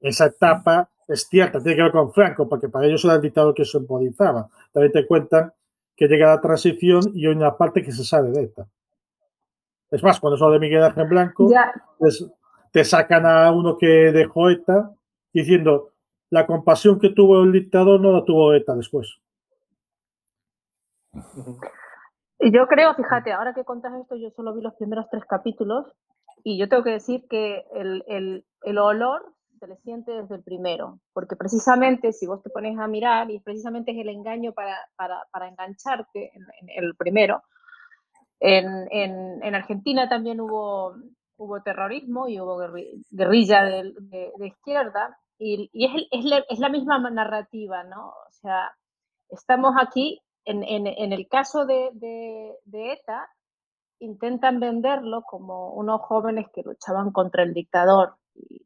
Esa 0.00 0.26
etapa 0.26 0.88
es 1.06 1.28
cierta, 1.28 1.60
tiene 1.60 1.76
que 1.76 1.82
ver 1.82 1.92
con 1.92 2.12
Franco, 2.12 2.48
porque 2.48 2.68
para 2.68 2.86
ellos 2.86 3.04
era 3.04 3.14
el 3.14 3.20
dictador 3.20 3.54
que 3.54 3.64
se 3.64 3.78
simbolizaba. 3.78 4.48
También 4.72 4.92
te 4.92 5.06
cuentan 5.06 5.52
que 5.96 6.08
llega 6.08 6.28
la 6.28 6.40
transición 6.40 7.12
y 7.14 7.26
hay 7.26 7.34
una 7.34 7.56
parte 7.56 7.82
que 7.82 7.92
se 7.92 8.04
sale 8.04 8.30
de 8.30 8.42
ETA. 8.42 8.66
Es 9.90 10.02
más, 10.02 10.18
cuando 10.18 10.36
son 10.36 10.52
de 10.52 10.58
Miguel 10.58 10.82
Ángel 10.82 11.06
Blanco, 11.06 11.50
pues, 11.98 12.26
te 12.72 12.84
sacan 12.84 13.26
a 13.26 13.52
uno 13.52 13.76
que 13.76 13.86
dejó 13.86 14.48
ETA 14.48 14.90
diciendo 15.32 15.91
la 16.32 16.46
compasión 16.46 16.98
que 16.98 17.10
tuvo 17.10 17.42
el 17.42 17.52
dictador 17.52 18.00
no 18.00 18.10
la 18.10 18.24
tuvo 18.24 18.54
ETA 18.54 18.74
después. 18.74 19.20
Y 22.40 22.50
yo 22.50 22.66
creo, 22.68 22.94
fíjate, 22.94 23.32
ahora 23.32 23.52
que 23.52 23.64
contas 23.64 23.92
esto, 24.00 24.16
yo 24.16 24.30
solo 24.30 24.54
vi 24.54 24.62
los 24.62 24.74
primeros 24.76 25.04
tres 25.10 25.24
capítulos 25.26 25.92
y 26.42 26.56
yo 26.56 26.70
tengo 26.70 26.84
que 26.84 26.92
decir 26.92 27.26
que 27.28 27.66
el, 27.74 28.02
el, 28.08 28.46
el 28.62 28.78
olor 28.78 29.34
se 29.60 29.66
le 29.66 29.76
siente 29.76 30.10
desde 30.10 30.36
el 30.36 30.42
primero, 30.42 31.00
porque 31.12 31.36
precisamente 31.36 32.14
si 32.14 32.26
vos 32.26 32.42
te 32.42 32.48
pones 32.48 32.78
a 32.78 32.88
mirar, 32.88 33.30
y 33.30 33.38
precisamente 33.40 33.92
es 33.92 33.98
el 33.98 34.08
engaño 34.08 34.52
para, 34.52 34.78
para, 34.96 35.22
para 35.30 35.48
engancharte 35.48 36.32
en, 36.34 36.68
el 36.74 36.94
primero, 36.96 37.42
en, 38.40 38.88
en, 38.90 39.54
Argentina 39.54 40.08
también 40.08 40.40
hubo, 40.40 40.96
hubo 41.36 41.62
terrorismo 41.62 42.26
y 42.26 42.40
hubo 42.40 42.56
guerrilla 43.10 43.64
de, 43.64 43.92
de, 44.38 44.46
izquierda, 44.46 45.16
y, 45.44 45.70
y 45.72 45.84
es, 45.86 46.08
es, 46.10 46.24
la, 46.24 46.38
es, 46.48 46.58
la, 46.58 46.68
misma 46.68 46.98
narrativa, 47.10 47.82
¿no? 47.84 48.08
O 48.08 48.30
sea, 48.30 48.72
estamos 49.28 49.74
aquí, 49.80 50.20
en, 50.44 50.62
en 50.64 51.12
el 51.12 51.28
caso 51.28 51.66
de, 51.66 51.90
de 52.64 52.92
ETA, 52.92 53.28
intentan 54.02 54.60
venderlo 54.60 55.22
como 55.22 55.72
unos 55.74 56.00
jóvenes 56.02 56.46
que 56.52 56.62
luchaban 56.62 57.12
contra 57.12 57.42
el 57.42 57.54
dictador. 57.54 58.16
Y 58.34 58.64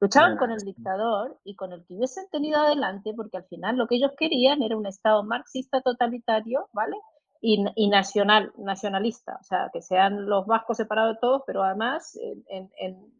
Luchaban 0.00 0.38
con 0.38 0.50
el 0.50 0.60
dictador 0.60 1.38
y 1.44 1.54
con 1.56 1.72
el 1.72 1.84
que 1.84 1.94
hubiesen 1.94 2.24
tenido 2.30 2.58
adelante, 2.58 3.12
porque 3.14 3.36
al 3.36 3.44
final 3.44 3.76
lo 3.76 3.86
que 3.86 3.96
ellos 3.96 4.12
querían 4.16 4.62
era 4.62 4.76
un 4.76 4.86
Estado 4.86 5.22
marxista 5.24 5.82
totalitario, 5.82 6.68
¿vale? 6.72 6.96
Y, 7.42 7.88
nacional, 7.88 8.52
nacionalista, 8.58 9.38
o 9.40 9.44
sea, 9.44 9.70
que 9.72 9.80
sean 9.80 10.26
los 10.26 10.46
vascos 10.46 10.76
separados 10.78 11.14
de 11.14 11.20
todos, 11.20 11.42
pero 11.46 11.62
además 11.62 12.18
en, 12.48 12.70
en, 12.78 13.19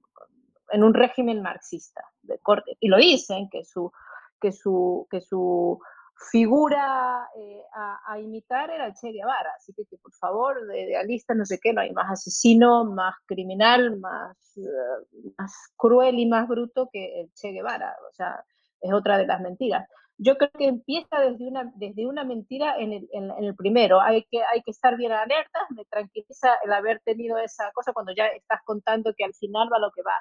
un 0.73 0.95
régimen 0.95 1.43
marxista 1.43 2.03
de 2.23 2.39
corte. 2.39 2.77
Y 2.81 2.89
lo 2.89 2.97
dicen, 2.97 3.49
que 3.51 3.65
su, 3.65 3.93
que 4.41 4.53
su, 4.53 5.07
que 5.11 5.21
su 5.21 5.81
figura 6.31 7.29
eh, 7.37 7.63
a, 8.07 8.19
imitar 8.19 8.71
era 8.71 8.93
Che 8.93 9.11
Guevara. 9.11 9.53
Así 9.57 9.73
que, 9.73 9.85
por 9.97 10.13
favor, 10.13 10.67
de 10.67 10.83
idealista, 10.83 11.35
no 11.35 11.45
sé 11.45 11.59
qué, 11.61 11.73
no 11.73 11.81
hay 11.81 11.93
más 11.93 12.11
asesino, 12.11 12.85
más 12.85 13.15
criminal, 13.27 13.99
más, 13.99 14.37
eh, 14.57 15.33
más 15.39 15.53
cruel 15.77 16.19
y 16.19 16.27
más 16.27 16.47
bruto 16.47 16.89
que 16.93 17.21
el 17.21 17.33
Che 17.35 17.53
Guevara. 17.53 17.97
O 18.09 18.13
sea, 18.13 18.45
es 18.81 18.93
otra 18.93 19.19
de 19.19 19.27
las 19.27 19.41
mentiras. 19.41 19.89
Yo 20.19 20.37
creo 20.37 20.51
que 20.51 20.67
empieza 20.67 21.19
desde 21.19 21.49
una, 21.49 21.73
desde 21.77 22.07
una 22.07 22.25
mentira 22.25 22.77
en 22.79 22.93
el, 22.93 23.09
en, 23.13 23.31
el 23.43 23.55
primero. 23.57 24.03
Hay 24.03 24.27
que, 24.31 24.43
hay 24.45 24.63
que 24.63 24.71
estar 24.71 24.97
bien 24.97 25.13
alerta. 25.13 25.61
Me 25.71 25.87
tranquiliza 25.87 26.57
el 26.63 26.73
haber 26.73 27.01
tenido 27.01 27.39
esa 27.39 27.71
cosa 27.73 27.95
cuando 27.95 28.13
ya 28.15 28.27
estás 28.27 28.61
contando 28.65 29.15
que 29.17 29.25
al 29.25 29.33
final 29.35 29.71
va 29.73 29.79
lo 29.79 29.91
que 29.93 30.03
va. 30.03 30.13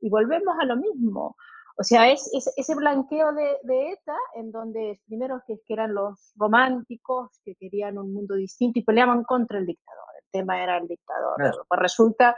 Y 0.00 0.10
volvemos 0.10 0.54
a 0.60 0.64
lo 0.64 0.76
mismo. 0.76 1.36
O 1.80 1.84
sea, 1.84 2.10
es, 2.10 2.28
ese 2.56 2.74
blanqueo 2.74 3.32
de, 3.32 3.92
ETA, 3.92 4.16
en 4.34 4.50
donde 4.50 5.00
primero 5.06 5.40
que, 5.46 5.60
eran 5.68 5.94
los 5.94 6.32
románticos 6.36 7.30
que 7.44 7.54
querían 7.54 7.98
un 7.98 8.12
mundo 8.12 8.34
distinto 8.34 8.80
y 8.80 8.84
peleaban 8.84 9.22
contra 9.22 9.58
el 9.58 9.66
dictador. 9.66 10.04
El 10.20 10.30
tema 10.32 10.60
era 10.60 10.78
el 10.78 10.88
dictador. 10.88 11.36
Pues 11.68 11.80
resulta, 11.80 12.36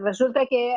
resulta 0.00 0.46
que, 0.46 0.74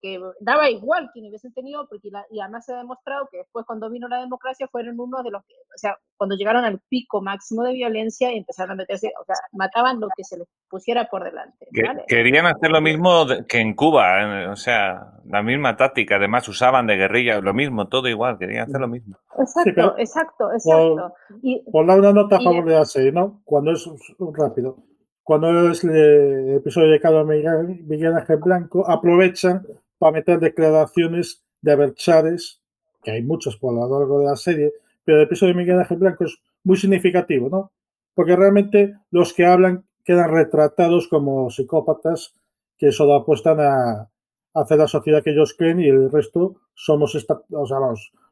que, 0.00 0.20
daba 0.40 0.70
igual 0.70 1.10
quien 1.12 1.26
hubiesen 1.26 1.52
tenido, 1.52 1.88
porque 1.88 2.10
y 2.30 2.40
además 2.40 2.64
se 2.64 2.72
ha 2.72 2.78
demostrado 2.78 3.28
que 3.30 3.38
después 3.38 3.66
cuando 3.66 3.90
vino 3.90 4.06
la 4.06 4.20
democracia 4.20 4.68
fueron 4.68 5.00
uno 5.00 5.22
de 5.22 5.30
los 5.30 5.44
que, 5.44 5.54
o 5.54 5.78
sea, 5.78 5.98
cuando 6.16 6.36
llegaron 6.36 6.64
al 6.64 6.80
pico 6.88 7.20
máximo 7.20 7.64
de 7.64 7.72
violencia 7.72 8.32
y 8.32 8.38
empezaron 8.38 8.72
a 8.72 8.74
meterse, 8.76 9.12
o 9.20 9.24
sea, 9.24 9.34
mataban 9.52 9.98
lo 9.98 10.08
que 10.16 10.22
se 10.22 10.38
les 10.38 10.46
pusiera 10.68 11.08
por 11.10 11.24
delante. 11.24 11.66
Querían 12.06 12.46
hacer 12.46 12.70
lo 12.70 12.80
mismo 12.80 13.26
que 13.48 13.58
en 13.58 13.74
Cuba, 13.74 14.50
o 14.50 14.56
sea, 14.56 15.14
la 15.24 15.42
misma 15.42 15.76
táctica, 15.76 16.16
además 16.16 16.48
usaban 16.48 16.86
de 16.86 16.96
guerrilla, 16.96 17.40
lo 17.40 17.52
mismo, 17.52 17.88
todo 17.88 18.08
igual, 18.08 18.38
querían 18.38 18.68
hacer 18.68 18.80
lo 18.80 18.88
mismo. 18.88 19.16
Exacto, 19.38 19.96
exacto, 19.98 20.52
exacto. 20.52 21.14
Por, 21.28 21.38
y, 21.42 21.64
por 21.70 21.84
una 21.84 22.12
nota 22.12 22.36
a 22.36 22.40
favor 22.40 22.64
de 22.64 22.74
la 22.74 22.84
serie, 22.84 23.10
¿no? 23.10 23.42
Cuando 23.44 23.72
es 23.72 23.88
rápido 24.18 24.93
cuando 25.24 25.70
es 25.70 25.82
el 25.82 26.56
episodio 26.56 26.90
de 26.90 27.00
cada 27.00 27.24
Miguel, 27.24 28.14
Ángel 28.14 28.36
Blanco, 28.36 28.88
aprovechan 28.88 29.66
para 29.98 30.12
meter 30.12 30.38
declaraciones 30.38 31.42
de 31.62 31.72
Aberchares, 31.72 32.60
que 33.02 33.12
hay 33.12 33.22
muchos 33.22 33.56
por 33.56 33.72
lo 33.72 33.80
largo 33.80 34.20
de 34.20 34.26
la 34.26 34.36
serie, 34.36 34.72
pero 35.02 35.18
el 35.18 35.24
episodio 35.24 35.54
de 35.54 35.60
Miguel 35.60 35.78
Ángel 35.78 35.96
Blanco 35.96 36.24
es 36.24 36.38
muy 36.62 36.76
significativo, 36.76 37.48
¿no? 37.48 37.72
Porque 38.14 38.36
realmente 38.36 38.98
los 39.10 39.32
que 39.32 39.46
hablan 39.46 39.84
quedan 40.04 40.30
retratados 40.30 41.08
como 41.08 41.48
psicópatas 41.48 42.34
que 42.76 42.92
solo 42.92 43.14
apuestan 43.14 43.60
a 43.60 44.10
hacer 44.52 44.78
la 44.78 44.88
sociedad 44.88 45.22
que 45.22 45.30
ellos 45.30 45.54
creen 45.56 45.80
y 45.80 45.88
el 45.88 46.10
resto 46.10 46.56
somos, 46.74 47.14
o 47.14 47.66
sea, 47.66 47.78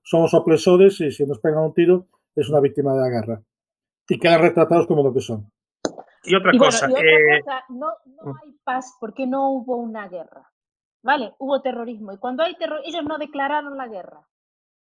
somos 0.03 0.35
opresores 0.35 1.01
y 1.01 1.11
si 1.11 1.25
nos 1.25 1.39
pegan 1.39 1.65
un 1.65 1.75
tiro 1.75 2.07
es 2.37 2.51
una 2.51 2.61
víctima 2.61 2.93
de 2.95 3.01
la 3.01 3.09
guerra. 3.09 3.43
Y 4.09 4.19
quedan 4.19 4.43
retratados 4.43 4.87
como 4.87 5.03
lo 5.03 5.15
que 5.15 5.21
son. 5.21 5.51
Y 6.25 6.37
otra, 6.37 6.53
cosa, 6.57 6.87
eh, 6.87 7.43
no, 7.71 7.89
no, 8.07 8.35
hay 8.45 8.53
paz 8.65 8.97
porque 9.01 9.27
no 9.27 9.51
hubo 9.51 9.77
una 9.77 10.09
guerra, 10.09 10.51
¿vale? 11.03 11.35
Hubo 11.39 11.61
terrorismo 11.63 12.13
y 12.13 12.19
cuando 12.19 12.45
hay 12.45 12.55
terror, 12.57 12.81
ellos 12.85 13.05
no 13.05 13.19
declararon 13.19 13.77
la 13.77 13.89
guerra, 13.89 14.27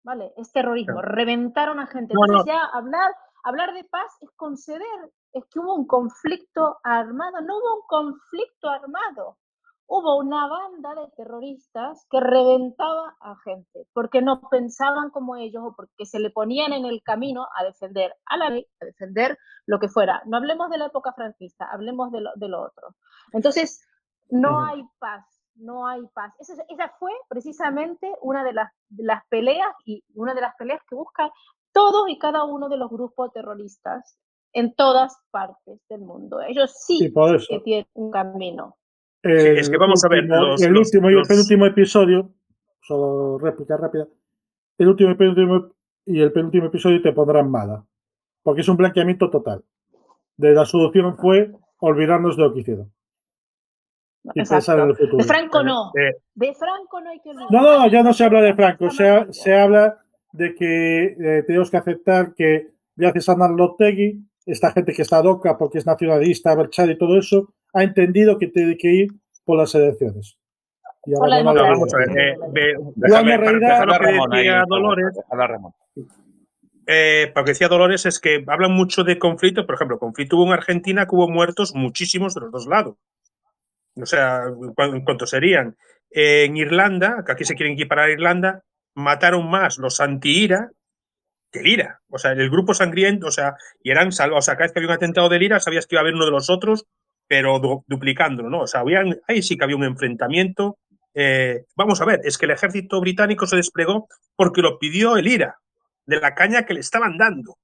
¿vale? 0.03 0.33
Es 0.37 0.51
terrorismo, 0.51 1.01
reventaron 1.01 1.79
a 1.79 1.87
gente. 1.87 2.13
Entonces 2.13 2.51
ya 2.51 2.63
hablar, 2.73 3.11
hablar 3.43 3.73
de 3.73 3.83
paz 3.83 4.11
es 4.21 4.31
conceder, 4.31 4.87
es 5.33 5.45
que 5.45 5.59
hubo 5.59 5.75
un 5.75 5.85
conflicto 5.85 6.79
armado, 6.83 7.41
no 7.41 7.57
hubo 7.57 7.75
un 7.75 7.87
conflicto 7.87 8.69
armado, 8.69 9.37
hubo 9.89 10.17
una 10.17 10.47
banda 10.47 10.93
de 10.93 11.07
terroristas 11.17 12.05
que 12.11 12.19
reventaba 12.19 13.17
a 13.19 13.35
gente 13.43 13.87
porque 13.91 14.21
no 14.21 14.39
pensaban 14.49 15.09
como 15.09 15.35
ellos 15.35 15.63
o 15.65 15.75
porque 15.75 16.05
se 16.05 16.19
le 16.19 16.29
ponían 16.29 16.73
en 16.73 16.85
el 16.85 17.01
camino 17.01 17.47
a 17.57 17.63
defender 17.63 18.15
a 18.25 18.37
la 18.37 18.49
ley, 18.51 18.67
a 18.79 18.85
defender 18.85 19.37
lo 19.65 19.79
que 19.79 19.89
fuera. 19.89 20.21
No 20.27 20.37
hablemos 20.37 20.69
de 20.69 20.77
la 20.77 20.85
época 20.85 21.11
franquista, 21.13 21.67
hablemos 21.71 22.11
de 22.11 22.21
lo, 22.21 22.29
de 22.35 22.47
lo 22.47 22.61
otro. 22.61 22.95
Entonces, 23.33 23.83
no 24.29 24.63
hay 24.63 24.83
paz, 24.99 25.25
no 25.55 25.87
hay 25.87 26.01
paz. 26.13 26.35
Esa, 26.39 26.63
esa 26.69 26.93
fue 26.99 27.11
precisamente 27.27 28.13
una 28.21 28.43
de 28.43 28.53
las, 28.53 28.71
las 28.95 29.25
peleas 29.27 29.73
y 29.85 30.03
una 30.13 30.35
de 30.35 30.41
las 30.41 30.55
peleas 30.55 30.81
que 30.87 30.95
buscan 30.95 31.31
todos 31.73 32.07
y 32.09 32.19
cada 32.19 32.43
uno 32.43 32.69
de 32.69 32.77
los 32.77 32.91
grupos 32.91 33.33
terroristas 33.33 34.19
en 34.53 34.75
todas 34.75 35.17
partes 35.31 35.81
del 35.89 36.01
mundo. 36.01 36.41
Ellos 36.41 36.73
sí, 36.85 37.11
que 37.49 37.59
tienen 37.61 37.87
un 37.93 38.11
camino 38.11 38.78
es 39.23 39.69
que 39.69 39.77
vamos 39.77 40.03
a 40.03 40.07
ver. 40.07 40.25
el 40.25 40.77
último 40.77 41.09
y 41.09 41.15
el 41.15 41.23
penúltimo 41.23 41.65
episodio, 41.65 42.31
solo 42.81 43.37
réplica 43.37 43.77
rápida. 43.77 44.07
El 44.77 44.87
último 44.87 45.11
y, 45.11 45.15
penúltimo, 45.15 45.71
y 46.05 46.21
el 46.21 46.31
penúltimo 46.31 46.67
episodio 46.67 47.01
te 47.01 47.11
pondrán 47.11 47.49
mala. 47.51 47.83
Porque 48.41 48.61
es 48.61 48.69
un 48.69 48.77
blanqueamiento 48.77 49.29
total. 49.29 49.63
De 50.37 50.53
la 50.53 50.65
solución 50.65 51.17
fue 51.17 51.51
olvidarnos 51.79 52.37
de 52.37 52.43
lo 52.43 52.53
que 52.53 52.61
hicieron. 52.61 52.91
Y 54.33 54.43
pensar 54.43 54.79
en 54.79 54.89
el 54.89 54.95
futuro. 54.95 55.17
De 55.17 55.23
Franco 55.23 55.63
no. 55.63 55.91
Eh, 55.95 56.15
de 56.35 56.53
Franco 56.53 57.01
no 57.01 57.09
hay 57.09 57.19
que 57.19 57.29
olvidar. 57.29 57.51
No, 57.51 57.61
no, 57.61 57.87
ya 57.89 58.03
no 58.03 58.13
se 58.13 58.23
habla 58.23 58.41
de 58.41 58.53
Franco. 58.53 58.89
Se, 58.89 59.27
se 59.31 59.53
habla 59.53 59.99
de 60.31 60.55
que 60.55 61.05
eh, 61.05 61.43
tenemos 61.45 61.69
que 61.69 61.77
aceptar 61.77 62.33
que 62.33 62.71
gracias 62.95 63.29
a 63.29 63.35
Narlotegui, 63.35 64.23
esta 64.45 64.71
gente 64.71 64.93
que 64.93 65.01
está 65.01 65.21
loca 65.23 65.57
porque 65.57 65.77
es 65.77 65.85
nacionalista, 65.85 66.55
Berchar 66.55 66.89
y 66.89 66.97
todo 66.97 67.17
eso, 67.17 67.53
ha 67.73 67.83
entendido 67.83 68.37
que 68.37 68.47
tiene 68.47 68.77
que 68.77 68.91
ir 68.91 69.07
por 69.43 69.57
las 69.57 69.73
elecciones. 69.75 70.37
Y 71.05 71.13
ahora 71.15 71.43
vamos 71.43 71.93
a 71.93 71.97
ver. 71.97 72.09
Eh, 72.17 72.75
decía 72.95 74.65
Dolores, 74.67 75.19
eh, 76.87 77.31
lo 77.35 77.43
que 77.43 77.51
decía 77.51 77.67
Dolores 77.67 78.05
es 78.05 78.19
que 78.19 78.43
hablan 78.47 78.73
mucho 78.73 79.03
de 79.03 79.17
conflicto. 79.17 79.65
Por 79.65 79.75
ejemplo, 79.75 79.99
conflicto 79.99 80.37
hubo 80.37 80.47
en 80.47 80.53
Argentina 80.53 81.05
que 81.05 81.15
hubo 81.15 81.29
muertos 81.29 81.73
muchísimos 81.73 82.33
de 82.33 82.41
los 82.41 82.51
dos 82.51 82.67
lados. 82.67 82.97
O 83.95 84.05
sea, 84.05 84.43
¿en 84.77 85.03
cuánto 85.03 85.25
serían? 85.25 85.75
en 86.11 86.57
Irlanda, 86.57 87.23
que 87.25 87.31
aquí 87.31 87.45
se 87.45 87.55
quieren 87.55 87.73
equiparar 87.73 88.09
a 88.09 88.11
Irlanda, 88.11 88.63
mataron 88.95 89.49
más 89.49 89.77
los 89.77 90.01
anti-IRA 90.01 90.71
que 91.51 91.59
el 91.59 91.67
IRA. 91.67 92.01
O 92.09 92.17
sea, 92.17 92.31
el 92.31 92.49
grupo 92.49 92.73
sangriento, 92.73 93.27
o 93.27 93.31
sea, 93.31 93.55
y 93.81 93.91
eran. 93.91 94.09
O 94.09 94.11
sea, 94.11 94.55
cada 94.55 94.65
vez 94.65 94.71
que 94.71 94.79
había 94.79 94.89
un 94.89 94.95
atentado 94.95 95.29
del 95.29 95.43
IRA, 95.43 95.59
sabías 95.59 95.87
que 95.87 95.95
iba 95.95 96.01
a 96.01 96.03
haber 96.03 96.13
uno 96.13 96.25
de 96.25 96.31
los 96.31 96.49
otros 96.49 96.85
pero 97.29 97.61
duplicándolo, 97.85 98.49
¿no? 98.49 98.61
O 98.61 98.67
sea, 98.67 98.83
ahí 99.27 99.43
sí 99.43 99.55
que 99.55 99.63
había 99.63 99.75
un 99.75 99.83
enfrentamiento. 99.83 100.79
Eh, 101.13 101.65
vamos 101.75 102.01
a 102.01 102.05
ver, 102.05 102.21
es 102.23 102.39
que 102.39 102.45
el 102.45 102.51
ejército 102.51 102.99
británico 102.99 103.45
se 103.45 103.55
desplegó 103.55 104.07
porque 104.35 104.63
lo 104.63 104.79
pidió 104.79 105.15
el 105.15 105.27
IRA, 105.27 105.55
de 106.07 106.19
la 106.19 106.33
caña 106.33 106.65
que 106.65 106.73
le 106.73 106.79
estaban 106.79 107.19
dando. 107.19 107.55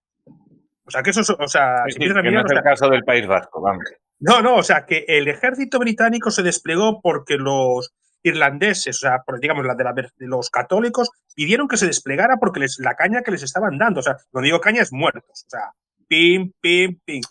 O 0.86 0.92
sea, 0.92 1.02
que 1.02 1.10
eso, 1.10 1.22
o 1.22 1.48
sea, 1.48 1.84
no 1.98 2.42
es 2.42 2.52
el 2.52 2.62
caso 2.62 2.90
del 2.90 3.04
País 3.04 3.26
Vasco, 3.26 3.60
vamos. 3.60 3.84
No, 4.20 4.44
no, 4.44 4.58
o 4.58 4.64
sea, 4.64 4.86
que 4.86 5.04
el 5.08 5.28
ejército 5.28 5.80
británico 5.80 6.30
se 6.30 6.44
desplegó 6.44 7.02
porque 7.02 7.38
los 7.38 7.92
irlandeses, 8.22 8.98
o 8.98 9.00
sea, 9.00 9.24
digamos, 9.42 9.66
la 9.66 9.74
de, 9.74 9.84
de, 10.16 10.28
los 10.28 10.52
católicos, 10.52 11.10
pidieron 11.34 11.68
que 11.68 11.78
se 11.78 11.88
desplegara 11.88 12.38
porque 12.38 12.60
les, 12.60 12.78
la 12.78 12.94
caña 12.94 13.24
que 13.24 13.32
les 13.32 13.42
estaban 13.42 13.80
dando, 13.80 14.02
o 14.02 14.04
sea, 14.04 14.16
cuando 14.30 14.46
digo 14.46 14.62
caña 14.62 14.84
es 14.84 14.94
muertos, 14.94 15.46
o 15.48 15.50
sea, 15.50 15.72
pim, 16.08 16.52
pim, 16.62 17.00
pim 17.04 17.22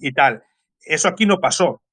y 0.00 0.12
tal. 0.12 0.42
Eso 0.84 1.06
aquí 1.06 1.24
no 1.24 1.38
pasó. 1.38 1.83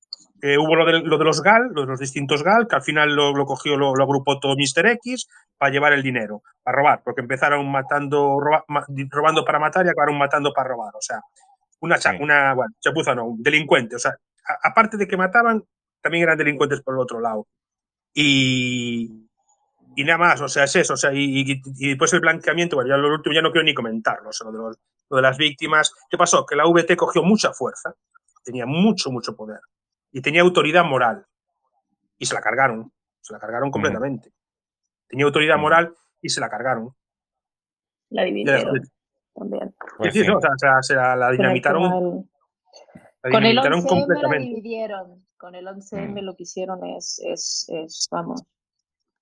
Eh, 0.43 0.57
hubo 0.57 0.75
lo 0.75 0.85
de, 0.85 1.01
lo 1.01 1.19
de, 1.19 1.25
los 1.25 1.43
GAL, 1.43 1.69
lo 1.71 1.81
de 1.81 1.87
los 1.87 1.99
distintos 1.99 2.41
GAL, 2.41 2.67
que 2.67 2.75
al 2.75 2.81
final 2.81 3.15
lo, 3.15 3.45
cogió, 3.45 3.77
lo, 3.77 3.91
agrupó 3.91 4.39
todo 4.39 4.55
Mr. 4.55 4.87
X 4.87 5.27
para 5.55 5.71
llevar 5.71 5.93
el 5.93 6.01
dinero, 6.01 6.41
para 6.63 6.77
robar, 6.77 7.01
porque 7.03 7.21
empezaron 7.21 7.71
matando, 7.71 8.39
robando 8.39 9.45
para 9.45 9.59
matar 9.59 9.85
y 9.85 9.89
acabaron 9.89 10.17
matando 10.17 10.51
para 10.51 10.69
robar. 10.69 10.95
O 10.95 11.01
sea, 11.01 11.21
una, 11.81 11.97
una 12.19 12.53
bueno, 12.55 12.73
chapuza 12.79 13.13
no, 13.13 13.25
un 13.25 13.43
delincuente. 13.43 13.95
O 13.95 13.99
sea, 13.99 14.15
aparte 14.63 14.97
de 14.97 15.07
que 15.07 15.15
mataban, 15.15 15.63
también 16.01 16.23
eran 16.23 16.39
delincuentes 16.39 16.81
por 16.81 16.95
el 16.95 17.01
otro 17.01 17.19
lado. 17.19 17.45
Y, 18.11 19.27
y 19.95 20.03
nada 20.03 20.17
más, 20.17 20.41
o 20.41 20.47
sea, 20.47 20.63
es 20.63 20.75
eso. 20.75 20.95
O 20.95 20.97
sea, 20.97 21.11
y, 21.13 21.61
después 21.87 22.13
el 22.13 22.19
blanqueamiento, 22.19 22.77
bueno, 22.77 22.89
ya 22.89 22.97
lo 22.97 23.13
último 23.13 23.35
ya 23.35 23.43
no 23.43 23.51
quiero 23.51 23.65
ni 23.65 23.75
comentarlo, 23.75 24.29
o 24.29 24.51
lo, 24.51 24.69
de 24.69 24.77
lo 25.07 25.17
de 25.17 25.21
las 25.21 25.37
víctimas. 25.37 25.93
¿Qué 26.09 26.17
pasó? 26.17 26.47
Que 26.47 26.55
la 26.55 26.65
VT 26.65 26.95
cogió 26.95 27.21
mucha 27.21 27.53
fuerza, 27.53 27.93
tenía 28.43 28.65
mucho, 28.65 29.11
mucho 29.11 29.35
poder 29.35 29.59
y 30.11 30.21
tenía 30.21 30.41
autoridad 30.41 30.83
moral. 30.83 31.25
Y 32.17 32.25
se 32.25 32.35
la 32.35 32.41
cargaron, 32.41 32.91
se 33.21 33.33
la 33.33 33.39
cargaron 33.39 33.71
completamente. 33.71 34.31
Tenía 35.07 35.25
autoridad 35.25 35.57
moral 35.57 35.95
y 36.21 36.29
se 36.29 36.39
la 36.39 36.49
cargaron. 36.49 36.93
La 38.09 38.23
dividieron 38.23 38.81
también. 39.33 39.73
Pues 39.97 40.15
o, 40.29 40.39
sea, 40.57 40.81
se 40.81 40.95
la, 40.95 41.31
dinamitaron. 41.31 42.29
con 43.21 43.45
el 43.45 43.57
11M 43.57 44.21
la 44.21 44.37
dividieron. 44.37 45.25
Con 45.37 45.55
el 45.55 45.65
11M 45.65 46.21
lo 46.21 46.35
que 46.35 46.43
hicieron 46.43 46.85
es, 46.85 47.19
es, 47.25 47.67
es 47.69 48.07
vamos, 48.11 48.43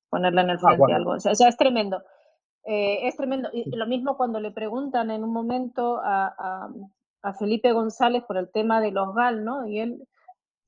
ponerle 0.09 0.41
en 0.41 0.49
el 0.49 0.57
ah, 0.57 0.59
frente 0.59 0.93
algo. 0.93 1.11
O 1.11 1.19
sea, 1.19 1.47
es 1.47 1.57
tremendo. 1.57 2.03
Eh, 2.65 3.07
es 3.07 3.15
tremendo. 3.15 3.49
Y 3.53 3.73
lo 3.75 3.87
mismo 3.87 4.17
cuando 4.17 4.39
le 4.39 4.51
preguntan 4.51 5.11
en 5.11 5.23
un 5.23 5.31
momento 5.31 6.01
a, 6.03 6.69
a, 7.21 7.33
Felipe 7.33 7.71
González 7.71 8.23
por 8.23 8.37
el 8.37 8.51
tema 8.51 8.81
de 8.81 8.91
los 8.91 9.13
GAL, 9.15 9.45
¿no? 9.45 9.65
Y 9.65 9.79
él 9.79 10.07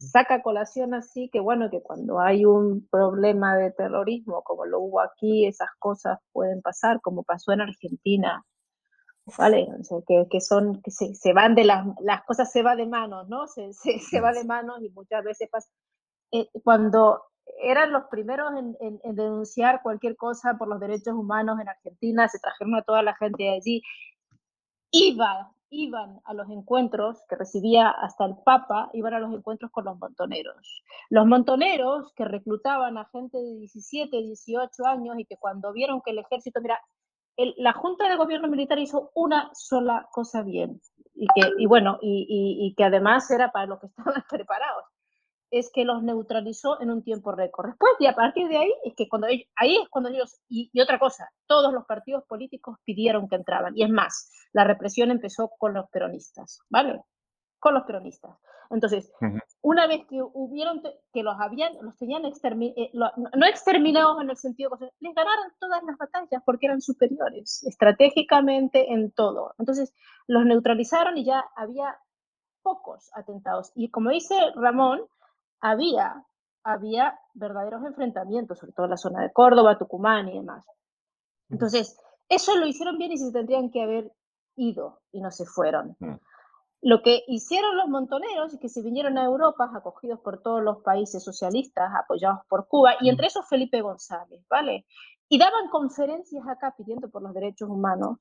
saca 0.02 0.42
colación 0.42 0.94
así 0.94 1.30
que 1.30 1.40
bueno, 1.40 1.70
que 1.70 1.82
cuando 1.82 2.20
hay 2.20 2.46
un 2.46 2.88
problema 2.90 3.56
de 3.56 3.72
terrorismo 3.72 4.42
como 4.44 4.66
lo 4.66 4.80
hubo 4.80 5.02
aquí, 5.02 5.46
esas 5.46 5.70
cosas 5.80 6.20
pueden 6.32 6.62
pasar, 6.62 7.02
como 7.02 7.24
pasó 7.24 7.52
en 7.52 7.62
Argentina, 7.62 8.46
¿vale? 9.38 9.68
O 9.80 9.84
sea, 9.84 10.00
que, 10.08 10.28
que 10.30 10.42
son, 10.42 10.82
que 10.82 10.92
se, 10.92 11.14
se, 11.16 11.34
van 11.34 11.56
de 11.56 11.66
las, 11.66 11.86
las 12.02 12.24
cosas 12.24 12.52
se 12.52 12.64
va 12.64 12.76
de 12.76 12.88
manos, 12.88 13.30
¿no? 13.30 13.48
Se, 13.48 13.74
se, 13.74 14.00
se 14.00 14.20
va 14.20 14.34
de 14.34 14.44
manos 14.44 14.82
y 14.82 14.90
muchas 14.90 15.24
veces 15.24 15.50
pasa. 15.50 15.70
Eh, 16.32 16.50
cuando 16.64 17.24
eran 17.62 17.92
los 17.92 18.04
primeros 18.06 18.52
en, 18.58 18.76
en, 18.80 19.00
en, 19.04 19.16
denunciar 19.16 19.82
cualquier 19.84 20.16
cosa 20.16 20.56
por 20.58 20.68
los 20.68 20.80
derechos 20.80 21.14
humanos 21.14 21.60
en 21.60 21.70
Argentina, 21.70 22.28
se 22.28 22.40
trajeron 22.40 22.76
a 22.76 22.84
toda 22.84 23.04
la 23.04 23.16
gente 23.16 23.44
de 23.44 23.56
allí, 23.56 23.82
iba 24.92 25.52
iban 25.72 26.20
a 26.26 26.34
los 26.34 26.50
encuentros 26.50 27.24
que 27.28 27.36
recibía 27.36 27.90
hasta 27.90 28.26
el 28.26 28.36
Papa, 28.46 28.90
iban 28.94 29.14
a 29.14 29.20
los 29.20 29.34
encuentros 29.34 29.72
con 29.72 29.86
los 29.86 29.98
montoneros. 29.98 30.84
Los 31.10 31.26
montoneros 31.26 32.14
que 32.14 32.26
reclutaban 32.26 32.98
a 32.98 33.10
gente 33.12 33.38
de 33.38 33.56
17, 33.56 34.16
18 34.16 34.86
años 34.86 35.16
y 35.18 35.26
que 35.26 35.38
cuando 35.38 35.72
vieron 35.72 36.02
que 36.02 36.12
el 36.12 36.20
ejército, 36.20 36.62
mira, 36.62 36.80
la 37.58 37.74
Junta 37.74 38.10
de 38.10 38.18
Gobierno 38.18 38.50
Militar 38.50 38.78
hizo 38.80 39.12
una 39.16 39.50
sola 39.54 40.08
cosa 40.12 40.44
bien 40.44 40.80
y 41.16 41.28
que, 41.34 41.50
y 41.58 41.66
bueno, 41.66 41.98
y, 42.02 42.28
y, 42.60 42.76
que 42.76 42.84
además 42.84 43.30
era 43.32 43.52
para 43.52 43.66
los 43.66 43.80
que 43.80 43.88
estaban 43.98 44.24
preparados. 44.30 44.86
Es 45.52 45.70
que 45.72 45.86
los 45.86 46.02
neutralizó 46.02 46.82
en 46.82 46.90
un 46.90 47.04
tiempo 47.04 47.32
récord. 47.32 47.68
Después, 47.68 47.92
y 48.00 48.08
a 48.08 48.16
partir 48.16 48.48
de 48.48 48.58
ahí, 48.58 48.74
es 48.84 48.96
que 48.96 49.08
cuando 49.08 49.28
ellos, 49.28 49.48
ahí 49.56 49.78
es 49.78 49.90
cuando 49.90 50.10
ellos, 50.10 50.40
y, 50.48 50.70
y, 50.74 50.82
otra 50.82 50.98
cosa, 50.98 51.30
todos 51.46 51.74
los 51.74 51.86
partidos 51.86 52.24
políticos 52.26 52.78
pidieron 52.84 53.28
que 53.28 53.36
entraban. 53.36 53.78
Y 53.78 53.84
es 53.84 53.90
más, 53.90 54.32
la 54.54 54.64
represión 54.64 55.12
empezó 55.12 55.52
con 55.60 55.74
los 55.74 55.90
peronistas, 55.90 56.62
¿vale? 56.70 57.02
Con 57.60 57.74
los 57.74 57.84
peronistas. 57.84 58.38
Entonces, 58.72 59.12
una 59.62 59.86
vez 59.86 60.06
que 60.08 60.22
hubieron, 60.22 60.82
que 61.14 61.24
los 61.24 61.36
habían, 61.40 61.74
los 61.82 61.98
tenían 61.98 62.24
eh, 62.26 62.92
no 62.94 63.46
exterminados 63.46 64.22
en 64.22 64.30
el 64.30 64.38
sentido 64.38 64.72
que 64.78 64.90
les 65.02 65.14
ganaron 65.14 65.52
todas 65.60 65.84
las 65.84 65.98
batallas 65.98 66.42
porque 66.46 66.68
eran 66.68 66.82
superiores 66.82 67.64
estratégicamente 67.66 68.94
en 68.94 69.12
todo. 69.12 69.54
Entonces, 69.60 69.94
los 70.26 70.46
neutralizaron 70.46 71.18
y 71.18 71.26
ya 71.26 71.44
había 71.56 71.98
pocos 72.64 73.12
atentados. 73.14 73.74
Y 73.76 73.90
como 73.90 74.10
dice 74.10 74.36
Ramón, 74.56 75.02
había, 75.62 76.26
había 76.64 77.20
verdaderos 77.34 77.84
enfrentamientos, 77.86 78.60
sobre 78.60 78.74
todo 78.74 78.86
en 78.86 78.92
la 78.92 78.98
zona 78.98 79.22
de 79.22 79.32
Córdoba, 79.32 79.78
Tucumán 79.78 80.28
y 80.30 80.38
demás. 80.38 80.66
Entonces, 81.50 81.98
eso 82.28 82.56
lo 82.58 82.66
hicieron 82.66 82.98
bien 82.98 83.12
y 83.12 83.18
se 83.18 83.32
tendrían 83.32 83.72
que 83.72 83.84
haber 83.84 84.12
ido 84.56 85.02
y 85.12 85.22
no 85.22 85.32
se 85.32 85.46
fueron. 85.46 85.96
Mm. 86.00 86.16
Lo 86.84 87.04
que 87.04 87.24
hicieron 87.28 87.78
los 87.78 87.90
montoneros 87.90 88.54
es 88.54 88.60
que 88.60 88.70
se 88.70 88.82
vinieron 88.82 89.18
a 89.18 89.26
Europa, 89.26 89.70
acogidos 89.76 90.20
por 90.20 90.42
todos 90.42 90.64
los 90.64 90.82
países 90.82 91.24
socialistas, 91.24 91.92
apoyados 91.96 92.40
por 92.50 92.68
Cuba, 92.68 92.94
y 93.00 93.10
entre 93.10 93.28
esos 93.28 93.48
Felipe 93.48 93.82
González, 93.82 94.44
¿vale? 94.50 94.88
Y 95.30 95.38
daban 95.38 95.70
conferencias 95.70 96.44
acá 96.48 96.74
pidiendo 96.76 97.10
por 97.10 97.22
los 97.22 97.34
derechos 97.36 97.70
humanos, 97.70 98.18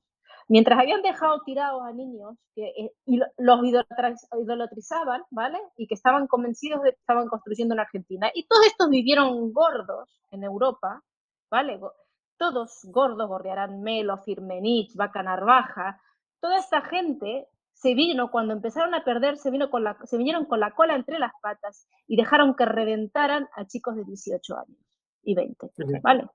mientras 0.51 0.79
habían 0.79 1.01
dejado 1.01 1.41
tirados 1.45 1.81
a 1.81 1.93
niños 1.93 2.35
que 2.53 2.67
eh, 2.67 2.93
y 3.05 3.21
los 3.37 3.59
idolatrizaban, 3.63 5.23
¿vale? 5.29 5.57
Y 5.77 5.87
que 5.87 5.93
estaban 5.93 6.27
convencidos 6.27 6.83
de 6.83 6.91
que 6.91 6.99
estaban 6.99 7.29
construyendo 7.29 7.73
una 7.73 7.83
Argentina. 7.83 8.29
Y 8.33 8.45
todos 8.47 8.65
estos 8.65 8.89
vivieron 8.89 9.53
gordos 9.53 10.21
en 10.29 10.43
Europa, 10.43 11.01
¿vale? 11.49 11.79
Todos 12.35 12.81
gordos, 12.83 13.29
Gorriarán 13.29 13.81
Melo, 13.81 14.17
Firmenich, 14.17 14.93
Vaca 14.93 15.23
Narvaja, 15.23 16.01
toda 16.41 16.57
esta 16.57 16.81
gente 16.81 17.47
se 17.71 17.95
vino, 17.95 18.29
cuando 18.29 18.53
empezaron 18.53 18.93
a 18.93 19.05
perder, 19.05 19.37
se, 19.37 19.51
vino 19.51 19.69
con 19.69 19.85
la, 19.85 19.97
se 20.03 20.17
vinieron 20.17 20.43
con 20.43 20.59
la 20.59 20.71
cola 20.71 20.95
entre 20.95 21.17
las 21.17 21.31
patas 21.41 21.87
y 22.07 22.17
dejaron 22.17 22.55
que 22.55 22.65
reventaran 22.65 23.47
a 23.55 23.65
chicos 23.67 23.95
de 23.95 24.03
18 24.03 24.57
años 24.57 24.79
y 25.23 25.33
20, 25.33 25.71
¿vale? 26.03 26.27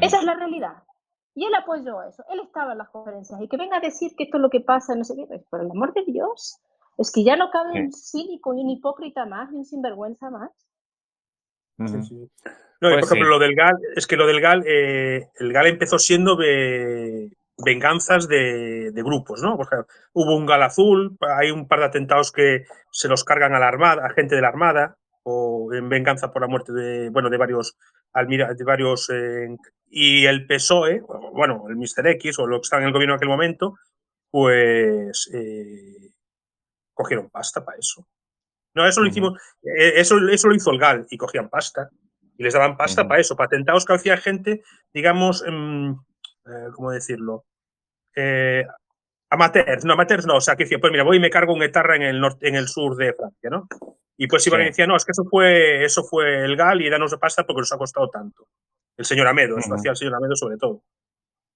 Esa 0.00 0.18
es 0.18 0.24
la 0.24 0.34
realidad. 0.34 0.84
Y 1.34 1.46
él 1.46 1.54
apoyó 1.54 2.02
eso, 2.02 2.24
él 2.30 2.40
estaba 2.44 2.72
en 2.72 2.78
las 2.78 2.90
conferencias 2.90 3.40
y 3.40 3.48
que 3.48 3.56
venga 3.56 3.78
a 3.78 3.80
decir 3.80 4.12
que 4.16 4.24
esto 4.24 4.36
es 4.36 4.42
lo 4.42 4.50
que 4.50 4.60
pasa, 4.60 4.94
no 4.94 5.04
sé 5.04 5.14
qué, 5.16 5.26
por 5.48 5.60
el 5.60 5.70
amor 5.70 5.94
de 5.94 6.04
Dios, 6.06 6.60
es 6.98 7.10
que 7.10 7.24
ya 7.24 7.36
no 7.36 7.50
cabe 7.50 7.80
un 7.80 7.92
cínico 7.92 8.54
y 8.54 8.60
un 8.60 8.70
hipócrita 8.70 9.24
más 9.24 9.50
y 9.52 9.56
un 9.56 9.64
sinvergüenza 9.64 10.28
más. 10.30 10.50
Sí, 11.86 12.02
sí. 12.02 12.30
No, 12.80 12.90
por 12.90 13.00
pues 13.00 13.06
ejemplo, 13.06 13.28
lo 13.28 13.38
del 13.38 13.54
GAL, 13.54 13.78
es 13.96 14.06
que 14.06 14.16
lo 14.16 14.26
del 14.26 14.40
GAL, 14.40 14.64
eh, 14.66 15.30
el 15.36 15.52
GAL 15.52 15.68
empezó 15.68 15.98
siendo 15.98 16.36
de, 16.36 17.30
venganzas 17.58 18.28
de, 18.28 18.92
grupos, 18.96 19.42
¿no? 19.42 19.56
Porque 19.56 19.76
hubo 20.12 20.36
un 20.36 20.46
gal 20.46 20.62
azul, 20.62 21.16
hay 21.20 21.50
un 21.50 21.68
par 21.68 21.80
de 21.80 21.86
atentados 21.86 22.32
que 22.32 22.64
se 22.90 23.08
los 23.08 23.24
cargan 23.24 23.54
a 23.54 23.58
la 23.58 23.68
armada, 23.68 24.06
a 24.06 24.10
gente 24.10 24.34
de 24.34 24.42
la 24.42 24.48
armada, 24.48 24.96
o 25.22 25.72
en 25.72 25.88
venganza 25.88 26.32
por 26.32 26.42
la 26.42 26.48
muerte 26.48 26.72
de, 26.72 27.08
bueno, 27.10 27.30
de 27.30 27.36
varios, 27.36 27.78
de 28.14 28.64
varios, 28.64 29.10
eh, 29.10 29.56
y 29.88 30.26
el 30.26 30.46
PSOE, 30.46 31.00
bueno, 31.32 31.64
el 31.68 31.76
Mr. 31.76 32.06
X 32.08 32.38
o 32.38 32.46
lo 32.46 32.58
que 32.58 32.64
está 32.64 32.78
en 32.78 32.84
el 32.84 32.92
gobierno 32.92 33.14
en 33.14 33.16
aquel 33.16 33.28
momento, 33.28 33.76
pues 34.30 35.30
eh, 35.34 36.12
cogieron 36.94 37.30
pasta 37.30 37.64
para 37.64 37.78
eso. 37.78 38.06
No, 38.74 38.86
eso 38.86 39.02
lo 39.02 39.08
hicimos, 39.08 39.38
eh, 39.62 39.92
eso, 39.96 40.16
eso 40.28 40.48
lo 40.48 40.54
hizo 40.54 40.70
el 40.70 40.78
GAL 40.78 41.06
y 41.10 41.16
cogían 41.16 41.48
pasta. 41.48 41.90
Y 42.38 42.42
les 42.42 42.54
daban 42.54 42.76
pasta 42.76 43.06
para 43.06 43.20
eso, 43.20 43.36
para 43.36 43.46
atentados 43.46 43.84
que 43.84 43.92
hacía 43.92 44.16
gente, 44.16 44.62
digamos, 44.94 45.44
mm, 45.46 45.92
¿cómo 46.74 46.90
decirlo? 46.90 47.44
eh, 48.14 48.64
amateurs, 49.32 49.84
no 49.84 49.94
amateurs 49.94 50.26
no, 50.26 50.36
o 50.36 50.40
sea, 50.40 50.56
que 50.56 50.64
decía, 50.64 50.78
pues 50.78 50.92
mira, 50.92 51.04
voy 51.04 51.16
y 51.16 51.20
me 51.20 51.30
cargo 51.30 51.54
un 51.54 51.60
guitarra 51.60 51.96
en 51.96 52.02
el 52.02 52.20
norte, 52.20 52.48
en 52.48 52.54
el 52.54 52.68
sur 52.68 52.96
de 52.96 53.14
Francia, 53.14 53.50
¿no? 53.50 53.66
Y 54.16 54.26
pues 54.26 54.46
iban 54.46 54.60
sí. 54.60 54.64
y 54.64 54.68
decían, 54.68 54.88
no, 54.88 54.96
es 54.96 55.04
que 55.04 55.12
eso 55.12 55.24
fue, 55.24 55.84
eso 55.84 56.04
fue 56.04 56.44
el 56.44 56.56
GAL 56.56 56.82
y 56.82 56.90
danos 56.90 57.10
de 57.10 57.18
pasta 57.18 57.44
porque 57.44 57.60
nos 57.60 57.72
ha 57.72 57.78
costado 57.78 58.08
tanto. 58.08 58.46
El 58.96 59.04
señor 59.06 59.26
Amedo, 59.26 59.58
eso 59.58 59.70
uh 59.70 59.72
-huh. 59.72 59.78
hacía 59.78 59.90
el 59.92 59.96
señor 59.96 60.14
Amedo 60.16 60.36
sobre 60.36 60.58
todo. 60.58 60.82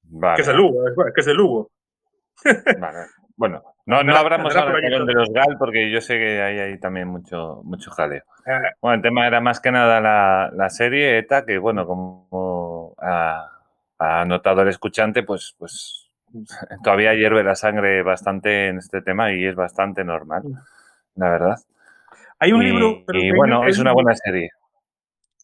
Vale. 0.05 0.37
Que 0.37 0.43
es 0.43 0.49
de 0.49 0.55
Lugo, 0.55 0.85
que 1.15 1.21
es 1.21 1.27
de 1.27 1.35
Lugo. 1.35 1.71
Vale. 2.81 2.99
Bueno, 3.37 3.63
no, 3.85 4.03
no 4.03 4.17
hablamos 4.17 4.57
ahora 4.57 4.81
de 4.81 5.15
los 5.15 5.29
GAL 5.31 5.57
porque 5.59 5.91
yo 5.91 6.01
sé 6.01 6.19
que 6.19 6.41
hay 6.41 6.59
ahí 6.59 6.81
también 6.81 7.09
mucho, 7.09 7.61
mucho 7.65 7.91
jaleo. 7.91 8.23
Eh. 8.47 8.71
Bueno, 8.81 8.97
el 8.97 9.03
tema 9.03 9.27
era 9.27 9.43
más 9.43 9.61
que 9.61 9.71
nada 9.71 10.01
la, 10.01 10.51
la 10.55 10.71
serie 10.71 11.19
ETA, 11.19 11.45
que 11.45 11.59
bueno, 11.59 11.87
como 11.87 12.95
ha, 13.03 13.51
ha 13.99 14.25
notado 14.25 14.63
el 14.63 14.69
escuchante, 14.69 15.23
pues, 15.23 15.55
pues 15.59 16.06
todavía 16.85 17.15
hierve 17.15 17.43
la 17.43 17.55
sangre 17.55 18.03
bastante 18.03 18.69
en 18.69 18.79
este 18.79 19.03
tema 19.03 19.33
y 19.33 19.47
es 19.47 19.55
bastante 19.55 20.05
normal, 20.05 20.43
la 21.15 21.31
verdad. 21.31 21.57
Hay 22.39 22.53
un 22.53 22.63
y, 22.63 22.67
libro. 22.67 23.05
y 23.13 23.33
bueno, 23.33 23.67
es 23.67 23.79
una 23.79 23.93
buena 23.93 24.15
serie. 24.15 24.51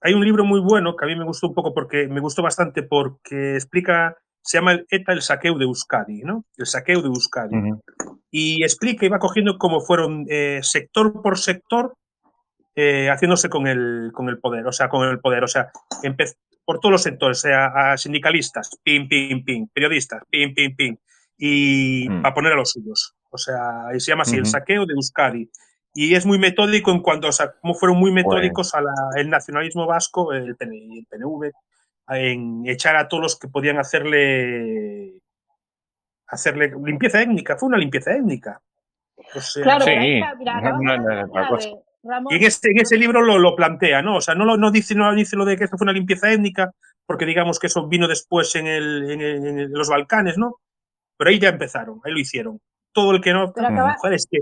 Hay 0.03 0.15
un 0.15 0.25
libro 0.25 0.45
muy 0.45 0.61
bueno 0.61 0.97
que 0.97 1.05
a 1.05 1.09
mí 1.09 1.17
me 1.17 1.25
gustó 1.25 1.49
un 1.49 1.55
poco 1.55 1.73
porque 1.73 2.09
me 2.09 2.21
gustó 2.21 2.43
bastante 2.43 2.83
porque 2.83 3.55
explica, 3.55 4.17
se 4.43 4.59
llama 4.59 4.73
el 4.73 4.87
ETA, 4.91 5.13
el 5.13 5.23
saqueo 5.23 5.57
de 5.57 5.65
Euskadi, 5.65 6.23
¿no? 6.23 6.45
El 6.57 6.67
saqueo 6.67 7.01
de 7.01 7.09
Euskadi. 7.09 7.57
Uh 7.57 7.61
-huh. 7.61 8.21
Y 8.31 8.65
explica 8.65 9.07
y 9.07 9.09
va 9.09 9.19
cogiendo 9.19 9.59
cómo 9.59 9.81
fueron 9.81 10.27
eh, 10.29 10.61
sector 10.63 11.23
por 11.23 11.39
sector 11.39 11.95
eh, 12.75 13.11
haciéndose 13.11 13.51
con 13.51 13.67
el, 13.67 14.11
con 14.15 14.29
el 14.31 14.39
poder, 14.39 14.67
o 14.67 14.73
sea, 14.73 14.89
con 14.89 15.07
el 15.07 15.21
poder, 15.21 15.45
o 15.45 15.49
sea, 15.49 15.71
por 16.65 16.79
todos 16.79 16.93
los 16.93 17.03
sectores, 17.03 17.41
sea 17.41 17.67
a 17.67 17.97
sindicalistas, 17.97 18.71
pim, 18.83 19.09
pim, 19.09 19.45
pim, 19.45 19.69
periodistas, 19.73 20.23
pim, 20.31 20.55
pim, 20.55 20.75
pim, 20.77 20.97
y 21.37 22.09
mm. 22.09 22.23
para 22.23 22.35
poner 22.35 22.53
a 22.53 22.57
los 22.57 22.71
suyos. 22.71 23.15
O 23.31 23.39
sea, 23.39 23.87
y 23.95 24.01
se 24.01 24.13
llama 24.13 24.23
así, 24.23 24.37
uh 24.37 24.39
-huh. 24.39 24.41
el 24.41 24.47
saqueo 24.47 24.87
de 24.87 24.95
Euskadi. 24.95 25.51
Y 25.95 26.15
es 26.15 26.25
muy 26.25 26.39
metódico 26.39 26.91
en 26.91 27.01
cuanto, 27.01 27.29
o 27.29 27.33
sea, 27.33 27.53
cómo 27.61 27.75
fueron 27.75 27.99
muy 27.99 28.13
metódicos 28.13 28.73
bueno. 28.73 28.89
el 29.17 29.29
nacionalismo 29.29 29.87
vasco, 29.87 30.33
el, 30.33 30.57
PN, 30.57 30.75
el 30.99 31.07
PNV, 31.07 31.53
en 32.09 32.67
echar 32.67 32.97
a 32.97 33.09
todos 33.09 33.23
los 33.23 33.39
que 33.39 33.49
podían 33.49 33.79
hacerle 33.79 35.21
hacerle 36.27 36.73
limpieza 36.83 37.21
étnica, 37.21 37.59
fue 37.59 37.69
una 37.69 37.79
limpieza 37.79 38.13
étnica. 38.15 38.63
O 39.35 39.41
sea, 39.41 39.63
claro, 39.63 39.85
sí, 39.85 39.91
mira, 39.91 40.35
mira, 40.35 40.61
no, 40.61 40.79
no, 40.81 41.27
no, 41.27 41.83
Ramón, 42.03 42.33
y 42.33 42.37
en, 42.37 42.45
este, 42.45 42.71
en 42.71 42.81
ese 42.81 42.97
libro 42.97 43.23
lo, 43.23 43.39
lo, 43.39 43.55
plantea, 43.55 44.03
¿no? 44.03 44.17
O 44.17 44.21
sea, 44.21 44.35
no, 44.35 44.45
lo, 44.45 44.57
no, 44.57 44.71
dice, 44.71 44.95
no 44.95 45.15
dice 45.15 45.37
lo 45.37 45.45
de 45.45 45.57
que 45.57 45.65
esto 45.65 45.79
fue 45.79 45.85
una 45.85 45.93
limpieza 45.93 46.31
étnica, 46.33 46.73
porque 47.07 47.27
digamos 47.27 47.59
que 47.59 47.69
eso 47.69 47.87
vino 47.87 48.09
después 48.09 48.55
en, 48.55 48.67
el, 48.67 49.11
en, 49.11 49.21
el, 49.21 49.47
en 49.47 49.73
los 49.73 49.89
Balcanes, 49.89 50.39
¿no? 50.39 50.57
Pero 51.17 51.31
ahí 51.31 51.39
ya 51.39 51.51
empezaron, 51.51 52.01
ahí 52.05 52.13
lo 52.13 52.19
hicieron. 52.19 52.61
Todo 52.93 53.13
el 53.13 53.21
que 53.21 53.33
no. 53.33 53.53
Pero 53.53 53.69
acaba... 53.69 53.97
es 54.11 54.27
que 54.31 54.39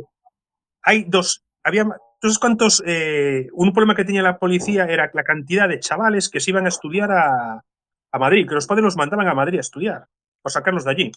hay 0.82 1.04
dos. 1.04 1.44
Había. 1.62 1.82
Entonces, 1.82 2.38
cuántos. 2.38 2.82
Eh, 2.86 3.48
un 3.52 3.72
problema 3.72 3.94
que 3.94 4.04
tenía 4.04 4.22
la 4.22 4.38
policía 4.38 4.86
era 4.86 5.10
la 5.12 5.22
cantidad 5.22 5.68
de 5.68 5.80
chavales 5.80 6.28
que 6.28 6.40
se 6.40 6.50
iban 6.50 6.66
a 6.66 6.68
estudiar 6.68 7.10
a, 7.12 7.62
a 8.12 8.18
Madrid, 8.18 8.48
que 8.48 8.54
los 8.54 8.66
padres 8.66 8.84
los 8.84 8.96
mandaban 8.96 9.28
a 9.28 9.34
Madrid 9.34 9.58
a 9.58 9.60
estudiar, 9.60 10.06
o 10.42 10.48
sacarlos 10.48 10.84
de 10.84 10.90
allí. 10.90 11.12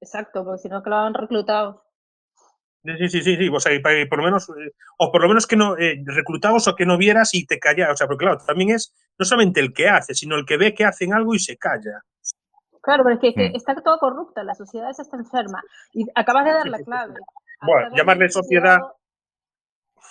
Exacto, 0.00 0.44
porque 0.44 0.62
si 0.62 0.68
no, 0.68 0.82
que 0.82 0.90
lo 0.90 0.96
han 0.96 1.14
reclutado. 1.14 1.85
Sí, 2.98 3.08
sí, 3.08 3.22
sí, 3.22 3.36
sí, 3.36 3.48
o 3.48 3.60
sea, 3.60 3.72
por 4.08 4.18
lo 4.18 4.24
menos, 4.24 4.48
eh, 4.50 4.72
o 4.98 5.10
por 5.10 5.22
lo 5.22 5.28
menos 5.28 5.46
que 5.46 5.56
no 5.56 5.76
eh, 5.76 6.02
reclutados 6.04 6.68
o 6.68 6.76
que 6.76 6.86
no 6.86 6.96
vieras 6.96 7.34
y 7.34 7.46
te 7.46 7.58
callas, 7.58 7.90
o 7.90 7.96
sea, 7.96 8.06
porque 8.06 8.24
claro, 8.24 8.38
también 8.46 8.70
es 8.70 8.94
no 9.18 9.24
solamente 9.24 9.60
el 9.60 9.72
que 9.72 9.88
hace, 9.88 10.14
sino 10.14 10.36
el 10.36 10.46
que 10.46 10.56
ve 10.56 10.74
que 10.74 10.84
hacen 10.84 11.12
algo 11.12 11.34
y 11.34 11.38
se 11.38 11.56
calla. 11.56 12.02
Claro, 12.82 13.02
pero 13.02 13.16
es 13.16 13.20
que, 13.20 13.34
que 13.34 13.56
está 13.56 13.74
todo 13.74 13.98
corrupta, 13.98 14.44
la 14.44 14.54
sociedad 14.54 14.90
está 14.90 15.16
enferma. 15.16 15.60
Y 15.92 16.06
acabas 16.14 16.44
de 16.44 16.52
dar 16.52 16.68
la 16.68 16.78
clave. 16.78 17.14
Bueno, 17.62 17.96
llamarle 17.96 18.28
sociedad. 18.28 18.76
Llegado, 18.76 18.96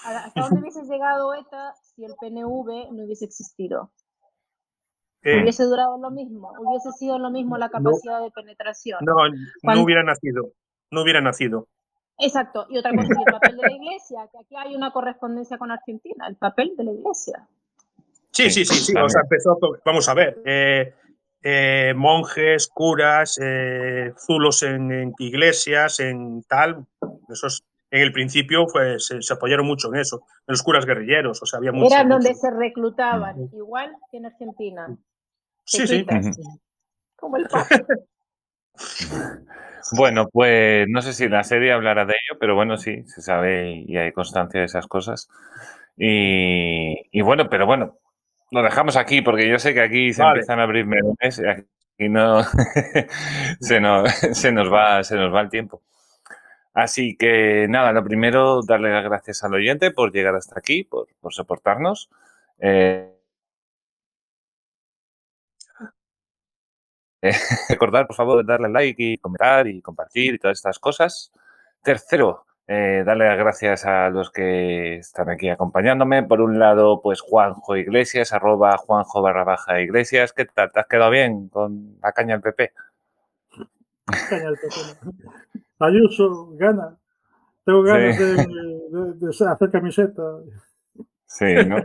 ¿Hasta 0.06 0.42
dónde 0.42 0.60
hubiese 0.60 0.84
llegado 0.84 1.34
ETA 1.34 1.74
si 1.82 2.04
el 2.04 2.14
PNV 2.20 2.92
no 2.92 3.06
hubiese 3.06 3.26
existido? 3.26 3.92
Eh, 5.24 5.42
¿Hubiese 5.42 5.64
durado 5.64 5.98
lo 5.98 6.12
mismo? 6.12 6.54
¿Hubiese 6.60 6.92
sido 6.92 7.18
lo 7.18 7.32
mismo 7.32 7.58
la 7.58 7.70
capacidad 7.70 8.20
no, 8.20 8.26
de 8.26 8.32
penetración? 8.32 9.00
No, 9.04 9.16
Cuando, 9.16 9.80
no 9.80 9.84
hubiera 9.84 10.04
nacido. 10.04 10.52
No 10.92 11.02
hubiera 11.02 11.22
nacido. 11.22 11.68
Exacto. 12.18 12.66
Y 12.70 12.78
otra 12.78 12.92
cosa, 12.92 13.08
el 13.08 13.32
papel 13.32 13.58
de 13.58 13.62
la 13.64 13.72
iglesia, 13.72 14.28
que 14.32 14.38
aquí 14.40 14.56
hay 14.56 14.76
una 14.76 14.92
correspondencia 14.92 15.58
con 15.58 15.72
Argentina, 15.72 16.28
el 16.28 16.36
papel 16.36 16.74
de 16.78 16.84
la 16.84 16.92
iglesia. 16.92 17.48
Sí, 18.32 18.50
sí, 18.50 18.66
sí, 18.66 18.76
sí. 18.76 18.94
O 18.98 19.10
sea, 19.10 19.22
empezó, 19.22 19.58
vamos 19.86 20.08
a 20.10 20.14
ver, 20.14 20.42
eh, 20.46 20.94
eh, 21.42 21.94
monjes, 21.96 22.68
curas, 22.68 23.40
eh, 23.42 24.14
zulos 24.18 24.64
en, 24.64 24.92
en, 24.92 25.14
iglesias, 25.20 26.00
en 26.00 26.44
tal, 26.44 26.86
esos 27.30 27.64
en 27.92 28.02
el 28.02 28.12
principio 28.12 28.66
pues, 28.72 29.06
se, 29.08 29.22
se, 29.22 29.34
apoyaron 29.34 29.66
mucho 29.66 29.88
en 29.94 30.02
eso, 30.02 30.24
en 30.48 30.54
los 30.54 30.64
curas 30.64 30.86
guerrilleros, 30.86 31.42
o 31.42 31.46
sea, 31.46 31.60
había 31.60 31.72
mucho. 31.72 31.94
Era 31.94 32.04
donde 32.04 32.30
mucho. 32.30 32.42
se 32.42 32.52
reclutaban, 32.52 33.40
uh 33.40 33.50
-huh. 33.50 33.58
igual 33.58 33.96
que 34.12 34.18
en 34.18 34.26
Argentina. 34.26 34.98
Sí, 35.64 35.88
sí. 35.88 36.02
Uh 36.02 36.14
-huh. 36.14 36.60
Como 37.16 37.38
el 37.38 37.48
Papa. 37.48 37.68
Bueno, 39.92 40.30
pues 40.30 40.88
no 40.90 41.02
sé 41.02 41.14
si 41.14 41.30
la 41.30 41.44
serie 41.44 41.72
hablará 41.72 42.06
de 42.06 42.14
ello, 42.14 42.40
pero 42.40 42.56
bueno, 42.56 42.78
sí, 42.78 43.04
se 43.06 43.22
sabe 43.22 43.84
y 43.86 43.98
hay 43.98 44.12
constancia 44.12 44.60
de 44.60 44.66
esas 44.66 44.88
cosas. 44.88 45.30
Y, 45.98 47.22
bueno, 47.22 47.50
pero 47.50 47.66
bueno, 47.66 47.98
lo 48.52 48.64
dejamos 48.64 48.98
aquí 48.98 49.22
porque 49.22 49.48
yo 49.48 49.60
sé 49.60 49.74
que 49.74 49.82
aquí 49.82 50.14
se 50.14 50.24
empiezan 50.24 50.60
a 50.60 50.64
abrir 50.64 50.86
melones 50.86 51.42
y 51.98 52.10
no 52.10 52.44
se, 53.60 53.80
nos, 53.80 54.12
se, 54.34 54.52
nos 54.52 54.72
va, 54.72 55.04
se 55.04 55.16
nos 55.16 55.34
va 55.34 55.42
el 55.42 55.50
tiempo. 55.50 55.82
Así 56.74 57.16
que 57.16 57.68
nada, 57.70 57.94
lo 57.94 58.04
primero, 58.04 58.62
darle 58.64 58.92
las 58.92 59.04
gracias 59.04 59.44
al 59.44 59.54
oyente 59.54 59.92
por 59.92 60.12
llegar 60.12 60.36
hasta 60.36 60.60
aquí, 60.60 60.84
por, 60.84 61.08
por 61.22 61.34
soportarnos. 61.34 62.10
Eh, 62.60 63.15
recordar, 67.70 68.08
por 68.08 68.16
favor, 68.16 68.46
darle 68.46 68.70
like 68.70 69.02
y 69.02 69.18
comentar 69.18 69.68
y 69.68 69.82
compartir 69.82 70.36
y 70.36 70.40
todas 70.40 70.58
estas 70.58 70.80
cosas. 70.80 71.32
Tercero, 71.84 72.46
eh, 72.68 73.04
darle 73.06 73.28
las 73.28 73.38
gracias 73.38 73.86
a 73.86 74.10
los 74.10 74.32
que 74.32 74.98
están 74.98 75.30
aquí 75.30 75.50
acompañándome. 75.50 76.24
Por 76.24 76.42
un 76.42 76.58
lado, 76.58 77.02
pues 77.02 77.22
Juanjo 77.22 77.76
Iglesias, 77.76 78.34
arroba 78.34 78.78
Juanjo 78.78 79.22
barra 79.22 79.44
baja 79.44 79.82
Iglesias. 79.82 80.34
¿Qué 80.34 80.46
tal? 80.46 80.72
¿Te 80.72 80.80
has 80.80 80.88
quedado 80.88 81.12
bien 81.12 81.50
con 81.50 81.98
la 82.02 82.12
caña 82.12 82.34
del 82.34 82.42
PP? 82.42 82.74
Caña 84.30 84.46
del 84.46 84.58
PP. 84.58 85.20
Ayuso, 85.80 86.50
gana. 86.54 86.98
Tengo 87.66 87.84
ganas 87.84 88.18
de, 88.18 89.48
hacer 89.50 89.72
camiseta. 89.72 90.22
Sí, 91.26 91.46
¿no? 91.66 91.78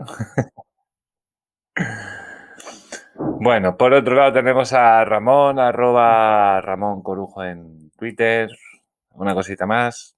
bueno, 3.40 3.76
por 3.76 3.92
otro 3.92 4.14
lado 4.14 4.32
tenemos 4.32 4.72
a 4.72 5.04
Ramón, 5.04 5.58
arroba 5.58 6.60
Ramón 6.60 7.02
Corujo 7.02 7.44
en 7.44 7.90
Twitter. 7.96 8.50
Una 9.12 9.34
cosita 9.34 9.66
más. 9.66 10.16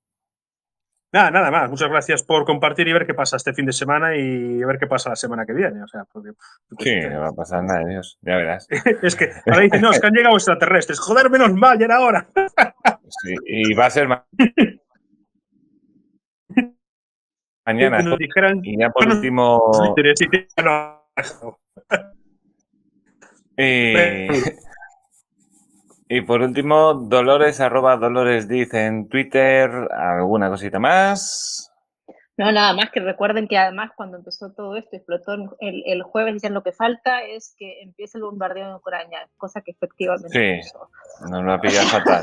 Nada, 1.12 1.30
nada 1.30 1.50
más. 1.50 1.68
Muchas 1.68 1.90
gracias 1.90 2.22
por 2.22 2.46
compartir 2.46 2.88
y 2.88 2.92
ver 2.92 3.06
qué 3.06 3.12
pasa 3.12 3.36
este 3.36 3.52
fin 3.52 3.66
de 3.66 3.72
semana 3.72 4.16
y 4.16 4.64
ver 4.64 4.78
qué 4.78 4.86
pasa 4.86 5.10
la 5.10 5.16
semana 5.16 5.44
que 5.44 5.52
viene. 5.52 5.82
O 5.82 5.86
sea, 5.86 6.04
porque, 6.10 6.32
sí, 6.78 7.00
no 7.08 7.20
va 7.20 7.28
a 7.28 7.32
pasar 7.32 7.62
nada, 7.64 7.84
Dios. 7.84 8.18
Ya 8.22 8.36
verás. 8.36 8.66
es 9.02 9.14
que 9.14 9.30
ahora 9.46 9.60
dicen, 9.60 9.82
no, 9.82 9.90
es 9.90 10.00
que 10.00 10.06
han 10.06 10.14
llegado 10.14 10.36
extraterrestres. 10.36 10.98
Joder, 10.98 11.28
menos 11.28 11.52
mal, 11.52 11.78
ya 11.78 11.84
era 11.84 12.00
hora. 12.00 12.26
sí, 13.22 13.34
y 13.44 13.74
va 13.74 13.86
a 13.86 13.90
ser 13.90 14.08
mañana. 17.66 18.02
nos 18.02 18.18
dijeran, 18.18 18.60
y 18.64 18.78
ya 18.78 18.88
por 18.88 19.06
último. 19.06 19.70
Y... 23.56 23.94
Y 26.14 26.20
por 26.20 26.42
último, 26.42 26.92
Dolores, 26.92 27.58
arroba 27.62 27.96
Dolores 27.96 28.46
dice 28.46 28.84
en 28.84 29.08
Twitter, 29.08 29.70
¿alguna 29.90 30.50
cosita 30.50 30.78
más? 30.78 31.72
No, 32.36 32.52
nada 32.52 32.74
más 32.74 32.90
que 32.90 33.00
recuerden 33.00 33.48
que 33.48 33.56
además 33.56 33.92
cuando 33.96 34.18
empezó 34.18 34.52
todo 34.52 34.76
esto, 34.76 34.94
explotó 34.94 35.32
el, 35.60 35.82
el 35.86 36.02
jueves, 36.02 36.34
dicen 36.34 36.52
lo 36.52 36.62
que 36.62 36.72
falta 36.72 37.22
es 37.22 37.54
que 37.58 37.80
empiece 37.80 38.18
el 38.18 38.24
bombardeo 38.24 38.68
en 38.68 38.74
Ucrania, 38.74 39.26
cosa 39.38 39.62
que 39.62 39.70
efectivamente 39.70 40.28
sí, 40.62 40.70
nos 41.30 41.42
lo 41.44 41.50
ha 41.50 41.60
pillado 41.62 41.88
fatal. 41.88 42.22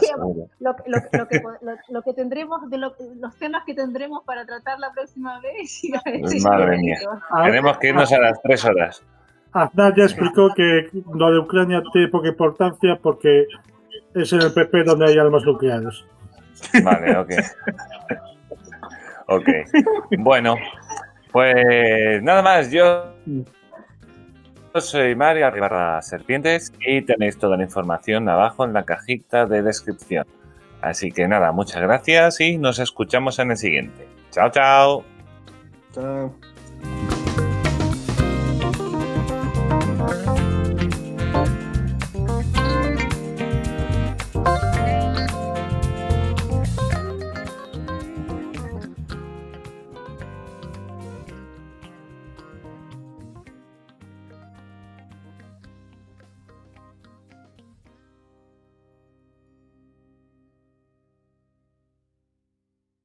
lo, 0.60 0.76
lo, 0.85 1.27
que, 1.27 1.41
lo, 1.89 2.03
que, 2.03 2.14
tendremos, 2.14 2.69
de 2.69 2.77
los 2.77 2.93
temas 3.39 3.64
que 3.65 3.73
tendremos 3.73 4.23
para 4.23 4.45
tratar 4.45 4.77
la 4.77 4.91
próxima 4.91 5.39
vez. 5.41 5.81
Madre 6.43 6.77
mía, 6.77 6.99
tenemos 7.43 7.77
que 7.80 7.88
irnos 7.88 8.14
a 8.14 8.19
las 8.19 8.39
tres 8.43 8.65
horas. 8.65 9.03
Aznar 9.53 9.95
ya 9.95 10.03
explicó 10.03 10.53
que 10.53 10.89
lo 11.13 11.31
de 11.31 11.39
Ucrania 11.39 11.81
tiene 11.91 12.07
poca 12.07 12.27
importancia 12.27 12.99
porque 13.01 13.47
es 14.13 14.34
en 14.34 14.41
el 14.41 14.53
PP 14.53 14.84
donde 14.84 15.07
hay 15.07 15.17
almas 15.17 15.43
nucleares. 15.43 16.05
Vale, 16.84 17.17
ok. 17.17 17.31
ok. 19.27 19.49
Bueno, 20.19 20.55
pues 21.31 22.21
nada 22.21 22.41
más. 22.41 22.71
Yo 22.71 23.13
soy 24.76 25.15
Mario 25.15 25.47
Arribarra 25.47 26.01
Serpientes 26.01 26.71
y 26.85 27.01
tenéis 27.01 27.38
toda 27.38 27.57
la 27.57 27.63
información 27.63 28.30
abajo 28.30 28.65
en 28.65 28.73
la 28.73 28.84
cajita 28.84 29.45
de 29.45 29.61
descripción. 29.61 30.26
Así 30.81 31.11
que 31.11 31.27
nada, 31.27 31.51
muchas 31.51 31.81
gracias 31.81 32.39
y 32.39 32.57
nos 32.57 32.80
escuchamos 32.80 33.39
en 33.39 33.51
el 33.51 33.57
siguiente. 33.57 34.07
Chao, 34.31 34.49
chao. 34.49 35.03
Chao. 35.93 36.34